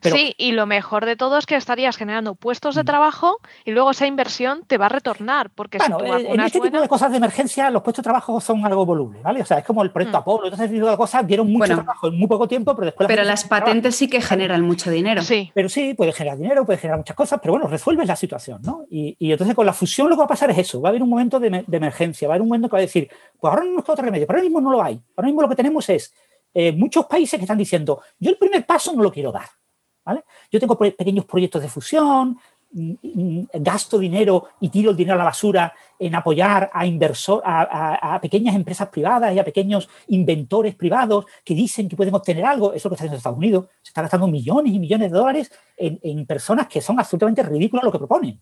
sí, 0.02 0.36
y 0.38 0.52
lo 0.52 0.66
mejor 0.66 1.06
de 1.06 1.16
todo 1.16 1.38
es 1.38 1.46
que 1.46 1.56
estarías 1.56 1.98
generando 1.98 2.36
puestos 2.36 2.76
de 2.76 2.84
mm. 2.84 2.86
trabajo 2.86 3.38
y 3.66 3.72
luego 3.72 3.92
esa 3.92 4.08
inversión 4.08 4.64
te 4.66 4.78
va 4.78 4.88
a 4.88 4.90
retornar. 4.90 5.50
Porque 5.50 5.78
bueno, 5.78 6.00
en 6.18 6.40
este 6.40 6.60
tipo 6.60 6.80
de 6.80 6.88
cosas 6.88 7.12
de 7.12 7.18
emergencia, 7.18 7.70
los 7.70 7.82
puestos 7.82 8.04
de 8.04 8.08
trabajo 8.08 8.40
son 8.42 8.66
algo 8.66 8.86
voluble, 8.86 9.20
¿vale? 9.22 9.42
O 9.42 9.46
sea, 9.46 9.60
es 9.60 9.66
como 9.66 9.84
el 9.84 9.92
proyecto 9.92 10.18
mm. 10.18 10.22
Apolo, 10.22 10.46
entonces 10.46 10.66
ese 10.66 10.76
tipo 10.76 10.90
de 10.90 10.98
cosas 10.98 11.26
dieron 11.26 11.52
mucho 11.52 11.74
trabajo 11.74 12.08
en 12.08 12.18
muy 12.18 12.28
poco 12.28 12.48
tiempo, 12.48 12.76
pero 12.76 12.86
después. 12.86 13.08
Pero 13.08 13.24
las 13.24 13.44
patentes 13.44 13.96
sí 13.96 14.08
que 14.08 14.22
generan 14.22 14.62
mucho 14.62 14.90
dinero. 14.90 15.22
Sí. 15.22 15.52
Pero 15.54 15.70
sí, 15.70 15.94
puede 15.94 16.14
generar 16.14 16.38
dinero, 16.38 16.66
puede 16.66 16.80
generar 16.80 17.00
muchas 17.00 17.16
cosas, 17.16 17.40
pero 17.42 17.54
bueno, 17.54 17.68
resuelves 17.68 18.08
la 18.08 18.16
situación, 18.16 18.62
¿no? 18.64 18.86
Y, 18.90 19.16
entonces 19.32 19.56
con 19.56 19.66
la 19.66 19.74
fusión 19.74 20.10
lo 20.10 20.16
que 20.16 20.20
va 20.20 20.26
a 20.26 20.30
pasar 20.30 20.52
es 20.52 20.58
eso: 20.58 20.82
va 20.82 20.90
a 20.90 20.92
haber 20.92 21.04
un 21.04 21.10
momento 21.10 21.40
de, 21.40 21.66
emergencia, 21.72 22.28
va 22.28 22.34
a 22.34 22.36
haber 22.36 22.42
un 22.44 22.50
momento 22.50 22.70
que 22.70 22.74
va 22.74 22.80
a 22.80 22.82
decir, 22.82 23.10
pues 23.40 23.52
ahora 23.52 23.66
no 23.66 23.74
nos 23.74 23.84
queda 23.84 23.94
otro 23.94 24.06
remedio, 24.06 24.28
pero 24.28 24.38
ahora 24.38 24.44
mismo 24.44 24.62
no 24.62 24.72
lo 24.72 24.84
hay. 24.84 25.02
Ahora 25.16 25.28
mismo 25.28 25.42
lo 25.42 25.50
que 25.50 25.56
tenemos 25.56 25.88
es 25.90 26.14
eh, 26.54 26.72
muchos 26.72 27.06
países 27.06 27.38
que 27.38 27.46
están 27.46 27.58
diciendo, 27.58 28.02
yo 28.20 28.30
el 28.30 28.38
primer 28.38 28.66
paso 28.66 28.94
no 28.94 29.04
lo 29.04 29.12
quiero 29.12 29.32
dar. 29.32 29.48
Yo 30.52 30.60
tengo 30.60 30.78
pequeños 30.78 31.26
proyectos 31.26 31.62
de 31.62 31.70
fusión, 31.70 32.38
mm, 32.72 32.94
mm, 33.02 33.48
gasto 33.54 33.98
dinero 33.98 34.46
y 34.60 34.70
tiro 34.70 34.92
el 34.92 34.98
dinero 34.98 35.16
a 35.16 35.18
la 35.20 35.26
basura 35.26 35.74
en 36.00 36.16
apoyar 36.16 36.70
a, 36.74 36.86
inversor, 36.86 37.42
a, 37.46 38.20
pequeñas 38.22 38.56
empresas 38.56 38.90
privadas 38.90 39.34
y 39.36 39.40
a 39.40 39.44
pequeños 39.44 39.90
inventores 40.08 40.76
privados 40.76 41.26
que 41.44 41.54
dicen 41.54 41.88
que 41.88 41.96
pueden 41.96 42.16
obtener 42.16 42.46
algo. 42.46 42.74
Eso 42.74 42.78
es 42.78 42.86
lo 42.86 42.90
que 42.90 42.96
está 42.96 43.04
haciendo 43.04 43.18
Estados 43.18 43.38
Unidos. 43.38 43.66
Se 43.82 43.90
está 43.90 44.02
gastando 44.02 44.28
millones 44.28 44.74
y 44.74 44.80
millones 44.80 45.12
de 45.12 45.18
dólares 45.18 45.52
en, 45.78 46.26
personas 46.26 46.68
que 46.68 46.82
son 46.82 47.00
absolutamente 47.00 47.44
ridículas 47.44 47.84
lo 47.86 47.92
que 47.92 47.98
proponen. 47.98 48.40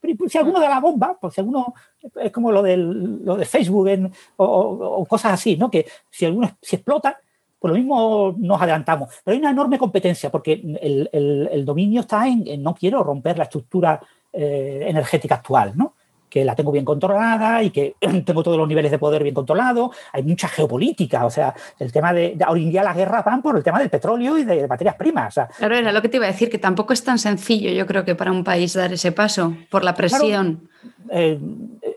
Pero 0.00 0.28
si 0.28 0.38
alguno 0.38 0.60
da 0.60 0.68
la 0.68 0.80
bomba, 0.80 1.18
pues 1.20 1.34
si 1.34 1.40
alguno 1.40 1.74
es 2.22 2.32
como 2.32 2.50
lo, 2.50 2.62
lo 2.62 3.36
de 3.36 3.44
Facebook 3.44 3.88
o, 4.36 5.04
cosas 5.06 5.34
así, 5.34 5.56
¿no? 5.56 5.70
Que 5.70 5.86
si 6.10 6.24
alguno 6.24 6.56
si 6.62 6.76
explota, 6.76 7.18
pues 7.60 7.70
lo 7.70 7.78
mismo 7.78 8.34
nos 8.38 8.60
adelantamos. 8.60 9.10
Pero 9.22 9.34
hay 9.34 9.38
una 9.38 9.50
enorme 9.50 9.78
competencia 9.78 10.30
porque 10.30 10.54
el, 10.80 11.64
dominio 11.64 12.00
está 12.00 12.26
en, 12.26 12.62
no 12.62 12.74
quiero 12.74 13.04
romper 13.04 13.38
la 13.38 13.44
estructura 13.44 14.00
eh, 14.32 14.84
energética 14.88 15.36
actual, 15.36 15.74
¿no? 15.76 15.94
que 16.30 16.44
la 16.44 16.54
tengo 16.54 16.72
bien 16.72 16.84
controlada 16.84 17.62
y 17.62 17.70
que 17.70 17.96
tengo 18.24 18.42
todos 18.42 18.56
los 18.56 18.68
niveles 18.68 18.90
de 18.90 18.98
poder 18.98 19.22
bien 19.22 19.34
controlados. 19.34 19.94
Hay 20.12 20.22
mucha 20.22 20.48
geopolítica, 20.48 21.26
o 21.26 21.30
sea, 21.30 21.52
el 21.78 21.92
tema 21.92 22.14
de, 22.14 22.38
hoy 22.48 22.62
en 22.62 22.70
día 22.70 22.84
las 22.84 22.96
guerras 22.96 23.24
van 23.24 23.42
por 23.42 23.56
el 23.56 23.64
tema 23.64 23.80
del 23.80 23.90
petróleo 23.90 24.38
y 24.38 24.44
de, 24.44 24.66
materias 24.68 24.94
primas. 24.94 25.34
claro, 25.58 25.76
era 25.76 25.92
lo 25.92 26.00
que 26.00 26.08
te 26.08 26.16
iba 26.16 26.26
a 26.26 26.30
decir, 26.30 26.48
que 26.48 26.58
tampoco 26.58 26.92
es 26.92 27.02
tan 27.02 27.18
sencillo, 27.18 27.70
yo 27.70 27.84
creo 27.86 28.04
que 28.04 28.14
para 28.14 28.30
un 28.30 28.44
país 28.44 28.72
dar 28.74 28.92
ese 28.92 29.10
paso 29.10 29.54
por 29.68 29.82
la 29.84 29.94
presión. 29.94 30.68
Eh, 31.12 31.40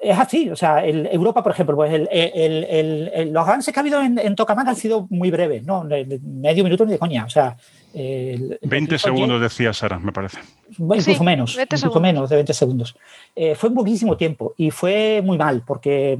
es 0.01 0.17
así, 0.17 0.49
o 0.49 0.55
sea, 0.55 0.83
Europa, 0.85 1.43
por 1.43 1.51
ejemplo, 1.51 1.75
pues 1.75 1.91
los 2.01 3.47
avances 3.47 3.71
que 3.71 3.79
ha 3.79 3.81
habido 3.81 4.01
en, 4.01 4.17
en 4.17 4.35
Tokamak 4.35 4.67
han 4.67 4.75
sido 4.75 5.05
muy 5.11 5.29
breves, 5.29 5.63
¿no? 5.65 5.83
Medio 5.83 6.63
minuto 6.63 6.83
ni 6.83 6.93
de 6.93 6.99
coña, 6.99 7.25
o 7.25 7.29
sea, 7.29 7.55
20 7.93 8.97
segundos 8.97 9.39
decía 9.39 9.71
Sara, 9.71 9.99
me 9.99 10.11
parece. 10.11 10.39
Incluso 10.79 11.23
menos, 11.23 11.57
incluso 11.59 11.99
menos 11.99 12.29
de 12.29 12.37
20 12.37 12.53
segundos. 12.53 12.95
Eh, 13.35 13.53
fue 13.53 13.69
muchísimo 13.69 14.17
tiempo 14.17 14.55
y 14.57 14.71
fue 14.71 15.21
muy 15.23 15.37
mal 15.37 15.63
porque 15.65 16.17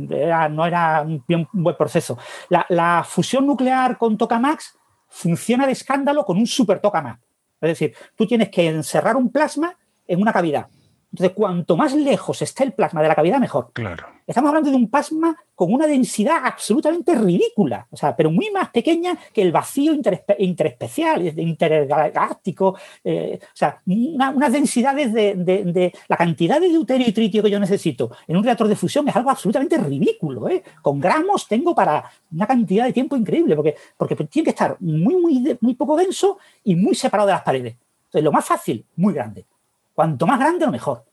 no 0.52 0.65
era 0.65 1.02
un, 1.02 1.24
buen 1.52 1.76
proceso. 1.76 2.18
La, 2.49 3.03
fusión 3.03 3.48
nuclear 3.48 3.98
con 3.98 4.18
Tocamax 4.18 4.78
funciona 5.07 5.65
de 5.65 5.72
escándalo 5.72 6.24
con 6.24 6.38
un 6.38 6.45
super 6.45 6.80
Tokamak. 6.80 7.20
Es 7.60 7.70
decir, 7.70 7.95
tú 8.15 8.28
tienes 8.28 8.49
que 8.49 8.68
encerrar 8.68 9.15
un 9.15 9.32
plasma 9.32 9.76
en 10.07 10.22
una 10.22 10.32
cavidad 10.32 10.68
entonces, 11.14 11.35
cuanto 11.35 11.77
más 11.77 11.94
lejos 11.94 12.41
esté 12.41 12.64
el 12.64 12.73
plasma 12.73 13.03
de 13.03 13.07
la 13.07 13.14
cavidad, 13.14 13.38
mejor. 13.40 13.69
Claro. 13.73 14.07
Estamos 14.26 14.48
hablando 14.48 14.72
de 14.72 14.77
un 14.77 14.90
plasma 14.90 15.38
con 15.53 15.72
una 15.72 15.85
densidad 15.85 16.38
absolutamente 16.44 17.14
ridícula, 17.14 17.85
o 17.91 17.95
sea, 17.95 18.15
pero 18.15 18.31
muy 18.31 18.49
más 18.49 18.69
pequeña 18.69 19.15
que 19.31 19.44
el 19.44 19.52
vacío 19.52 19.94
interespecial, 20.40 21.40
intergaláctico, 21.40 22.76
eh, 23.03 23.38
o 23.44 23.56
sea, 23.56 23.80
unas 23.85 24.52
densidades 24.52 25.14
de, 25.14 25.94
la 26.07 26.18
cantidad 26.18 26.60
de 26.60 26.69
deuterio 26.69 27.07
y 27.07 27.11
tritio 27.11 27.44
que 27.44 27.52
yo 27.52 27.60
necesito 27.60 28.10
en 28.27 28.35
un 28.35 28.44
reactor 28.44 28.68
de 28.68 28.76
fusión 28.76 29.07
es 29.07 29.15
algo 29.15 29.30
absolutamente 29.30 29.77
ridículo. 29.77 30.49
¿eh? 30.49 30.64
Con 30.81 30.99
gramos 30.99 31.48
tengo 31.48 31.76
para 31.76 32.10
una 32.31 32.48
cantidad 32.48 32.85
de 32.85 32.94
tiempo 32.94 33.15
increíble, 33.15 33.56
porque, 33.56 33.76
porque 33.95 34.15
tiene 34.15 34.45
que 34.45 34.49
estar 34.49 34.77
muy, 34.80 35.15
muy, 35.18 35.57
muy 35.61 35.76
poco 35.76 35.95
denso 35.95 36.40
y 36.64 36.73
muy 36.73 36.95
separado 36.95 37.27
de 37.27 37.34
las 37.34 37.44
paredes. 37.44 37.76
Entonces, 38.06 38.23
lo 38.23 38.31
más 38.31 38.45
fácil, 38.45 38.84
muy 38.95 39.14
grande. 39.14 39.45
Cuanto 39.94 40.26
más 40.26 40.40
grande, 40.40 40.65
lo 40.65 40.72
mejor. 40.72 41.06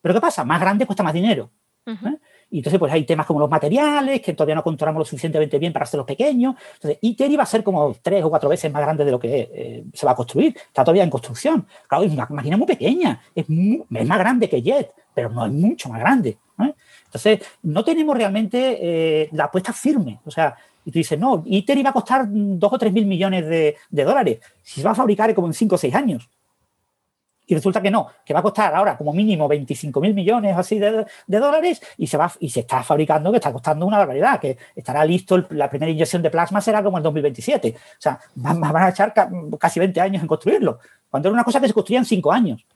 Pero 0.00 0.14
¿qué 0.14 0.20
pasa? 0.20 0.44
Más 0.44 0.60
grande 0.60 0.86
cuesta 0.86 1.02
más 1.02 1.14
dinero. 1.14 1.50
¿eh? 1.86 2.18
Y 2.50 2.58
entonces, 2.58 2.78
pues 2.78 2.92
hay 2.92 3.04
temas 3.04 3.26
como 3.26 3.40
los 3.40 3.48
materiales, 3.48 4.20
que 4.20 4.34
todavía 4.34 4.54
no 4.54 4.62
controlamos 4.62 5.00
lo 5.00 5.04
suficientemente 5.04 5.58
bien 5.58 5.72
para 5.72 5.84
hacerlos 5.84 6.06
pequeños. 6.06 6.54
Entonces, 6.74 6.98
ITER 7.00 7.30
iba 7.30 7.42
a 7.42 7.46
ser 7.46 7.62
como 7.62 7.94
tres 8.02 8.22
o 8.24 8.30
cuatro 8.30 8.48
veces 8.48 8.70
más 8.70 8.82
grande 8.82 9.04
de 9.04 9.10
lo 9.10 9.18
que 9.18 9.50
eh, 9.52 9.84
se 9.94 10.04
va 10.04 10.12
a 10.12 10.14
construir. 10.14 10.54
Está 10.56 10.84
todavía 10.84 11.04
en 11.04 11.10
construcción. 11.10 11.66
Claro, 11.88 12.04
es 12.04 12.12
una 12.12 12.26
máquina 12.30 12.56
muy 12.56 12.66
pequeña. 12.66 13.20
Es, 13.34 13.46
más 13.48 14.18
grande 14.18 14.48
que 14.48 14.60
JET, 14.60 14.92
pero 15.14 15.30
no 15.30 15.46
es 15.46 15.52
mucho 15.52 15.88
más 15.88 16.00
grande. 16.00 16.38
¿eh? 16.60 16.74
Entonces, 17.06 17.40
no 17.62 17.84
tenemos 17.84 18.16
realmente 18.16 19.30
la 19.32 19.44
apuesta 19.44 19.72
firme. 19.72 20.20
O 20.24 20.30
sea, 20.30 20.54
y 20.84 20.90
tú 20.90 20.98
dices, 20.98 21.18
no, 21.18 21.42
ITER 21.46 21.78
iba 21.78 21.90
a 21.90 21.94
costar 21.94 22.26
dos 22.28 22.72
o 22.72 22.78
tres 22.78 22.92
mil 22.92 23.06
millones 23.06 23.46
de, 23.46 23.76
de 23.88 24.04
dólares. 24.04 24.40
Si 24.62 24.80
se 24.80 24.84
va 24.84 24.90
a 24.90 24.96
fabricar 24.96 25.34
como 25.34 25.46
en 25.46 25.54
cinco 25.54 25.76
o 25.76 25.78
seis 25.78 25.94
años. 25.94 26.28
Y 27.52 27.54
resulta 27.54 27.82
que 27.82 27.90
no, 27.90 28.06
que 28.24 28.32
va 28.32 28.40
a 28.40 28.42
costar 28.42 28.74
ahora 28.74 28.96
como 28.96 29.12
mínimo 29.12 29.46
25 29.46 30.00
mil 30.00 30.14
millones 30.14 30.56
así 30.56 30.78
de, 30.78 31.04
dólares 31.26 31.82
y 31.98 32.06
se, 32.06 32.16
va, 32.16 32.32
y 32.40 32.48
se 32.48 32.60
está 32.60 32.82
fabricando, 32.82 33.30
que 33.30 33.36
está 33.36 33.52
costando 33.52 33.84
una 33.84 33.98
barbaridad, 33.98 34.40
que 34.40 34.56
estará 34.74 35.04
listo, 35.04 35.36
la 35.50 35.68
primera 35.68 35.92
inyección 35.92 36.22
de 36.22 36.30
plasma 36.30 36.62
será 36.62 36.82
como 36.82 36.96
en 36.96 37.02
2027. 37.02 37.74
O 37.76 37.80
sea, 37.98 38.18
van, 38.36 38.64
a 38.74 38.88
echar 38.88 39.12
casi 39.58 39.80
20 39.80 40.00
años 40.00 40.22
en 40.22 40.28
construirlo, 40.28 40.78
cuando 41.10 41.28
era 41.28 41.34
una 41.34 41.44
cosa 41.44 41.60
que 41.60 41.68
se 41.68 41.74
construía 41.74 41.98
en 41.98 42.06
5 42.06 42.32
años. 42.32 42.66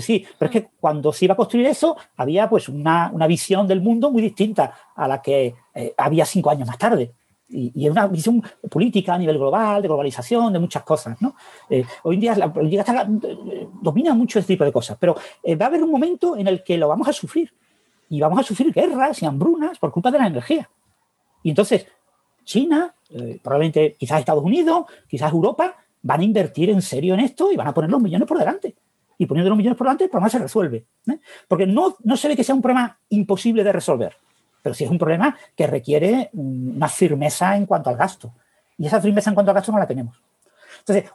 Sí, 0.00 0.24
pero 0.38 0.48
es 0.50 0.52
que 0.52 0.70
cuando 0.78 1.12
se 1.12 1.24
iba 1.24 1.34
a 1.34 1.36
construir 1.36 1.66
eso, 1.66 1.96
había 2.16 2.48
pues 2.48 2.68
una, 2.68 3.10
visión 3.26 3.66
del 3.66 3.80
mundo 3.80 4.12
muy 4.12 4.22
distinta 4.22 4.72
a 4.94 5.08
la 5.08 5.20
que 5.20 5.56
eh, 5.74 5.94
había 5.98 6.24
cinco 6.24 6.48
años 6.48 6.68
más 6.68 6.78
tarde 6.78 7.12
y, 7.52 7.86
es 7.86 7.90
una 7.90 8.06
visión 8.06 8.42
política 8.70 9.14
a 9.14 9.18
nivel 9.18 9.38
global, 9.38 9.82
de 9.82 9.88
globalización, 9.88 10.52
de 10.52 10.58
muchas 10.58 10.82
cosas. 10.82 11.20
¿no? 11.20 11.34
Eh, 11.68 11.84
hoy 12.02 12.16
en 12.16 12.20
día 12.20 12.34
la 12.36 12.52
política 12.52 13.08
eh, 13.22 13.68
domina 13.80 14.14
mucho 14.14 14.38
este 14.38 14.54
tipo 14.54 14.64
de 14.64 14.72
cosas, 14.72 14.96
pero 14.98 15.16
eh, 15.42 15.54
va 15.54 15.66
a 15.66 15.68
haber 15.68 15.82
un 15.82 15.90
momento 15.90 16.36
en 16.36 16.48
el 16.48 16.62
que 16.64 16.76
lo 16.76 16.88
vamos 16.88 17.08
a 17.08 17.12
sufrir 17.12 17.52
y 18.08 18.20
vamos 18.20 18.40
a 18.40 18.42
sufrir 18.42 18.72
guerras 18.72 19.22
y 19.22 19.26
hambrunas 19.26 19.78
por 19.78 19.92
culpa 19.92 20.10
de 20.10 20.18
la 20.18 20.26
energía. 20.26 20.68
Y 21.42 21.50
entonces 21.50 21.86
China, 22.44 22.94
probablemente 23.42 23.96
quizás 23.98 24.20
Estados 24.20 24.44
Unidos, 24.44 24.86
quizás 25.08 25.32
Europa, 25.32 25.76
van 26.02 26.20
a 26.20 26.24
invertir 26.24 26.70
en 26.70 26.82
serio 26.82 27.14
en 27.14 27.20
esto 27.20 27.52
y 27.52 27.56
van 27.56 27.68
a 27.68 27.74
poner 27.74 27.90
los 27.90 28.02
millones 28.02 28.28
por 28.28 28.38
delante. 28.38 28.74
Y 29.16 29.26
poniendo 29.26 29.50
los 29.50 29.56
millones 29.56 29.78
por 29.78 29.86
delante, 29.86 30.04
el 30.04 30.10
problema 30.10 30.28
se 30.28 30.38
resuelve. 30.38 30.84
Porque 31.46 31.66
no, 31.66 31.96
no 32.02 32.16
se 32.16 32.28
ve 32.28 32.36
que 32.36 32.44
sea 32.44 32.54
un 32.54 32.62
problema 32.62 32.98
imposible 33.08 33.62
de 33.62 33.72
resolver 33.72 34.16
pero 34.62 34.74
sí 34.74 34.84
es 34.84 34.90
un 34.90 34.98
problema 34.98 35.36
que 35.56 35.66
requiere 35.66 36.30
una 36.32 36.88
firmeza 36.88 37.56
en 37.56 37.66
cuanto 37.66 37.90
al 37.90 37.96
gasto. 37.96 38.32
Y 38.78 38.86
esa 38.86 39.00
firmeza 39.00 39.30
en 39.30 39.34
cuanto 39.34 39.50
al 39.50 39.56
gasto 39.56 39.72
no 39.72 39.78
la 39.78 39.86
tenemos. 39.86 40.16
Entonces, 40.78 41.10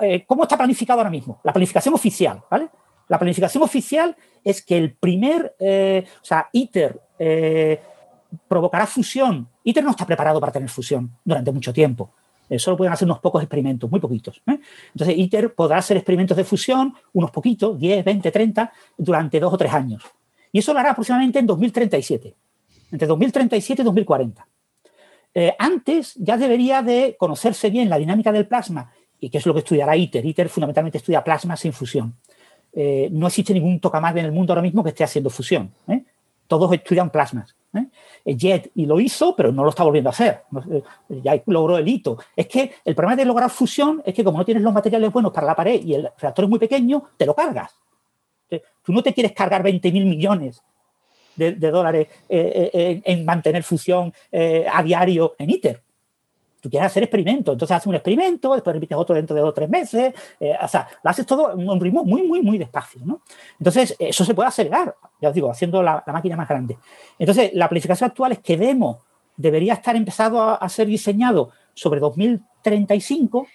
eh, 0.00 0.24
¿cómo 0.26 0.42
está 0.44 0.56
planificado 0.56 1.00
ahora 1.00 1.10
mismo? 1.10 1.40
La 1.42 1.52
planificación 1.52 1.94
oficial, 1.94 2.42
¿vale? 2.50 2.68
La 3.08 3.18
planificación 3.18 3.62
oficial 3.62 4.16
es 4.44 4.62
que 4.64 4.78
el 4.78 4.94
primer, 4.94 5.56
eh, 5.58 6.04
o 6.22 6.24
sea, 6.24 6.48
ITER 6.52 7.00
eh, 7.18 7.80
provocará 8.46 8.86
fusión. 8.86 9.48
ITER 9.64 9.82
no 9.82 9.90
está 9.90 10.06
preparado 10.06 10.38
para 10.38 10.52
tener 10.52 10.68
fusión 10.68 11.10
durante 11.24 11.50
mucho 11.50 11.72
tiempo. 11.72 12.12
solo 12.56 12.76
pueden 12.76 12.92
hacer 12.92 13.06
unos 13.06 13.20
pocos 13.20 13.42
experimentos, 13.42 13.90
muy 13.90 14.00
poquitos. 14.00 14.42
Entonces, 14.46 15.18
ITER 15.18 15.54
podrá 15.54 15.78
hacer 15.78 15.96
experimentos 15.96 16.36
de 16.36 16.44
fusión, 16.44 16.94
unos 17.12 17.30
poquitos, 17.30 17.78
10, 17.78 18.04
20, 18.04 18.30
30, 18.30 18.72
durante 18.96 19.38
dos 19.38 19.52
o 19.52 19.58
tres 19.58 19.72
años. 19.72 20.02
Y 20.52 20.58
eso 20.60 20.72
lo 20.72 20.80
hará 20.80 20.92
aproximadamente 20.92 21.38
en 21.38 21.46
2037 21.46 22.34
entre 22.90 23.06
2037 23.06 23.82
y 23.82 23.84
2040. 23.84 24.46
Eh, 25.32 25.54
antes 25.58 26.14
ya 26.16 26.36
debería 26.36 26.82
de 26.82 27.16
conocerse 27.18 27.70
bien 27.70 27.88
la 27.88 27.98
dinámica 27.98 28.32
del 28.32 28.46
plasma, 28.46 28.92
y 29.18 29.30
que 29.30 29.38
es 29.38 29.46
lo 29.46 29.52
que 29.52 29.60
estudiará 29.60 29.96
ITER. 29.96 30.24
ITER 30.24 30.48
fundamentalmente 30.48 30.98
estudia 30.98 31.22
plasma 31.22 31.56
sin 31.56 31.72
fusión. 31.72 32.16
Eh, 32.72 33.08
no 33.12 33.26
existe 33.26 33.52
ningún 33.52 33.80
tokamak 33.80 34.16
en 34.16 34.24
el 34.24 34.32
mundo 34.32 34.52
ahora 34.52 34.62
mismo 34.62 34.82
que 34.82 34.90
esté 34.90 35.04
haciendo 35.04 35.28
fusión. 35.28 35.72
¿eh? 35.88 36.04
Todos 36.46 36.72
estudian 36.72 37.10
plasmas. 37.10 37.54
JET 38.24 38.72
y 38.74 38.86
lo 38.86 38.98
hizo, 38.98 39.36
pero 39.36 39.52
no 39.52 39.62
lo 39.62 39.70
está 39.70 39.84
volviendo 39.84 40.10
a 40.10 40.12
hacer. 40.12 40.42
Ya 41.08 41.40
logró 41.46 41.78
el 41.78 41.86
hito. 41.86 42.18
Es 42.34 42.48
que 42.48 42.72
el 42.84 42.96
problema 42.96 43.14
de 43.14 43.24
lograr 43.24 43.48
fusión 43.50 44.02
es 44.04 44.12
que 44.12 44.24
como 44.24 44.38
no 44.38 44.44
tienes 44.44 44.62
los 44.64 44.72
materiales 44.72 45.12
buenos 45.12 45.32
para 45.32 45.46
la 45.46 45.54
pared 45.54 45.80
y 45.84 45.94
el 45.94 46.08
reactor 46.18 46.46
es 46.46 46.48
muy 46.48 46.58
pequeño, 46.58 47.04
te 47.16 47.26
lo 47.26 47.34
cargas. 47.34 47.72
Tú 48.82 48.92
no 48.92 49.02
te 49.02 49.14
quieres 49.14 49.32
cargar 49.32 49.62
20.000 49.62 49.92
millones 50.04 50.60
de, 51.36 51.70
dólares 51.70 52.08
eh, 52.28 52.70
eh, 52.72 53.02
en 53.04 53.24
mantener 53.24 53.62
fusión 53.62 54.12
eh, 54.30 54.66
a 54.70 54.82
diario 54.82 55.34
en 55.38 55.50
ITER. 55.50 55.82
Tú 56.60 56.68
quieres 56.68 56.88
hacer 56.88 57.02
experimentos, 57.04 57.54
entonces 57.54 57.74
haces 57.74 57.86
un 57.86 57.94
experimento, 57.94 58.52
después 58.52 58.74
repites 58.74 58.98
otro 58.98 59.14
dentro 59.14 59.34
de 59.34 59.40
dos 59.40 59.50
o 59.50 59.54
tres 59.54 59.70
meses, 59.70 60.12
o 60.62 60.68
sea, 60.68 60.86
lo 61.02 61.08
haces 61.08 61.24
todo 61.24 61.52
en 61.58 61.66
un 61.66 61.80
ritmo 61.80 62.04
muy, 62.04 62.22
muy, 62.22 62.42
muy 62.42 62.58
despacio, 62.58 63.00
¿no? 63.02 63.22
Entonces, 63.58 63.96
eso 63.98 64.26
se 64.26 64.34
puede 64.34 64.48
acelerar, 64.48 64.94
ya 65.22 65.30
os 65.30 65.34
digo, 65.34 65.50
haciendo 65.50 65.82
la, 65.82 66.04
máquina 66.08 66.36
más 66.36 66.46
grande. 66.46 66.76
Entonces, 67.18 67.52
la 67.54 67.66
planificación 67.66 68.10
actual 68.10 68.32
es 68.32 68.40
que 68.40 68.58
Demo 68.58 69.00
debería 69.38 69.72
estar 69.72 69.96
empezado 69.96 70.62
a 70.62 70.68
ser 70.68 70.86
diseñado 70.86 71.50
sobre 71.72 71.98
2035 71.98 73.46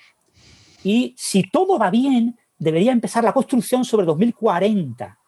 y 0.84 1.14
si 1.16 1.44
todo 1.44 1.78
va 1.78 1.92
bien, 1.92 2.40
debería 2.58 2.92
empezar 2.92 3.24
la 3.24 3.34
construcción 3.34 3.86
sobre 3.86 4.08
2040 4.08 5.20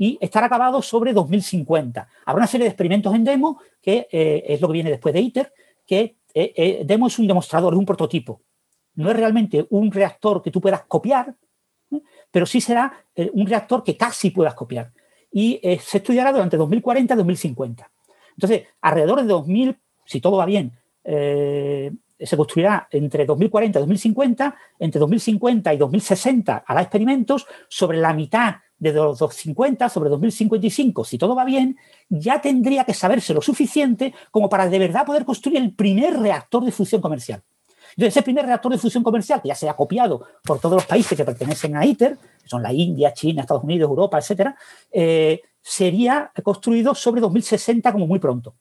y 0.00 0.16
estar 0.18 0.42
acabado 0.42 0.80
sobre 0.80 1.12
2050. 1.12 2.08
Habrá 2.24 2.38
una 2.38 2.46
serie 2.46 2.64
de 2.64 2.70
experimentos 2.70 3.14
en 3.14 3.22
demo, 3.22 3.60
que 3.82 4.08
eh, 4.10 4.44
es 4.46 4.58
lo 4.58 4.68
que 4.68 4.72
viene 4.72 4.88
después 4.88 5.12
de 5.12 5.20
ITER, 5.20 5.52
que 5.86 6.16
eh, 6.32 6.54
eh, 6.56 6.82
demo 6.86 7.08
es 7.08 7.18
un 7.18 7.26
demostrador, 7.26 7.74
es 7.74 7.78
un 7.78 7.84
prototipo. 7.84 8.40
No 8.94 9.10
es 9.10 9.16
realmente 9.18 9.66
un 9.68 9.92
reactor 9.92 10.42
que 10.42 10.50
tú 10.50 10.58
puedas 10.58 10.84
copiar, 10.86 11.34
pero 12.30 12.46
sí 12.46 12.62
será 12.62 13.04
un 13.34 13.46
reactor 13.46 13.84
que 13.84 13.98
casi 13.98 14.30
puedas 14.30 14.54
copiar. 14.54 14.90
Y 15.30 15.60
se 15.82 15.98
estudiará 15.98 16.32
durante 16.32 16.56
2040 16.56 17.12
y 17.12 17.16
2050. 17.18 17.90
Entonces, 18.36 18.62
alrededor 18.80 19.20
de 19.20 19.28
2000, 19.28 19.78
si 20.06 20.20
todo 20.20 20.38
va 20.38 20.46
bien, 20.46 20.72
se 21.02 22.36
construirá 22.36 22.88
entre 22.90 23.26
2040 23.26 23.78
y 23.78 23.82
2050, 23.82 24.56
entre 24.78 24.98
2050 24.98 25.74
y 25.74 25.76
2060 25.76 26.64
hará 26.66 26.80
experimentos 26.80 27.46
sobre 27.68 27.98
la 27.98 28.14
mitad 28.14 28.56
de 28.80 28.92
los 28.92 29.18
250 29.18 29.88
sobre 29.88 30.10
2055, 30.10 31.04
si 31.04 31.18
todo 31.18 31.36
va 31.36 31.44
bien, 31.44 31.76
ya 32.08 32.40
tendría 32.40 32.84
que 32.84 32.94
saberse 32.94 33.32
lo 33.32 33.42
suficiente 33.42 34.12
como 34.30 34.48
para 34.48 34.68
de 34.68 34.78
verdad 34.78 35.06
poder 35.06 35.24
construir 35.24 35.58
el 35.58 35.72
primer 35.74 36.18
reactor 36.18 36.64
de 36.64 36.72
fusión 36.72 37.00
comercial. 37.00 37.42
Entonces, 37.90 38.16
ese 38.16 38.22
primer 38.22 38.46
reactor 38.46 38.72
de 38.72 38.78
fusión 38.78 39.02
comercial, 39.02 39.42
que 39.42 39.48
ya 39.48 39.54
se 39.54 39.68
ha 39.68 39.74
copiado 39.74 40.24
por 40.44 40.58
todos 40.60 40.76
los 40.76 40.86
países 40.86 41.16
que 41.16 41.24
pertenecen 41.24 41.76
a 41.76 41.84
ITER, 41.84 42.16
que 42.16 42.48
son 42.48 42.62
la 42.62 42.72
India, 42.72 43.12
China, 43.12 43.42
Estados 43.42 43.64
Unidos, 43.64 43.88
Europa, 43.88 44.18
etcétera, 44.18 44.56
eh, 44.90 45.40
sería 45.60 46.32
construido 46.42 46.94
sobre 46.94 47.20
2060 47.20 47.92
como 47.92 48.06
muy 48.06 48.18
pronto 48.18 48.54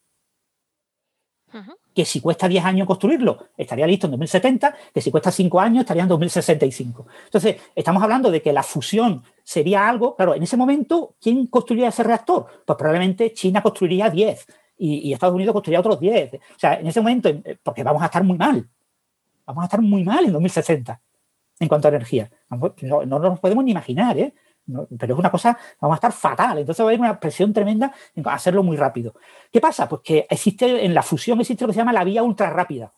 que 1.99 2.05
si 2.05 2.21
cuesta 2.21 2.47
10 2.47 2.63
años 2.63 2.88
construirlo, 2.88 3.47
estaría 3.57 3.85
listo 3.85 4.07
en 4.07 4.11
2070, 4.11 4.73
que 4.93 5.01
si 5.01 5.11
cuesta 5.11 5.34
5 5.34 5.59
años, 5.59 5.81
estaría 5.81 6.03
en 6.03 6.07
2065. 6.07 7.05
Entonces, 7.26 7.57
estamos 7.76 8.01
hablando 8.01 8.31
de 8.31 8.41
que 8.41 8.53
la 8.53 8.63
fusión 8.63 9.21
sería 9.43 9.89
algo, 9.89 10.15
claro, 10.15 10.34
en 10.34 10.41
ese 10.41 10.55
momento, 10.55 11.15
¿quién 11.19 11.47
construiría 11.47 11.89
ese 11.89 12.03
reactor? 12.03 12.45
Pues 12.65 12.77
probablemente 12.77 13.34
China 13.34 13.61
construiría 13.61 14.09
10 14.09 14.47
y, 14.77 15.11
Estados 15.11 15.35
Unidos 15.35 15.51
construiría 15.51 15.81
otros 15.81 15.99
10. 15.99 16.35
O 16.35 16.39
sea, 16.55 16.76
en 16.76 16.88
ese 16.88 17.01
momento, 17.01 17.27
eh, 17.27 17.57
porque 17.61 17.84
vamos 17.84 18.01
a 18.01 18.05
estar 18.05 18.23
muy 18.23 18.38
mal, 18.38 18.65
vamos 19.45 19.63
a 19.63 19.65
estar 19.65 19.81
muy 19.81 20.05
mal 20.05 20.23
en 20.23 20.31
2060 20.31 21.01
en 21.59 21.67
cuanto 21.67 21.89
a 21.89 21.91
energía. 21.91 22.31
No, 22.49 23.05
no 23.05 23.19
nos 23.19 23.41
podemos 23.41 23.65
ni 23.65 23.71
imaginar, 23.71 24.17
¿eh? 24.17 24.34
Pero 24.97 25.13
es 25.13 25.19
una 25.19 25.31
cosa, 25.31 25.57
vamos 25.79 25.95
a 25.95 25.97
estar 25.97 26.11
fatal. 26.11 26.57
Entonces 26.59 26.83
va 26.83 26.89
a 26.89 26.91
haber 26.91 26.99
una 26.99 27.19
presión 27.19 27.53
tremenda 27.53 27.93
en 28.15 28.27
hacerlo 28.27 28.63
muy 28.63 28.77
rápido. 28.77 29.13
¿Qué 29.51 29.59
pasa? 29.59 29.87
Pues 29.87 30.01
que 30.03 30.27
existe, 30.29 30.85
en 30.85 30.93
la 30.93 31.03
fusión 31.03 31.39
existe 31.39 31.63
lo 31.63 31.69
que 31.69 31.73
se 31.73 31.79
llama 31.79 31.93
la 31.93 32.03
vía 32.03 32.23
ultra 32.23 32.49
rápida. 32.49 32.91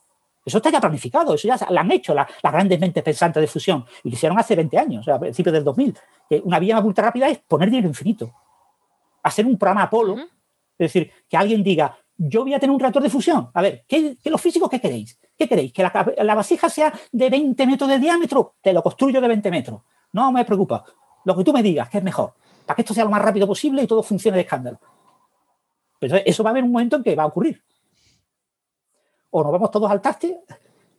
Eso 0.43 0.57
está 0.57 0.71
ya 0.71 0.81
planificado, 0.81 1.35
eso 1.35 1.47
ya 1.47 1.57
lo 1.69 1.79
han 1.79 1.91
hecho 1.91 2.15
las 2.15 2.27
grandes 2.41 2.79
mentes 2.79 3.03
pensantes 3.03 3.41
de 3.41 3.47
fusión. 3.47 3.85
Y 4.03 4.09
lo 4.09 4.15
hicieron 4.15 4.39
hace 4.39 4.55
20 4.55 4.77
años, 4.77 5.07
a 5.07 5.19
principios 5.19 5.53
del 5.53 5.63
2000. 5.63 5.97
Que 6.29 6.41
una 6.43 6.59
vía 6.59 6.79
ultra 6.79 7.05
rápida 7.05 7.27
es 7.29 7.39
poner 7.39 7.69
dinero 7.69 7.87
infinito. 7.87 8.33
Hacer 9.23 9.45
un 9.45 9.57
programa 9.57 9.83
Apolo. 9.83 10.17
Es 10.17 10.93
decir, 10.93 11.11
que 11.29 11.37
alguien 11.37 11.61
diga, 11.61 11.95
yo 12.17 12.41
voy 12.41 12.55
a 12.55 12.59
tener 12.59 12.73
un 12.73 12.79
reactor 12.79 13.03
de 13.03 13.09
fusión. 13.09 13.51
A 13.53 13.61
ver, 13.61 13.85
¿qué, 13.87 14.17
los 14.25 14.41
físicos 14.41 14.67
qué 14.67 14.81
queréis? 14.81 15.19
¿Qué 15.37 15.47
queréis? 15.47 15.71
¿Que 15.71 15.83
la, 15.83 16.13
la 16.17 16.35
vasija 16.35 16.69
sea 16.69 16.91
de 17.11 17.29
20 17.29 17.67
metros 17.67 17.89
de 17.89 17.99
diámetro? 17.99 18.55
Te 18.61 18.73
lo 18.73 18.81
construyo 18.81 19.21
de 19.21 19.27
20 19.27 19.51
metros. 19.51 19.81
No 20.13 20.31
me 20.31 20.43
preocupa 20.43 20.83
lo 21.25 21.35
que 21.35 21.43
tú 21.43 21.53
me 21.53 21.63
digas 21.63 21.89
que 21.89 21.99
es 21.99 22.03
mejor, 22.03 22.33
para 22.65 22.75
que 22.75 22.81
esto 22.81 22.93
sea 22.93 23.03
lo 23.03 23.09
más 23.09 23.21
rápido 23.21 23.47
posible 23.47 23.83
y 23.83 23.87
todo 23.87 24.03
funcione 24.03 24.37
de 24.37 24.43
escándalo. 24.43 24.79
Pero 25.99 26.17
eso 26.25 26.43
va 26.43 26.49
a 26.49 26.51
haber 26.51 26.63
un 26.63 26.71
momento 26.71 26.95
en 26.95 27.03
que 27.03 27.15
va 27.15 27.23
a 27.23 27.27
ocurrir. 27.27 27.61
O 29.29 29.43
nos 29.43 29.51
vamos 29.51 29.71
todos 29.71 29.89
al 29.89 30.01
taste 30.01 30.41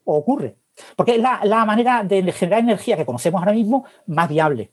o 0.05 0.17
ocurre. 0.17 0.57
Porque 0.97 1.17
es 1.17 1.21
la, 1.21 1.65
manera 1.65 2.03
de 2.03 2.33
generar 2.33 2.61
energía 2.61 2.97
que 2.97 3.05
conocemos 3.05 3.41
ahora 3.41 3.53
mismo 3.53 3.85
más 4.07 4.29
viable. 4.29 4.71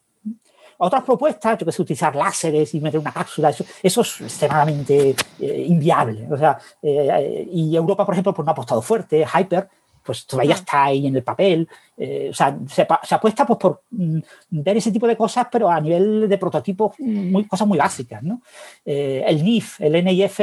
Otras 0.78 1.04
propuestas, 1.04 1.58
yo 1.58 1.66
que 1.66 1.72
sé, 1.74 1.82
utilizar 1.82 2.16
láseres 2.16 2.74
y 2.74 2.80
meter 2.80 3.00
una 3.00 3.12
cápsula, 3.12 3.50
eso, 3.50 4.02
es 4.02 4.22
extremadamente 4.22 5.14
eh, 5.40 5.66
inviable. 5.68 6.26
O 6.32 6.38
sea, 6.38 6.58
eh, 6.82 7.50
y 7.52 7.76
Europa, 7.76 8.06
por 8.06 8.14
ejemplo, 8.14 8.34
pues 8.34 8.46
no 8.46 8.52
ha 8.52 8.54
apostado 8.54 8.82
fuerte, 8.82 9.26
Hyper, 9.26 9.68
pues 10.10 10.26
todavía 10.26 10.56
está 10.56 10.86
ahí 10.86 11.06
en 11.06 11.18
el 11.18 11.22
papel. 11.22 11.70
Eh, 11.96 12.30
o 12.32 12.34
sea, 12.34 12.58
se, 12.68 12.82
apuesta 12.82 13.46
pues, 13.46 13.60
por 13.60 13.84
mm, 13.92 14.20
ver 14.50 14.78
ese 14.78 14.92
tipo 14.92 15.06
de 15.06 15.16
cosas, 15.16 15.46
pero 15.52 15.70
a 15.70 15.80
nivel 15.80 16.28
de 16.28 16.38
prototipos, 16.40 16.96
muy, 16.98 17.46
cosas 17.46 17.68
muy 17.68 17.78
básicas. 17.78 18.24
¿no? 18.24 18.42
Eh, 18.84 19.24
el 19.28 19.44
NIF, 19.44 19.80
el 19.80 20.04
NIF, 20.04 20.40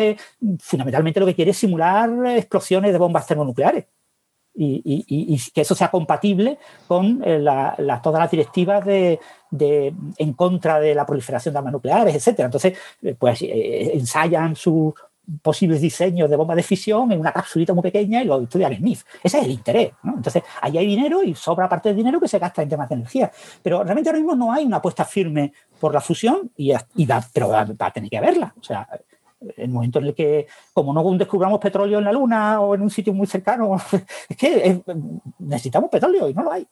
fundamentalmente 0.61 1.19
lo 1.19 1.27
que 1.27 1.35
quiere 1.35 1.51
es 1.51 1.57
simular 1.57 2.09
explosiones 2.37 2.93
de 2.93 2.99
bombas 2.99 3.27
termonucleares. 3.27 3.87
Y, 4.55 5.37
que 5.53 5.63
eso 5.63 5.75
sea 5.75 5.91
compatible 5.91 6.59
con 6.87 7.21
eh, 7.25 7.45
todas 8.03 8.21
las 8.21 8.31
directivas 8.31 8.85
de, 8.87 9.19
en 10.17 10.33
contra 10.35 10.79
de 10.79 10.95
la 10.95 11.05
proliferación 11.05 11.53
de 11.53 11.59
armas 11.59 11.73
nucleares, 11.73 12.15
etcétera. 12.15 12.47
Entonces, 12.47 12.79
pues 13.19 13.43
ensayan 13.43 14.55
su, 14.55 14.95
posibles 15.43 15.81
diseños 15.81 16.31
de 16.31 16.37
bomba 16.37 16.55
de 16.55 16.63
fisión 16.63 17.11
en 17.13 17.21
una 17.21 17.33
capsulita 17.33 17.75
muy 17.75 17.83
pequeña 17.83 18.23
y 18.23 18.27
lo 18.27 18.41
estudian 18.41 18.77
Smith. 18.77 19.01
Ese 19.23 19.39
es 19.39 19.45
el 19.45 19.51
interés. 19.51 19.93
Entonces, 20.05 20.43
ahí 20.61 20.79
hay 20.79 20.87
dinero 20.87 21.23
y 21.23 21.35
sobra 21.35 21.69
parte 21.69 21.89
del 21.89 21.97
dinero 21.97 22.21
que 22.21 22.29
se 22.29 22.39
gasta 22.39 22.63
en 22.63 22.69
temas 22.69 22.89
de 22.89 22.95
energía. 22.97 23.31
Pero 23.63 23.83
realmente 23.83 24.09
ahora 24.11 24.19
mismo 24.19 24.37
no 24.37 24.53
hay 24.53 24.65
una 24.65 24.77
apuesta 24.77 25.05
firme 25.05 25.53
por 25.81 25.93
la 25.93 26.01
fusión, 26.01 26.51
y, 26.57 26.73
y 26.73 27.09
pero 27.33 27.49
va, 27.49 27.67
a 27.79 27.91
tener 27.93 28.09
que 28.09 28.19
haberla. 28.19 28.55
O 28.59 28.63
sea, 28.63 28.89
el 29.57 29.69
momento 29.69 29.99
en 29.99 30.07
el 30.07 30.15
que, 30.15 30.47
como 30.73 30.93
no 30.93 31.17
descubramos 31.17 31.59
petróleo 31.59 31.99
en 31.99 32.05
la 32.05 32.13
Luna 32.13 32.61
o 32.61 32.75
en 32.75 32.83
un 32.83 32.91
sitio 32.91 33.13
muy 33.13 33.27
cercano, 33.27 33.77
es 34.29 34.37
que 34.37 34.83
necesitamos 35.39 35.91
petróleo 35.91 36.29
y 36.29 36.35
no 36.35 36.45
lo 36.45 36.53
hay. 36.53 36.67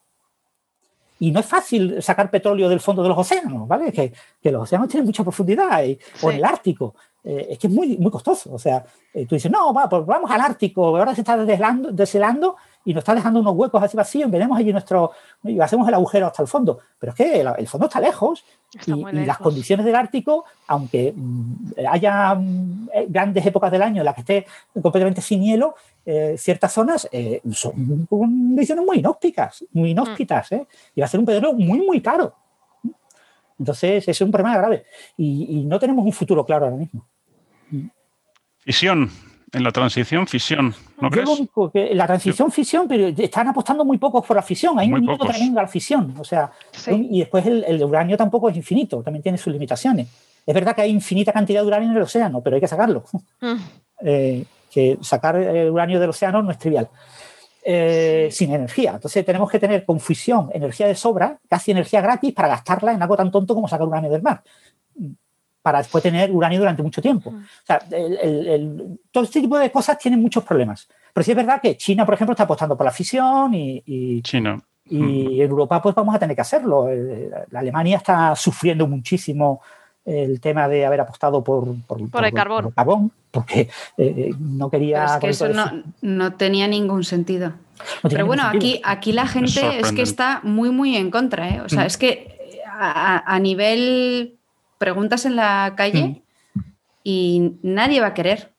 Y 1.25 1.31
no 1.31 1.41
es 1.41 1.47
fácil 1.47 2.03
sacar 2.03 2.31
petróleo 2.31 2.69
del 2.69 2.81
fondo 2.81 3.03
de 3.03 3.09
los 3.09 3.17
océanos, 3.17 3.67
¿vale? 3.67 3.91
Que, 3.91 4.13
que 4.43 4.53
los 4.53 4.65
océanos 4.65 4.89
tienen 4.89 5.07
mucha 5.07 5.23
profundidad, 5.23 5.83
y, 5.83 5.99
o 6.21 6.31
en 6.31 6.37
el 6.37 6.45
Ártico. 6.45 6.95
Eh, 7.25 7.47
es 7.53 7.59
que 7.59 7.69
es 7.69 7.73
muy, 7.73 7.97
muy 7.97 8.11
costoso. 8.11 8.53
O 8.53 8.59
sea, 8.59 8.85
eh, 9.15 9.25
tú 9.25 9.35
dices, 9.35 9.51
no, 9.51 9.73
va, 9.73 9.89
pues 9.89 10.05
vamos 10.05 10.31
al 10.31 10.43
Ártico, 10.43 10.85
ahora 10.85 11.15
se 11.15 11.23
está 11.23 11.39
deshelando, 11.39 11.93
deshelando 11.93 12.57
y 12.85 12.93
nos 12.93 13.01
está 13.03 13.15
dejando 13.15 13.41
unos 13.41 13.55
huecos 13.55 13.83
así 13.83 13.97
vacíos, 13.97 14.31
veremos 14.31 14.59
allí 14.59 14.73
nuestro, 14.73 15.13
y 15.43 15.59
hacemos 15.61 15.89
el 15.89 15.95
agujero 15.95 16.27
hasta 16.27 16.43
el 16.43 16.49
fondo. 16.49 16.79
Pero 16.99 17.13
es 17.13 17.17
que 17.17 17.41
el, 17.41 17.69
fondo 17.69 17.87
está 17.87 18.01
lejos 18.01 18.45
y, 18.87 18.93
las 19.25 19.39
condiciones 19.39 19.87
del 19.87 19.95
Ártico, 19.95 20.45
aunque 20.67 21.13
mm, 21.17 21.73
haya 21.89 22.35
mm, 22.35 22.89
eh, 22.93 23.07
grandes 23.09 23.47
épocas 23.47 23.71
del 23.73 23.83
año 23.83 24.03
en 24.03 24.05
las 24.05 24.15
que 24.15 24.21
esté 24.21 24.47
completamente 24.81 25.21
sin 25.21 25.43
hielo, 25.43 25.75
ciertas 26.37 26.71
zonas 26.71 27.09
son 27.53 28.07
condiciones 28.07 28.85
muy 28.85 28.99
inhóspitas, 28.99 29.65
muy 29.73 29.93
inhóspitas, 29.93 30.51
y 30.95 31.01
va 31.01 31.07
a 31.07 31.09
ser 31.09 31.19
un 31.19 31.25
petróleo 31.25 31.55
muy, 31.55 31.81
muy 31.81 32.03
caro. 32.03 32.35
Entonces, 33.59 34.03
ese 34.03 34.11
es 34.11 34.21
un 34.21 34.31
problema 34.31 34.59
grave 34.59 34.85
y 35.17 35.65
no 35.65 35.79
tenemos 35.79 36.05
un 36.05 36.13
futuro 36.13 36.45
claro 36.45 36.67
ahora 36.67 36.77
mismo. 36.77 37.07
Fisión. 38.59 39.11
En 39.55 39.63
la 39.63 39.71
transición, 39.71 40.27
fisión. 40.27 40.75
¿no 41.01 41.09
la 41.11 42.07
transición, 42.07 42.51
fisión, 42.51 42.89
pero 42.89 43.09
están 43.09 43.49
apostando 43.49 43.85
muy 43.85 43.99
pocos 43.99 44.27
por 44.27 44.37
la 44.37 44.43
fisión. 44.43 44.79
Hay 44.79 44.93
un 44.93 45.01
miedo 45.01 45.17
tremendo 45.17 45.61
a 45.61 45.63
la 45.63 45.69
fisión. 45.69 46.15
O 46.19 46.25
sea, 46.25 46.51
y 46.89 47.21
después 47.21 47.47
el, 47.47 47.83
uranio 47.85 48.17
tampoco 48.17 48.51
es 48.51 48.57
infinito, 48.57 49.03
también 49.03 49.23
tiene 49.23 49.39
sus 49.39 49.53
limitaciones. 49.53 50.09
Es 50.45 50.55
verdad 50.55 50.75
que 50.75 50.83
hay 50.83 50.91
infinita 50.91 51.33
cantidad 51.33 51.63
de 51.63 51.67
uranio 51.67 51.91
en 51.91 51.97
el 51.97 52.03
océano, 52.03 52.41
pero 52.43 52.57
hay 52.57 52.61
que 52.61 52.69
sacarlo. 52.69 53.05
Mm. 53.41 53.55
Eh, 54.07 54.45
que 54.71 54.99
sacar 55.01 55.37
el 55.37 55.71
uranio 55.71 56.01
del 56.01 56.11
océano 56.11 56.43
no 56.43 56.51
es 56.51 56.59
trivial. 56.59 56.89
Eh, 57.65 58.29
sin 58.31 58.53
energía. 58.53 58.91
Entonces 58.97 59.25
tenemos 59.25 59.49
que 59.49 59.61
tener 59.61 59.87
con 59.87 60.01
fisión 60.01 60.51
energía 60.53 60.89
de 60.89 60.97
sobra, 60.97 61.39
casi 61.49 61.71
energía 61.71 62.03
gratis, 62.03 62.35
para 62.35 62.49
gastarla 62.49 62.93
en 62.93 63.01
algo 63.01 63.17
tan 63.17 63.31
tonto 63.31 63.55
como 63.55 63.69
sacar 63.69 63.87
uranio 63.87 64.11
del 64.11 64.21
mar 64.21 64.43
para 65.65 65.79
después 65.79 66.03
tener 66.03 66.31
uranio 66.31 66.59
durante 66.59 66.83
mucho 66.83 67.01
tiempo. 67.01 67.31
O 67.31 67.67
sea, 67.67 67.81
todo 69.11 69.25
este 69.25 69.41
tipo 69.41 69.59
de 69.59 69.73
cosas 69.73 69.99
tienen 69.99 70.21
muchos 70.21 70.45
problemas. 70.45 70.87
Pero 71.11 71.25
sí 71.25 71.31
es 71.31 71.37
verdad 71.39 71.59
que 71.59 71.75
China, 71.79 72.05
por 72.05 72.13
ejemplo, 72.13 72.35
está 72.35 72.43
apostando 72.43 72.77
por 72.77 72.85
la 72.85 72.93
fisión 72.93 73.55
y, 73.55 74.21
China. 74.21 74.61
y 74.85 75.41
en 75.41 75.51
Europa 75.51 75.81
pues 75.81 75.95
vamos 75.95 76.15
a 76.15 76.19
tener 76.19 76.37
que 76.37 76.43
hacerlo. 76.43 76.91
Eh, 76.91 77.31
la 77.51 77.61
Alemania 77.61 77.97
está 77.97 78.37
sufriendo 78.37 78.87
muchísimo 78.87 79.63
el 80.05 80.39
tema 80.39 80.69
de 80.69 80.85
haber 80.85 81.01
apostado 81.01 81.43
por, 81.43 81.65
por, 81.87 81.99
el 81.99 82.35
carbón. 82.35 82.71
carbón. 82.73 83.11
porque 83.31 83.71
eh, 83.97 84.35
no 84.39 84.69
quería... 84.69 85.07
es 85.07 85.17
que 85.17 85.29
eso 85.31 85.49
no, 86.03 86.33
tenía 86.35 86.69
ningún 86.69 87.05
sentido. 87.05 87.55
Pero 88.03 88.27
bueno, 88.27 88.43
aquí, 88.45 88.83
aquí 88.85 89.13
la 89.13 89.27
gente 89.27 89.81
es, 89.81 89.93
que 89.93 90.03
está 90.03 90.41
muy, 90.43 90.69
muy 90.69 90.95
en 90.95 91.11
contra. 91.11 91.49
¿eh? 91.49 91.63
O 91.63 91.71
sea, 91.71 91.85
mm. 91.85 91.87
es 91.87 91.97
que 91.97 92.61
a 92.71 93.39
nivel 93.41 94.41
preguntas 94.85 95.25
en 95.25 95.37
la 95.37 95.73
calle 95.77 96.23
y 97.03 97.53
nadie 97.63 98.03
va 98.03 98.09
a 98.09 98.15
querer. 98.15 98.51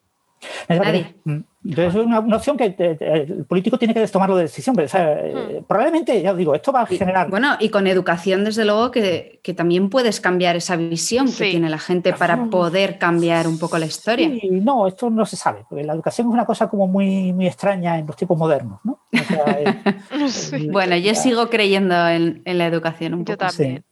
Nadie. 0.67 1.15
Mm. 1.23 1.41
Entonces 1.67 1.95
es 1.95 2.05
una, 2.05 2.19
opción 2.19 2.57
que 2.57 2.75
el 2.99 3.45
político 3.45 3.79
tiene 3.79 3.93
que 3.93 4.07
tomarlo 4.07 4.37
de 4.37 4.43
decisión. 4.43 4.75
Pero, 4.75 4.87
eh, 4.93 5.61
hmm. 5.61 5.63
Probablemente, 5.63 6.21
ya 6.21 6.31
os 6.31 6.37
digo, 6.37 6.53
esto 6.53 6.71
va 6.71 6.81
a 6.81 6.85
generar... 6.85 7.27
Bueno, 7.29 7.57
y 7.59 7.69
con 7.69 7.87
educación, 7.87 8.43
desde 8.43 8.65
luego, 8.65 8.91
que, 8.91 9.41
también 9.57 9.89
puedes 9.89 10.21
cambiar 10.21 10.55
esa 10.55 10.75
visión 10.75 11.25
que 11.25 11.49
tiene 11.49 11.69
la 11.69 11.79
gente 11.79 12.13
para 12.13 12.45
poder 12.51 12.99
cambiar 12.99 13.47
un 13.47 13.57
poco 13.57 13.79
la 13.79 13.87
historia. 13.87 14.29
Sí, 14.29 14.49
no, 14.51 14.85
esto 14.87 15.09
no 15.09 15.25
se 15.25 15.37
sabe, 15.37 15.65
porque 15.67 15.83
la 15.83 15.93
educación 15.93 16.27
es 16.27 16.33
una 16.33 16.45
cosa 16.45 16.69
como 16.69 16.87
muy, 16.87 17.33
muy 17.33 17.47
extraña 17.47 17.97
en 17.97 18.05
los 18.05 18.15
tiempos 18.15 18.37
modernos, 18.37 18.79
¿no? 18.83 18.99
bueno, 20.71 20.97
yo 20.97 21.15
sigo 21.15 21.49
creyendo 21.49 22.07
en, 22.07 22.43
la 22.45 22.67
educación 22.67 23.15
un 23.15 23.25
poco. 23.25 23.43
Yo 23.43 23.47
también. 23.49 23.83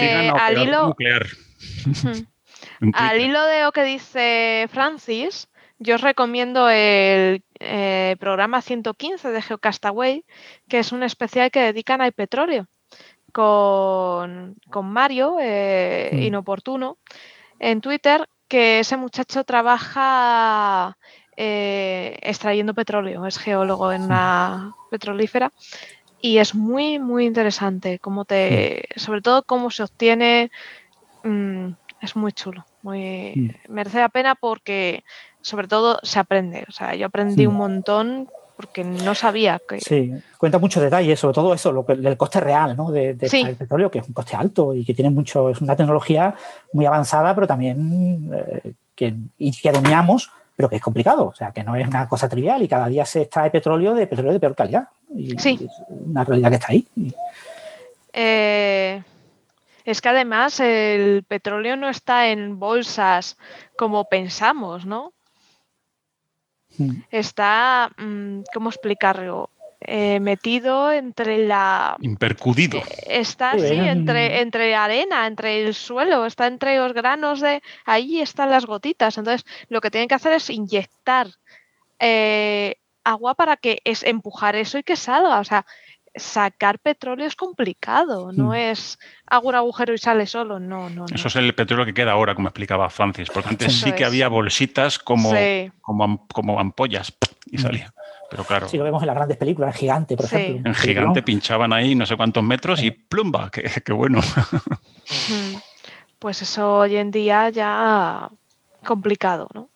Eh, 0.00 0.30
al 0.30 0.62
hilo... 0.62 0.94
al 2.94 3.20
hilo 3.20 3.44
de 3.44 3.62
lo 3.62 3.72
que 3.72 3.84
dice 3.84 4.66
Francis, 4.70 5.48
yo 5.78 5.94
os 5.94 6.00
recomiendo 6.00 6.68
el 6.68 7.42
eh, 7.60 8.16
programa 8.18 8.62
115 8.62 9.30
de 9.30 9.42
Geocastaway, 9.42 10.24
que 10.68 10.80
es 10.80 10.92
un 10.92 11.02
especial 11.02 11.50
que 11.50 11.60
dedican 11.60 12.00
al 12.00 12.12
petróleo, 12.12 12.66
con, 13.32 14.56
Mario, 14.82 15.36
eh, 15.40 16.10
mm. 16.12 16.18
inoportuno, 16.22 16.98
en 17.60 17.80
Twitter, 17.80 18.28
que 18.48 18.80
ese 18.80 18.96
muchacho 18.96 19.44
trabaja 19.44 20.96
eh, 21.36 22.18
extrayendo 22.22 22.74
petróleo, 22.74 23.26
es 23.26 23.38
geólogo 23.38 23.92
en 23.92 24.02
una 24.02 24.74
petrolífera. 24.90 25.52
Y 26.20 26.38
es 26.38 26.56
muy, 26.56 26.98
muy 26.98 27.26
interesante, 27.26 28.00
cómo 28.00 28.24
te, 28.24 28.88
sobre 28.96 29.20
todo 29.20 29.44
cómo 29.44 29.70
se 29.70 29.84
obtiene, 29.84 30.50
mm, 31.24 31.68
es 32.00 32.16
muy 32.16 32.32
chulo, 32.32 32.64
muy, 32.82 33.56
merece 33.68 33.98
la 33.98 34.08
pena 34.08 34.34
porque 34.34 35.04
sobre 35.40 35.68
todo 35.68 35.98
se 36.02 36.18
aprende. 36.18 36.64
O 36.68 36.72
sea, 36.72 36.94
yo 36.94 37.06
aprendí 37.06 37.46
un 37.46 37.56
montón 37.56 38.28
porque 38.58 38.82
no 38.82 39.14
sabía 39.14 39.60
que... 39.68 39.80
Sí, 39.80 40.12
cuenta 40.36 40.58
muchos 40.58 40.82
detalles, 40.82 41.20
sobre 41.20 41.34
todo 41.34 41.54
eso, 41.54 41.70
lo 41.70 41.86
que, 41.86 41.92
el 41.92 42.16
coste 42.16 42.40
real 42.40 42.76
¿no? 42.76 42.90
de, 42.90 43.14
del 43.14 43.54
petróleo, 43.56 43.88
que 43.88 44.00
es 44.00 44.08
un 44.08 44.14
coste 44.14 44.36
alto 44.36 44.74
y 44.74 44.84
que 44.84 44.94
tiene 44.94 45.10
mucho, 45.10 45.48
es 45.50 45.60
una 45.60 45.76
tecnología 45.76 46.34
muy 46.72 46.84
avanzada, 46.84 47.36
pero 47.36 47.46
también 47.46 48.28
eh, 48.34 48.72
que, 48.96 49.14
y 49.38 49.52
que 49.52 49.70
dominamos, 49.70 50.32
pero 50.56 50.68
que 50.68 50.74
es 50.74 50.82
complicado, 50.82 51.26
o 51.26 51.34
sea, 51.34 51.52
que 51.52 51.62
no 51.62 51.76
es 51.76 51.86
una 51.86 52.08
cosa 52.08 52.28
trivial 52.28 52.60
y 52.60 52.66
cada 52.66 52.88
día 52.88 53.04
se 53.04 53.22
extrae 53.22 53.50
petróleo 53.50 53.94
de 53.94 54.08
petróleo 54.08 54.32
de 54.32 54.40
peor 54.40 54.56
calidad. 54.56 54.88
Y, 55.14 55.38
sí. 55.38 55.56
es 55.64 55.70
una 55.88 56.24
realidad 56.24 56.48
que 56.50 56.56
está 56.56 56.66
ahí. 56.70 56.86
Eh, 58.12 59.00
es 59.88 60.02
que 60.02 60.10
además 60.10 60.60
el 60.60 61.24
petróleo 61.24 61.74
no 61.74 61.88
está 61.88 62.28
en 62.28 62.58
bolsas 62.58 63.38
como 63.74 64.04
pensamos, 64.04 64.84
¿no? 64.84 65.14
Mm. 66.76 67.04
está, 67.10 67.90
mm, 67.96 68.42
¿cómo 68.52 68.68
explicarlo? 68.68 69.48
Eh, 69.80 70.20
metido 70.20 70.92
entre 70.92 71.38
la... 71.46 71.96
Impercudido. 72.02 72.80
Eh, 72.80 73.20
está 73.20 73.52
así, 73.52 73.76
entre, 73.76 74.42
entre 74.42 74.74
arena, 74.74 75.26
entre 75.26 75.64
el 75.64 75.72
suelo, 75.72 76.26
está 76.26 76.48
entre 76.48 76.76
los 76.76 76.92
granos 76.92 77.40
de... 77.40 77.62
Ahí 77.86 78.20
están 78.20 78.50
las 78.50 78.66
gotitas. 78.66 79.16
Entonces, 79.16 79.46
lo 79.70 79.80
que 79.80 79.90
tienen 79.90 80.08
que 80.08 80.16
hacer 80.16 80.34
es 80.34 80.50
inyectar 80.50 81.28
eh, 81.98 82.74
agua 83.04 83.34
para 83.34 83.56
que 83.56 83.80
es 83.84 84.02
empujar 84.02 84.54
eso 84.54 84.76
y 84.76 84.82
que 84.82 84.96
salga. 84.96 85.40
O 85.40 85.44
sea, 85.44 85.64
sacar 86.18 86.78
petróleo 86.78 87.26
es 87.26 87.36
complicado, 87.36 88.32
no 88.32 88.50
hmm. 88.50 88.54
es 88.54 88.98
hago 89.26 89.48
un 89.48 89.54
agujero 89.54 89.94
y 89.94 89.98
sale 89.98 90.26
solo, 90.26 90.58
no, 90.58 90.90
no. 90.90 91.06
Eso 91.12 91.28
es 91.28 91.36
el 91.36 91.54
petróleo 91.54 91.86
que 91.86 91.94
queda 91.94 92.12
ahora, 92.12 92.34
como 92.34 92.48
explicaba 92.48 92.90
Francis, 92.90 93.28
porque 93.32 93.50
antes 93.50 93.80
sí 93.80 93.92
que 93.92 94.04
había 94.04 94.28
bolsitas 94.28 94.98
como, 94.98 95.30
como, 95.82 96.60
ampollas 96.60 97.12
y 97.46 97.56
hmm. 97.56 97.60
salía. 97.60 97.94
Pero 98.30 98.44
claro. 98.44 98.68
Sí, 98.68 98.76
lo 98.76 98.84
vemos 98.84 99.02
en 99.02 99.06
las 99.06 99.16
grandes 99.16 99.38
películas, 99.38 99.74
en 99.74 99.80
Gigante, 99.80 100.16
por 100.16 100.26
ejemplo. 100.26 100.70
En 100.70 100.74
Gigante 100.74 101.22
pinchaban 101.22 101.72
ahí 101.72 101.94
no 101.94 102.04
sé 102.04 102.16
cuántos 102.16 102.44
metros 102.44 102.82
y 102.82 102.90
plumba, 102.90 103.50
qué, 103.50 103.92
bueno. 103.92 104.20
Hmm. 105.30 105.56
Pues 106.18 106.42
eso 106.42 106.80
hoy 106.80 106.96
en 106.96 107.10
día 107.10 107.48
ya 107.48 108.28
complicado, 108.84 109.48
¿no? 109.54 109.70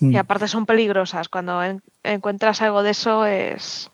Y 0.00 0.16
aparte 0.16 0.46
son 0.46 0.66
peligrosas. 0.66 1.28
Cuando 1.28 1.60
encuentras 2.04 2.62
algo 2.62 2.84
de 2.84 2.90
eso 2.90 3.26
es 3.26 3.90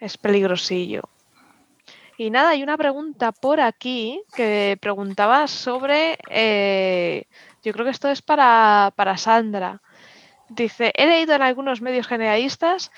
es 0.00 0.18
peligrosillo. 0.18 1.02
Y 2.18 2.30
nada, 2.30 2.50
hay 2.50 2.62
una 2.62 2.78
pregunta 2.78 3.32
por 3.32 3.60
aquí 3.60 4.22
que 4.34 4.78
preguntaba 4.80 5.46
sobre, 5.48 6.18
eh, 6.30 7.24
yo 7.62 7.72
creo 7.72 7.84
que 7.84 7.90
esto 7.90 8.08
es 8.08 8.22
para, 8.22 8.92
para 8.96 9.18
Sandra. 9.18 9.82
Dice, 10.48 10.92
he 10.96 11.06
leído 11.06 11.34
en 11.34 11.42
algunos 11.42 11.82
medios 11.82 12.06
generalistas 12.06 12.90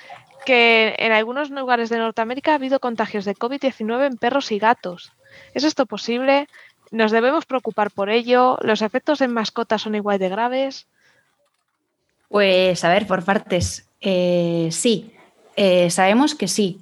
que 0.47 0.95
en 0.99 1.13
algunos 1.13 1.51
lugares 1.51 1.89
de 1.89 1.99
Norteamérica 1.99 2.53
ha 2.53 2.57
habido 2.57 2.79
contagios 2.79 3.25
de 3.25 3.35
COVID-19 3.35 4.07
en 4.07 4.17
perros 4.19 4.53
y 4.53 4.59
gatos. 4.59 5.13
¿Es 5.53 5.65
esto 5.65 5.87
posible? 5.87 6.47
¿Nos 6.91 7.11
debemos 7.11 7.45
preocupar 7.45 7.91
por 7.91 8.11
ello? 8.11 8.57
¿Los 8.63 8.83
efectos 8.83 9.21
en 9.21 9.33
mascotas 9.33 9.83
son 9.83 9.95
igual 9.95 10.19
de 10.19 10.29
graves? 10.29 10.87
Pues 12.29 12.85
a 12.85 12.89
ver, 12.89 13.07
por 13.07 13.25
partes. 13.25 13.89
Eh, 14.01 14.69
sí, 14.71 15.13
eh, 15.57 15.91
sabemos 15.91 16.35
que 16.35 16.47
sí. 16.47 16.81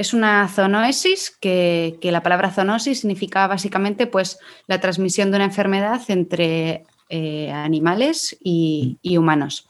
Es 0.00 0.14
una 0.14 0.48
zoonosis, 0.48 1.30
que, 1.30 1.98
la 2.00 2.22
palabra 2.22 2.50
zoonosis 2.50 3.00
significa 3.00 3.46
básicamente 3.46 4.06
pues, 4.06 4.38
la 4.66 4.80
transmisión 4.80 5.30
de 5.30 5.36
una 5.36 5.44
enfermedad 5.44 6.00
entre 6.08 6.84
eh, 7.10 7.52
animales 7.52 8.34
y, 8.42 8.98
humanos. 9.18 9.68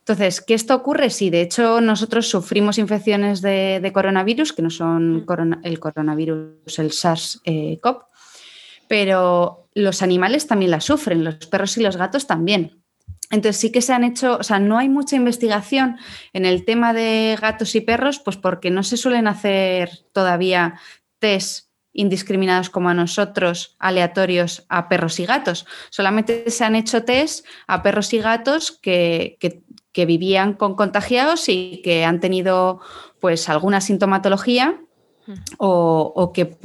Entonces, 0.00 0.40
¿qué 0.40 0.54
esto 0.54 0.74
ocurre? 0.74 1.08
Sí, 1.10 1.30
de 1.30 1.42
hecho 1.42 1.80
nosotros 1.80 2.26
sufrimos 2.26 2.78
infecciones 2.78 3.42
de, 3.42 3.88
coronavirus, 3.94 4.52
que 4.54 4.62
no 4.62 4.70
son 4.70 5.24
el 5.62 5.78
coronavirus, 5.78 6.78
el 6.80 6.90
SARS-CoV, 6.90 8.06
pero 8.88 9.68
los 9.74 10.02
animales 10.02 10.48
también 10.48 10.72
la 10.72 10.80
sufren, 10.80 11.22
los 11.22 11.46
perros 11.46 11.76
y 11.76 11.82
los 11.84 11.96
gatos 11.96 12.26
también. 12.26 12.79
Entonces 13.30 13.60
sí 13.60 13.70
que 13.70 13.80
se 13.80 13.92
han 13.92 14.04
hecho, 14.04 14.38
o 14.38 14.42
sea, 14.42 14.58
no 14.58 14.76
hay 14.76 14.88
mucha 14.88 15.16
investigación 15.16 15.98
en 16.32 16.44
el 16.44 16.64
tema 16.64 16.92
de 16.92 17.38
gatos 17.40 17.74
y 17.76 17.80
perros, 17.80 18.18
pues 18.18 18.36
porque 18.36 18.70
no 18.70 18.82
se 18.82 18.96
suelen 18.96 19.28
hacer 19.28 19.90
todavía 20.12 20.80
test 21.20 21.70
indiscriminados 21.92 22.70
como 22.70 22.88
a 22.88 22.94
nosotros, 22.94 23.76
aleatorios 23.78 24.64
a 24.68 24.88
perros 24.88 25.18
y 25.20 25.26
gatos. 25.26 25.66
Solamente 25.90 26.50
se 26.50 26.64
han 26.64 26.76
hecho 26.76 27.04
test 27.04 27.46
a 27.66 27.82
perros 27.82 28.12
y 28.12 28.18
gatos 28.18 28.72
que, 28.72 29.38
vivían 29.94 30.54
con 30.54 30.76
contagiados 30.76 31.48
y 31.48 31.82
que 31.84 32.04
han 32.04 32.20
tenido 32.20 32.80
pues 33.20 33.48
alguna 33.50 33.82
sintomatología 33.82 34.80
o, 35.58 36.12
o 36.16 36.32
que 36.32 36.56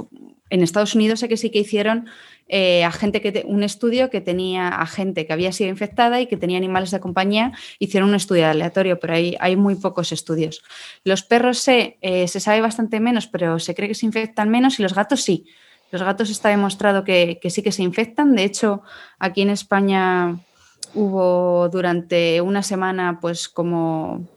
en 0.50 0.64
Estados 0.64 0.96
Unidos 0.96 1.20
sé 1.20 1.28
que 1.28 1.36
sí 1.36 1.50
que 1.50 1.60
hicieron 1.60 2.08
eh, 2.48 2.84
a 2.84 2.92
gente 2.92 3.22
que 3.22 3.44
un 3.48 3.64
estudio 3.64 4.10
que 4.10 4.22
tenía 4.22 4.68
a 4.68 4.86
gente 4.86 5.26
que 5.26 5.34
había 5.34 5.52
sido 5.52 5.70
infectada 5.70 6.22
y 6.22 6.28
que 6.28 6.38
tenía 6.38 6.58
animales 6.58 6.92
de 6.92 7.00
compañía, 7.00 7.54
hicieron 7.80 8.10
un 8.10 8.16
estudio 8.16 8.48
aleatorio, 8.48 9.00
pero 9.00 9.16
hay, 9.16 9.36
hay 9.40 9.56
muy 9.56 9.76
pocos 9.76 10.12
estudios. 10.12 10.64
Los 11.04 11.24
perros 11.24 11.58
se, 11.60 11.98
eh, 12.02 12.28
se 12.28 12.40
sabe 12.40 12.62
bastante 12.62 13.00
menos, 13.00 13.28
pero 13.28 13.60
se 13.60 13.74
cree 13.74 13.88
que 13.88 13.96
se 13.96 14.06
infectan 14.06 14.50
menos 14.50 14.80
y 14.80 14.84
los 14.84 14.94
gatos 14.94 15.22
sí. 15.22 15.46
Los 15.92 16.04
gatos 16.04 16.30
está 16.30 16.50
demostrado 16.50 17.04
que, 17.04 17.40
que 17.42 17.50
sí 17.50 17.64
que 17.64 17.72
se 17.72 17.84
infectan. 17.84 18.36
De 18.36 18.44
hecho, 18.44 18.82
aquí 19.18 19.42
en 19.42 19.50
España 19.50 20.38
hubo 20.94 21.70
durante 21.70 22.42
una 22.42 22.64
semana 22.64 23.20
pues 23.22 23.50
como 23.50 24.28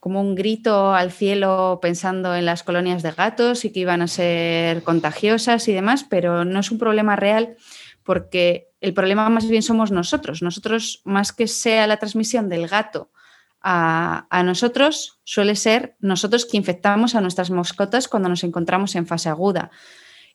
como 0.00 0.22
un 0.22 0.34
grito 0.34 0.94
al 0.94 1.12
cielo 1.12 1.78
pensando 1.80 2.34
en 2.34 2.46
las 2.46 2.62
colonias 2.62 3.02
de 3.02 3.12
gatos 3.12 3.64
y 3.66 3.70
que 3.70 3.80
iban 3.80 4.00
a 4.00 4.08
ser 4.08 4.82
contagiosas 4.82 5.68
y 5.68 5.72
demás, 5.72 6.06
pero 6.08 6.44
no 6.46 6.60
es 6.60 6.70
un 6.70 6.78
problema 6.78 7.16
real 7.16 7.56
porque 8.02 8.70
el 8.80 8.94
problema 8.94 9.28
más 9.28 9.46
bien 9.46 9.62
somos 9.62 9.92
nosotros. 9.92 10.40
Nosotros, 10.40 11.02
más 11.04 11.32
que 11.32 11.46
sea 11.46 11.86
la 11.86 11.98
transmisión 11.98 12.48
del 12.48 12.66
gato 12.66 13.12
a, 13.60 14.26
a 14.30 14.42
nosotros, 14.42 15.20
suele 15.22 15.54
ser 15.54 15.96
nosotros 16.00 16.46
que 16.46 16.56
infectamos 16.56 17.14
a 17.14 17.20
nuestras 17.20 17.50
mascotas 17.50 18.08
cuando 18.08 18.30
nos 18.30 18.42
encontramos 18.42 18.94
en 18.94 19.06
fase 19.06 19.28
aguda 19.28 19.70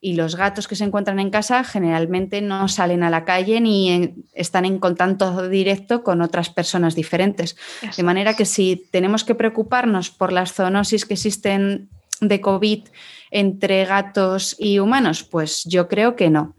y 0.06 0.14
los 0.14 0.36
gatos 0.36 0.68
que 0.68 0.76
se 0.76 0.84
encuentran 0.84 1.20
en 1.20 1.32
casa 1.32 1.64
generalmente 1.64 2.40
no 2.40 2.68
salen 2.68 3.02
a 3.02 3.10
la 3.10 3.26
calle 3.26 3.60
ni 3.60 4.14
están 4.36 4.64
en 4.64 4.78
contacto 4.78 5.50
directo 5.50 6.04
con 6.04 6.22
otras 6.22 6.52
personas 6.52 6.94
diferentes. 6.94 7.58
de 7.98 8.04
manera 8.04 8.36
que 8.36 8.46
si 8.46 8.88
tenemos 8.92 9.24
que 9.24 9.34
preocuparnos 9.34 10.12
por 10.12 10.32
las 10.32 10.54
zoonosis 10.54 11.08
que 11.08 11.16
existen 11.16 11.90
de 12.22 12.40
COVID 12.40 12.84
entre 13.32 13.86
gatos 13.86 14.56
y 14.60 14.78
humanos, 14.78 15.24
pues 15.24 15.64
yo 15.64 15.88
creo 15.88 16.16
que 16.16 16.30
no. 16.30 16.56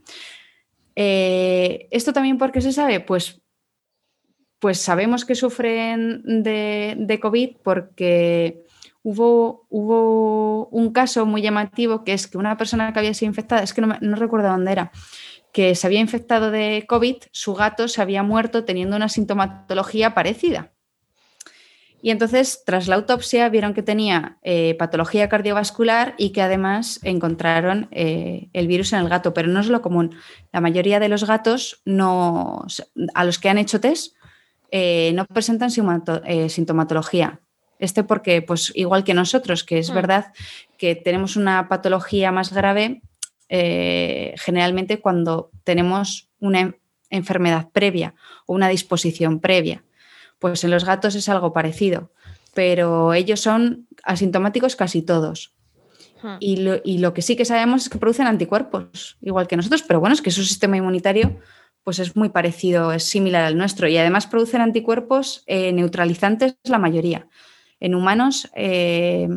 Eh, 0.96 1.86
¿Esto 1.92 2.12
también 2.12 2.38
por 2.38 2.50
qué 2.50 2.60
se 2.60 2.72
sabe? 2.72 2.98
Pues, 2.98 3.42
pues 4.58 4.80
sabemos 4.80 5.24
que 5.24 5.36
sufren 5.36 6.20
de, 6.42 6.96
de 6.98 7.20
COVID 7.20 7.58
porque 7.62 8.65
hubo, 9.06 10.68
un 10.70 10.92
caso 10.92 11.26
muy 11.26 11.40
llamativo 11.40 12.02
que 12.02 12.12
es 12.12 12.26
que 12.26 12.38
una 12.38 12.56
persona 12.56 12.92
que 12.92 12.98
había 12.98 13.14
sido 13.14 13.30
infectada, 13.30 13.62
es 13.62 13.72
que 13.72 13.80
no, 13.80 14.16
recuerdo 14.16 14.48
dónde 14.48 14.72
era, 14.72 14.90
que 15.52 15.74
se 15.74 15.86
había 15.86 16.00
infectado 16.00 16.50
de 16.50 16.84
COVID, 16.88 17.16
su 17.30 17.54
gato 17.54 17.86
se 17.86 18.02
había 18.02 18.24
muerto 18.24 18.64
teniendo 18.64 18.96
una 18.96 19.08
sintomatología 19.08 20.12
parecida. 20.12 20.72
Y 22.02 22.10
entonces, 22.10 22.62
tras 22.66 22.88
la 22.88 22.96
autopsia, 22.96 23.48
vieron 23.48 23.74
que 23.74 23.82
tenía 23.82 24.38
eh, 24.42 24.74
patología 24.78 25.28
cardiovascular 25.28 26.14
y 26.18 26.30
que 26.30 26.42
además 26.42 27.00
encontraron 27.02 27.88
eh, 27.90 28.48
el 28.52 28.66
virus 28.66 28.92
en 28.92 29.00
el 29.00 29.08
gato, 29.08 29.34
pero 29.34 29.48
no 29.48 29.60
es 29.60 29.68
lo 29.68 29.82
común. 29.82 30.14
La 30.52 30.60
mayoría 30.60 31.00
de 31.00 31.08
los 31.08 31.24
gatos 31.24 31.80
no, 31.84 32.66
a 33.14 33.24
los 33.24 33.38
que 33.38 33.48
han 33.48 33.58
hecho 33.58 33.80
test 33.80 34.14
eh, 34.70 35.12
no 35.14 35.24
presentan 35.26 35.70
sintomatología. 35.70 37.40
Este 37.78 38.04
porque, 38.04 38.42
pues 38.42 38.72
igual 38.74 39.04
que 39.04 39.14
nosotros, 39.14 39.64
que 39.64 39.78
es 39.78 39.90
mm. 39.90 39.94
verdad 39.94 40.32
que 40.78 40.94
tenemos 40.94 41.36
una 41.36 41.68
patología 41.68 42.32
más 42.32 42.52
grave 42.52 43.02
generalmente 43.48 45.00
cuando 45.00 45.50
tenemos 45.62 46.28
una 46.40 46.74
enfermedad 47.10 47.68
previa 47.72 48.14
o 48.46 48.54
una 48.54 48.68
disposición 48.68 49.40
previa. 49.40 49.84
Pues 50.38 50.64
en 50.64 50.70
los 50.70 50.84
gatos 50.84 51.14
es 51.14 51.28
algo 51.28 51.52
parecido, 51.52 52.12
pero 52.54 53.14
ellos 53.14 53.40
son 53.40 53.86
asintomáticos 54.02 54.76
casi 54.76 55.02
todos. 55.02 55.54
Hmm. 56.22 56.36
Y 56.40 56.56
lo, 56.98 57.14
que 57.14 57.22
sí 57.22 57.36
que 57.36 57.44
sabemos 57.44 57.84
es 57.84 57.88
que 57.88 57.98
producen 57.98 58.26
anticuerpos, 58.26 59.16
igual 59.20 59.46
que 59.46 59.56
nosotros, 59.56 59.82
pero 59.82 60.00
bueno, 60.00 60.14
es 60.14 60.22
que 60.22 60.30
su 60.30 60.44
sistema 60.44 60.76
inmunitario 60.76 61.38
pues 61.84 62.00
es 62.00 62.16
muy 62.16 62.30
parecido, 62.30 62.92
es 62.92 63.04
similar 63.04 63.44
al 63.44 63.56
nuestro 63.56 63.86
y 63.86 63.96
además 63.96 64.26
producen 64.26 64.60
anticuerpos 64.60 65.44
eh, 65.46 65.72
neutralizantes 65.72 66.56
la 66.64 66.78
mayoría. 66.78 67.28
En 67.80 67.94
humanos 67.94 68.50
eh, 68.54 69.28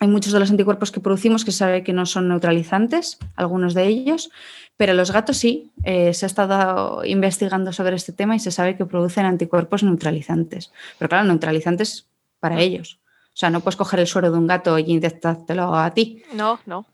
hay 0.00 0.08
muchos 0.08 0.32
de 0.32 0.40
los 0.40 0.50
anticuerpos 0.50 0.90
que 0.90 1.00
producimos 1.00 1.44
que 1.44 1.52
se 1.52 1.58
sabe 1.58 1.84
que 1.84 1.92
no 1.92 2.04
son 2.04 2.28
neutralizantes, 2.28 3.18
algunos 3.36 3.74
de 3.74 3.86
ellos, 3.86 4.30
pero 4.76 4.92
los 4.92 5.12
gatos 5.12 5.36
sí, 5.36 5.72
eh, 5.84 6.12
se 6.14 6.26
ha 6.26 6.28
estado 6.28 7.04
investigando 7.04 7.72
sobre 7.72 7.96
este 7.96 8.12
tema 8.12 8.34
y 8.34 8.40
se 8.40 8.50
sabe 8.50 8.76
que 8.76 8.86
producen 8.86 9.24
anticuerpos 9.24 9.82
neutralizantes. 9.82 10.72
Pero 10.98 11.08
claro, 11.08 11.24
neutralizantes 11.24 12.06
para 12.40 12.60
ellos. 12.60 12.98
O 13.28 13.36
sea, 13.36 13.50
no 13.50 13.60
puedes 13.60 13.76
coger 13.76 14.00
el 14.00 14.06
suero 14.06 14.30
de 14.30 14.38
un 14.38 14.46
gato 14.46 14.78
y 14.78 14.92
inyectártelo 14.92 15.74
a 15.74 15.90
ti. 15.92 16.22
No, 16.34 16.60
no. 16.66 16.86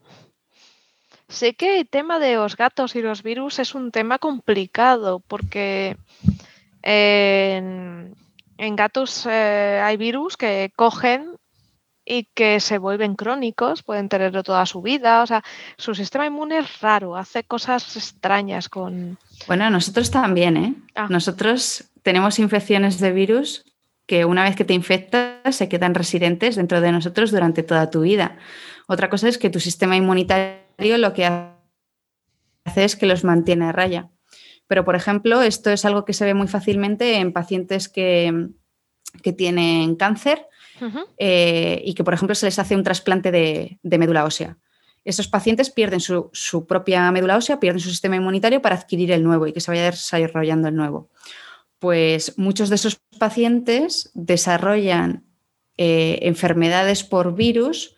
Sé 1.29 1.55
que 1.55 1.81
el 1.81 1.89
tema 1.89 2.19
de 2.19 2.35
los 2.35 2.57
gatos 2.57 2.97
y 2.97 3.03
los 3.03 3.23
virus 3.23 3.59
es 3.61 3.75
un 3.75 3.93
tema 3.93 4.19
complicado 4.19 5.21
porque 5.21 5.97
en, 8.61 8.77
gatos 8.77 9.27
eh, 9.27 9.81
hay 9.83 9.97
virus 9.97 10.37
que 10.37 10.73
cogen 10.77 11.37
y 12.05 12.25
que 12.35 12.61
se 12.61 12.79
vuelven 12.79 13.15
crónicos, 13.15 13.83
pueden 13.83 14.09
tenerlo 14.09 14.43
toda 14.43 14.67
su 14.67 14.83
vida. 14.83 15.23
O 15.23 15.27
sea, 15.27 15.43
su 15.77 15.95
sistema 15.95 16.27
inmune 16.27 16.59
es 16.59 16.81
raro, 16.81 17.17
hace 17.17 17.45
cosas 17.45 17.97
extrañas 17.97 18.69
con. 18.69 19.19
Bueno, 19.47 19.71
nosotros 19.71 20.11
también, 20.11 20.57
¿eh? 20.57 20.75
Ah. 20.95 21.07
Nosotros 21.09 21.91
tenemos 22.03 22.39
infecciones 22.39 22.99
de 22.99 23.13
virus 23.13 23.65
que 24.07 24.25
una 24.25 24.43
vez 24.43 24.57
que 24.57 24.65
te 24.65 24.75
infectas 24.75 25.55
se 25.55 25.69
quedan 25.69 25.95
residentes 25.95 26.57
dentro 26.57 26.81
de 26.81 26.91
nosotros 26.91 27.31
durante 27.31 27.63
toda 27.63 27.91
tu 27.91 28.01
vida. 28.01 28.39
Otra 28.89 29.09
cosa 29.09 29.29
es 29.29 29.39
que 29.39 29.51
tu 29.51 29.61
sistema 29.61 29.95
inmunitario 29.95 30.99
lo 30.99 31.13
que 31.13 31.27
hace 31.27 32.85
es 32.85 32.97
que 32.97 33.07
los 33.07 33.23
mantiene 33.23 33.67
a 33.67 33.73
raya. 33.73 34.11
Pero, 34.71 34.85
por 34.85 34.95
ejemplo, 34.95 35.43
esto 35.43 35.71
es 35.71 35.85
algo 35.85 36.05
que 36.05 36.13
se 36.13 36.25
ve 36.25 36.33
muy 36.33 36.47
fácilmente 36.47 37.17
en 37.17 37.33
pacientes 37.33 37.89
que, 37.89 38.51
que 39.21 39.33
tienen 39.33 39.97
cáncer 39.97 40.47
eh, 41.19 41.83
y 41.85 41.95
que, 41.95 42.05
por 42.05 42.15
ejemplo, 42.15 42.37
se 42.37 42.47
les 42.47 42.57
hace 42.61 42.77
un 42.77 42.85
trasplante 42.85 43.33
de, 43.33 43.81
médula 43.83 44.25
ósea. 44.25 44.59
Esos 45.05 45.27
pacientes 45.27 45.71
pierden 45.71 45.99
su, 45.99 46.31
propia 46.69 47.11
médula 47.11 47.37
ósea, 47.37 47.59
pierden 47.59 47.81
su 47.81 47.91
sistema 47.91 48.15
inmunitario 48.15 48.63
para 48.63 48.77
adquirir 48.77 49.11
el 49.11 49.25
nuevo 49.25 49.49
y 49.49 49.53
que 49.53 49.61
se 49.61 49.73
vaya 49.73 49.87
desarrollando 49.87 50.69
el 50.69 50.77
nuevo. 50.77 51.11
Pues 51.81 52.39
muchos 52.39 52.69
de 52.69 52.77
esos 52.77 53.01
pacientes 53.19 54.13
desarrollan 54.15 55.25
eh, 55.79 56.21
enfermedades 56.23 57.03
por 57.03 57.35
virus 57.35 57.97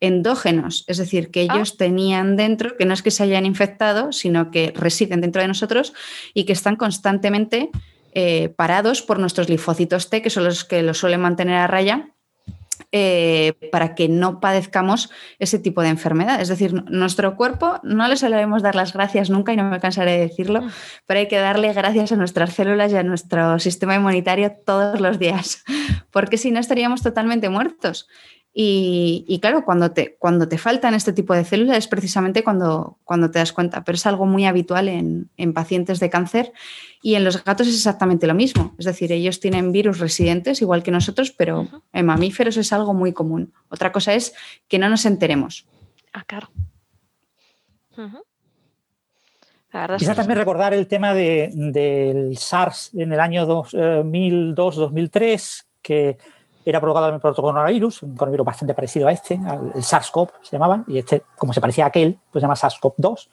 endógenos, 0.00 0.84
es 0.86 0.96
decir, 0.96 1.30
que 1.30 1.42
ellos 1.42 1.72
ah. 1.74 1.76
tenían 1.78 2.36
dentro, 2.36 2.76
que 2.76 2.86
no 2.86 2.94
es 2.94 3.02
que 3.02 3.10
se 3.10 3.22
hayan 3.22 3.46
infectado, 3.46 4.12
sino 4.12 4.50
que 4.50 4.72
residen 4.74 5.20
dentro 5.20 5.42
de 5.42 5.48
nosotros 5.48 5.92
y 6.34 6.44
que 6.44 6.52
están 6.52 6.76
constantemente 6.76 7.70
eh, 8.12 8.48
parados 8.48 9.02
por 9.02 9.18
nuestros 9.18 9.48
linfocitos 9.48 10.10
T, 10.10 10.22
que 10.22 10.30
son 10.30 10.44
los 10.44 10.64
que 10.64 10.82
los 10.82 10.98
suelen 10.98 11.20
mantener 11.20 11.56
a 11.56 11.66
raya 11.66 12.08
eh, 12.92 13.52
para 13.70 13.94
que 13.94 14.08
no 14.08 14.40
padezcamos 14.40 15.10
ese 15.38 15.60
tipo 15.60 15.80
de 15.82 15.90
enfermedad. 15.90 16.40
Es 16.40 16.48
decir, 16.48 16.72
nuestro 16.90 17.36
cuerpo 17.36 17.78
no 17.84 18.08
le 18.08 18.16
solemos 18.16 18.62
dar 18.62 18.74
las 18.74 18.92
gracias 18.92 19.30
nunca 19.30 19.52
y 19.52 19.56
no 19.56 19.64
me 19.64 19.78
cansaré 19.78 20.12
de 20.12 20.20
decirlo, 20.20 20.62
mm. 20.62 20.70
pero 21.06 21.20
hay 21.20 21.28
que 21.28 21.38
darle 21.38 21.72
gracias 21.72 22.10
a 22.10 22.16
nuestras 22.16 22.52
células 22.52 22.90
y 22.90 22.96
a 22.96 23.04
nuestro 23.04 23.60
sistema 23.60 23.94
inmunitario 23.94 24.52
todos 24.66 25.00
los 25.00 25.20
días, 25.20 25.62
porque 26.10 26.36
si 26.36 26.50
no 26.50 26.58
estaríamos 26.58 27.02
totalmente 27.02 27.48
muertos. 27.48 28.08
Y, 28.62 29.38
claro, 29.40 29.64
cuando 29.64 29.92
te, 29.92 30.16
cuando 30.18 30.46
te 30.46 30.58
faltan 30.58 30.92
este 30.92 31.14
tipo 31.14 31.32
de 31.32 31.46
células 31.46 31.78
es 31.78 31.88
precisamente 31.88 32.44
cuando, 32.44 32.98
cuando 33.04 33.30
te 33.30 33.38
das 33.38 33.54
cuenta, 33.54 33.84
pero 33.84 33.96
es 33.96 34.04
algo 34.04 34.26
muy 34.26 34.44
habitual 34.44 34.88
en, 34.88 35.54
pacientes 35.54 35.98
de 35.98 36.10
cáncer 36.10 36.52
y 37.00 37.14
en 37.14 37.24
los 37.24 37.42
gatos 37.42 37.68
es 37.68 37.74
exactamente 37.74 38.26
lo 38.26 38.34
mismo. 38.34 38.74
Es 38.78 38.84
decir, 38.84 39.12
ellos 39.12 39.40
tienen 39.40 39.72
virus 39.72 39.98
residentes 39.98 40.60
igual 40.60 40.82
que 40.82 40.90
nosotros, 40.90 41.30
pero 41.30 41.68
en 41.94 42.04
mamíferos 42.04 42.58
es 42.58 42.70
algo 42.74 42.92
muy 42.92 43.14
común. 43.14 43.54
Otra 43.70 43.92
cosa 43.92 44.12
es 44.12 44.34
que 44.68 44.78
no 44.78 44.90
nos 44.90 45.06
enteremos. 45.06 45.66
Ah, 46.12 46.24
claro. 46.26 46.50
Quizá 49.96 50.14
también 50.14 50.38
recordar 50.38 50.74
el 50.74 50.86
tema 50.86 51.14
del 51.14 52.36
SARS 52.36 52.90
en 52.92 53.10
el 53.10 53.20
año 53.20 53.46
2002-2003, 53.46 55.22
eh, 55.22 55.64
que 55.80 56.18
era 56.70 56.80
provocado 56.80 57.18
por 57.20 57.32
otro 57.32 57.42
coronavirus, 57.42 58.02
un 58.02 58.16
coronavirus 58.16 58.46
bastante 58.46 58.74
parecido 58.74 59.08
a 59.08 59.12
este, 59.12 59.34
el 59.34 59.82
SARS-CoV 59.82 60.30
se 60.42 60.52
llamaba, 60.52 60.84
y 60.86 60.98
este, 60.98 61.22
como 61.36 61.52
se 61.52 61.60
parecía 61.60 61.84
a 61.84 61.88
aquel, 61.88 62.18
pues 62.30 62.40
se 62.40 62.44
llama 62.44 62.54
SARS-CoV-2. 62.54 63.28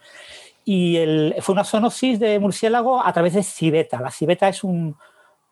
Y 0.66 0.98
el, 0.98 1.36
fue 1.40 1.54
una 1.54 1.64
zoonosis 1.64 2.20
de 2.20 2.40
murciélago 2.40 3.02
a 3.02 3.14
través 3.14 3.34
de 3.34 3.44
civeta. 3.44 4.02
La 4.02 4.12
civeta 4.12 4.50
es 4.50 4.66
un, 4.66 4.98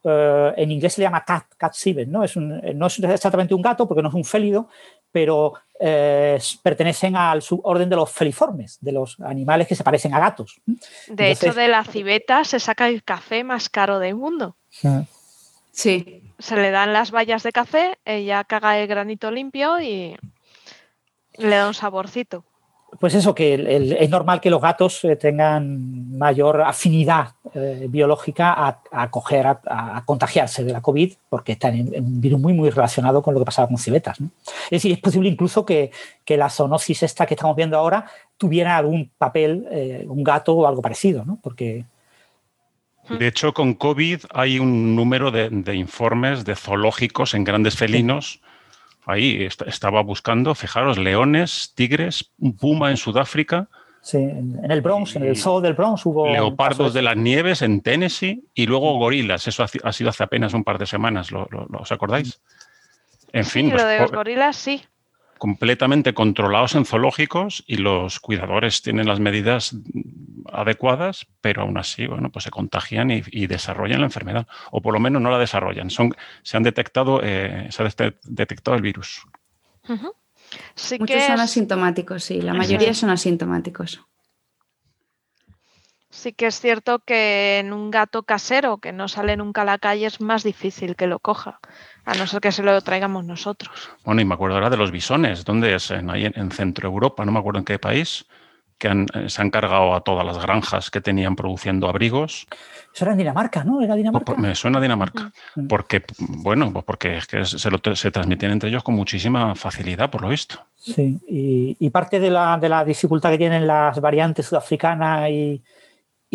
eh, 0.03 0.53
en 0.57 0.71
inglés 0.71 0.93
se 0.93 1.01
le 1.01 1.05
llama 1.07 1.23
cat, 1.23 1.45
cat 1.57 1.73
civet, 1.73 2.07
¿no? 2.07 2.23
Es 2.23 2.35
no 2.37 2.87
es 2.87 2.99
exactamente 2.99 3.55
un 3.55 3.61
gato 3.61 3.87
porque 3.87 4.03
no 4.03 4.09
es 4.09 4.15
un 4.15 4.23
félido, 4.23 4.67
pero 5.11 5.53
eh, 5.79 6.37
pertenecen 6.61 7.15
al 7.15 7.41
suborden 7.41 7.89
de 7.89 7.95
los 7.95 8.11
feliformes, 8.11 8.77
de 8.81 8.91
los 8.91 9.19
animales 9.21 9.67
que 9.67 9.75
se 9.75 9.83
parecen 9.83 10.13
a 10.13 10.19
gatos. 10.19 10.61
De 11.07 11.31
hecho, 11.31 11.53
de 11.53 11.69
la 11.69 11.83
civeta 11.83 12.43
se 12.43 12.59
saca 12.59 12.87
el 12.87 13.03
café 13.03 13.43
más 13.43 13.67
caro 13.67 13.97
del 13.97 14.15
mundo. 14.15 14.57
Sí. 15.71 16.24
Se 16.39 16.55
le 16.55 16.71
dan 16.71 16.93
las 16.93 17.11
bayas 17.11 17.43
de 17.43 17.51
café, 17.51 17.97
ella 18.05 18.43
caga 18.43 18.77
el 18.77 18.87
granito 18.87 19.31
limpio 19.31 19.79
y 19.81 20.17
le 21.37 21.55
da 21.55 21.67
un 21.67 21.73
saborcito. 21.73 22.43
Pues 22.99 23.13
eso, 23.13 23.35
que 23.35 23.95
es 23.99 24.09
normal 24.09 24.39
que 24.39 24.49
los 24.49 24.61
gatos 24.61 25.03
eh, 25.03 25.15
tengan 25.17 26.17
mayor 26.17 26.61
afinidad 26.61 27.29
eh, 27.53 27.87
biológica 27.89 28.79
a, 28.89 29.11
contagiarse 30.05 30.63
de 30.63 30.71
la 30.71 30.81
COVID, 30.81 31.13
porque 31.27 31.53
están 31.53 31.75
en, 31.75 32.03
un 32.03 32.21
virus 32.21 32.39
muy, 32.39 32.53
muy 32.53 32.69
relacionado 32.69 33.21
con 33.21 33.33
lo 33.33 33.39
que 33.41 33.45
pasaba 33.45 33.67
con 33.67 33.77
civetas. 33.77 34.17
Es 34.19 34.69
decir, 34.69 34.93
es 34.93 34.99
posible 34.99 35.27
incluso 35.29 35.65
que, 35.65 35.91
la 36.27 36.49
zoonosis 36.49 37.03
esta 37.03 37.25
que 37.25 37.33
estamos 37.33 37.55
viendo 37.55 37.77
ahora 37.77 38.05
tuviera 38.37 38.77
algún 38.77 39.11
papel, 39.17 39.67
eh, 39.71 40.05
un 40.07 40.23
gato 40.23 40.53
o 40.53 40.67
algo 40.67 40.81
parecido, 40.81 41.25
¿no? 41.25 41.39
Porque 41.41 41.85
de 43.09 43.27
hecho, 43.27 43.53
con 43.53 43.73
COVID 43.73 44.21
hay 44.31 44.59
un 44.59 44.95
número 44.95 45.31
de, 45.31 45.75
informes 45.75 46.45
de 46.45 46.55
zoológicos 46.55 47.33
en 47.33 47.43
grandes 47.43 47.75
felinos. 47.75 48.41
Ahí 49.05 49.47
estaba 49.67 50.01
buscando, 50.01 50.55
fijaros, 50.55 50.97
leones, 50.97 51.73
tigres, 51.75 52.31
un 52.39 52.55
puma 52.57 52.89
en 52.91 52.97
Sudáfrica. 52.97 53.67
Sí, 54.01 54.17
en 54.17 54.71
el 54.71 54.81
Bronx, 54.81 55.15
en 55.15 55.23
el 55.23 55.37
zoo 55.37 55.61
del 55.61 55.73
Bronx 55.73 56.05
hubo. 56.05 56.27
Leopardos 56.27 56.93
de 56.93 57.01
las 57.01 57.17
nieves 57.17 57.61
en 57.61 57.81
Tennessee 57.81 58.43
y 58.53 58.65
luego 58.65 58.97
gorilas. 58.97 59.47
Eso 59.47 59.63
ha 59.63 59.93
sido 59.93 60.09
hace 60.09 60.23
apenas 60.23 60.53
un 60.53 60.63
par 60.63 60.77
de 60.77 60.85
semanas, 60.85 61.31
¿lo, 61.31 61.47
os 61.79 61.91
acordáis? 61.91 62.41
En 63.33 63.45
fin. 63.45 63.71
lo 63.71 63.85
de 63.85 63.99
los 63.99 64.11
gorilas 64.11 64.55
sí 64.55 64.83
completamente 65.37 66.13
controlados 66.13 66.75
en 66.75 66.85
zoológicos 66.85 67.63
y 67.67 67.77
los 67.77 68.19
cuidadores 68.19 68.81
tienen 68.81 69.07
las 69.07 69.19
medidas 69.19 69.75
adecuadas, 70.51 71.27
pero 71.41 71.63
aún 71.63 71.77
así, 71.77 72.07
bueno, 72.07 72.31
pues 72.31 72.43
se 72.43 72.51
contagian 72.51 73.11
y, 73.11 73.47
desarrollan 73.47 73.99
la 73.99 74.07
enfermedad, 74.07 74.47
o 74.71 74.81
por 74.81 74.93
lo 74.93 74.99
menos 74.99 75.21
no 75.21 75.29
la 75.29 75.37
desarrollan. 75.37 75.89
Son, 75.89 76.15
se 76.43 76.57
han 76.57 76.63
detectado, 76.63 77.21
eh, 77.23 77.67
se 77.69 77.83
ha 77.83 78.13
detectado 78.23 78.75
el 78.75 78.81
virus. 78.81 79.25
Muchos 79.87 81.23
son 81.23 81.39
asintomáticos, 81.39 82.23
sí, 82.23 82.41
la 82.41 82.53
mayoría 82.53 82.93
son 82.93 83.09
asintomáticos. 83.09 84.01
Sí 86.15 86.31
que 86.31 86.47
es 86.47 86.61
cierto 86.61 86.99
que 86.99 87.59
en 87.59 87.73
un 87.73 87.91
gato 87.91 88.23
casero 88.23 88.77
que 88.77 88.93
no 88.93 89.09
sale 89.09 89.35
nunca 89.35 89.63
a 89.63 89.65
la 89.65 89.77
calle 89.77 90.05
es 90.05 90.21
más 90.21 90.45
difícil 90.45 90.95
que 90.95 91.07
lo 91.07 91.19
coja, 91.19 91.59
a 92.05 92.15
no 92.15 92.25
ser 92.25 92.39
que 92.39 92.53
se 92.53 92.63
lo 92.63 92.79
traigamos 92.81 93.25
nosotros. 93.25 93.89
Bueno, 94.05 94.21
y 94.21 94.25
me 94.25 94.33
acuerdo 94.33 94.55
ahora 94.55 94.69
de 94.69 94.77
los 94.77 94.91
bisones, 94.91 95.43
¿dónde 95.43 95.75
es? 95.75 95.91
En, 95.91 96.09
ahí 96.09 96.25
en, 96.33 96.51
Centro 96.51 96.87
Europa, 96.87 97.25
no 97.25 97.33
me 97.33 97.39
acuerdo 97.39 97.59
en 97.59 97.65
qué 97.65 97.79
país, 97.79 98.25
que 98.77 98.87
eh, 98.87 99.29
se 99.29 99.41
han 99.41 99.51
cargado 99.51 99.93
a 99.93 100.01
todas 100.01 100.25
las 100.25 100.41
granjas 100.41 100.89
que 100.89 101.01
tenían 101.01 101.35
produciendo 101.35 101.89
abrigos. 101.89 102.47
Eso 102.93 103.03
era 103.03 103.11
en 103.11 103.17
Dinamarca, 103.17 103.65
¿no? 103.65 103.81
¿Era 103.81 103.95
Dinamarca? 103.95 104.35
me 104.35 104.55
suena 104.55 104.77
a 104.77 104.81
Dinamarca. 104.81 105.33
Porque, 105.67 106.01
bueno, 106.17 106.71
pues 106.71 106.85
porque 106.85 107.17
es 107.17 107.27
que 107.27 107.43
se, 107.43 107.57
se, 107.57 108.11
transmiten 108.11 108.51
entre 108.51 108.69
ellos 108.69 108.83
con 108.83 108.95
muchísima 108.95 109.53
facilidad, 109.53 110.09
por 110.09 110.21
lo 110.21 110.29
visto. 110.29 110.65
Sí, 110.77 111.19
y, 111.27 111.89
parte 111.89 112.21
de 112.21 112.29
la, 112.29 112.57
de 112.57 112.69
la, 112.69 112.85
dificultad 112.85 113.31
que 113.31 113.37
tienen 113.37 113.67
las 113.67 113.99
variantes 113.99 114.45
sudafricanas 114.45 115.29
y, 115.29 115.61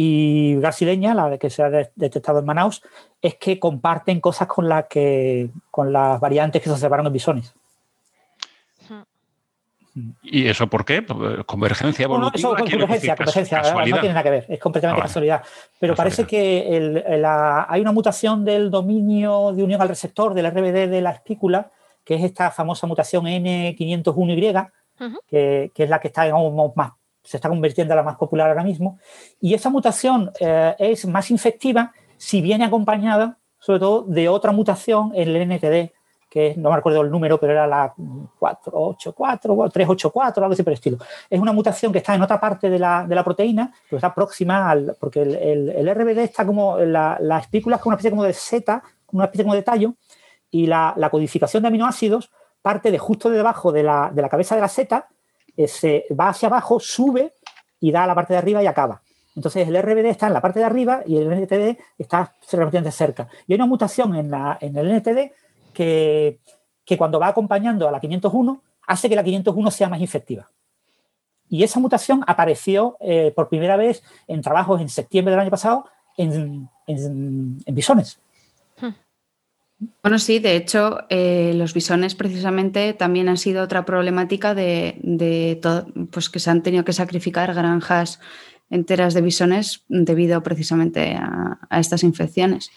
y 0.02 0.55
brasileña, 0.55 1.12
la 1.12 1.36
que 1.36 1.51
se 1.51 1.62
ha 1.62 1.68
detectado 1.68 2.39
en 2.39 2.47
Manaus, 2.47 2.82
es 3.20 3.35
que 3.35 3.59
comparten 3.59 4.18
cosas 4.18 4.48
con, 4.48 4.66
la 4.66 4.85
que, 4.85 5.51
con 5.70 5.93
las 5.93 6.18
variantes 6.18 6.62
que 6.62 6.70
se 6.70 6.72
observaron 6.72 7.06
en 7.06 7.12
bisones. 7.12 7.55
¿Y 10.22 10.47
eso 10.47 10.68
por 10.68 10.86
qué? 10.86 11.05
¿Convergencia 11.44 12.05
evolutiva? 12.05 12.31
No, 12.51 12.56
eso 12.56 12.70
convergencia, 12.70 13.14
convergencia 13.14 13.60
no 13.60 13.82
tiene 13.82 14.09
nada 14.09 14.22
que 14.22 14.31
ver, 14.31 14.47
es 14.48 14.59
completamente 14.59 15.02
ah, 15.02 15.05
casualidad. 15.05 15.43
Pero 15.78 15.94
parece 15.94 16.24
que 16.24 17.05
hay 17.68 17.81
una 17.82 17.93
mutación 17.93 18.43
del 18.43 18.70
dominio 18.70 19.52
de 19.52 19.62
unión 19.62 19.82
al 19.82 19.89
receptor 19.89 20.32
del 20.32 20.51
RBD 20.51 20.89
de 20.89 21.02
la 21.02 21.10
espícula, 21.10 21.72
que 22.06 22.14
es 22.14 22.24
esta 22.24 22.51
famosa 22.51 22.86
mutación 22.86 23.27
N501Y, 23.27 24.70
que, 25.28 25.70
es 25.74 25.90
la 25.90 26.01
que 26.01 26.09
está 26.09 26.27
más, 26.74 26.93
se 27.23 27.37
está 27.37 27.49
convirtiendo 27.49 27.93
en 27.95 27.97
la 27.97 28.03
más 28.03 28.17
popular 28.17 28.49
ahora 28.49 28.65
mismo. 28.65 28.99
Y 29.41 29.55
esa 29.55 29.71
mutación 29.71 30.33
eh, 30.41 30.75
es 30.79 31.07
más 31.07 31.31
infectiva 31.31 31.93
si 32.17 32.41
viene 32.41 32.65
acompañada, 32.65 33.39
sobre 33.59 33.81
todo, 33.81 34.03
de 34.03 34.29
otra 34.29 34.53
mutación 34.53 35.13
en 35.15 35.29
el 35.29 35.49
NTD 35.49 35.93
que 36.31 36.55
no 36.57 36.71
me 36.71 36.77
acuerdo 36.77 37.03
el 37.03 37.11
número, 37.11 37.41
pero 37.41 37.53
era 37.53 37.67
la 37.67 37.93
484 38.39 39.53
o 39.53 39.69
384, 39.69 40.45
algo 40.45 40.53
así 40.53 40.63
por 40.63 40.71
el 40.71 40.75
estilo. 40.75 40.99
Es 41.29 41.41
una 41.41 41.53
mutación 41.53 41.91
que 41.91 41.99
está 41.99 42.15
en 42.15 42.23
otra 42.23 42.39
parte 42.39 42.71
de 42.71 42.79
la, 42.79 43.05
de 43.05 43.17
la 43.17 43.25
proteína, 43.25 43.73
pero 43.89 43.99
está 43.99 44.15
próxima 44.15 44.71
al. 44.71 44.97
porque 45.01 45.23
el, 45.23 45.35
el, 45.71 45.93
RBD 45.93 46.19
está 46.19 46.47
como. 46.47 46.79
La, 46.79 47.19
la, 47.21 47.41
espícula 47.41 47.77
es 47.77 47.83
como 47.83 47.91
una 47.91 47.97
especie 47.97 48.11
como 48.11 48.23
de 48.23 48.33
Z, 48.33 48.81
una 49.11 49.25
especie 49.25 49.45
como 49.45 49.57
de 49.57 49.63
tallo, 49.63 49.95
y 50.53 50.67
la, 50.69 50.95
la 50.97 51.11
codificación 51.11 51.65
de 51.65 51.69
aminoácidos 51.69 52.31
parte 52.63 52.91
de 52.91 52.99
justo 52.99 53.31
debajo 53.31 53.73
de 53.73 53.83
la, 53.83 54.11
de 54.15 54.23
la 54.23 54.29
cabeza 54.29 54.55
de 54.55 54.61
la 54.61 54.69
eh, 54.69 55.05
se 55.66 56.06
va 56.18 56.28
hacia 56.28 56.48
abajo, 56.48 56.81
sube 56.81 57.35
y 57.81 57.93
da 57.93 58.05
a 58.05 58.06
la 58.06 58.14
parte 58.14 58.35
de 58.35 58.39
arriba 58.39 58.62
y 58.62 58.66
acaba. 58.66 59.02
Entonces 59.36 59.68
el 59.68 59.81
RBD 59.81 60.06
está 60.06 60.27
en 60.27 60.35
la 60.35 60.40
parte 60.40 60.59
de 60.59 60.64
arriba 60.64 61.02
y 61.06 61.16
el 61.16 61.28
NTD 61.31 61.78
está 61.98 62.35
relativamente 62.52 62.90
cerca. 62.90 63.28
Y 63.47 63.52
hay 63.52 63.56
una 63.56 63.66
mutación 63.66 64.14
en, 64.16 64.31
la, 64.31 64.59
en 64.60 64.77
el 64.77 64.97
NTD 64.97 65.32
que, 65.72 66.39
cuando 66.98 67.20
va 67.20 67.28
acompañando 67.28 67.89
a 67.89 67.93
la 67.93 68.01
501 68.01 68.62
hace 68.86 69.09
que 69.09 69.16
la 69.16 69.22
501 69.22 69.70
sea 69.70 69.89
más 69.89 70.01
infectiva. 70.01 70.51
Y 71.48 71.62
esa 71.62 71.81
mutación 71.81 72.22
apareció 72.27 72.97
eh, 73.01 73.32
por 73.35 73.48
primera 73.48 73.77
vez 73.77 74.02
en 74.27 74.43
trabajos 74.43 74.81
en 74.81 74.89
septiembre 74.89 75.32
del 75.32 75.40
año 75.40 75.51
pasado 75.51 75.86
en, 76.16 76.68
bisones. 77.66 78.20
Bueno, 80.02 80.19
sí, 80.19 80.39
de 80.39 80.57
hecho, 80.57 81.01
eh, 81.09 81.52
los 81.55 81.73
bisones 81.73 82.15
precisamente 82.15 82.93
también 82.93 83.28
han 83.28 83.39
sido 83.39 83.62
otra 83.62 83.86
problemática 83.86 84.55
de, 84.55 85.59
pues 86.11 86.28
que 86.28 86.39
se 86.39 86.51
han 86.51 86.62
tenido 86.62 86.85
que 86.85 86.93
sacrificar 86.93 87.55
granjas 87.55 88.20
enteras 88.69 89.15
de 89.15 89.23
bisones 89.23 89.85
debido 89.89 90.43
precisamente 90.43 91.16
a 91.16 91.81
estas 91.81 92.05
infecciones. 92.05 92.70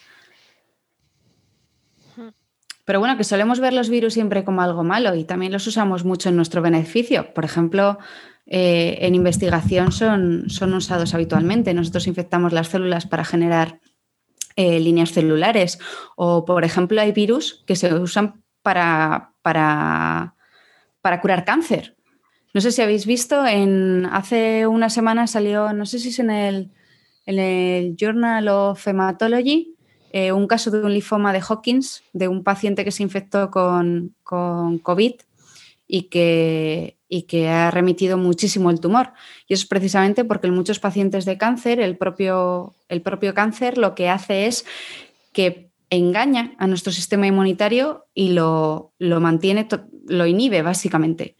Pero 2.85 2.99
bueno, 2.99 3.15
que 3.17 3.23
solemos 3.23 3.59
ver 3.59 3.73
los 3.73 3.89
virus 3.89 4.13
siempre 4.13 4.43
como 4.43 4.61
algo 4.61 4.83
malo 4.83 5.15
y 5.15 5.23
también 5.23 5.53
los 5.53 5.65
usamos 5.67 6.03
mucho 6.03 6.29
en 6.29 6.35
nuestro 6.35 6.61
beneficio. 6.61 7.33
Por 7.33 7.45
ejemplo, 7.45 7.97
eh, 8.45 8.97
en 9.01 9.15
investigación 9.15 9.91
son, 9.91 10.49
son 10.49 10.73
usados 10.73 11.13
habitualmente. 11.13 11.73
Nosotros 11.73 12.07
infectamos 12.07 12.51
las 12.51 12.67
células 12.67 13.05
para 13.05 13.23
generar 13.23 13.79
eh, 14.55 14.79
líneas 14.79 15.11
celulares 15.11 15.79
o, 16.15 16.45
por 16.45 16.63
ejemplo, 16.63 17.01
hay 17.01 17.11
virus 17.11 17.63
que 17.65 17.75
se 17.75 17.93
usan 17.93 18.43
para, 18.61 19.33
para, 19.41 20.35
para 21.01 21.21
curar 21.21 21.45
cáncer. 21.45 21.95
No 22.53 22.61
sé 22.61 22.71
si 22.71 22.81
habéis 22.81 23.05
visto, 23.05 23.45
en, 23.45 24.07
hace 24.11 24.67
una 24.67 24.89
semana 24.89 25.25
salió, 25.25 25.73
no 25.73 25.85
sé 25.85 25.97
si 25.99 26.09
es 26.09 26.19
en 26.19 26.29
el, 26.29 26.71
en 27.25 27.39
el 27.39 27.95
Journal 27.97 28.47
of 28.47 28.87
Hematology, 28.87 29.75
eh, 30.11 30.31
un 30.31 30.45
caso 30.45 30.69
de 30.69 30.83
un 30.83 30.93
linfoma 30.93 31.33
de 31.33 31.41
Hawkins, 31.41 32.03
de 32.13 32.27
un 32.27 32.43
paciente 32.43 32.85
que 32.85 32.91
se 32.91 33.01
infectó 33.01 33.49
con, 33.49 34.15
COVID 34.23 35.13
y 35.87 36.03
que, 36.03 36.97
y 37.07 37.23
que, 37.23 37.49
ha 37.49 37.71
remitido 37.71 38.17
muchísimo 38.17 38.69
el 38.71 38.79
tumor. 38.79 39.13
Y 39.47 39.53
eso 39.53 39.63
es 39.63 39.69
precisamente 39.69 40.25
porque 40.25 40.47
en 40.47 40.55
muchos 40.55 40.79
pacientes 40.79 41.25
de 41.25 41.37
cáncer, 41.37 41.79
el 41.79 41.97
propio, 41.97 42.75
el 42.89 43.01
propio 43.01 43.33
cáncer 43.33 43.77
lo 43.77 43.95
que 43.95 44.09
hace 44.09 44.47
es 44.47 44.65
que 45.33 45.71
engaña 45.89 46.53
a 46.57 46.67
nuestro 46.67 46.91
sistema 46.91 47.27
inmunitario 47.27 48.05
y 48.13 48.29
lo, 48.29 48.93
lo 48.97 49.19
mantiene, 49.19 49.67
lo 50.07 50.25
inhibe 50.25 50.61
básicamente. 50.61 51.35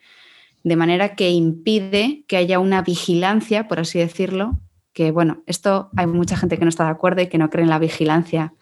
De 0.64 0.76
manera 0.76 1.16
que 1.16 1.32
impide 1.32 2.24
que 2.28 2.38
haya 2.38 2.60
una 2.60 2.82
vigilancia, 2.82 3.68
por 3.68 3.80
así 3.80 4.00
decirlo, 4.00 4.60
que 4.94 5.12
bueno, 5.12 5.44
esto 5.48 5.90
hay 5.98 6.08
mucha 6.08 6.38
gente 6.38 6.58
que 6.58 6.66
no 6.66 6.70
está 6.70 6.86
de 6.86 6.92
acuerdo 6.92 7.22
y 7.22 7.28
que 7.28 7.38
no 7.38 7.50
cree 7.50 7.64
en 7.64 7.70
la 7.70 7.80
vigilancia 7.80 8.54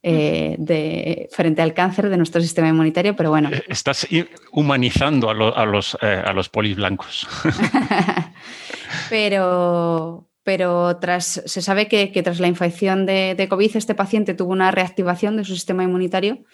eh, 0.00 0.54
de, 0.60 1.28
frente 1.32 1.60
al 1.60 1.74
cáncer 1.74 2.08
de 2.08 2.16
nuestro 2.16 2.40
sistema 2.40 2.68
inmunitario, 2.68 3.16
pero 3.16 3.30
bueno. 3.30 3.50
Eh, 3.52 3.64
estás 3.66 4.06
humanizando 4.52 5.28
a, 5.28 5.34
los, 5.34 5.98
eh, 6.00 6.22
a 6.24 6.32
los 6.32 6.48
polis 6.48 6.76
blancos. 6.76 7.26
pero, 9.10 10.30
pero 10.44 10.98
tras, 10.98 11.42
se 11.44 11.62
sabe 11.62 11.88
que, 11.88 12.22
tras 12.22 12.38
la 12.38 12.46
infección 12.46 13.06
de, 13.06 13.46
COVID 13.50 13.76
este 13.76 13.96
paciente 13.96 14.34
tuvo 14.34 14.52
una 14.52 14.70
reactivación 14.70 15.36
de 15.36 15.44
su 15.44 15.54
sistema 15.54 15.82
inmunitario 15.82 16.44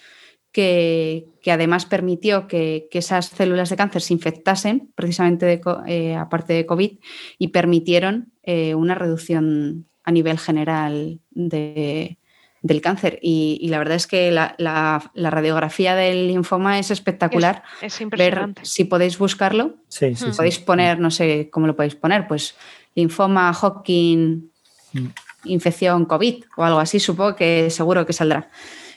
que, 0.50 1.26
además 1.46 1.84
permitió 1.84 2.48
que, 2.48 2.88
esas 2.92 3.26
células 3.26 3.68
de 3.68 3.76
cáncer 3.76 4.00
se 4.00 4.14
infectasen 4.14 4.90
precisamente 4.94 5.44
de, 5.44 6.16
aparte 6.16 6.54
de 6.54 6.64
COVID 6.64 6.98
y 7.36 7.48
permitieron 7.48 8.32
una 8.74 8.94
reducción 8.94 9.86
a 10.02 10.12
nivel 10.12 10.38
general 10.38 11.20
de, 11.30 12.18
del 12.64 12.80
cáncer. 12.80 13.18
Y, 13.20 13.68
la 13.68 13.78
verdad 13.78 13.94
es 13.94 14.06
que 14.06 14.32
la, 14.32 15.10
radiografía 15.14 15.94
del 15.94 16.28
linfoma 16.28 16.78
es 16.78 16.90
espectacular. 16.90 17.62
Es, 17.82 18.00
impresionante. 18.00 18.62
si 18.64 18.84
podéis 18.84 19.18
buscarlo, 19.18 19.74
sí, 19.88 20.16
sí, 20.16 20.26
podéis 20.34 20.58
poner, 20.58 20.98
no 20.98 21.10
sé 21.10 21.50
cómo 21.50 21.66
lo 21.66 21.76
podéis 21.76 21.94
poner, 21.94 22.26
pues 22.26 22.56
linfoma, 22.94 23.52
Hodgkin, 23.52 24.50
mm. 24.94 25.06
infección 25.44 26.06
COVID 26.06 26.44
o 26.56 26.64
algo 26.64 26.80
así, 26.80 26.98
supongo 26.98 27.36
que 27.36 27.68
seguro 27.68 28.06
que 28.06 28.14
saldrá. 28.14 28.48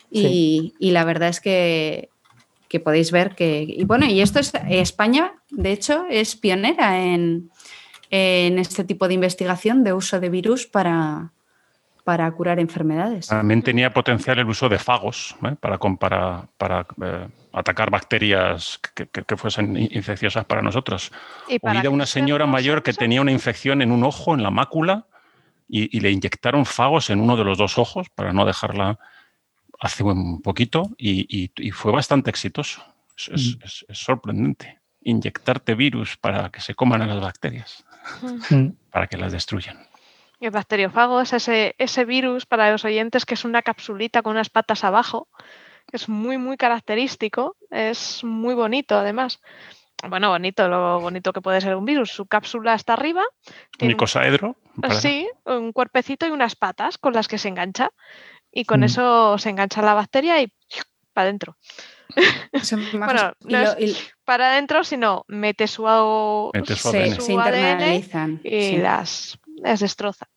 Y, 0.10 0.74
la 0.80 1.04
verdad 1.04 1.28
es 1.28 1.42
que, 1.42 2.10
podéis 2.86 3.12
ver 3.12 3.36
que. 3.36 3.66
Y 3.68 3.84
bueno, 3.84 4.06
y 4.06 4.22
esto 4.22 4.40
es. 4.40 4.54
España, 4.70 5.34
de 5.50 5.74
hecho, 5.74 6.06
es 6.10 6.38
pionera 6.38 7.04
en, 7.04 7.52
en 8.12 8.60
este 8.60 8.86
tipo 8.86 9.10
de 9.10 9.16
investigación 9.16 9.84
de 9.84 9.92
uso 9.92 10.22
de 10.22 10.30
virus 10.30 10.68
para, 10.68 11.34
para 12.08 12.32
curar 12.32 12.58
enfermedades. 12.58 13.28
También 13.28 13.62
tenía 13.62 13.94
potencial 13.94 14.40
el 14.40 14.48
uso 14.48 14.70
de 14.70 14.80
fagos 14.80 15.36
¿eh? 15.44 15.58
para, 15.60 15.78
para, 15.78 16.48
para 16.58 16.88
eh, 17.04 17.28
atacar 17.52 17.90
bacterias 17.90 18.80
que, 18.96 19.36
fuesen 19.36 19.76
infecciosas 19.78 20.46
para 20.46 20.62
nosotros. 20.62 21.12
Oí 21.62 21.82
de 21.82 21.90
una 21.90 22.06
señora 22.06 22.46
mayor 22.46 22.82
que 22.82 22.94
tenía 22.94 23.20
una 23.20 23.34
infección 23.34 23.82
en 23.82 23.92
un 23.92 24.06
ojo, 24.06 24.34
en 24.34 24.42
la 24.42 24.52
mácula, 24.52 25.08
y, 25.68 26.00
le 26.00 26.10
inyectaron 26.10 26.66
fagos 26.66 27.10
en 27.10 27.20
uno 27.20 27.36
de 27.36 27.44
los 27.44 27.58
dos 27.58 27.78
ojos 27.78 28.08
para 28.10 28.32
no 28.32 28.46
dejarla 28.46 28.98
hace 29.78 30.02
un 30.04 30.42
poquito 30.42 30.90
y, 30.98 31.52
fue 31.74 31.92
bastante 31.92 32.30
exitoso. 32.30 32.82
Es, 33.18 33.58
mm. 33.58 33.64
es, 33.66 33.86
sorprendente. 33.92 34.80
Inyectarte 35.02 35.76
virus 35.76 36.16
para 36.16 36.52
que 36.52 36.62
se 36.62 36.74
coman 36.74 37.02
a 37.02 37.08
las 37.08 37.20
bacterias, 37.20 37.84
mm. 38.50 38.68
para 38.92 39.08
que 39.08 39.18
las 39.18 39.34
destruyan. 39.34 39.87
El 40.40 40.52
bacteriófago 40.52 41.22
es 41.22 41.34
ese, 41.34 41.76
ese 41.78 42.06
virus 42.06 42.46
para 42.46 42.72
los 42.72 42.86
oyentes 42.86 43.26
que 43.26 43.34
es 43.34 43.46
una 43.46 43.62
capsulita 43.62 44.22
con 44.22 44.34
unas 44.34 44.50
patas 44.50 44.84
abajo. 44.84 45.28
Es 45.92 46.10
muy, 46.10 46.38
muy 46.38 46.58
característico. 46.58 47.56
Es 47.72 48.24
muy 48.24 48.54
bonito, 48.54 48.98
además. 48.98 49.40
Bueno, 50.08 50.30
bonito, 50.30 50.68
lo 50.68 51.00
bonito 51.00 51.34
que 51.34 51.42
puede 51.42 51.60
ser 51.60 51.76
un 51.76 51.86
virus. 51.86 52.12
Su 52.12 52.28
cápsula 52.28 52.76
está 52.76 52.94
arriba. 52.94 53.24
Un 53.82 53.92
icosaedro. 53.92 54.56
Sí, 54.92 55.28
un 55.46 55.72
cuerpecito 55.72 56.28
y 56.28 56.32
unas 56.32 56.56
patas 56.56 57.00
con 57.00 57.14
las 57.14 57.28
que 57.28 57.40
se 57.40 57.48
engancha. 57.48 57.90
Y 58.52 58.66
con 58.66 58.82
mm. 58.82 58.84
eso 58.84 59.38
se 59.40 59.50
engancha 59.50 59.82
la 59.82 59.96
bacteria 59.96 60.40
y 60.42 60.52
para 61.14 61.26
adentro. 61.26 61.58
bueno, 62.94 63.34
no 63.42 63.58
es 63.58 64.14
para 64.24 64.52
adentro, 64.52 64.84
sino 64.84 65.26
mete 65.28 65.68
su, 65.68 65.84
mete 66.54 66.76
su, 66.76 67.40
ADN, 67.40 68.42
y 68.44 68.78
las 68.78 69.40
es 69.64 69.80
destroza. 69.80 70.28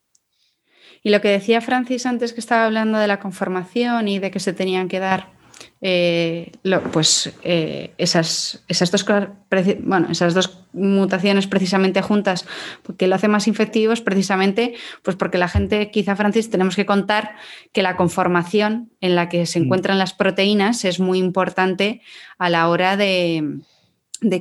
Y 1.02 1.10
lo 1.10 1.20
que 1.20 1.28
decía 1.28 1.60
Francis 1.60 2.06
antes 2.06 2.32
que 2.32 2.40
estaba 2.40 2.66
hablando 2.66 2.98
de 2.98 3.06
la 3.06 3.20
conformación 3.20 4.08
y 4.08 4.18
de 4.18 4.30
que 4.30 4.40
se 4.40 4.52
tenían 4.52 4.88
que 4.88 4.98
dar 4.98 5.40
eh, 5.82 6.52
pues 6.92 7.32
eh, 7.42 7.92
esas, 7.96 8.62
esas, 8.68 8.90
dos 8.90 9.06
bueno, 9.80 10.08
esas 10.10 10.34
dos 10.34 10.64
mutaciones 10.72 11.46
precisamente 11.46 12.02
juntas, 12.02 12.46
porque 12.82 13.06
lo 13.06 13.14
hace 13.14 13.28
más 13.28 13.48
infectivo 13.48 13.92
es 13.92 14.00
precisamente 14.00 14.74
pues 15.02 15.16
porque 15.16 15.38
la 15.38 15.48
gente, 15.48 15.90
quizá 15.90 16.16
Francis, 16.16 16.50
tenemos 16.50 16.76
que 16.76 16.86
contar 16.86 17.36
que 17.72 17.82
la 17.82 17.96
conformación 17.96 18.92
en 19.00 19.14
la 19.14 19.28
que 19.28 19.46
se 19.46 19.58
mm. 19.58 19.62
encuentran 19.64 19.98
las 19.98 20.12
proteínas 20.12 20.84
es 20.84 21.00
muy 21.00 21.18
importante 21.18 22.02
a 22.38 22.50
la 22.50 22.68
hora 22.68 22.96
de, 22.96 23.60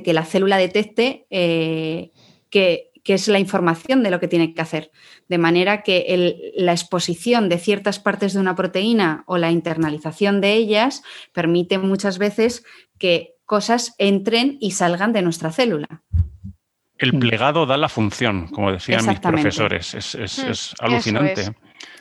que 0.04 0.12
la 0.12 0.24
célula 0.24 0.58
detecte 0.58 1.26
eh, 1.30 2.10
que 2.50 2.89
que 3.02 3.14
es 3.14 3.28
la 3.28 3.38
información 3.38 4.02
de 4.02 4.10
lo 4.10 4.20
que 4.20 4.28
tiene 4.28 4.54
que 4.54 4.60
hacer. 4.60 4.90
De 5.28 5.38
manera 5.38 5.82
que 5.82 6.52
la 6.56 6.72
exposición 6.72 7.48
de 7.48 7.58
ciertas 7.58 7.98
partes 7.98 8.34
de 8.34 8.40
una 8.40 8.54
proteína 8.54 9.24
o 9.26 9.38
la 9.38 9.50
internalización 9.50 10.40
de 10.40 10.54
ellas 10.54 11.02
permite 11.32 11.78
muchas 11.78 12.18
veces 12.18 12.64
que 12.98 13.34
cosas 13.44 13.94
entren 13.98 14.58
y 14.60 14.72
salgan 14.72 15.12
de 15.12 15.22
nuestra 15.22 15.50
célula. 15.50 16.02
El 16.98 17.18
plegado 17.18 17.64
da 17.64 17.78
la 17.78 17.88
función, 17.88 18.48
como 18.48 18.72
decían 18.72 19.06
mis 19.06 19.20
profesores. 19.20 19.94
Es, 19.94 20.38
mm, 20.38 20.84
alucinante. 20.84 21.54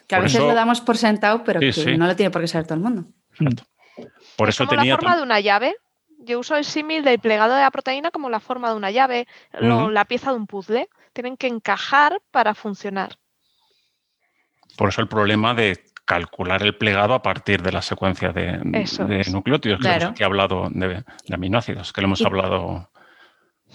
Que 0.07 0.15
a 0.15 0.19
veces 0.19 0.41
lo 0.41 0.53
damos 0.53 0.81
por 0.81 0.97
sentado, 0.97 1.43
pero 1.45 1.61
que 1.61 1.97
no 1.97 2.05
lo 2.05 2.15
tiene 2.15 2.31
por 2.31 2.41
qué 2.41 2.47
saber 2.47 2.67
todo 2.67 2.75
el 2.75 2.83
mundo. 2.83 3.05
Por 4.35 4.49
eso 4.49 4.67
tenía. 4.67 4.93
la 4.93 4.99
forma 4.99 5.15
de 5.15 5.23
una 5.23 5.39
llave 5.39 5.75
yo 6.29 6.39
uso 6.39 6.55
el 6.55 6.63
símil 6.63 7.03
del 7.03 7.19
plegado 7.19 7.55
de 7.55 7.61
la 7.61 7.71
proteína 7.71 8.11
como 8.11 8.29
la 8.29 8.39
forma 8.39 8.69
de 8.69 8.75
una 8.75 8.91
llave, 8.91 9.27
la 9.59 10.05
pieza 10.05 10.31
de 10.31 10.37
un 10.37 10.47
puzzle. 10.47 10.89
Tienen 11.11 11.37
que 11.37 11.47
encajar 11.47 12.21
para 12.31 12.53
funcionar. 12.53 13.17
Por 14.77 14.89
eso 14.89 15.01
el 15.01 15.07
problema 15.07 15.55
de 15.55 15.83
calcular 16.05 16.61
el 16.63 16.77
plegado 16.77 17.13
a 17.13 17.21
partir 17.21 17.61
de 17.61 17.71
la 17.71 17.81
secuencia 17.81 18.31
de, 18.31 18.59
nucleótidos, 19.31 19.79
que, 19.79 20.23
he 20.23 20.25
hablado 20.25 20.69
de, 20.69 21.03
aminoácidos, 21.31 21.91
que 21.91 22.01
lo 22.01 22.07
hemos 22.07 22.21
hablado 22.21 22.89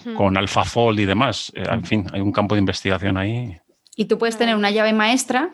hmm. 0.03 0.15
con 0.15 0.37
AlphaFold 0.37 0.99
y 0.99 1.05
demás. 1.05 1.51
Eh, 1.55 1.63
en 1.69 1.85
fin, 1.85 2.07
hay 2.13 2.21
un 2.21 2.31
campo 2.31 2.55
de 2.55 2.59
investigación 2.59 3.17
ahí. 3.17 3.57
Y 3.95 4.05
tú 4.05 4.17
puedes 4.17 4.37
tener 4.37 4.55
una 4.55 4.71
llave 4.71 4.93
maestra 4.93 5.51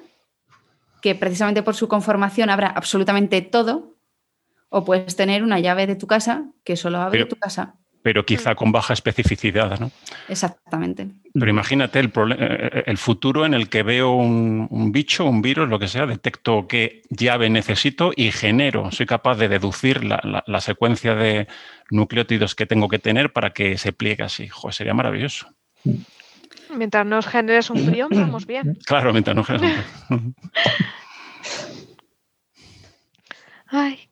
que 1.02 1.16
precisamente 1.16 1.64
por 1.64 1.76
su 1.76 1.88
conformación 1.88 2.50
abra 2.50 2.68
absolutamente 2.68 3.42
todo, 3.42 3.96
o 4.72 4.86
puedes 4.86 5.16
tener 5.16 5.44
una 5.44 5.60
llave 5.60 5.86
de 5.86 5.96
tu 5.96 6.08
casa 6.08 6.46
que 6.64 6.78
solo 6.78 7.00
abre 7.00 7.26
tu 7.26 7.36
casa. 7.36 7.76
Pero 8.04 8.26
quizá 8.26 8.56
con 8.56 8.72
baja 8.72 8.94
especificidad, 8.94 9.80
¿no? 9.80 9.92
Exactamente. 10.28 11.10
Pero 11.34 11.50
imagínate 11.52 12.00
el, 12.00 12.08
eh, 12.08 12.12
eh, 12.40 12.84
el 12.88 12.98
futuro 12.98 13.46
en 13.46 13.54
el 13.54 13.70
que 13.70 13.84
veo 13.84 14.14
un, 14.14 14.92
bicho, 14.92 15.26
un 15.26 15.44
virus, 15.44 15.70
lo 15.70 15.78
que 15.78 15.88
sea, 15.88 16.08
detecto 16.08 16.68
qué 16.68 17.04
llave 17.10 17.52
necesito 17.52 18.12
y 18.16 18.32
genero, 18.32 18.90
soy 18.92 19.06
capaz 19.06 19.36
de 19.36 19.50
deducir 19.50 20.04
la, 20.04 20.62
secuencia 20.62 21.14
de 21.14 21.48
nucleótidos 21.92 22.56
que 22.56 22.66
tengo 22.66 22.88
que 22.88 22.98
tener 22.98 23.34
para 23.34 23.52
que 23.52 23.78
se 23.78 23.92
pliegue 23.92 24.24
así. 24.24 24.48
Joder, 24.48 24.74
sería 24.74 24.94
maravilloso. 24.96 25.48
Mientras 26.74 27.06
nos 27.06 27.28
generes 27.28 27.70
un 27.70 27.86
frío, 27.86 28.08
vamos 28.10 28.48
bien. 28.48 28.80
Claro, 28.86 29.12
mientras 29.12 29.36
no 29.36 29.44
generes 29.44 29.86
un 30.10 30.34
Ay, 33.68 34.11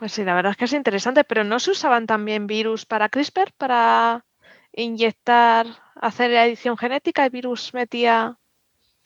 pues 0.00 0.12
sí, 0.12 0.24
la 0.24 0.34
verdad 0.34 0.52
es 0.52 0.56
que 0.56 0.64
es 0.64 0.72
interesante, 0.72 1.24
pero 1.24 1.44
¿no 1.44 1.60
se 1.60 1.72
usaban 1.72 2.06
también 2.06 2.46
virus 2.46 2.86
para 2.86 3.10
CRISPR, 3.10 3.52
para 3.58 4.24
inyectar, 4.72 5.66
hacer 5.94 6.30
la 6.30 6.46
edición 6.46 6.78
genética? 6.78 7.26
¿El 7.26 7.30
virus 7.30 7.74
metía...? 7.74 8.38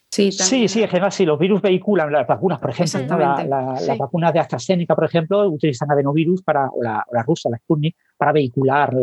Sí, 0.09 0.31
sí, 0.31 0.69
sí, 0.69 0.81
en 0.81 0.87
general 0.87 1.11
sí, 1.11 1.25
los 1.25 1.37
virus 1.37 1.61
vehiculan 1.61 2.09
las 2.09 2.25
vacunas, 2.25 2.59
por 2.59 2.69
ejemplo, 2.69 3.17
las 3.19 3.97
vacunas 3.97 4.31
de 4.31 4.39
AstraZeneca, 4.39 4.95
por 4.95 5.03
ejemplo, 5.03 5.49
utilizan 5.49 5.91
adenovirus 5.91 6.41
para, 6.41 6.69
o 6.69 6.81
la, 6.81 7.03
rusa, 7.25 7.49
la 7.49 7.57
Sputnik, 7.57 7.97
para 8.15 8.31
vehicular 8.31 8.95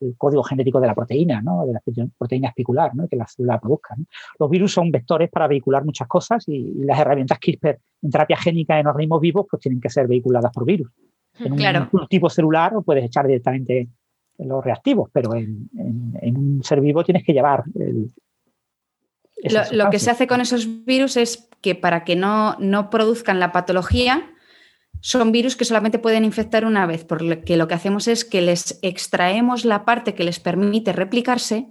el 0.00 0.16
código 0.16 0.42
genético 0.42 0.80
de 0.80 0.88
la 0.88 0.94
proteína, 0.96 1.40
¿no? 1.40 1.64
de 1.64 1.74
la 1.74 1.80
proteína 2.18 2.48
espicular, 2.48 2.96
¿no? 2.96 3.06
que 3.06 3.14
la 3.14 3.28
célula 3.28 3.60
produzca. 3.60 3.94
Los 4.40 4.50
virus 4.50 4.72
son 4.72 4.90
vectores 4.90 5.30
para 5.30 5.46
vehicular 5.46 5.84
muchas 5.84 6.08
cosas 6.08 6.42
y, 6.48 6.56
y, 6.56 6.84
las 6.84 6.98
herramientas 6.98 7.38
CRISPR 7.38 7.78
en 8.02 8.10
terapia 8.10 8.38
génica 8.38 8.80
en 8.80 8.88
organismos 8.88 9.20
vivos 9.20 9.46
pues 9.48 9.62
tienen 9.62 9.80
que 9.80 9.90
ser 9.90 10.08
vehiculadas 10.08 10.50
por 10.52 10.64
virus. 10.64 10.90
En 11.40 11.52
un, 11.52 12.08
tipo 12.08 12.28
celular 12.28 12.72
puedes 12.84 13.04
echar 13.04 13.26
directamente 13.26 13.88
los 14.38 14.64
reactivos, 14.64 15.10
pero 15.12 15.34
en, 15.34 15.68
un 16.36 16.62
ser 16.62 16.80
vivo 16.80 17.04
tienes 17.04 17.24
que 17.24 17.32
llevar 17.32 17.64
lo, 19.72 19.90
que 19.90 19.98
se 19.98 20.10
hace 20.10 20.26
con 20.26 20.40
esos 20.40 20.84
virus 20.84 21.16
es 21.16 21.48
que 21.60 21.74
para 21.74 22.04
que 22.04 22.16
no, 22.16 22.56
no, 22.58 22.90
produzcan 22.90 23.40
la 23.40 23.52
patología, 23.52 24.30
son 25.00 25.30
virus 25.30 25.54
que 25.54 25.64
solamente 25.64 25.98
pueden 25.98 26.24
infectar 26.24 26.64
una 26.64 26.86
vez, 26.86 27.04
porque 27.04 27.56
lo 27.56 27.68
que 27.68 27.74
hacemos 27.74 28.08
es 28.08 28.24
que 28.24 28.42
les 28.42 28.78
extraemos 28.82 29.64
la 29.64 29.84
parte 29.84 30.14
que 30.14 30.24
les 30.24 30.40
permite 30.40 30.92
replicarse 30.92 31.68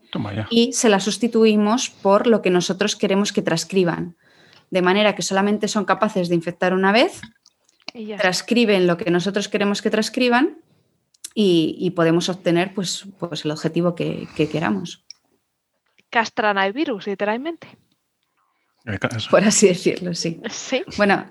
y 0.50 0.72
se 0.74 0.90
la 0.90 1.00
sustituimos 1.00 1.90
por 1.90 2.28
lo 2.28 2.42
que 2.42 2.50
nosotros 2.50 2.96
queremos 2.96 3.34
que 3.34 3.42
transcriban. 3.42 4.16
De 4.70 4.82
manera 4.82 5.16
que 5.16 5.22
solamente 5.22 5.68
son 5.68 5.86
capaces 5.86 6.30
de 6.30 6.36
infectar 6.36 6.74
una 6.74 6.92
vez 6.92 7.22
transcriben 8.18 8.88
lo 8.88 8.98
que 8.98 9.12
nosotros 9.12 9.48
queremos 9.48 9.82
que 9.82 9.90
transcriban 9.90 10.60
y, 11.34 11.92
podemos 11.96 12.30
obtener 12.30 12.74
pues, 12.74 13.06
pues 13.20 13.46
el 13.46 13.52
objetivo 13.52 13.94
que, 13.94 14.28
queramos. 14.52 15.06
Castran 16.10 16.58
al 16.58 16.74
virus, 16.74 17.06
literalmente. 17.06 17.68
Por 19.30 19.44
así 19.44 19.68
decirlo, 19.68 20.16
sí. 20.16 20.42
Sí. 20.50 20.84
Bueno, 20.98 21.26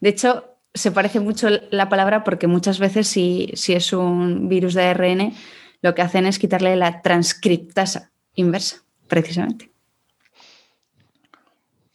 de 0.00 0.08
hecho, 0.08 0.58
se 0.74 0.90
parece 0.90 1.20
mucho 1.20 1.48
la 1.70 1.88
palabra 1.88 2.24
porque 2.24 2.46
muchas 2.46 2.78
veces 2.78 3.08
si, 3.08 3.50
si 3.54 3.72
es 3.72 3.92
un 3.92 4.48
virus 4.48 4.74
de 4.74 4.82
ARN, 4.82 5.32
lo 5.80 5.94
que 5.94 6.02
hacen 6.02 6.26
es 6.26 6.38
quitarle 6.38 6.76
la 6.76 7.00
transcriptasa 7.00 8.12
inversa, 8.34 8.84
precisamente. 9.08 9.72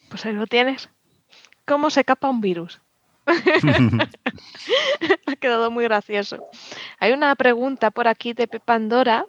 Pues 0.09 0.25
ahí 0.25 0.33
lo 0.33 0.47
tienes. 0.47 0.89
¿Cómo 1.65 1.89
se 1.89 2.03
capa 2.03 2.29
un 2.29 2.41
virus? 2.41 2.81
ha 5.25 5.35
quedado 5.35 5.71
muy 5.71 5.83
gracioso. 5.85 6.47
Hay 6.99 7.11
una 7.11 7.35
pregunta 7.35 7.91
por 7.91 8.07
aquí 8.07 8.33
de 8.33 8.47
Pandora 8.47 9.25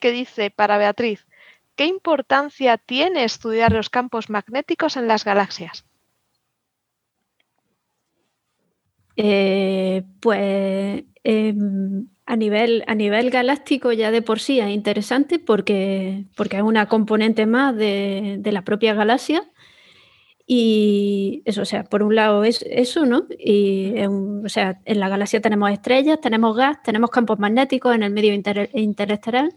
que 0.00 0.10
dice 0.10 0.50
para 0.50 0.78
Beatriz, 0.78 1.26
¿qué 1.76 1.86
importancia 1.86 2.78
tiene 2.78 3.24
estudiar 3.24 3.72
los 3.72 3.90
campos 3.90 4.30
magnéticos 4.30 4.96
en 4.96 5.08
las 5.08 5.24
galaxias? 5.24 5.84
Eh, 9.16 10.02
pues 10.20 11.04
em, 11.22 12.08
a, 12.26 12.36
nivel, 12.36 12.82
a 12.88 12.94
nivel 12.96 13.30
galáctico 13.30 13.92
ya 13.92 14.10
de 14.10 14.22
por 14.22 14.40
sí 14.40 14.58
es 14.58 14.68
interesante 14.70 15.38
porque, 15.38 16.24
porque 16.36 16.56
es 16.56 16.62
una 16.64 16.88
componente 16.88 17.46
más 17.46 17.76
de, 17.76 18.36
de 18.40 18.52
la 18.52 18.62
propia 18.62 18.94
galaxia 18.94 19.48
y 20.46 21.42
eso, 21.46 21.62
o 21.62 21.64
sea, 21.64 21.84
por 21.84 22.02
un 22.02 22.14
lado 22.14 22.44
es 22.44 22.62
eso, 22.68 23.06
¿no? 23.06 23.26
Y 23.38 23.94
o 24.04 24.48
sea, 24.48 24.80
en 24.84 25.00
la 25.00 25.08
galaxia 25.08 25.40
tenemos 25.40 25.70
estrellas, 25.70 26.20
tenemos 26.20 26.56
gas, 26.56 26.82
tenemos 26.82 27.10
campos 27.10 27.38
magnéticos 27.38 27.94
en 27.94 28.02
el 28.02 28.12
medio 28.12 28.34
interestelar 28.34 29.50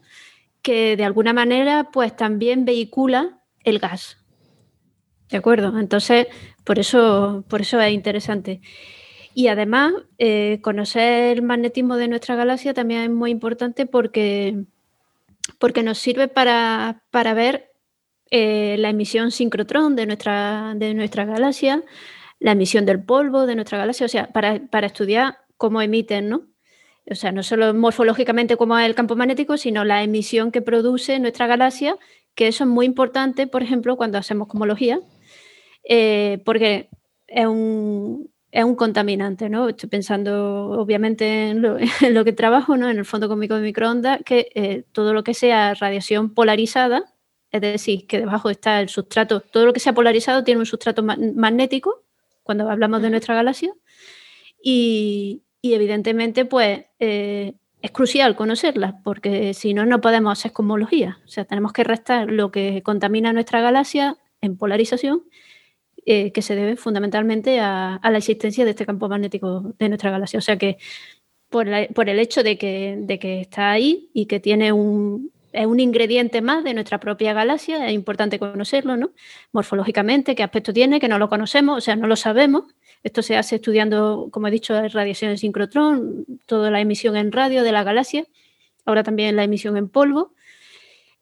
que 0.61 0.95
de 0.95 1.03
alguna 1.03 1.34
manera 1.34 1.89
pues 1.91 2.15
también 2.15 2.65
vehicula 2.65 3.39
el 3.64 3.80
gas. 3.80 4.18
¿De 5.30 5.38
acuerdo? 5.38 5.77
Entonces, 5.77 6.27
por 6.64 6.80
eso, 6.80 7.43
por 7.49 7.61
eso 7.61 7.81
es 7.81 7.93
interesante. 7.93 8.61
Y 9.34 9.49
además, 9.49 9.93
eh, 10.18 10.59
conocer 10.61 11.38
el 11.38 11.41
magnetismo 11.43 11.97
de 11.97 12.07
nuestra 12.07 12.35
galaxia 12.35 12.73
también 12.73 13.01
es 13.01 13.09
muy 13.09 13.31
importante 13.31 13.85
porque, 13.85 14.64
porque 15.59 15.84
nos 15.84 15.97
sirve 15.97 16.27
para, 16.27 17.03
para 17.11 17.34
ver 17.34 17.66
eh, 18.30 18.76
la 18.80 18.90
emisión 18.90 19.32
sincrotrón 19.32 19.95
de 19.95 20.06
nuestra, 20.06 20.74
de 20.76 20.94
nuestra 20.94 21.26
galaxia, 21.26 21.84
la 22.40 22.52
emisión 22.52 22.86
del 22.86 23.04
polvo 23.04 23.45
de 23.45 23.56
nuestra 23.56 23.78
galaxia, 23.78 24.06
o 24.06 24.10
sea, 24.10 24.28
para, 24.28 24.86
estudiar 24.86 25.38
cómo 25.58 25.82
emiten, 25.82 26.30
¿no? 26.30 26.44
O 27.10 27.16
sea, 27.16 27.32
no 27.32 27.41
solo 27.41 27.74
morfológicamente 27.74 28.58
como 28.58 28.78
es 28.78 28.86
el 28.86 28.95
campo 28.95 29.16
magnético, 29.16 29.58
sino 29.58 29.86
la 29.86 30.04
emisión 30.04 30.52
que 30.52 30.62
produce 30.62 31.20
nuestra 31.20 31.48
galaxia, 31.48 31.98
que 32.36 32.48
eso 32.48 32.66
es 32.66 32.70
muy 32.70 32.86
importante, 32.86 33.48
por 33.48 33.64
ejemplo, 33.64 33.95
cuando 33.95 34.18
hacemos 34.18 34.48
cosmología, 34.48 34.99
eh, 35.88 36.41
porque 36.45 36.90
es 37.28 37.45
un, 37.45 38.30
es 38.52 38.64
un 38.64 38.76
contaminante, 38.76 39.49
¿no? 39.49 39.70
Estoy 39.70 39.90
pensando 39.90 40.72
obviamente 40.72 41.49
en 41.49 41.62
lo, 41.62 41.78
que 42.26 42.34
trabajo, 42.34 42.76
¿no? 42.76 42.90
En 42.90 42.98
el 42.98 43.06
fondo 43.06 43.30
cósmico 43.30 43.56
de 43.56 43.62
microondas, 43.62 44.20
que 44.26 44.49
eh, 44.54 44.84
todo 44.91 45.14
lo 45.14 45.24
que 45.24 45.34
sea 45.34 45.74
radiación 45.76 46.34
polarizada, 46.34 47.06
es 47.52 47.61
decir, 47.61 48.07
que 48.07 48.19
debajo 48.19 48.49
está 48.49 48.82
el 48.82 48.90
sustrato, 48.90 49.41
todo 49.41 49.65
lo 49.65 49.74
que 49.74 49.80
sea 49.80 49.94
polarizado 49.94 50.44
tiene 50.44 50.60
un 50.60 50.65
sustrato 50.65 51.03
magnético, 51.03 52.03
cuando 52.44 52.69
hablamos 52.69 53.02
de 53.02 53.10
nuestra 53.10 53.36
galaxia, 53.36 53.74
y, 54.61 55.44
evidentemente 55.61 56.45
pues 56.45 56.86
eh, 56.99 57.53
es 57.82 57.91
crucial 57.91 58.38
conocerla, 58.38 59.02
porque 59.03 59.53
si 59.53 59.74
no, 59.74 59.86
no 59.86 59.99
podemos 59.99 60.32
hacer 60.32 60.53
cosmología, 60.53 61.19
o 61.26 61.28
sea, 61.28 61.44
tenemos 61.44 61.74
que 61.74 61.84
restar 61.84 62.32
lo 62.32 62.52
que 62.52 62.82
contamina 62.84 63.34
nuestra 63.34 63.60
galaxia 63.60 64.18
en 64.41 64.57
polarización 64.57 65.24
eh, 66.10 66.32
que 66.32 66.41
se 66.41 66.56
debe 66.56 66.78
fundamentalmente 66.78 67.60
a, 67.60 67.99
la 68.02 68.18
existencia 68.18 68.64
de 68.64 68.69
este 68.69 68.86
campo 68.86 69.10
magnético 69.10 69.74
de 69.78 69.90
nuestra 69.90 70.10
galaxia. 70.10 70.38
O 70.38 70.41
sea 70.41 70.57
que 70.57 70.78
por, 71.49 71.68
el 71.68 72.19
hecho 72.19 72.44
de 72.44 72.57
que, 72.57 72.98
de 72.98 73.19
que, 73.19 73.41
está 73.41 73.72
ahí 73.72 74.10
y 74.14 74.26
que 74.26 74.40
tiene 74.40 74.72
un, 74.72 75.34
es 75.53 75.65
un 75.65 75.80
ingrediente 75.80 76.41
más 76.41 76.64
de 76.64 76.74
nuestra 76.74 76.99
propia 76.99 77.34
galaxia, 77.34 77.88
es 77.88 77.94
importante 77.94 78.40
conocerlo, 78.40 78.98
¿no? 78.98 79.11
Morfológicamente, 79.52 80.36
qué 80.36 80.44
aspecto 80.44 80.74
tiene, 80.74 80.99
que 80.99 81.07
no 81.07 81.19
lo 81.19 81.30
conocemos, 81.30 81.78
o 81.78 81.82
sea, 81.82 81.95
no 81.95 82.07
lo 82.07 82.15
sabemos. 82.15 82.65
Esto 83.03 83.22
se 83.22 83.38
hace 83.38 83.56
estudiando, 83.56 84.30
como 84.32 84.48
he 84.48 84.52
dicho, 84.52 84.74
radiación 84.90 85.32
de 85.32 85.38
sincrotrón, 85.38 86.26
toda 86.45 86.72
la 86.72 86.82
emisión 86.82 87.15
en 87.15 87.32
radio 87.32 87.64
de 87.64 87.72
la 87.72 87.84
galaxia, 87.84 88.26
ahora 88.86 89.03
también 89.03 89.36
la 89.36 89.44
emisión 89.44 89.78
en 89.78 89.90
polvo. 89.90 90.34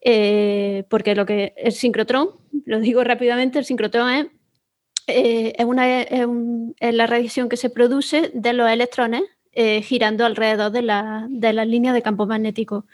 Eh, 0.08 0.84
porque 0.88 1.14
lo 1.14 1.26
que 1.26 1.52
el 1.56 1.72
sincrotrón, 1.72 2.30
lo 2.64 2.80
digo 2.80 3.02
rápidamente, 3.02 3.58
el 3.58 3.64
sincrotrón 3.64 4.10
es, 4.10 4.26
eh, 5.08 5.64
una, 5.64 6.02
es, 6.02 6.94
la 6.94 7.06
radiación 7.06 7.48
que 7.48 7.56
se 7.56 7.70
produce 7.70 8.30
de 8.32 8.52
los 8.52 8.70
electrones 8.70 9.22
eh, 9.52 9.82
girando 9.82 10.24
alrededor 10.26 10.70
de 10.70 10.82
la, 10.82 11.26
de 11.30 11.52
las 11.52 11.66
líneas 11.66 11.94
de 11.94 12.02
campo 12.02 12.26
magnético. 12.26 12.86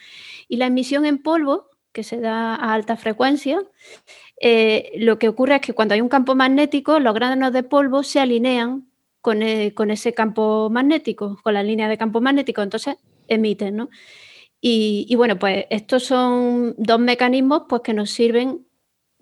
Y 0.52 0.58
la 0.58 0.66
emisión 0.66 1.06
en 1.06 1.22
polvo, 1.22 1.70
que 1.92 2.02
se 2.02 2.20
da 2.20 2.54
a 2.54 2.74
alta 2.74 2.98
frecuencia, 2.98 3.58
lo 4.96 5.18
que 5.18 5.28
ocurre 5.28 5.54
es 5.54 5.60
que 5.62 5.72
cuando 5.72 5.94
hay 5.94 6.02
un 6.02 6.10
campo 6.10 6.34
magnético, 6.34 7.00
los 7.00 7.14
granos 7.14 7.54
de 7.54 7.62
polvo 7.62 8.02
se 8.02 8.20
alinean 8.20 8.86
con, 9.22 9.40
con 9.74 9.90
ese 9.90 10.12
campo 10.12 10.68
magnético, 10.70 11.38
con 11.42 11.54
la 11.54 11.62
línea 11.62 11.88
de 11.88 11.96
campo 11.96 12.20
magnético, 12.20 12.60
entonces 12.60 12.96
emiten, 13.28 13.76
¿no? 13.76 13.88
Y, 14.60 15.14
bueno, 15.16 15.38
pues 15.38 15.64
estos 15.70 16.04
son 16.04 16.74
dos 16.76 17.00
mecanismos 17.00 17.62
pues, 17.66 17.80
que 17.82 17.94
nos 17.94 18.10
sirven 18.10 18.66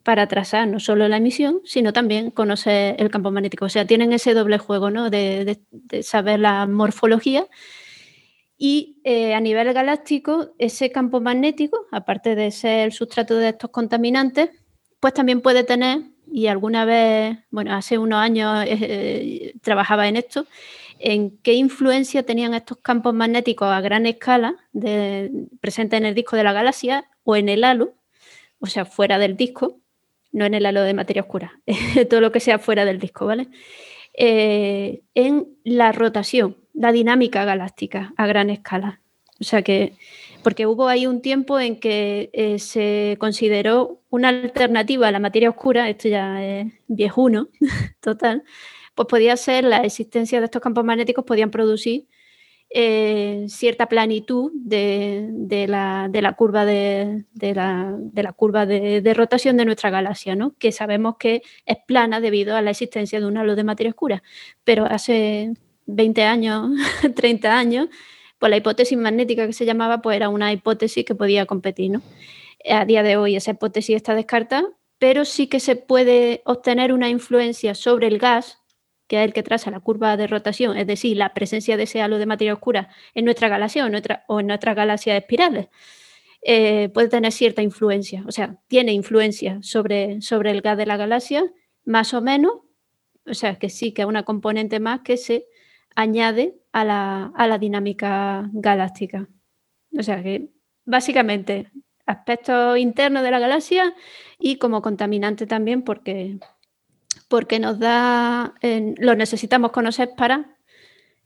para 0.02 0.26
trazar 0.26 0.66
no 0.66 0.80
solo 0.80 1.06
la 1.06 1.18
emisión, 1.18 1.60
sino 1.64 1.92
también 1.92 2.32
conocer 2.32 2.96
el 2.98 3.08
campo 3.08 3.30
magnético. 3.30 3.66
O 3.66 3.68
sea, 3.68 3.86
tienen 3.86 4.12
ese 4.12 4.34
doble 4.34 4.58
juego 4.58 4.90
¿no? 4.90 5.10
de, 5.10 5.60
saber 6.02 6.40
la 6.40 6.66
morfología. 6.66 7.46
Y 8.62 9.00
eh, 9.04 9.32
a 9.32 9.40
nivel 9.40 9.72
galáctico, 9.72 10.50
ese 10.58 10.92
campo 10.92 11.18
magnético, 11.18 11.86
aparte 11.90 12.34
de 12.34 12.50
ser 12.50 12.80
el 12.80 12.92
sustrato 12.92 13.36
de 13.36 13.48
estos 13.48 13.70
contaminantes, 13.70 14.50
pues 15.00 15.14
también 15.14 15.40
puede 15.40 15.64
tener, 15.64 16.02
y 16.30 16.46
alguna 16.46 16.84
vez, 16.84 17.38
bueno, 17.50 17.74
hace 17.74 17.96
unos 17.96 18.18
años 18.18 18.66
eh, 18.68 19.54
trabajaba 19.62 20.08
en 20.08 20.16
esto, 20.16 20.44
en 20.98 21.38
qué 21.38 21.54
influencia 21.54 22.26
tenían 22.26 22.52
estos 22.52 22.76
campos 22.82 23.14
magnéticos 23.14 23.66
a 23.66 23.80
gran 23.80 24.04
escala 24.04 24.56
presentes 25.62 25.96
en 25.96 26.04
el 26.04 26.14
disco 26.14 26.36
de 26.36 26.44
la 26.44 26.52
galaxia 26.52 27.08
o 27.24 27.36
en 27.36 27.48
el 27.48 27.64
halo, 27.64 27.94
o 28.58 28.66
sea, 28.66 28.84
fuera 28.84 29.18
del 29.18 29.38
disco, 29.38 29.80
no 30.32 30.44
en 30.44 30.52
el 30.52 30.66
halo 30.66 30.82
de 30.82 30.92
materia 30.92 31.22
oscura, 31.22 31.58
todo 32.10 32.20
lo 32.20 32.30
que 32.30 32.40
sea 32.40 32.58
fuera 32.58 32.84
del 32.84 32.98
disco, 32.98 33.24
¿vale? 33.24 33.48
Eh, 34.12 35.00
en 35.14 35.56
la 35.64 35.92
rotación, 35.92 36.58
la 36.72 36.92
dinámica 36.92 37.44
galáctica 37.44 38.12
a 38.16 38.26
gran 38.26 38.50
escala. 38.50 39.00
O 39.40 39.44
sea 39.44 39.62
que, 39.62 39.94
porque 40.42 40.66
hubo 40.66 40.88
ahí 40.88 41.06
un 41.06 41.22
tiempo 41.22 41.58
en 41.58 41.80
que 41.80 42.30
eh, 42.32 42.58
se 42.58 43.16
consideró 43.18 44.02
una 44.10 44.28
alternativa 44.28 45.08
a 45.08 45.12
la 45.12 45.18
materia 45.18 45.48
oscura, 45.48 45.88
esto 45.88 46.08
ya 46.08 46.44
es 46.44 46.72
viejuno, 46.88 47.48
total, 48.00 48.44
pues 48.94 49.08
podía 49.08 49.36
ser 49.36 49.64
la 49.64 49.78
existencia 49.78 50.40
de 50.40 50.44
estos 50.46 50.60
campos 50.60 50.84
magnéticos, 50.84 51.24
podían 51.24 51.50
producir 51.50 52.06
eh, 52.72 53.46
cierta 53.48 53.88
planitud 53.88 54.52
de, 54.54 55.66
la, 55.66 56.34
curva, 56.36 56.64
de, 56.64 57.24
la, 57.42 58.32
curva 58.36 58.64
de, 58.64 59.14
rotación 59.14 59.56
de 59.56 59.64
nuestra 59.64 59.90
galaxia, 59.90 60.36
¿no? 60.36 60.54
que 60.56 60.70
sabemos 60.70 61.16
que 61.18 61.42
es 61.66 61.78
plana 61.86 62.20
debido 62.20 62.54
a 62.54 62.62
la 62.62 62.70
existencia 62.70 63.18
de 63.18 63.26
un 63.26 63.38
halo 63.38 63.56
de 63.56 63.64
materia 63.64 63.90
oscura. 63.90 64.22
Pero 64.62 64.84
hace 64.84 65.54
20 65.94 66.24
años, 66.24 66.70
30 67.14 67.56
años, 67.56 67.88
pues 68.38 68.50
la 68.50 68.56
hipótesis 68.56 68.96
magnética 68.98 69.46
que 69.46 69.52
se 69.52 69.64
llamaba 69.64 70.02
pues 70.02 70.16
era 70.16 70.28
una 70.28 70.52
hipótesis 70.52 71.04
que 71.04 71.14
podía 71.14 71.46
competir. 71.46 71.90
¿no? 71.90 72.02
A 72.68 72.84
día 72.84 73.02
de 73.02 73.16
hoy 73.16 73.36
esa 73.36 73.52
hipótesis 73.52 73.96
está 73.96 74.14
descartada, 74.14 74.68
pero 74.98 75.24
sí 75.24 75.46
que 75.46 75.60
se 75.60 75.76
puede 75.76 76.42
obtener 76.44 76.92
una 76.92 77.08
influencia 77.08 77.74
sobre 77.74 78.06
el 78.06 78.18
gas 78.18 78.60
que 79.10 79.16
es 79.16 79.24
el 79.24 79.32
que 79.32 79.42
traza 79.42 79.72
la 79.72 79.80
curva 79.80 80.16
de 80.16 80.28
rotación, 80.28 80.76
es 80.76 80.86
decir, 80.86 81.16
la 81.16 81.34
presencia 81.34 81.76
de 81.76 81.82
ese 81.82 82.00
halo 82.00 82.18
de 82.18 82.26
materia 82.26 82.54
oscura 82.54 82.90
en 83.12 83.24
nuestra 83.24 83.48
galaxia 83.48 83.82
o 83.82 83.86
en, 83.86 83.90
nuestra, 83.90 84.24
o 84.28 84.38
en 84.38 84.46
nuestras 84.46 84.76
galaxias 84.76 85.20
espirales, 85.20 85.66
eh, 86.42 86.90
puede 86.90 87.08
tener 87.08 87.32
cierta 87.32 87.60
influencia, 87.60 88.22
o 88.28 88.30
sea, 88.30 88.60
tiene 88.68 88.92
influencia 88.92 89.58
sobre, 89.62 90.22
sobre 90.22 90.52
el 90.52 90.60
gas 90.60 90.78
de 90.78 90.86
la 90.86 90.96
galaxia, 90.96 91.42
más 91.84 92.14
o 92.14 92.22
menos, 92.22 92.52
o 93.26 93.34
sea, 93.34 93.58
que 93.58 93.68
sí, 93.68 93.90
que 93.90 94.02
es 94.02 94.08
una 94.08 94.22
componente 94.22 94.78
más 94.78 95.00
que 95.00 95.16
se 95.16 95.46
añade 96.00 96.60
a 96.72 96.84
la, 96.84 97.32
a 97.34 97.46
la 97.46 97.58
dinámica 97.58 98.48
galáctica. 98.52 99.28
O 99.98 100.02
sea, 100.02 100.22
que 100.22 100.50
básicamente 100.84 101.70
aspectos 102.06 102.78
internos 102.78 103.22
de 103.22 103.30
la 103.30 103.38
galaxia 103.38 103.94
y 104.38 104.56
como 104.56 104.82
contaminante 104.82 105.46
también 105.46 105.82
porque 105.82 106.38
porque 107.28 107.60
nos 107.60 107.78
da, 107.78 108.54
lo 108.98 109.14
necesitamos 109.14 109.70
conocer 109.70 110.10
para 110.16 110.56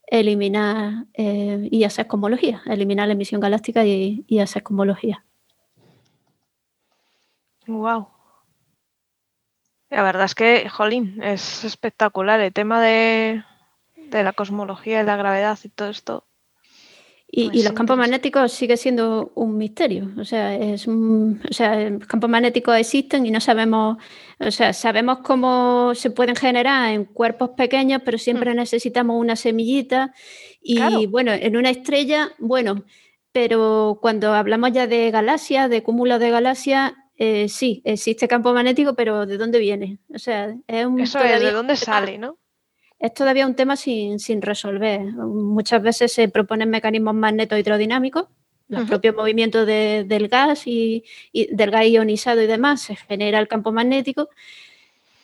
eliminar 0.07 1.07
eh, 1.15 1.67
y 1.71 1.85
hacer 1.85 2.07
cosmología, 2.07 2.63
eliminar 2.67 3.07
la 3.07 3.15
emisión 3.15 3.41
galáctica 3.41 3.87
y, 3.87 4.39
hacer 4.39 4.63
cosmología. 4.63 5.25
Wow. 7.67 8.09
La 9.89 10.03
verdad 10.03 10.27
es 10.27 10.35
que, 10.35 10.69
jolín, 10.69 11.23
es 11.23 11.65
espectacular 11.65 12.39
el 12.41 12.53
tema 12.53 12.83
de, 12.83 13.43
de 14.19 14.25
la 14.25 14.33
cosmología 14.33 15.01
y 15.01 15.05
la 15.05 15.17
gravedad 15.17 15.59
y 15.63 15.69
todo 15.69 15.91
esto. 15.91 16.27
Y, 17.37 17.51
pues 17.51 17.65
los 17.65 17.73
campos 17.73 17.97
magnéticos 17.97 18.53
sigue 18.53 18.77
siendo 18.77 19.33
un 19.35 19.57
misterio. 19.57 20.09
O 20.19 20.25
sea, 20.25 20.55
es 20.55 20.87
o 20.87 21.35
sea, 21.51 21.91
los 21.91 22.07
campos 22.07 22.31
magnéticos 22.31 22.77
existen 22.77 23.27
y 23.27 23.33
no 23.33 23.41
sabemos, 23.41 23.97
o 24.39 24.51
sea, 24.53 24.73
sabemos 24.73 25.19
cómo 25.19 25.97
se 25.97 26.11
pueden 26.11 26.37
generar 26.37 26.93
en 26.93 27.07
cuerpos 27.07 27.51
pequeños, 27.57 28.03
pero 28.05 28.19
siempre 28.19 28.53
hmm. 28.53 28.57
necesitamos 28.57 29.21
una 29.21 29.35
semillita. 29.35 30.15
Y 30.63 31.07
bueno, 31.07 31.33
en 31.33 31.57
una 31.57 31.71
estrella, 31.71 32.31
bueno, 32.39 32.85
pero 33.33 33.99
cuando 34.01 34.33
hablamos 34.33 34.71
ya 34.71 34.87
de 34.87 35.11
galaxias, 35.11 35.69
de 35.69 35.83
cúmulos 35.83 36.21
de 36.21 36.31
galaxias, 36.31 36.93
eh, 37.17 37.49
sí, 37.49 37.83
existe 37.85 38.29
campo 38.29 38.55
magnético, 38.55 38.95
pero 38.95 39.27
¿de 39.27 39.39
dónde 39.39 39.59
viene? 39.59 39.99
O 40.15 40.21
sea, 40.21 40.55
es 40.69 40.87
un. 40.87 41.01
Eso 41.01 41.19
es, 41.19 41.41
¿de 41.41 41.51
dónde 41.51 41.75
sale, 41.75 42.17
no? 42.17 42.39
Es 43.05 43.13
todavía 43.13 43.47
un 43.47 43.55
tema 43.55 43.77
sin, 43.77 44.41
resolver. 44.41 45.03
Muchas 45.03 45.83
veces 45.83 46.11
se 46.11 46.27
proponen 46.31 46.71
mecanismos 46.71 47.15
magneto-hidrodinámicos, 47.15 48.29
los 48.69 48.89
propios 48.89 49.15
movimientos 49.15 49.67
del 49.67 50.29
gas 50.29 50.67
y, 50.67 51.05
del 51.51 51.71
gas 51.71 51.87
ionizado 51.87 52.41
y 52.41 52.47
demás, 52.47 52.81
se 52.81 52.97
genera 52.97 53.39
el 53.41 53.47
campo 53.47 53.73
magnético, 53.73 54.31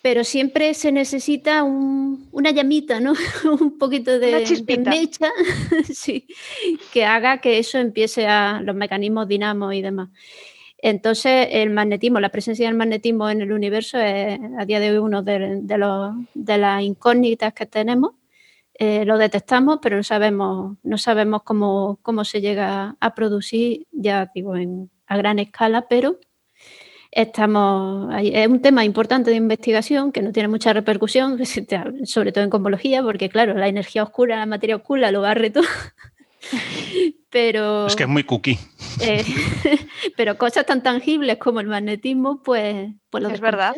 pero 0.03 0.25
siempre 0.25 0.75
se 0.75 0.93
necesita 0.93 1.63
una 1.63 2.51
llamita, 2.51 3.01
¿no? 3.01 3.15
un 3.59 3.79
poquito 3.79 4.19
de, 4.19 4.45
de 4.45 4.79
mecha 4.79 5.31
que 6.93 7.05
haga 7.07 7.39
que 7.39 7.59
eso 7.59 7.79
empiece 7.79 8.27
a 8.27 8.61
los 8.63 8.77
mecanismos 8.77 9.27
dinamos 9.27 9.73
y 9.73 9.81
demás. 9.81 10.11
Entonces, 10.83 11.49
el 11.51 11.71
magnetismo, 11.71 12.21
la 12.21 12.31
presencia 12.31 12.67
del 12.67 12.77
magnetismo 12.77 13.29
en 13.29 13.43
el 13.43 13.53
universo 13.53 13.99
es 13.99 14.39
a 14.59 14.65
día 14.65 14.81
de 14.81 14.91
hoy 14.91 14.99
uno 14.99 15.23
de, 15.23 15.61
las 16.35 16.83
incógnitas 16.83 17.53
que 17.53 17.67
tenemos. 17.67 18.13
Eh, 18.75 19.05
lo 19.05 19.19
detectamos, 19.19 19.79
pero 19.83 19.97
no 19.97 20.03
sabemos, 20.03 20.79
no 20.83 20.97
sabemos 20.97 21.43
cómo, 21.43 22.25
se 22.25 22.41
llega 22.41 22.97
a 22.99 23.15
producir, 23.15 23.87
ya 23.93 24.31
digo, 24.35 24.55
a 25.07 25.17
gran 25.19 25.39
escala, 25.39 25.87
pero 25.87 26.19
estamos 27.11 28.15
es 28.23 28.47
un 28.47 28.63
tema 28.63 28.85
importante 28.85 29.31
de 29.31 29.37
investigación 29.37 30.13
que 30.13 30.23
no 30.23 30.33
tiene 30.33 30.49
mucha 30.49 30.73
repercusión, 30.73 31.39
sobre 32.05 32.33
todo 32.33 32.45
en 32.45 32.51
cosmología, 32.51 33.03
porque 33.03 33.29
claro, 33.29 33.53
la 33.55 33.69
energía 33.69 34.03
oscura, 34.03 34.37
la 34.37 34.47
materia 34.47 34.77
oscura 34.77 35.13
lo 35.13 35.21
barre 35.21 35.51
todo. 35.51 35.65
pero... 37.31 37.87
Es 37.87 37.97
que 37.97 38.05
es 38.05 38.09
muy 38.09 38.25
cookie. 38.25 38.59
Eh, 39.01 39.25
pero 40.21 40.37
cosas 40.37 40.67
tan 40.67 40.83
tangibles 40.83 41.39
como 41.39 41.61
el 41.61 41.67
magnetismo, 41.67 42.43
pues, 42.43 42.91
pues 43.09 43.23
lo 43.23 43.31
Es 43.31 43.41
verdad. 43.41 43.73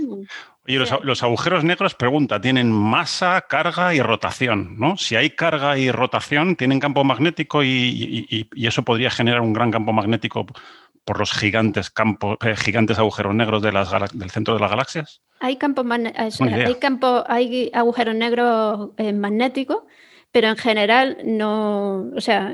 Oye, 0.66 0.76
los, 0.76 1.22
agujeros 1.22 1.62
negros, 1.62 1.94
pregunta, 1.94 2.40
tienen 2.40 2.72
masa, 2.72 3.42
carga 3.42 3.94
y 3.94 4.02
rotación, 4.02 4.76
¿no? 4.76 4.96
Si 4.96 5.14
hay 5.14 5.30
carga 5.36 5.78
y 5.78 5.92
rotación, 5.92 6.56
tienen 6.56 6.80
campo 6.80 7.04
magnético 7.04 7.62
y, 7.62 8.48
eso 8.56 8.82
podría 8.82 9.08
generar 9.10 9.40
un 9.40 9.52
gran 9.52 9.70
campo 9.70 9.92
magnético 9.92 10.44
por 11.04 11.20
los 11.20 11.30
gigantes 11.30 11.90
campos, 11.90 12.38
eh, 12.44 12.56
gigantes 12.56 12.98
agujeros 12.98 13.36
negros 13.36 13.62
de 13.62 13.70
las 13.70 13.92
del 14.12 14.30
centro 14.32 14.54
de 14.54 14.60
las 14.60 14.70
galaxias. 14.72 15.22
Hay 15.38 15.58
campos 15.58 15.86
hay, 16.16 16.74
campo, 16.80 17.22
hay 17.28 17.70
agujeros 17.72 18.16
negros 18.16 18.90
eh, 18.96 19.12
magnéticos 19.12 19.84
pero 20.32 20.48
en 20.48 20.56
general 20.56 21.18
no, 21.24 22.10
o 22.16 22.20
sea, 22.20 22.52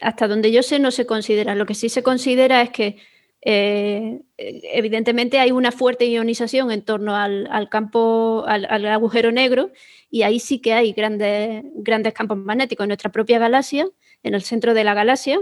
hasta 0.00 0.26
donde 0.26 0.50
yo 0.50 0.62
sé 0.62 0.78
no 0.78 0.90
se 0.90 1.04
considera. 1.06 1.54
Lo 1.54 1.66
que 1.66 1.74
sí 1.74 1.90
se 1.90 2.02
considera 2.02 2.62
es 2.62 2.70
que 2.70 2.96
eh, 3.40 4.20
evidentemente 4.36 5.38
hay 5.38 5.52
una 5.52 5.70
fuerte 5.70 6.06
ionización 6.06 6.70
en 6.70 6.82
torno 6.82 7.14
al, 7.16 7.68
campo, 7.70 8.44
al, 8.46 8.86
agujero 8.86 9.32
negro, 9.32 9.70
y 10.10 10.22
ahí 10.22 10.40
sí 10.40 10.58
que 10.60 10.72
hay 10.72 10.92
grandes, 10.92 11.62
grandes 11.74 12.14
campos 12.14 12.38
magnéticos. 12.38 12.84
En 12.84 12.88
nuestra 12.88 13.12
propia 13.12 13.38
galaxia, 13.38 13.86
en 14.22 14.34
el 14.34 14.42
centro 14.42 14.74
de 14.74 14.84
la 14.84 14.94
galaxia, 14.94 15.38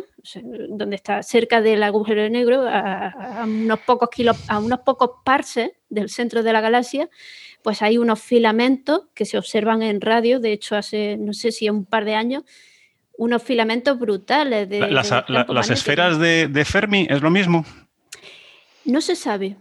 donde 0.68 0.96
está 0.96 1.22
cerca 1.22 1.60
del 1.60 1.82
agujero 1.82 2.28
negro, 2.28 2.64
a, 2.68 3.44
unos 3.44 3.80
pocos 3.80 4.10
kilos, 4.10 4.36
a 4.48 4.58
unos 4.58 4.80
pocos 4.80 5.10
parses 5.24 5.70
del 5.88 6.10
centro 6.10 6.42
de 6.42 6.52
la 6.52 6.60
galaxia, 6.60 7.08
pues 7.62 7.82
hay 7.82 7.98
unos 7.98 8.20
filamentos 8.20 9.06
que 9.14 9.24
se 9.24 9.38
observan 9.38 9.82
en 9.82 10.00
radio, 10.00 10.38
de 10.38 10.52
hecho 10.52 10.76
hace, 10.76 11.16
no 11.16 11.32
sé 11.32 11.50
si 11.50 11.68
un 11.68 11.84
par 11.84 12.04
de 12.04 12.14
años, 12.14 12.44
unos 13.18 13.42
filamentos 13.42 13.98
brutales. 13.98 14.68
De, 14.68 14.90
las, 14.90 15.10
esferas 15.70 16.18
de, 16.18 16.64
Fermi 16.64 17.06
es 17.08 17.22
lo 17.22 17.30
mismo. 17.30 17.64
No 18.86 19.00
se 19.00 19.16
sabe. 19.16 19.56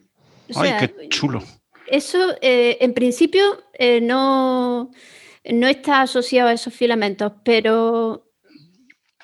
Ay, 0.56 0.74
qué 0.80 1.10
chulo. 1.10 1.44
Eso, 1.88 2.36
eh, 2.42 2.78
en 2.82 2.94
principio, 2.94 3.64
eh, 3.74 4.02
no, 4.02 4.92
no 5.44 5.68
está 5.68 6.02
asociado 6.02 6.50
a 6.50 6.54
esos 6.54 6.74
filamentos, 6.74 7.34
pero 7.44 8.28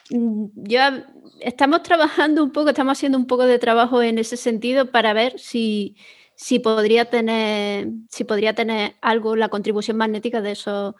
mm, 0.09 0.45
ya 0.55 1.07
estamos 1.39 1.83
trabajando 1.83 2.43
un 2.43 2.51
poco, 2.51 2.69
estamos 2.69 2.97
haciendo 2.97 3.17
un 3.17 3.27
poco 3.27 3.45
de 3.45 3.59
trabajo 3.59 4.01
en 4.01 4.19
ese 4.19 4.37
sentido 4.37 4.91
para 4.91 5.13
ver 5.13 5.39
si, 5.39 5.95
si 6.35 6.59
podría 6.59 7.05
tener, 7.05 7.89
si 8.09 8.23
podría 8.23 8.53
tener 8.53 8.95
algo 9.01 9.35
la 9.35 9.49
contribución 9.49 9.97
magnética 9.97 10.41
de 10.41 10.51
esos, 10.51 10.95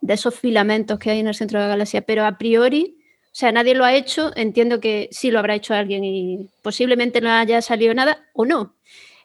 de 0.00 0.14
esos 0.14 0.34
filamentos 0.34 0.98
que 0.98 1.10
hay 1.10 1.20
en 1.20 1.28
el 1.28 1.34
centro 1.34 1.58
de 1.58 1.66
la 1.66 1.70
galaxia. 1.70 2.02
Pero 2.02 2.24
a 2.24 2.38
priori, 2.38 3.01
o 3.32 3.34
sea, 3.34 3.50
nadie 3.50 3.74
lo 3.74 3.86
ha 3.86 3.94
hecho, 3.94 4.30
entiendo 4.36 4.78
que 4.78 5.08
sí 5.10 5.30
lo 5.30 5.38
habrá 5.38 5.54
hecho 5.54 5.72
alguien 5.72 6.04
y 6.04 6.50
posiblemente 6.60 7.22
no 7.22 7.30
haya 7.30 7.62
salido 7.62 7.94
nada 7.94 8.28
o 8.34 8.44
no. 8.44 8.74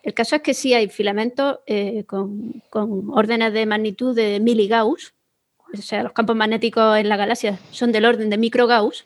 El 0.01 0.13
caso 0.13 0.37
es 0.37 0.41
que 0.41 0.53
sí 0.53 0.73
hay 0.73 0.87
filamentos 0.87 1.59
eh, 1.65 2.05
con, 2.05 2.63
órdenes 3.11 3.51
de 3.51 3.65
magnitud 3.65 4.15
de 4.15 4.39
miligauss, 4.39 5.13
o 5.73 5.81
sea, 5.81 6.03
los 6.03 6.13
campos 6.13 6.37
magnéticos 6.37 6.97
en 6.97 7.09
la 7.09 7.17
galaxia 7.17 7.59
son 7.71 7.91
del 7.91 8.05
orden 8.05 8.29
de 8.29 8.37
microgauss, 8.37 9.05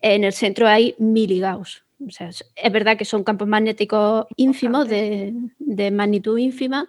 en 0.00 0.22
el 0.22 0.32
centro 0.32 0.68
hay 0.68 0.94
miligauss. 0.98 1.82
O 2.06 2.10
sea, 2.10 2.28
es 2.28 2.72
verdad 2.72 2.96
que 2.96 3.04
son 3.04 3.24
campos 3.24 3.48
magnéticos 3.48 4.26
ínfimos, 4.36 4.88
de, 4.88 5.34
magnitud 5.90 6.38
ínfima, 6.38 6.86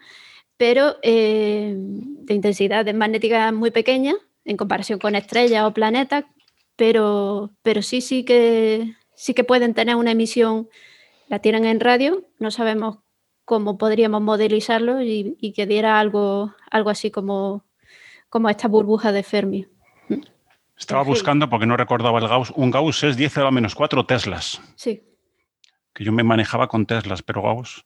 pero 0.56 0.98
eh, 1.02 1.74
de 1.76 2.34
intensidad 2.36 2.86
magnética 2.94 3.52
muy 3.52 3.72
pequeña 3.72 4.14
en 4.46 4.56
comparación 4.56 5.00
con 5.00 5.16
estrellas 5.16 5.66
o 5.66 5.74
planetas, 5.74 6.26
pero, 6.76 7.52
pero 7.62 7.82
sí, 7.82 8.02
sí 8.02 8.24
que, 8.26 8.96
sí 9.16 9.34
que 9.34 9.44
pueden 9.44 9.74
tener 9.74 9.96
una 9.96 10.12
emisión, 10.12 10.70
la 11.28 11.40
tienen 11.40 11.66
en 11.66 11.80
radio, 11.80 12.26
no 12.40 12.52
sabemos 12.52 13.00
cómo 13.46 13.78
podríamos 13.78 14.22
modelizarlo 14.22 15.02
y, 15.02 15.54
que 15.56 15.66
diera 15.66 16.00
algo, 16.00 16.54
algo 16.72 16.90
así 16.90 17.12
como, 17.12 17.66
como 18.30 18.50
esta 18.50 18.68
burbuja 18.68 19.12
de 19.12 19.24
Fermi. 19.24 19.68
Estaba 20.78 21.04
buscando 21.04 21.50
porque 21.50 21.66
no 21.66 21.78
recordaba 21.78 22.20
el 22.20 22.28
Gauss. 22.28 22.52
Un 22.56 22.72
Gauss 22.72 23.04
es 23.04 23.16
10 23.16 23.38
a 23.38 23.44
la 23.44 23.52
menos 23.52 23.76
4 23.76 24.06
Teslas. 24.06 24.62
Sí. 24.76 25.04
Que 25.94 26.04
yo 26.04 26.12
me 26.12 26.24
manejaba 26.24 26.68
con 26.68 26.86
Teslas, 26.86 27.22
pero 27.22 27.44
Gauss. 27.44 27.86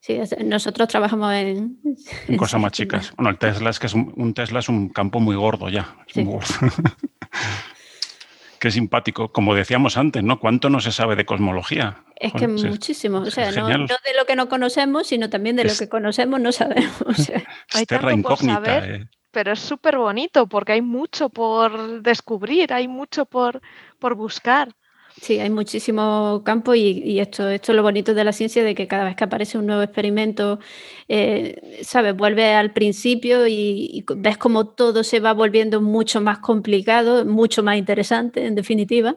Sí, 0.00 0.18
nosotros 0.44 0.88
trabajamos 0.88 1.32
en, 1.34 1.78
en 2.26 2.36
cosas 2.38 2.60
más 2.60 2.72
chicas. 2.72 3.12
Bueno, 3.16 3.30
el 3.30 3.38
Tesla 3.38 3.68
es 3.68 3.78
que 3.78 3.86
es 3.86 3.94
un, 3.94 4.34
Tesla 4.34 4.60
es 4.60 4.68
un 4.68 4.88
campo 4.88 5.20
muy 5.20 5.36
gordo 5.36 5.68
ya. 5.68 5.94
Muy 6.14 6.24
gordo. 6.24 6.48
Qué 8.58 8.70
simpático. 8.70 9.32
Como 9.32 9.54
decíamos 9.54 9.96
antes, 9.96 10.22
¿no? 10.22 10.38
¿Cuánto 10.38 10.68
no 10.68 10.80
se 10.80 10.92
sabe 10.92 11.16
de 11.16 11.24
cosmología? 11.24 12.04
Es 12.16 12.32
que 12.32 12.46
muchísimo. 12.46 13.18
O 13.18 13.30
sea, 13.30 13.50
no, 13.52 13.66
de 13.66 13.78
lo 13.78 14.26
que 14.26 14.36
no 14.36 14.50
conocemos, 14.50 15.06
sino 15.06 15.30
también 15.30 15.56
de 15.56 15.64
lo 15.64 15.72
que 15.78 15.88
conocemos 15.88 16.40
no 16.40 16.52
sabemos. 16.52 16.92
es 17.74 17.86
terra 17.86 18.12
incógnita. 18.12 18.86
Eh. 18.86 19.08
Pero 19.30 19.52
es 19.52 19.60
súper 19.60 19.96
bonito 19.96 20.46
porque 20.46 20.72
hay 20.72 20.82
mucho 20.82 21.30
por 21.30 22.02
descubrir, 22.02 22.72
hay 22.72 22.88
mucho 22.88 23.26
por, 23.26 23.62
por 23.98 24.14
buscar. 24.14 24.74
Sí, 25.20 25.38
hay 25.38 25.50
muchísimo 25.50 26.40
campo 26.46 26.74
y, 26.74 27.20
esto, 27.20 27.46
esto 27.50 27.72
es 27.72 27.76
lo 27.76 27.82
bonito 27.82 28.14
de 28.14 28.24
la 28.24 28.32
ciencia, 28.32 28.64
de 28.64 28.74
que 28.74 28.86
cada 28.88 29.04
vez 29.04 29.16
que 29.16 29.24
aparece 29.24 29.58
un 29.58 29.66
nuevo 29.66 29.82
experimento, 29.82 30.60
eh, 31.08 31.80
¿sabes? 31.82 32.16
Vuelve 32.16 32.54
al 32.54 32.72
principio 32.72 33.46
y, 33.46 34.02
ves 34.16 34.38
como 34.38 34.68
todo 34.68 35.04
se 35.04 35.20
va 35.20 35.34
volviendo 35.34 35.82
mucho 35.82 36.22
más 36.22 36.38
complicado, 36.38 37.26
mucho 37.26 37.62
más 37.62 37.76
interesante, 37.76 38.46
en 38.46 38.54
definitiva. 38.54 39.16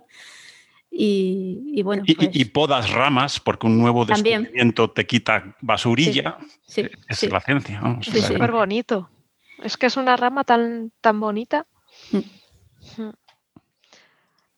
Y, 0.91 1.81
bueno. 1.83 2.03
Y, 2.05 2.15
pues 2.15 2.49
podas 2.49 2.91
ramas, 2.91 3.39
porque 3.39 3.65
un 3.67 3.79
nuevo 3.79 4.05
descubrimiento 4.05 4.91
te 4.91 5.07
quita 5.07 5.55
basurilla. 5.61 6.37
Sí, 6.67 6.85
es 7.07 7.31
la 7.31 7.39
ciencia. 7.39 7.81
Sí, 8.01 8.21
súper 8.21 8.51
bonito. 8.51 9.09
Es 9.63 9.77
que 9.77 9.85
es 9.85 9.95
una 9.95 10.17
rama 10.17 10.43
tan, 10.43 10.91
tan 10.99 11.21
bonita. 11.21 11.65
Mm. 12.11 12.19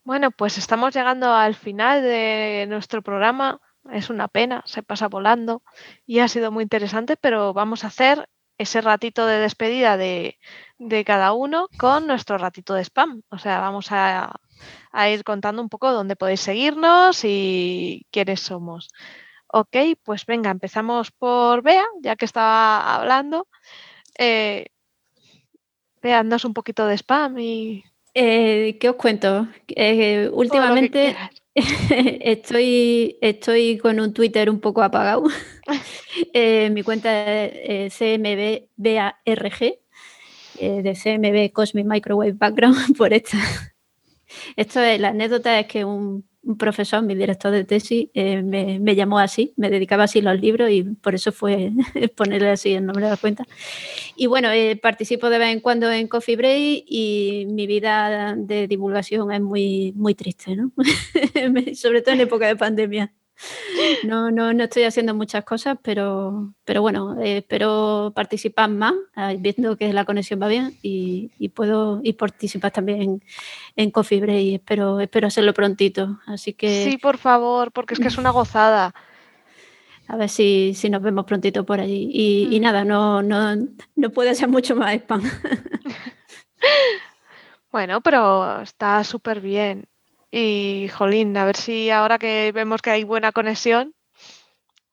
Bueno, 0.06 0.30
pues 0.30 0.60
estamos 0.60 0.94
llegando 0.94 1.34
al 1.34 1.56
final 1.56 2.04
de 2.04 2.68
nuestro 2.70 3.02
programa. 3.02 3.60
Es 3.92 4.12
una 4.12 4.28
pena, 4.28 4.62
se 4.66 4.84
pasa 4.84 5.08
volando 5.08 5.64
y 6.06 6.20
ha 6.20 6.28
sido 6.28 6.52
muy 6.52 6.62
interesante, 6.64 7.18
pero 7.18 7.54
vamos 7.54 7.84
a 7.84 7.88
hacer 7.88 8.30
ese 8.60 8.82
ratito 8.82 9.26
de 9.26 9.40
despedida 9.40 9.98
de, 9.98 10.38
cada 11.08 11.34
uno 11.34 11.70
con 11.80 12.06
nuestro 12.06 12.38
ratito 12.38 12.76
de 12.76 12.84
spam. 12.84 13.24
O 13.30 13.40
sea, 13.40 13.60
vamos 13.60 13.88
a, 13.92 14.32
ir 15.10 15.24
contando 15.24 15.62
un 15.64 15.70
poco 15.70 15.92
dónde 15.92 16.16
podéis 16.16 16.42
seguirnos 16.42 17.22
y 17.24 18.06
quiénes 18.12 18.42
somos. 18.42 18.90
Ok, 19.48 19.76
pues 20.04 20.26
venga, 20.28 20.52
empezamos 20.52 21.12
por 21.12 21.64
Bea, 21.64 21.86
ya 22.02 22.16
que 22.16 22.26
estaba 22.26 22.96
hablando. 22.96 23.48
Eh, 24.20 24.68
un 26.46 26.54
poquito 26.54 26.86
de 26.88 26.98
spam 26.98 27.40
y 27.40 27.84
eh, 28.16 28.78
¿Qué 28.80 28.90
os 28.90 28.96
cuento? 28.96 29.48
Eh, 29.68 30.30
últimamente 30.32 31.16
estoy, 31.56 33.18
estoy 33.22 33.78
con 33.78 34.00
un 34.00 34.14
Twitter 34.14 34.50
un 34.50 34.60
poco 34.60 34.82
apagado. 34.82 35.24
Eh, 36.34 36.70
mi 36.70 36.82
cuenta 36.82 37.44
es 37.44 37.94
CMBBARG, 37.98 39.60
de 40.60 40.94
CMB 40.94 41.52
Cosmic 41.52 41.86
Microwave 41.86 42.32
Background, 42.32 42.96
por 42.98 43.12
esta. 43.12 43.38
Esto 44.56 44.80
es, 44.80 45.00
la 45.00 45.10
anécdota 45.10 45.60
es 45.60 45.68
que 45.68 45.84
un, 45.84 46.26
un 46.46 46.58
profesor, 46.58 47.02
mi 47.02 47.16
director 47.16 47.52
de 47.52 47.64
tesis, 47.64 48.08
eh, 48.14 48.42
me, 48.42 48.96
llamó 48.96 49.20
así, 49.20 49.54
me 49.58 49.70
dedicaba 49.70 50.04
así 50.04 50.22
los 50.22 50.40
libros 50.40 50.70
y 50.70 50.84
por 50.84 51.16
eso 51.16 51.32
fue 51.32 51.72
ponerle 52.16 52.50
así 52.50 52.74
el 52.74 52.86
nombre 52.86 53.06
de 53.06 53.12
la 53.12 53.18
cuenta. 53.18 53.46
Y 54.16 54.28
bueno, 54.28 54.52
eh, 54.52 54.76
participo 54.76 55.30
de 55.30 55.40
vez 55.40 55.50
en 55.52 55.60
cuando 55.60 55.92
en 55.92 56.08
Coffee 56.08 56.36
Break 56.36 56.86
y 56.88 57.48
mi 57.50 57.68
vida 57.68 58.36
de 58.38 58.68
divulgación 58.68 59.32
es 59.32 59.42
muy, 59.42 59.92
muy 59.96 60.14
triste, 60.16 60.56
¿no? 60.56 60.72
Sobre 61.76 62.02
todo 62.02 62.16
en 62.16 62.22
época 62.22 62.48
de 62.48 62.56
pandemia. 62.56 63.12
No, 64.04 64.32
no, 64.32 64.54
no 64.54 64.64
estoy 64.64 64.84
haciendo 64.84 65.14
muchas 65.14 65.44
cosas, 65.44 65.78
pero, 65.82 66.54
pero 66.64 66.82
bueno, 66.82 67.20
eh, 67.22 67.38
espero 67.38 68.12
participar 68.16 68.70
más, 68.70 68.94
eh, 69.16 69.38
viendo 69.40 69.78
que 69.78 69.92
la 69.94 70.06
conexión 70.06 70.42
va 70.42 70.48
bien 70.48 70.78
y, 70.82 71.30
puedo 71.50 72.02
y 72.04 72.14
participar 72.14 72.72
también 72.72 73.22
en, 73.76 73.92
Coffee 73.92 74.22
Break. 74.22 74.56
Espero, 74.56 75.00
espero 75.00 75.28
hacerlo 75.28 75.54
prontito. 75.54 76.20
Así 76.26 76.54
que. 76.54 76.84
Sí, 76.84 76.98
por 76.98 77.18
favor, 77.18 77.72
porque 77.72 77.94
es 77.94 78.00
que 78.00 78.08
es 78.08 78.18
una 78.18 78.32
gozada. 78.32 78.94
A 80.08 80.18
ver 80.18 80.30
si, 80.30 80.74
si 80.76 80.90
nos 80.90 81.02
vemos 81.02 81.26
prontito 81.26 81.66
por 81.66 81.80
allí. 81.80 82.10
Y, 82.14 82.60
mm. 82.60 82.62
nada, 82.62 82.86
no, 82.86 83.24
no, 83.24 83.56
no 83.96 84.10
puede 84.12 84.36
ser 84.36 84.50
mucho 84.50 84.76
más 84.76 84.94
spam. 84.96 85.24
bueno, 87.72 88.02
pero 88.02 88.62
está 88.62 89.04
súper 89.04 89.42
bien. 89.42 89.88
Y, 90.38 90.90
jolín, 90.90 91.38
a 91.38 91.46
ver 91.46 91.56
si 91.56 91.90
ahora 91.90 92.20
que 92.20 92.52
vemos 92.54 92.82
que 92.82 92.90
hay 92.90 93.06
buena 93.06 93.32
conexión, 93.32 93.94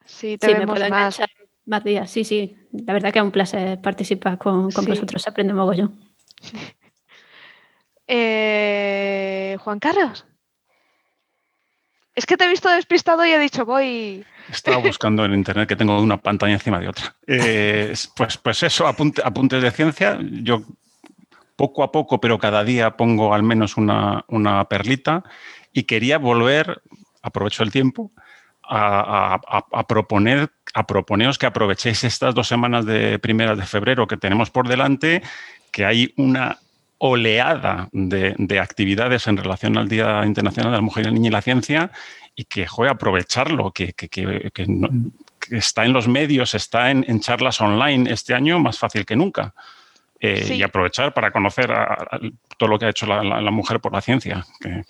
si 0.04 0.38
te 0.38 0.54
vemos 0.54 0.78
más. 0.88 1.20
Más 1.66 1.82
días, 1.82 2.08
sí, 2.12 2.22
sí. 2.22 2.56
La 2.70 2.92
verdad 2.92 3.12
que 3.12 3.18
es 3.18 3.24
un 3.24 3.32
placer 3.32 3.80
participar 3.80 4.38
con, 4.38 4.70
con 4.70 4.84
vosotros, 4.84 5.26
aprende 5.26 5.52
mogollón. 5.52 5.98
Eh, 8.14 9.56
Juan 9.60 9.78
Carlos. 9.78 10.26
Es 12.14 12.26
que 12.26 12.36
te 12.36 12.44
he 12.44 12.48
visto 12.48 12.68
despistado 12.68 13.24
y 13.24 13.30
he 13.30 13.38
dicho, 13.38 13.64
voy. 13.64 14.22
Estaba 14.50 14.78
buscando 14.78 15.24
en 15.24 15.32
internet 15.32 15.66
que 15.66 15.76
tengo 15.76 15.98
una 15.98 16.18
pantalla 16.18 16.52
encima 16.52 16.78
de 16.78 16.88
otra. 16.88 17.14
Eh, 17.26 17.94
pues, 18.14 18.36
pues 18.36 18.62
eso, 18.64 18.86
apuntes 18.86 19.62
de 19.62 19.70
ciencia. 19.70 20.18
Yo 20.20 20.62
poco 21.56 21.82
a 21.82 21.92
poco, 21.92 22.20
pero 22.20 22.38
cada 22.38 22.64
día 22.64 22.96
pongo 22.96 23.34
al 23.34 23.42
menos 23.42 23.76
una, 23.76 24.24
perlita 24.68 25.22
y 25.72 25.84
quería 25.84 26.18
volver, 26.18 26.82
aprovecho 27.22 27.62
el 27.62 27.70
tiempo, 27.70 28.12
a, 28.64 29.40
proponer, 29.86 30.50
a 30.74 30.86
proponeros 30.86 31.38
que 31.38 31.46
aprovechéis 31.46 32.04
estas 32.04 32.34
dos 32.34 32.48
semanas 32.48 32.86
de 32.86 33.18
primeras 33.18 33.58
de 33.58 33.66
febrero 33.66 34.06
que 34.06 34.16
tenemos 34.16 34.50
por 34.50 34.68
delante, 34.68 35.22
que 35.70 35.84
hay 35.84 36.14
una 36.16 36.58
oleada 37.04 37.88
de, 37.92 38.60
actividades 38.60 39.26
en 39.26 39.36
relación 39.36 39.76
al 39.76 39.88
Día 39.88 40.24
Internacional 40.24 40.70
de 40.70 40.78
la 40.78 40.82
Mujer, 40.82 41.06
el 41.06 41.14
Niño 41.14 41.28
y 41.28 41.32
la 41.32 41.42
Ciencia 41.42 41.90
y 42.36 42.44
que, 42.44 42.66
joder, 42.66 42.92
aprovecharlo, 42.92 43.72
que, 43.72 43.92
está 45.50 45.84
en 45.84 45.92
los 45.92 46.06
medios, 46.06 46.54
está 46.54 46.92
en, 46.92 47.20
charlas 47.20 47.60
online 47.60 48.10
este 48.10 48.34
año 48.34 48.60
más 48.60 48.78
fácil 48.78 49.04
que 49.04 49.16
nunca. 49.16 49.52
Eh, 50.24 50.54
y 50.54 50.62
aprovechar 50.62 51.12
para 51.12 51.32
conocer 51.32 51.68
todo 52.56 52.68
lo 52.68 52.78
que 52.78 52.84
ha 52.84 52.90
hecho 52.90 53.06
la, 53.06 53.50
mujer 53.50 53.80
por 53.80 53.92
la 53.92 54.00
ciencia, 54.00 54.46
que, 54.60 54.84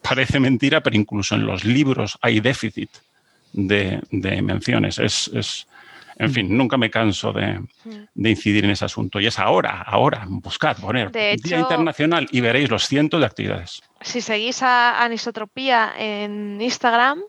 parece 0.00 0.38
mentira, 0.38 0.80
pero 0.80 0.94
incluso 0.94 1.34
en 1.34 1.44
los 1.44 1.64
libros 1.64 2.16
hay 2.22 2.38
déficit 2.38 2.88
de, 3.52 4.00
menciones. 4.40 5.00
es, 5.00 5.66
en 6.18 6.32
fin, 6.32 6.56
nunca 6.56 6.76
me 6.76 6.90
canso 6.90 7.32
de, 7.32 7.60
incidir 8.14 8.64
en 8.64 8.70
ese 8.70 8.84
asunto. 8.84 9.20
Y 9.20 9.26
es 9.26 9.38
ahora, 9.38 9.82
ahora, 9.82 10.24
buscad, 10.28 10.76
poner 10.76 11.10
Día 11.10 11.58
Internacional 11.58 12.28
y 12.30 12.40
veréis 12.40 12.70
los 12.70 12.86
cientos 12.86 13.18
de 13.20 13.26
actividades. 13.26 13.82
Si 14.00 14.20
seguís 14.20 14.62
a 14.62 15.02
Anisotropía 15.02 15.92
en 15.96 16.60
Instagram 16.60 17.20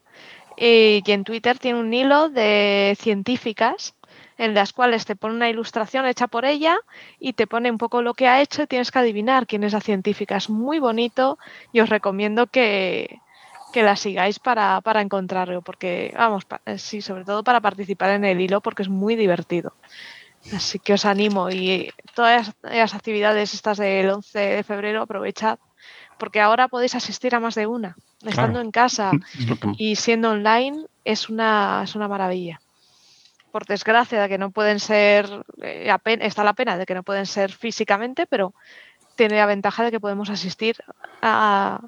eh, 0.58 1.02
y 1.06 1.12
en 1.12 1.24
Twitter, 1.24 1.58
tiene 1.60 1.80
un 1.80 1.94
hilo 1.94 2.30
de 2.30 2.96
científicas 3.00 3.96
en 4.40 4.54
las 4.54 4.72
cuales 4.72 5.06
te 5.06 5.18
pone 5.18 5.36
una 5.36 5.50
ilustración 5.50 6.06
hecha 6.06 6.28
por 6.28 6.46
ella 6.46 6.78
y 7.20 7.34
te 7.34 7.46
pone 7.46 7.70
un 7.70 7.78
poco 7.78 8.02
lo 8.02 8.14
que 8.14 8.28
ha 8.28 8.42
hecho 8.42 8.64
y 8.64 8.68
tienes 8.68 8.90
que 8.90 9.00
adivinar 9.00 9.46
quién 9.46 9.66
es 9.66 9.74
la 9.74 9.82
científica. 9.82 10.38
Es 10.38 10.50
muy 10.50 10.80
bonito 10.80 11.38
y 11.74 11.82
os 11.82 11.90
recomiendo 11.90 12.48
que, 12.48 13.20
que 13.74 13.84
la 13.84 13.98
sigáis 13.98 14.40
para, 14.40 14.82
encontrarlo, 15.02 15.62
porque, 15.62 16.14
vamos, 16.18 16.48
eh, 16.66 16.78
sí, 16.78 17.02
sobre 17.02 17.26
todo 17.26 17.44
para 17.44 17.60
participar 17.60 18.12
en 18.12 18.24
el 18.24 18.40
hilo, 18.40 18.62
porque 18.62 18.84
es 18.84 18.90
muy 18.90 19.18
divertido. 19.18 19.74
Así 20.56 20.80
que 20.80 20.94
os 20.94 21.04
animo 21.04 21.50
y 21.50 21.92
todas 22.16 22.54
las 22.64 22.96
actividades 22.96 23.54
estas 23.54 23.78
del 23.78 24.10
11 24.10 24.40
de 24.40 24.64
febrero 24.64 25.02
aprovechad, 25.02 25.60
porque 26.18 26.40
ahora 26.40 26.70
podéis 26.70 26.96
asistir 26.96 27.36
a 27.36 27.42
más 27.42 27.56
de 27.56 27.68
una. 27.68 27.98
Estando 28.26 28.62
en 28.62 28.72
casa 28.72 29.12
y 29.78 29.98
siendo 29.98 30.32
online 30.32 30.86
es 31.04 31.28
una, 31.28 31.82
es 31.84 31.94
una 31.96 32.08
maravilla. 32.08 32.62
Por 33.52 33.66
desgracia 33.66 34.22
de 34.22 34.30
que 34.30 34.38
no 34.38 34.52
pueden 34.52 34.80
ser, 34.80 35.28
eh, 35.62 35.92
está 36.22 36.44
la 36.44 36.54
pena 36.54 36.78
de 36.78 36.86
que 36.86 36.94
no 36.94 37.04
pueden 37.04 37.26
ser 37.26 37.52
físicamente, 37.52 38.26
pero 38.28 38.54
tiene 39.16 39.38
la 39.38 39.46
ventaja 39.46 39.84
de 39.84 39.92
que 39.92 40.00
podemos 40.00 40.30
asistir 40.30 40.78
a, 41.22 41.82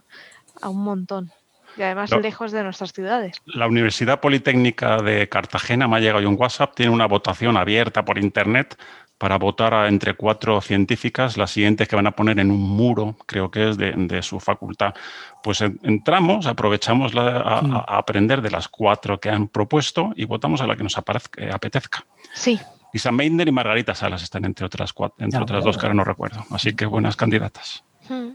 a 0.62 0.70
un 0.70 0.84
montón. 0.84 1.32
Y 1.78 1.84
además 1.84 2.12
lejos 2.12 2.52
de 2.52 2.64
nuestras 2.64 2.92
ciudades. 2.92 3.42
La 3.46 3.68
Universidad 3.68 4.20
Politécnica 4.20 4.98
de 4.98 5.30
Cartagena 5.30 5.88
me 5.88 5.98
ha 5.98 6.00
llegado 6.00 6.28
un 6.28 6.36
WhatsApp, 6.38 6.76
tiene 6.76 6.92
una 6.92 7.08
votación 7.08 7.56
abierta 7.56 8.04
por 8.04 8.18
internet 8.18 8.78
para 9.22 9.38
votar 9.38 9.72
a 9.76 9.88
entre 9.88 10.16
cuatro 10.16 10.60
científicas, 10.62 11.38
las 11.38 11.52
siguientes 11.52 11.88
que 11.88 11.96
van 11.96 12.08
a 12.08 12.12
poner 12.12 12.40
en 12.40 12.50
un 12.50 12.60
muro, 12.60 13.16
creo 13.28 13.52
que 13.52 13.70
es 13.70 13.78
de, 13.78 14.20
su 14.24 14.40
facultad. 14.40 14.96
Pues 15.44 15.62
entramos, 15.62 16.48
aprovechamos 16.48 17.16
a, 17.16 17.60
aprender 18.00 18.42
de 18.42 18.50
las 18.50 18.68
cuatro 18.68 19.20
que 19.20 19.30
han 19.30 19.48
propuesto 19.48 20.12
y 20.16 20.26
votamos 20.26 20.60
a 20.62 20.66
la 20.66 20.76
que 20.76 20.82
nos 20.82 20.98
eh, 21.38 21.52
apetezca. 21.54 22.04
Sí. 22.34 22.60
Lisa 22.92 23.12
Meitner 23.12 23.48
y 23.48 23.52
Margarita 23.52 23.94
Salas 23.94 24.24
están 24.24 24.44
entre 24.44 24.66
otras, 24.66 24.92
cuatro, 24.92 25.24
entre 25.24 25.40
otras 25.40 25.64
dos 25.64 25.78
que 25.78 25.86
ahora 25.86 25.94
no 25.94 26.04
recuerdo. 26.04 26.44
Así 26.50 26.74
que 26.74 26.88
buenas 26.88 27.16
candidatas. 27.16 27.84
Hmm. 28.10 28.30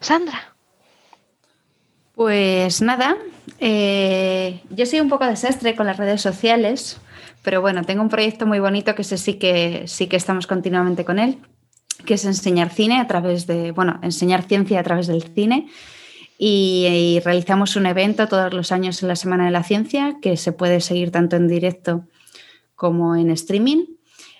Sandra. 0.00 0.52
Pues 2.14 2.82
nada, 2.82 3.16
eh, 3.58 4.60
yo 4.68 4.84
soy 4.84 5.00
un 5.00 5.08
poco 5.08 5.24
desastre 5.24 5.74
con 5.74 5.86
las 5.86 5.96
redes 5.96 6.20
sociales, 6.20 7.00
pero 7.42 7.60
bueno, 7.60 7.82
tengo 7.84 8.02
un 8.02 8.08
proyecto 8.08 8.46
muy 8.46 8.60
bonito 8.60 8.94
que 8.94 9.04
sé 9.04 9.18
sí 9.18 9.34
que 9.34 9.84
sí 9.86 10.06
que 10.06 10.16
estamos 10.16 10.46
continuamente 10.46 11.04
con 11.04 11.18
él, 11.18 11.38
que 12.04 12.14
es 12.14 12.24
enseñar 12.24 12.70
cine 12.70 12.98
a 13.00 13.06
través 13.06 13.46
de, 13.46 13.72
bueno, 13.72 13.98
enseñar 14.02 14.42
ciencia 14.42 14.80
a 14.80 14.82
través 14.82 15.06
del 15.06 15.22
cine. 15.22 15.68
Y, 16.42 17.20
realizamos 17.22 17.76
un 17.76 17.84
evento 17.84 18.26
todos 18.26 18.54
los 18.54 18.72
años 18.72 19.02
en 19.02 19.08
la 19.08 19.16
Semana 19.16 19.44
de 19.44 19.50
la 19.50 19.62
Ciencia 19.62 20.16
que 20.22 20.38
se 20.38 20.52
puede 20.52 20.80
seguir 20.80 21.10
tanto 21.10 21.36
en 21.36 21.48
directo 21.48 22.06
como 22.74 23.14
en 23.14 23.30
streaming. 23.30 23.84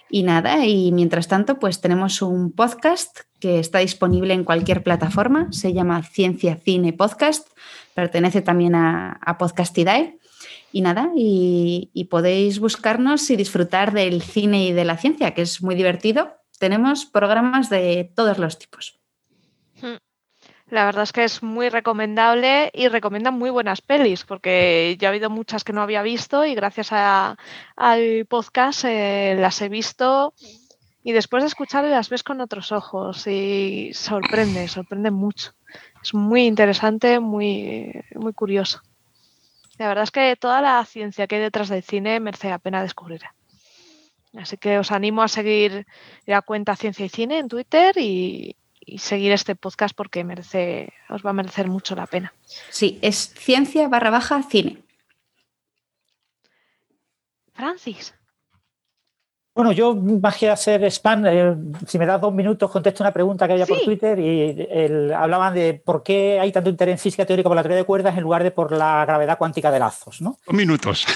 Y 0.08 0.22
nada, 0.22 0.64
y 0.64 0.92
mientras 0.92 1.28
tanto, 1.28 1.58
pues 1.58 1.82
tenemos 1.82 2.22
un 2.22 2.52
podcast 2.52 3.20
que 3.38 3.58
está 3.58 3.80
disponible 3.80 4.32
en 4.32 4.44
cualquier 4.44 4.82
plataforma, 4.82 5.48
se 5.52 5.72
llama 5.72 6.02
Ciencia 6.02 6.56
Cine 6.56 6.94
Podcast, 6.94 7.48
pertenece 7.94 8.40
también 8.40 8.74
a, 8.74 9.36
Podcastidae. 9.38 10.18
Y 10.72 10.80
nada, 10.80 11.10
y, 11.14 12.06
podéis 12.10 12.58
buscarnos 12.58 13.28
y 13.30 13.36
disfrutar 13.36 13.92
del 13.92 14.22
cine 14.22 14.66
y 14.66 14.72
de 14.72 14.84
la 14.84 14.96
ciencia, 14.96 15.34
que 15.34 15.42
es 15.42 15.62
muy 15.62 15.74
divertido. 15.74 16.36
Tenemos 16.58 17.06
programas 17.06 17.70
de 17.70 18.12
todos 18.14 18.38
los 18.38 18.58
tipos. 18.58 18.98
Hmm. 19.80 19.96
La 20.68 20.84
verdad 20.84 21.02
es 21.02 21.12
que 21.12 21.24
es 21.24 21.42
muy 21.42 21.68
recomendable 21.68 22.70
y 22.72 22.88
recomiendan 22.88 23.34
muy 23.34 23.50
buenas 23.50 23.80
pelis, 23.80 24.24
porque 24.24 24.96
ya 25.00 25.08
ha 25.08 25.10
habido 25.10 25.28
muchas 25.28 25.64
que 25.64 25.72
no 25.72 25.82
había 25.82 26.02
visto 26.02 26.44
y 26.44 26.54
gracias 26.54 26.90
al 26.92 28.26
podcast 28.26 28.84
eh, 28.84 29.36
las 29.38 29.60
he 29.62 29.68
visto 29.68 30.32
y 31.02 31.12
después 31.12 31.42
de 31.42 31.48
escucharlas 31.48 31.90
las 31.90 32.08
ves 32.10 32.22
con 32.22 32.40
otros 32.40 32.72
ojos 32.72 33.26
y 33.26 33.90
sorprende, 33.94 34.68
sorprende 34.68 35.10
mucho. 35.10 35.52
Es 36.02 36.14
muy 36.14 36.46
interesante, 36.46 37.20
muy, 37.20 37.92
muy 38.14 38.32
curioso. 38.32 38.80
La 39.80 39.88
verdad 39.88 40.04
es 40.04 40.10
que 40.10 40.36
toda 40.36 40.60
la 40.60 40.84
ciencia 40.84 41.26
que 41.26 41.36
hay 41.36 41.40
detrás 41.40 41.70
del 41.70 41.82
cine 41.82 42.20
merece 42.20 42.50
la 42.50 42.58
pena 42.58 42.82
descubrir. 42.82 43.22
Así 44.36 44.58
que 44.58 44.76
os 44.76 44.92
animo 44.92 45.22
a 45.22 45.28
seguir 45.28 45.86
la 46.26 46.42
cuenta 46.42 46.76
Ciencia 46.76 47.06
y 47.06 47.08
Cine 47.08 47.38
en 47.38 47.48
Twitter 47.48 47.96
y, 47.96 48.56
seguir 48.98 49.32
este 49.32 49.56
podcast 49.56 49.96
porque 49.96 50.22
merece, 50.22 50.92
os 51.08 51.24
va 51.24 51.30
a 51.30 51.32
merecer 51.32 51.68
mucho 51.68 51.94
la 51.94 52.06
pena. 52.06 52.34
Sí, 52.68 52.98
es 53.00 53.32
ciencia 53.32 53.88
barra 53.88 54.10
baja 54.10 54.42
cine. 54.42 54.82
Francis. 57.54 58.12
Bueno, 59.60 59.72
yo 59.72 59.94
más 59.94 60.38
que 60.38 60.48
hacer 60.48 60.82
spam, 60.84 61.26
eh, 61.26 61.54
si 61.86 61.98
me 61.98 62.06
das 62.06 62.18
dos 62.18 62.32
minutos, 62.32 62.70
contesto 62.70 63.02
una 63.02 63.12
pregunta 63.12 63.46
que 63.46 63.52
había 63.52 63.66
por 63.66 63.78
Twitter 63.82 64.18
y 64.18 65.12
hablaban 65.12 65.52
de 65.52 65.74
por 65.74 66.02
qué 66.02 66.40
hay 66.40 66.50
tanto 66.50 66.70
interés 66.70 66.94
en 66.94 66.98
física 66.98 67.26
teórica 67.26 67.46
por 67.46 67.56
la 67.56 67.62
teoría 67.62 67.76
de 67.76 67.84
cuerdas 67.84 68.16
en 68.16 68.22
lugar 68.22 68.42
de 68.42 68.52
por 68.52 68.72
la 68.72 69.04
gravedad 69.04 69.36
cuántica 69.36 69.70
de 69.70 69.78
lazos. 69.78 70.22
¿no? 70.22 70.38
Dos 70.46 70.56
minutos. 70.56 71.06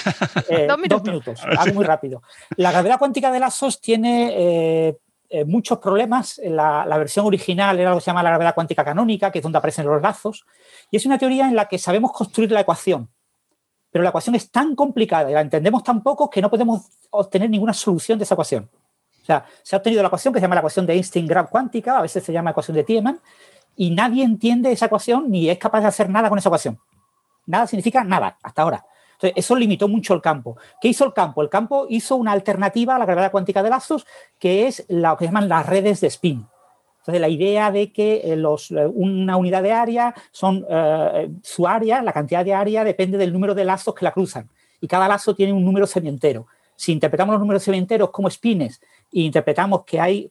Eh, 0.47 0.67
dos 0.67 0.77
minutos. 0.77 1.01
Dos 1.01 1.03
minutos. 1.03 1.41
Algo 1.57 1.73
muy 1.73 1.85
rápido. 1.85 2.21
La 2.57 2.71
gravedad 2.71 2.99
cuántica 2.99 3.31
de 3.31 3.39
lazos 3.39 3.81
tiene 3.81 4.29
eh, 4.37 5.45
muchos 5.47 5.79
problemas. 5.79 6.39
La, 6.43 6.85
la, 6.85 6.99
versión 6.99 7.25
original 7.25 7.79
era 7.79 7.89
algo 7.89 7.99
que 7.99 8.03
se 8.03 8.11
llama 8.11 8.21
la 8.21 8.29
gravedad 8.29 8.53
cuántica 8.53 8.85
canónica, 8.85 9.31
que 9.31 9.39
es 9.39 9.43
donde 9.43 9.57
aparecen 9.57 9.87
los 9.87 9.99
lazos. 9.99 10.45
Y 10.91 10.97
es 10.97 11.05
una 11.07 11.17
teoría 11.17 11.47
en 11.47 11.55
la 11.55 11.67
que 11.67 11.79
sabemos 11.79 12.11
construir 12.11 12.51
la 12.51 12.61
ecuación 12.61 13.09
pero 13.95 14.03
la 14.03 14.09
ecuación 14.09 14.35
es 14.35 14.51
tan 14.51 14.75
complicada 14.75 15.31
y 15.31 15.33
la 15.33 15.39
entendemos 15.39 15.81
tan 15.81 16.03
poco 16.03 16.29
que 16.29 16.41
no 16.41 16.49
podemos 16.49 16.81
obtener 17.11 17.49
ninguna 17.49 17.71
solución 17.71 18.19
de 18.19 18.25
esa 18.25 18.33
ecuación. 18.33 18.69
O 19.21 19.25
sea, 19.25 19.45
se 19.63 19.73
ha 19.73 19.77
obtenido 19.77 20.01
la 20.01 20.07
ecuación 20.07 20.33
que 20.33 20.41
se 20.41 20.41
llama 20.41 20.55
la 20.55 20.59
ecuación 20.59 20.85
de 20.85 20.95
Einstein-Graf 20.95 21.49
cuántica, 21.49 21.99
a 21.99 22.01
veces 22.01 22.21
se 22.21 22.33
llama 22.33 22.49
ecuación 22.49 22.75
de 22.75 22.83
Tiemann, 22.83 23.21
y 23.77 23.91
nadie 23.91 24.25
entiende 24.25 24.69
esa 24.69 24.87
ecuación 24.87 25.31
ni 25.31 25.49
es 25.49 25.57
capaz 25.57 25.79
de 25.79 25.87
hacer 25.87 26.09
nada 26.09 26.27
con 26.27 26.37
esa 26.37 26.49
ecuación. 26.49 26.77
Nada 27.45 27.67
significa 27.67 28.03
nada 28.03 28.37
hasta 28.43 28.63
ahora. 28.63 28.85
Entonces, 29.13 29.31
eso 29.37 29.55
limitó 29.55 29.87
mucho 29.87 30.13
el 30.13 30.21
campo. 30.21 30.57
¿Qué 30.81 30.89
hizo 30.89 31.05
el 31.05 31.13
campo? 31.13 31.41
El 31.41 31.47
campo 31.47 31.85
hizo 31.87 32.17
una 32.17 32.33
alternativa 32.33 32.97
a 32.97 32.99
la 32.99 33.05
gravedad 33.05 33.31
cuántica 33.31 33.63
de 33.63 33.69
lazos, 33.69 34.05
que 34.37 34.67
es 34.67 34.85
lo 34.89 35.15
que 35.15 35.23
llaman 35.23 35.47
las 35.47 35.65
redes 35.65 36.01
de 36.01 36.07
spin. 36.07 36.45
Entonces, 37.05 37.21
la 37.21 37.29
idea 37.29 37.71
de 37.71 37.91
que 37.91 38.15
eh, 38.15 38.33
eh, 38.33 38.85
una 38.87 39.37
unidad 39.37 39.61
de 39.61 39.71
área 39.71 40.15
son 40.31 40.65
eh, 40.67 41.29
su 41.43 41.67
área, 41.67 42.01
la 42.01 42.11
cantidad 42.11 42.43
de 42.43 42.55
área 42.55 42.83
depende 42.83 43.19
del 43.19 43.31
número 43.31 43.53
de 43.53 43.63
lazos 43.63 43.93
que 43.93 44.03
la 44.03 44.11
cruzan. 44.11 44.49
Y 44.81 44.87
cada 44.87 45.07
lazo 45.07 45.35
tiene 45.35 45.53
un 45.53 45.63
número 45.63 45.85
semientero. 45.85 46.47
Si 46.75 46.91
interpretamos 46.91 47.33
los 47.33 47.41
números 47.41 47.61
semienteros 47.61 48.09
como 48.09 48.27
spines 48.27 48.81
e 49.13 49.19
interpretamos 49.21 49.83
que 49.85 49.99
hay 49.99 50.29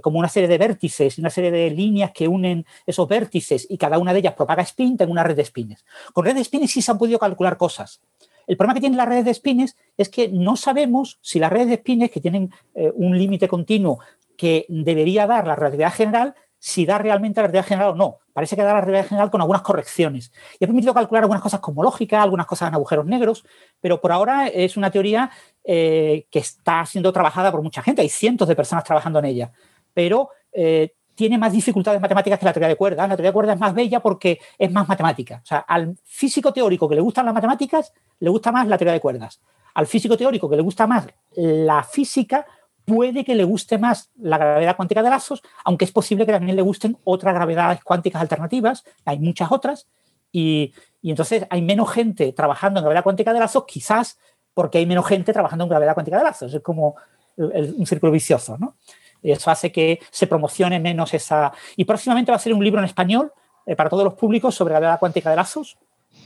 como 0.00 0.18
una 0.18 0.28
serie 0.28 0.48
de 0.48 0.56
vértices, 0.56 1.18
una 1.18 1.28
serie 1.28 1.50
de 1.50 1.70
líneas 1.70 2.12
que 2.12 2.26
unen 2.26 2.64
esos 2.86 3.06
vértices 3.06 3.66
y 3.68 3.76
cada 3.76 3.98
una 3.98 4.14
de 4.14 4.20
ellas 4.20 4.32
propaga 4.32 4.62
spin, 4.62 4.96
tengo 4.96 5.12
una 5.12 5.22
red 5.22 5.36
de 5.36 5.44
spines. 5.44 5.84
Con 6.14 6.24
red 6.24 6.34
de 6.34 6.44
spines 6.44 6.70
sí 6.70 6.80
se 6.80 6.90
han 6.90 6.96
podido 6.96 7.18
calcular 7.18 7.58
cosas. 7.58 8.00
El 8.46 8.56
problema 8.56 8.74
que 8.74 8.80
tienen 8.80 8.96
las 8.96 9.08
redes 9.08 9.26
de 9.26 9.34
spines 9.34 9.76
es 9.98 10.08
que 10.08 10.28
no 10.28 10.56
sabemos 10.56 11.18
si 11.20 11.38
las 11.38 11.52
redes 11.52 11.68
de 11.68 11.76
spines, 11.76 12.10
que 12.10 12.20
tienen 12.20 12.50
un 12.74 13.18
límite 13.18 13.46
continuo 13.46 13.98
que 14.40 14.64
debería 14.70 15.26
dar 15.26 15.46
la 15.46 15.54
relatividad 15.54 15.92
general 15.92 16.34
si 16.58 16.86
da 16.86 16.96
realmente 16.96 17.42
la 17.42 17.48
relatividad 17.48 17.68
general 17.68 17.90
o 17.90 17.94
no. 17.94 18.18
Parece 18.32 18.56
que 18.56 18.62
da 18.62 18.72
la 18.72 18.80
relatividad 18.80 19.08
general 19.08 19.30
con 19.30 19.42
algunas 19.42 19.60
correcciones. 19.60 20.32
Y 20.58 20.64
ha 20.64 20.66
permitido 20.66 20.94
calcular 20.94 21.24
algunas 21.24 21.42
cosas 21.42 21.60
como 21.60 21.82
lógica, 21.82 22.22
algunas 22.22 22.46
cosas 22.46 22.68
en 22.68 22.74
agujeros 22.74 23.04
negros, 23.04 23.44
pero 23.82 24.00
por 24.00 24.12
ahora 24.12 24.46
es 24.46 24.78
una 24.78 24.90
teoría 24.90 25.30
eh, 25.62 26.26
que 26.30 26.38
está 26.38 26.86
siendo 26.86 27.12
trabajada 27.12 27.52
por 27.52 27.60
mucha 27.60 27.82
gente. 27.82 28.00
Hay 28.00 28.08
cientos 28.08 28.48
de 28.48 28.56
personas 28.56 28.82
trabajando 28.82 29.18
en 29.18 29.26
ella, 29.26 29.52
pero 29.92 30.30
eh, 30.54 30.94
tiene 31.14 31.36
más 31.36 31.52
dificultades 31.52 32.00
matemáticas 32.00 32.38
que 32.38 32.46
la 32.46 32.54
teoría 32.54 32.68
de 32.68 32.76
cuerdas. 32.76 33.06
La 33.10 33.16
teoría 33.16 33.28
de 33.28 33.34
cuerdas 33.34 33.56
es 33.56 33.60
más 33.60 33.74
bella 33.74 34.00
porque 34.00 34.40
es 34.58 34.72
más 34.72 34.88
matemática. 34.88 35.42
O 35.44 35.46
sea, 35.46 35.58
al 35.58 35.98
físico 36.02 36.50
teórico 36.50 36.88
que 36.88 36.94
le 36.94 37.02
gustan 37.02 37.26
las 37.26 37.34
matemáticas, 37.34 37.92
le 38.20 38.30
gusta 38.30 38.50
más 38.52 38.66
la 38.68 38.78
teoría 38.78 38.94
de 38.94 39.00
cuerdas. 39.00 39.38
Al 39.74 39.86
físico 39.86 40.16
teórico 40.16 40.48
que 40.48 40.56
le 40.56 40.62
gusta 40.62 40.86
más 40.86 41.08
la 41.32 41.82
física, 41.82 42.46
puede 42.94 43.24
que 43.24 43.34
le 43.34 43.44
guste 43.44 43.78
más 43.78 44.10
la 44.20 44.38
gravedad 44.38 44.76
cuántica 44.76 45.02
de 45.02 45.10
lazos, 45.10 45.42
aunque 45.64 45.84
es 45.84 45.92
posible 45.92 46.26
que 46.26 46.32
también 46.32 46.56
le 46.56 46.62
gusten 46.62 46.98
otras 47.04 47.34
gravedades 47.34 47.82
cuánticas 47.84 48.20
alternativas, 48.20 48.84
hay 49.04 49.18
muchas 49.18 49.52
otras, 49.52 49.86
y, 50.32 50.72
Y 51.02 51.10
entonces 51.10 51.46
hay 51.50 51.62
menos 51.62 51.90
gente 51.90 52.32
trabajando 52.32 52.80
en 52.80 52.84
gravedad 52.84 53.02
cuántica 53.02 53.32
de 53.32 53.40
lazos, 53.40 53.64
quizás 53.66 54.18
porque 54.54 54.78
hay 54.78 54.86
menos 54.86 55.06
gente 55.06 55.32
trabajando 55.32 55.64
en 55.64 55.70
gravedad 55.70 55.94
cuántica 55.94 56.18
de 56.18 56.24
lazos. 56.24 56.52
Es 56.52 56.62
como 56.62 56.96
un 57.36 57.86
círculo 57.86 58.12
vicioso, 58.12 58.58
¿no? 58.58 58.76
Eso 59.22 59.50
hace 59.50 59.70
que 59.70 60.00
se 60.10 60.26
promocione 60.26 60.78
menos 60.78 61.14
esa... 61.14 61.52
Y 61.76 61.84
próximamente 61.84 62.32
va 62.32 62.36
a 62.36 62.38
ser 62.40 62.52
un 62.52 62.64
libro 62.64 62.80
en 62.80 62.86
español 62.86 63.32
eh, 63.66 63.76
para 63.76 63.90
todos 63.90 64.04
los 64.04 64.14
públicos 64.14 64.54
sobre 64.54 64.72
gravedad 64.72 64.98
cuántica 64.98 65.30
de 65.30 65.36
lazos 65.36 65.78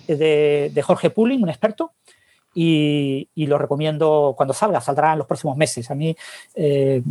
de, 0.07 0.71
de 0.73 0.83
Jorge 0.83 1.11
Pulling, 1.11 1.43
un 1.43 1.49
experto, 1.51 1.93
y, 2.55 3.47
lo 3.47 3.59
recomiendo 3.59 4.35
cuando 4.37 4.55
salga, 4.55 4.81
saldrá 4.81 5.13
en 5.13 5.19
los 5.19 5.27
próximos 5.27 5.57
meses. 5.57 5.91
A 5.91 5.95
mí, 5.95 6.17
eh, 6.55 7.03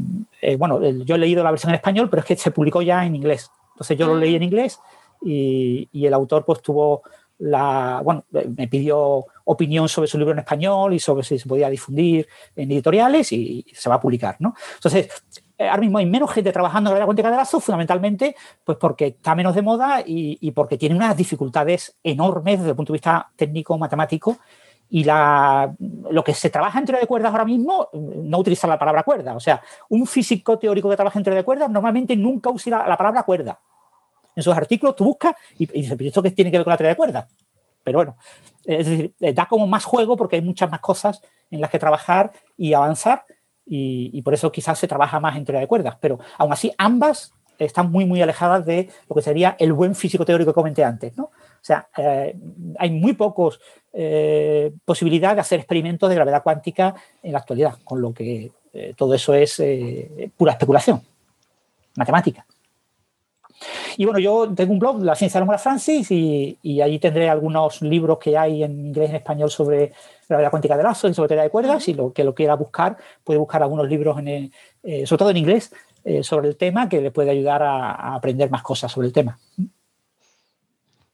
eh, 0.42 0.56
bueno, 0.56 0.82
yo 0.82 1.16
he 1.16 1.18
leído 1.18 1.44
la 1.44 1.52
versión 1.52 1.72
en 1.72 1.76
español, 1.76 2.10
pero 2.10 2.22
es 2.22 2.26
que 2.26 2.36
se 2.36 2.52
publicó 2.52 2.82
ya 2.82 3.06
en 3.06 3.16
inglés. 3.16 3.52
Entonces 3.74 3.98
yo 3.98 4.08
lo 4.08 4.16
leí 4.16 4.36
en 4.36 4.44
inglés 4.44 4.80
y, 5.22 5.88
el 5.94 6.14
autor 6.14 6.46
pues 6.46 6.62
tuvo 6.62 7.04
la, 7.40 8.02
bueno, 8.04 8.24
me 8.56 8.68
pidió 8.68 9.26
opinión 9.46 9.90
sobre 9.90 10.08
su 10.08 10.18
libro 10.18 10.34
en 10.34 10.40
español 10.40 10.94
y 10.94 11.00
sobre 11.00 11.24
si 11.24 11.38
se 11.38 11.50
podía 11.50 11.70
difundir 11.70 12.28
en 12.56 12.72
editoriales 12.72 13.32
y, 13.32 13.66
se 13.74 13.90
va 13.90 13.96
a 13.96 14.02
publicar, 14.02 14.38
¿no? 14.40 14.56
Entonces, 14.76 15.10
eh, 15.58 15.68
ahora 15.68 15.82
mismo 15.82 15.98
hay 15.98 16.06
menos 16.06 16.32
gente 16.32 16.52
trabajando 16.52 16.92
en 16.92 17.00
la 17.00 17.06
cuántica 17.06 17.30
de 17.30 17.38
lazos, 17.38 17.64
fundamentalmente 17.64 18.36
pues 18.64 18.78
porque 18.78 19.08
está 19.08 19.36
menos 19.36 19.56
de 19.56 19.62
moda 19.62 20.02
y, 20.06 20.38
y, 20.40 20.52
porque 20.52 20.78
tiene 20.78 20.96
unas 20.96 21.18
dificultades 21.18 21.98
enormes 22.04 22.60
desde 22.60 22.70
el 22.70 22.76
punto 22.76 22.94
de 22.94 22.98
vista 22.98 23.30
técnico, 23.36 23.78
matemático, 23.78 24.38
y 24.90 25.06
lo 25.06 26.24
que 26.24 26.34
se 26.34 26.50
trabaja 26.50 26.78
en 26.78 26.86
teoría 26.86 27.02
de 27.02 27.08
cuerdas 27.08 27.32
ahora 27.32 27.46
mismo, 27.46 27.90
no 27.94 28.38
utiliza 28.38 28.68
la 28.68 28.78
palabra 28.78 29.04
cuerda. 29.04 29.36
O 29.36 29.40
sea, 29.40 29.62
un 29.90 30.06
físico 30.06 30.60
teórico 30.60 30.90
que 30.90 30.96
trabaja 30.96 31.18
en 31.18 31.24
teoría 31.24 31.40
de 31.40 31.46
cuerdas 31.46 31.70
normalmente 31.70 32.16
nunca 32.16 32.52
usa 32.52 32.88
la, 32.88 32.98
palabra 32.98 33.24
cuerda. 33.24 33.60
En 34.36 34.44
sus 34.44 34.56
artículos 34.56 34.96
tú 34.96 35.06
buscas 35.06 35.36
y, 35.58 35.66
dices, 35.66 36.00
¿esto 36.00 36.22
qué 36.22 36.32
tiene 36.32 36.52
que 36.52 36.58
ver 36.58 36.64
con 36.64 36.72
la 36.72 36.78
teoría 36.78 36.92
de 36.92 36.98
cuerdas? 36.98 37.28
Pero 37.84 38.00
bueno, 38.00 38.18
es 38.66 38.88
decir, 38.88 39.14
eh, 39.20 39.34
da 39.34 39.46
como 39.48 39.68
más 39.68 39.84
juego 39.84 40.16
porque 40.16 40.38
hay 40.38 40.42
muchas 40.42 40.70
más 40.70 40.80
cosas 40.80 41.22
en 41.52 41.60
las 41.60 41.70
que 41.70 41.80
trabajar 41.80 42.32
y 42.56 42.74
avanzar 42.74 43.26
y, 43.66 44.22
por 44.22 44.34
eso 44.34 44.52
quizás 44.52 44.78
se 44.78 44.88
trabaja 44.88 45.20
más 45.20 45.38
en 45.38 45.46
teoría 45.46 45.62
de 45.62 45.68
cuerdas. 45.68 45.98
Pero 46.00 46.20
aún 46.38 46.52
así, 46.52 46.72
ambas 46.78 47.34
están 47.58 47.92
muy, 47.92 48.06
muy 48.06 48.22
alejadas 48.22 48.66
de 48.66 48.90
lo 49.08 49.16
que 49.16 49.22
sería 49.22 49.56
el 49.60 49.74
buen 49.74 49.96
físico 49.96 50.26
teórico 50.26 50.52
que 50.52 50.56
comenté 50.56 50.84
antes. 50.84 51.16
¿no? 51.18 51.26
O 51.26 51.32
sea, 51.62 51.88
eh, 51.98 52.38
hay 52.78 52.92
muy 52.92 53.14
pocos 53.14 53.60
eh, 53.96 54.72
posibilidad 54.86 55.36
de 55.36 55.42
hacer 55.42 55.60
experimentos 55.60 56.10
de 56.10 56.16
gravedad 56.16 56.42
cuántica 56.42 56.96
en 57.22 57.32
la 57.32 57.38
actualidad, 57.38 57.76
con 57.84 58.02
lo 58.02 58.12
que 58.12 58.52
eh, 58.74 58.94
todo 58.98 59.14
eso 59.14 59.36
es 59.36 59.60
eh, 59.60 60.32
pura 60.36 60.54
especulación, 60.54 61.00
matemática. 61.96 62.44
Y 63.96 64.06
bueno, 64.06 64.18
yo 64.18 64.52
tengo 64.56 64.74
un 64.74 64.80
blog, 64.80 65.04
La 65.04 65.14
Ciencia 65.14 65.40
de 65.40 65.46
la 65.46 65.60
Francis, 65.60 66.10
y, 66.10 66.58
y, 66.64 66.82
allí 66.82 66.98
tendré 66.98 67.30
algunos 67.30 67.84
libros 67.84 68.18
que 68.18 68.36
hay 68.36 68.64
en 68.64 68.88
inglés 68.88 69.10
y 69.10 69.12
en 69.12 69.16
español 69.18 69.52
sobre 69.52 69.94
gravedad 70.28 70.50
cuántica 70.50 70.76
de 70.76 70.84
lazos 70.84 71.12
y 71.12 71.14
sobre 71.14 71.28
teoría 71.28 71.44
de 71.44 71.52
cuerdas, 71.52 71.88
y 71.88 71.94
lo 71.94 72.12
que 72.12 72.24
lo 72.24 72.34
quiera 72.34 72.56
buscar, 72.56 72.98
puede 73.24 73.38
buscar 73.38 73.62
algunos 73.62 73.88
libros, 73.88 74.18
en, 74.20 74.52
sobre 75.06 75.20
todo 75.20 75.30
en 75.30 75.38
inglés, 75.38 75.72
sobre 76.24 76.50
el 76.50 76.58
tema, 76.58 76.90
que 76.90 77.00
le 77.00 77.12
puede 77.12 77.30
ayudar 77.30 77.62
a 77.62 78.16
aprender 78.16 78.50
más 78.50 78.64
cosas 78.64 78.92
sobre 78.92 79.08
el 79.08 79.14
tema. 79.14 79.38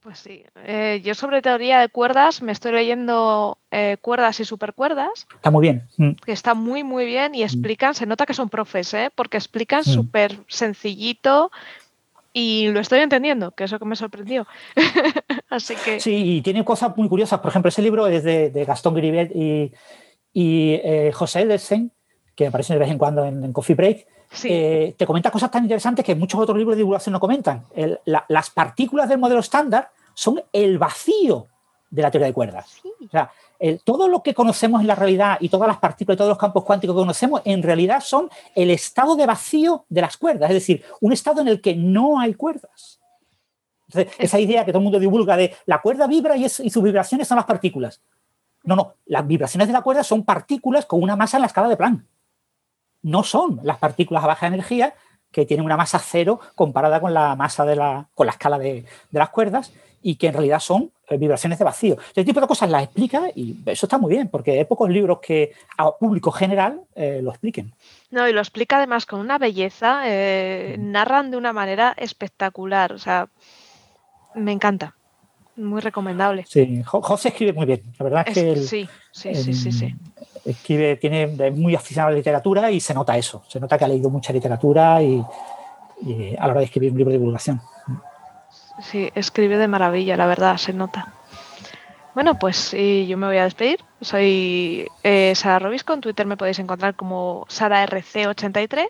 Pues 0.10 0.22
sí. 0.22 0.44
Eh, 0.66 1.02
yo 1.06 1.14
sobre 1.14 1.44
teoría 1.44 1.82
de 1.82 1.88
cuerdas 1.88 2.42
me 2.42 2.52
estoy 2.52 2.72
leyendo 2.72 3.60
eh, 3.70 3.98
cuerdas 4.02 4.40
y 4.40 4.46
supercuerdas. 4.46 5.28
Está 5.36 5.52
muy 5.52 5.62
bien. 5.62 5.84
Mm. 5.98 6.14
Que 6.26 6.32
está 6.32 6.56
muy, 6.56 6.84
muy 6.84 7.06
bien 7.06 7.36
y 7.36 7.42
mm. 7.42 7.44
explican, 7.44 7.94
se 7.94 8.08
nota 8.08 8.26
que 8.26 8.34
son 8.34 8.50
profes, 8.50 8.92
¿eh? 8.96 9.12
porque 9.14 9.38
explican 9.38 9.82
mm. 9.82 9.84
súper 9.84 10.36
sencillito 10.48 11.52
y 12.34 12.70
lo 12.70 12.80
estoy 12.80 13.02
entendiendo, 13.02 13.52
que 13.52 13.66
es 13.66 13.72
lo 13.72 13.78
que 13.78 13.86
me 13.86 13.96
sorprendió. 13.96 14.48
Así 15.52 15.76
que... 15.76 16.00
Sí, 16.00 16.38
y 16.38 16.42
tiene 16.42 16.66
cosas 16.66 16.98
muy 16.98 17.08
curiosas. 17.08 17.40
Por 17.40 17.50
ejemplo, 17.50 17.70
ese 17.70 17.84
libro 17.84 18.08
es 18.08 18.24
de, 18.24 18.66
Gastón 18.66 18.96
Grivet 18.96 19.32
y, 19.36 19.72
y 20.34 20.82
José 21.14 21.42
Edersen, 21.42 21.92
que 22.34 22.48
aparece 22.48 22.74
de 22.74 22.80
vez 22.80 22.90
en 22.90 22.98
cuando 22.98 23.26
en, 23.26 23.54
Coffee 23.54 23.76
Break. 23.76 24.08
te 24.42 25.06
comenta 25.06 25.30
cosas 25.30 25.52
tan 25.52 25.66
interesantes 25.66 26.04
que 26.04 26.16
muchos 26.16 26.40
otros 26.40 26.58
libros 26.58 26.78
de 26.78 26.80
divulgación 26.80 27.14
no 27.14 27.20
comentan. 27.20 27.66
las 28.06 28.50
partículas 28.50 29.08
del 29.08 29.20
modelo 29.20 29.42
estándar 29.42 29.92
son 30.20 30.44
el 30.52 30.78
vacío 30.78 31.48
de 31.90 32.02
la 32.02 32.12
teoría 32.12 32.28
de 32.28 32.34
cuerdas. 32.34 32.82
O 33.06 33.10
sea, 33.10 33.32
todo 33.86 34.10
lo 34.10 34.22
que 34.22 34.34
conocemos 34.34 34.82
en 34.82 34.88
la 34.88 34.96
realidad 34.96 35.38
y 35.40 35.48
todas 35.48 35.66
las 35.66 35.78
partículas 35.78 36.16
y 36.16 36.18
todos 36.18 36.30
los 36.30 36.38
campos 36.38 36.66
cuánticos 36.66 36.94
que 36.94 37.00
conocemos 37.00 37.42
en 37.46 37.64
realidad 37.64 38.02
son 38.02 38.30
el 38.54 38.70
estado 38.70 39.16
de 39.16 39.26
vacío 39.26 39.86
de 39.88 40.02
las 40.02 40.18
cuerdas, 40.18 40.50
es 40.50 40.56
decir, 40.56 40.84
un 41.00 41.14
estado 41.14 41.40
en 41.40 41.48
el 41.48 41.62
que 41.62 41.74
no 41.74 42.20
hay 42.20 42.34
cuerdas. 42.34 43.00
Entonces, 43.88 44.14
esa 44.20 44.40
idea 44.40 44.66
que 44.66 44.72
todo 44.72 44.80
el 44.80 44.84
mundo 44.84 45.00
divulga 45.00 45.38
de 45.38 45.56
la 45.66 45.82
cuerda 45.82 46.06
vibra 46.06 46.36
y, 46.36 46.44
y 46.44 46.50
sus 46.50 46.84
vibraciones 46.84 47.26
son 47.26 47.38
las 47.38 47.46
partículas. 47.46 48.02
No, 48.64 48.76
no, 48.76 48.96
las 49.06 49.26
vibraciones 49.26 49.68
de 49.68 49.74
la 49.74 49.82
cuerda 49.82 50.04
son 50.04 50.26
partículas 50.26 50.86
con 50.86 51.02
una 51.02 51.16
masa 51.16 51.38
en 51.38 51.42
la 51.42 51.48
escala 51.48 51.70
de 51.70 51.78
Planck. 51.78 52.04
No 53.04 53.24
son 53.24 53.62
las 53.64 53.78
partículas 53.78 54.22
a 54.26 54.28
baja 54.28 54.48
energía 54.48 54.94
que 55.32 55.46
tienen 55.46 55.66
una 55.66 55.78
masa 55.78 55.98
cero 55.98 56.42
comparada 56.56 57.00
con 57.00 57.14
la 57.14 57.36
masa 57.38 57.64
de 57.64 57.78
la, 57.78 58.10
con 58.14 58.26
la 58.26 58.34
escala 58.34 58.60
de, 58.60 58.86
de 59.12 59.20
las 59.20 59.30
cuerdas 59.30 59.72
y 60.02 60.16
que 60.16 60.28
en 60.28 60.34
realidad 60.34 60.60
son 60.60 60.92
eh, 61.08 61.18
vibraciones 61.18 61.58
de 61.58 61.66
vacío. 61.66 61.98
Este 62.08 62.24
tipo 62.24 62.40
de 62.40 62.48
cosas 62.48 62.70
las 62.70 62.84
explica 62.84 63.30
y 63.36 63.58
eso 63.66 63.86
está 63.86 63.98
muy 63.98 64.14
bien, 64.14 64.28
porque 64.28 64.60
hay 64.60 64.66
pocos 64.66 64.90
libros 64.90 65.20
que 65.20 65.54
a 65.78 65.92
público 65.92 66.32
general 66.32 66.82
eh, 66.96 67.20
lo 67.22 67.32
expliquen. 67.32 67.74
No, 68.12 68.28
y 68.28 68.34
lo 68.34 68.40
explica 68.40 68.78
además 68.78 69.06
con 69.06 69.20
una 69.20 69.38
belleza, 69.38 70.02
eh, 70.06 70.76
narran 70.80 71.32
de 71.32 71.38
una 71.38 71.52
manera 71.52 71.96
espectacular, 71.98 72.94
o 72.94 73.00
sea, 73.00 73.28
me 74.36 74.52
encanta, 74.52 74.96
muy 75.56 75.82
recomendable. 75.82 76.46
Sí, 76.48 76.84
José 76.84 77.30
escribe 77.30 77.54
muy 77.54 77.66
bien, 77.66 77.82
la 77.98 78.04
verdad 78.04 78.26
es, 78.28 78.34
que... 78.34 78.56
sí, 78.58 78.88
sí, 79.12 79.36
sí, 79.36 79.54
sí, 79.54 79.72
sí, 79.72 79.96
Escribe, 80.46 80.96
tiene 80.96 81.52
muy 81.52 81.76
aficionado 81.76 82.10
a 82.10 82.12
la 82.12 82.18
literatura 82.18 82.72
y 82.72 82.80
se 82.80 82.94
nota 82.94 83.18
eso, 83.18 83.44
se 83.48 83.60
nota 83.60 83.78
que 83.78 83.86
ha 83.86 83.88
leído 83.88 84.10
mucha 84.10 84.32
literatura 84.32 85.02
y, 85.04 85.24
y 86.02 86.36
a 86.38 86.46
la 86.46 86.52
hora 86.52 86.60
de 86.60 86.66
escribir 86.66 86.92
un 86.92 86.98
libro 86.98 87.12
de 87.12 87.18
divulgación. 87.18 87.62
Sí, 88.82 89.12
escribe 89.16 89.58
de 89.58 89.68
maravilla, 89.68 90.18
la 90.18 90.28
verdad, 90.28 90.58
se 90.58 90.74
nota. 90.74 91.14
Bueno, 92.16 92.40
pues 92.40 92.72
yo 92.72 93.18
me 93.18 93.28
voy 93.28 93.38
a 93.38 93.44
despedir. 93.44 93.80
Soy 94.02 94.88
eh, 95.04 95.34
Sara 95.36 95.60
Robisco. 95.60 95.94
En 95.94 96.02
Twitter 96.02 96.26
me 96.26 96.38
podéis 96.38 96.60
encontrar 96.60 96.96
como 96.96 97.46
SaraRC83. 97.48 98.88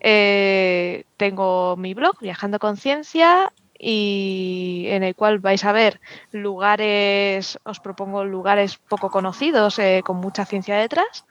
Eh, 0.00 1.04
tengo 1.16 1.76
mi 1.76 1.94
blog, 1.94 2.18
Viajando 2.20 2.58
Conciencia, 2.58 3.52
y 3.78 4.86
en 4.88 5.02
el 5.02 5.14
cual 5.14 5.38
vais 5.38 5.64
a 5.64 5.72
ver 5.72 6.00
lugares, 6.32 7.58
os 7.64 7.80
propongo 7.80 8.24
lugares 8.24 8.76
poco 8.76 9.10
conocidos, 9.10 9.78
eh, 9.78 10.02
con 10.04 10.16
mucha 10.16 10.44
ciencia 10.44 10.76
detrás. 10.76 11.24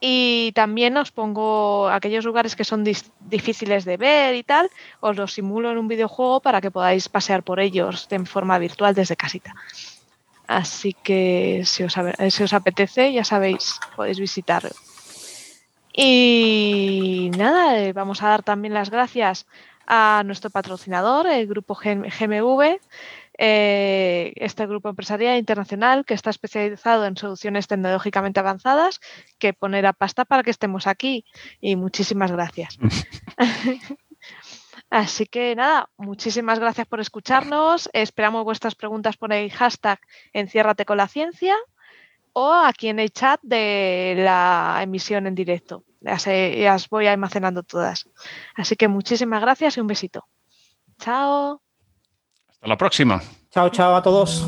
Y 0.00 0.52
también 0.54 0.96
os 0.96 1.12
pongo 1.12 1.90
aquellos 1.90 2.24
lugares 2.24 2.56
que 2.56 2.64
son 2.64 2.84
difíciles 2.84 3.84
de 3.84 3.98
ver 3.98 4.34
y 4.34 4.42
tal, 4.42 4.70
os 5.00 5.16
los 5.16 5.34
simulo 5.34 5.70
en 5.70 5.76
un 5.76 5.88
videojuego 5.88 6.40
para 6.40 6.62
que 6.62 6.70
podáis 6.70 7.08
pasear 7.10 7.42
por 7.42 7.60
ellos 7.60 8.08
de 8.08 8.24
forma 8.24 8.58
virtual 8.58 8.94
desde 8.94 9.16
casita. 9.16 9.54
Así 10.46 10.94
que 10.94 11.62
si 11.64 11.84
os, 11.84 11.94
si 12.30 12.42
os 12.42 12.52
apetece, 12.54 13.12
ya 13.12 13.24
sabéis, 13.24 13.78
podéis 13.94 14.18
visitarlo. 14.18 14.70
Y 15.92 17.30
nada, 17.36 17.78
eh, 17.78 17.92
vamos 17.92 18.22
a 18.22 18.28
dar 18.28 18.42
también 18.42 18.74
las 18.74 18.90
gracias 18.90 19.46
a 19.86 20.22
nuestro 20.24 20.50
patrocinador, 20.50 21.26
el 21.26 21.46
grupo 21.46 21.74
GMV, 21.74 22.78
eh, 23.42 24.34
este 24.36 24.66
grupo 24.66 24.90
empresarial 24.90 25.38
internacional 25.38 26.04
que 26.04 26.12
está 26.12 26.28
especializado 26.28 27.06
en 27.06 27.16
soluciones 27.16 27.68
tecnológicamente 27.68 28.38
avanzadas, 28.38 29.00
que 29.38 29.54
poner 29.54 29.94
pasta 29.94 30.26
para 30.26 30.42
que 30.42 30.50
estemos 30.50 30.86
aquí. 30.86 31.24
Y 31.58 31.74
muchísimas 31.76 32.30
gracias. 32.30 32.78
Así 34.90 35.24
que 35.24 35.56
nada, 35.56 35.88
muchísimas 35.96 36.58
gracias 36.58 36.86
por 36.86 37.00
escucharnos. 37.00 37.88
Esperamos 37.94 38.44
vuestras 38.44 38.74
preguntas 38.74 39.16
por 39.16 39.32
el 39.32 39.50
hashtag 39.50 39.98
Enciérrate 40.34 40.84
con 40.84 40.98
la 40.98 41.08
ciencia 41.08 41.56
o 42.34 42.52
aquí 42.52 42.88
en 42.88 42.98
el 42.98 43.10
chat 43.10 43.40
de 43.42 44.16
la 44.18 44.80
emisión 44.82 45.26
en 45.26 45.34
directo. 45.34 45.84
Os 46.04 46.88
voy 46.90 47.06
almacenando 47.06 47.62
todas. 47.62 48.06
Así 48.54 48.76
que 48.76 48.88
muchísimas 48.88 49.40
gracias 49.40 49.78
y 49.78 49.80
un 49.80 49.86
besito. 49.86 50.26
Chao. 50.98 51.62
Hasta 52.60 52.68
la 52.68 52.76
próxima. 52.76 53.22
Chao, 53.50 53.70
chao 53.70 53.96
a 53.96 54.02
todos. 54.02 54.46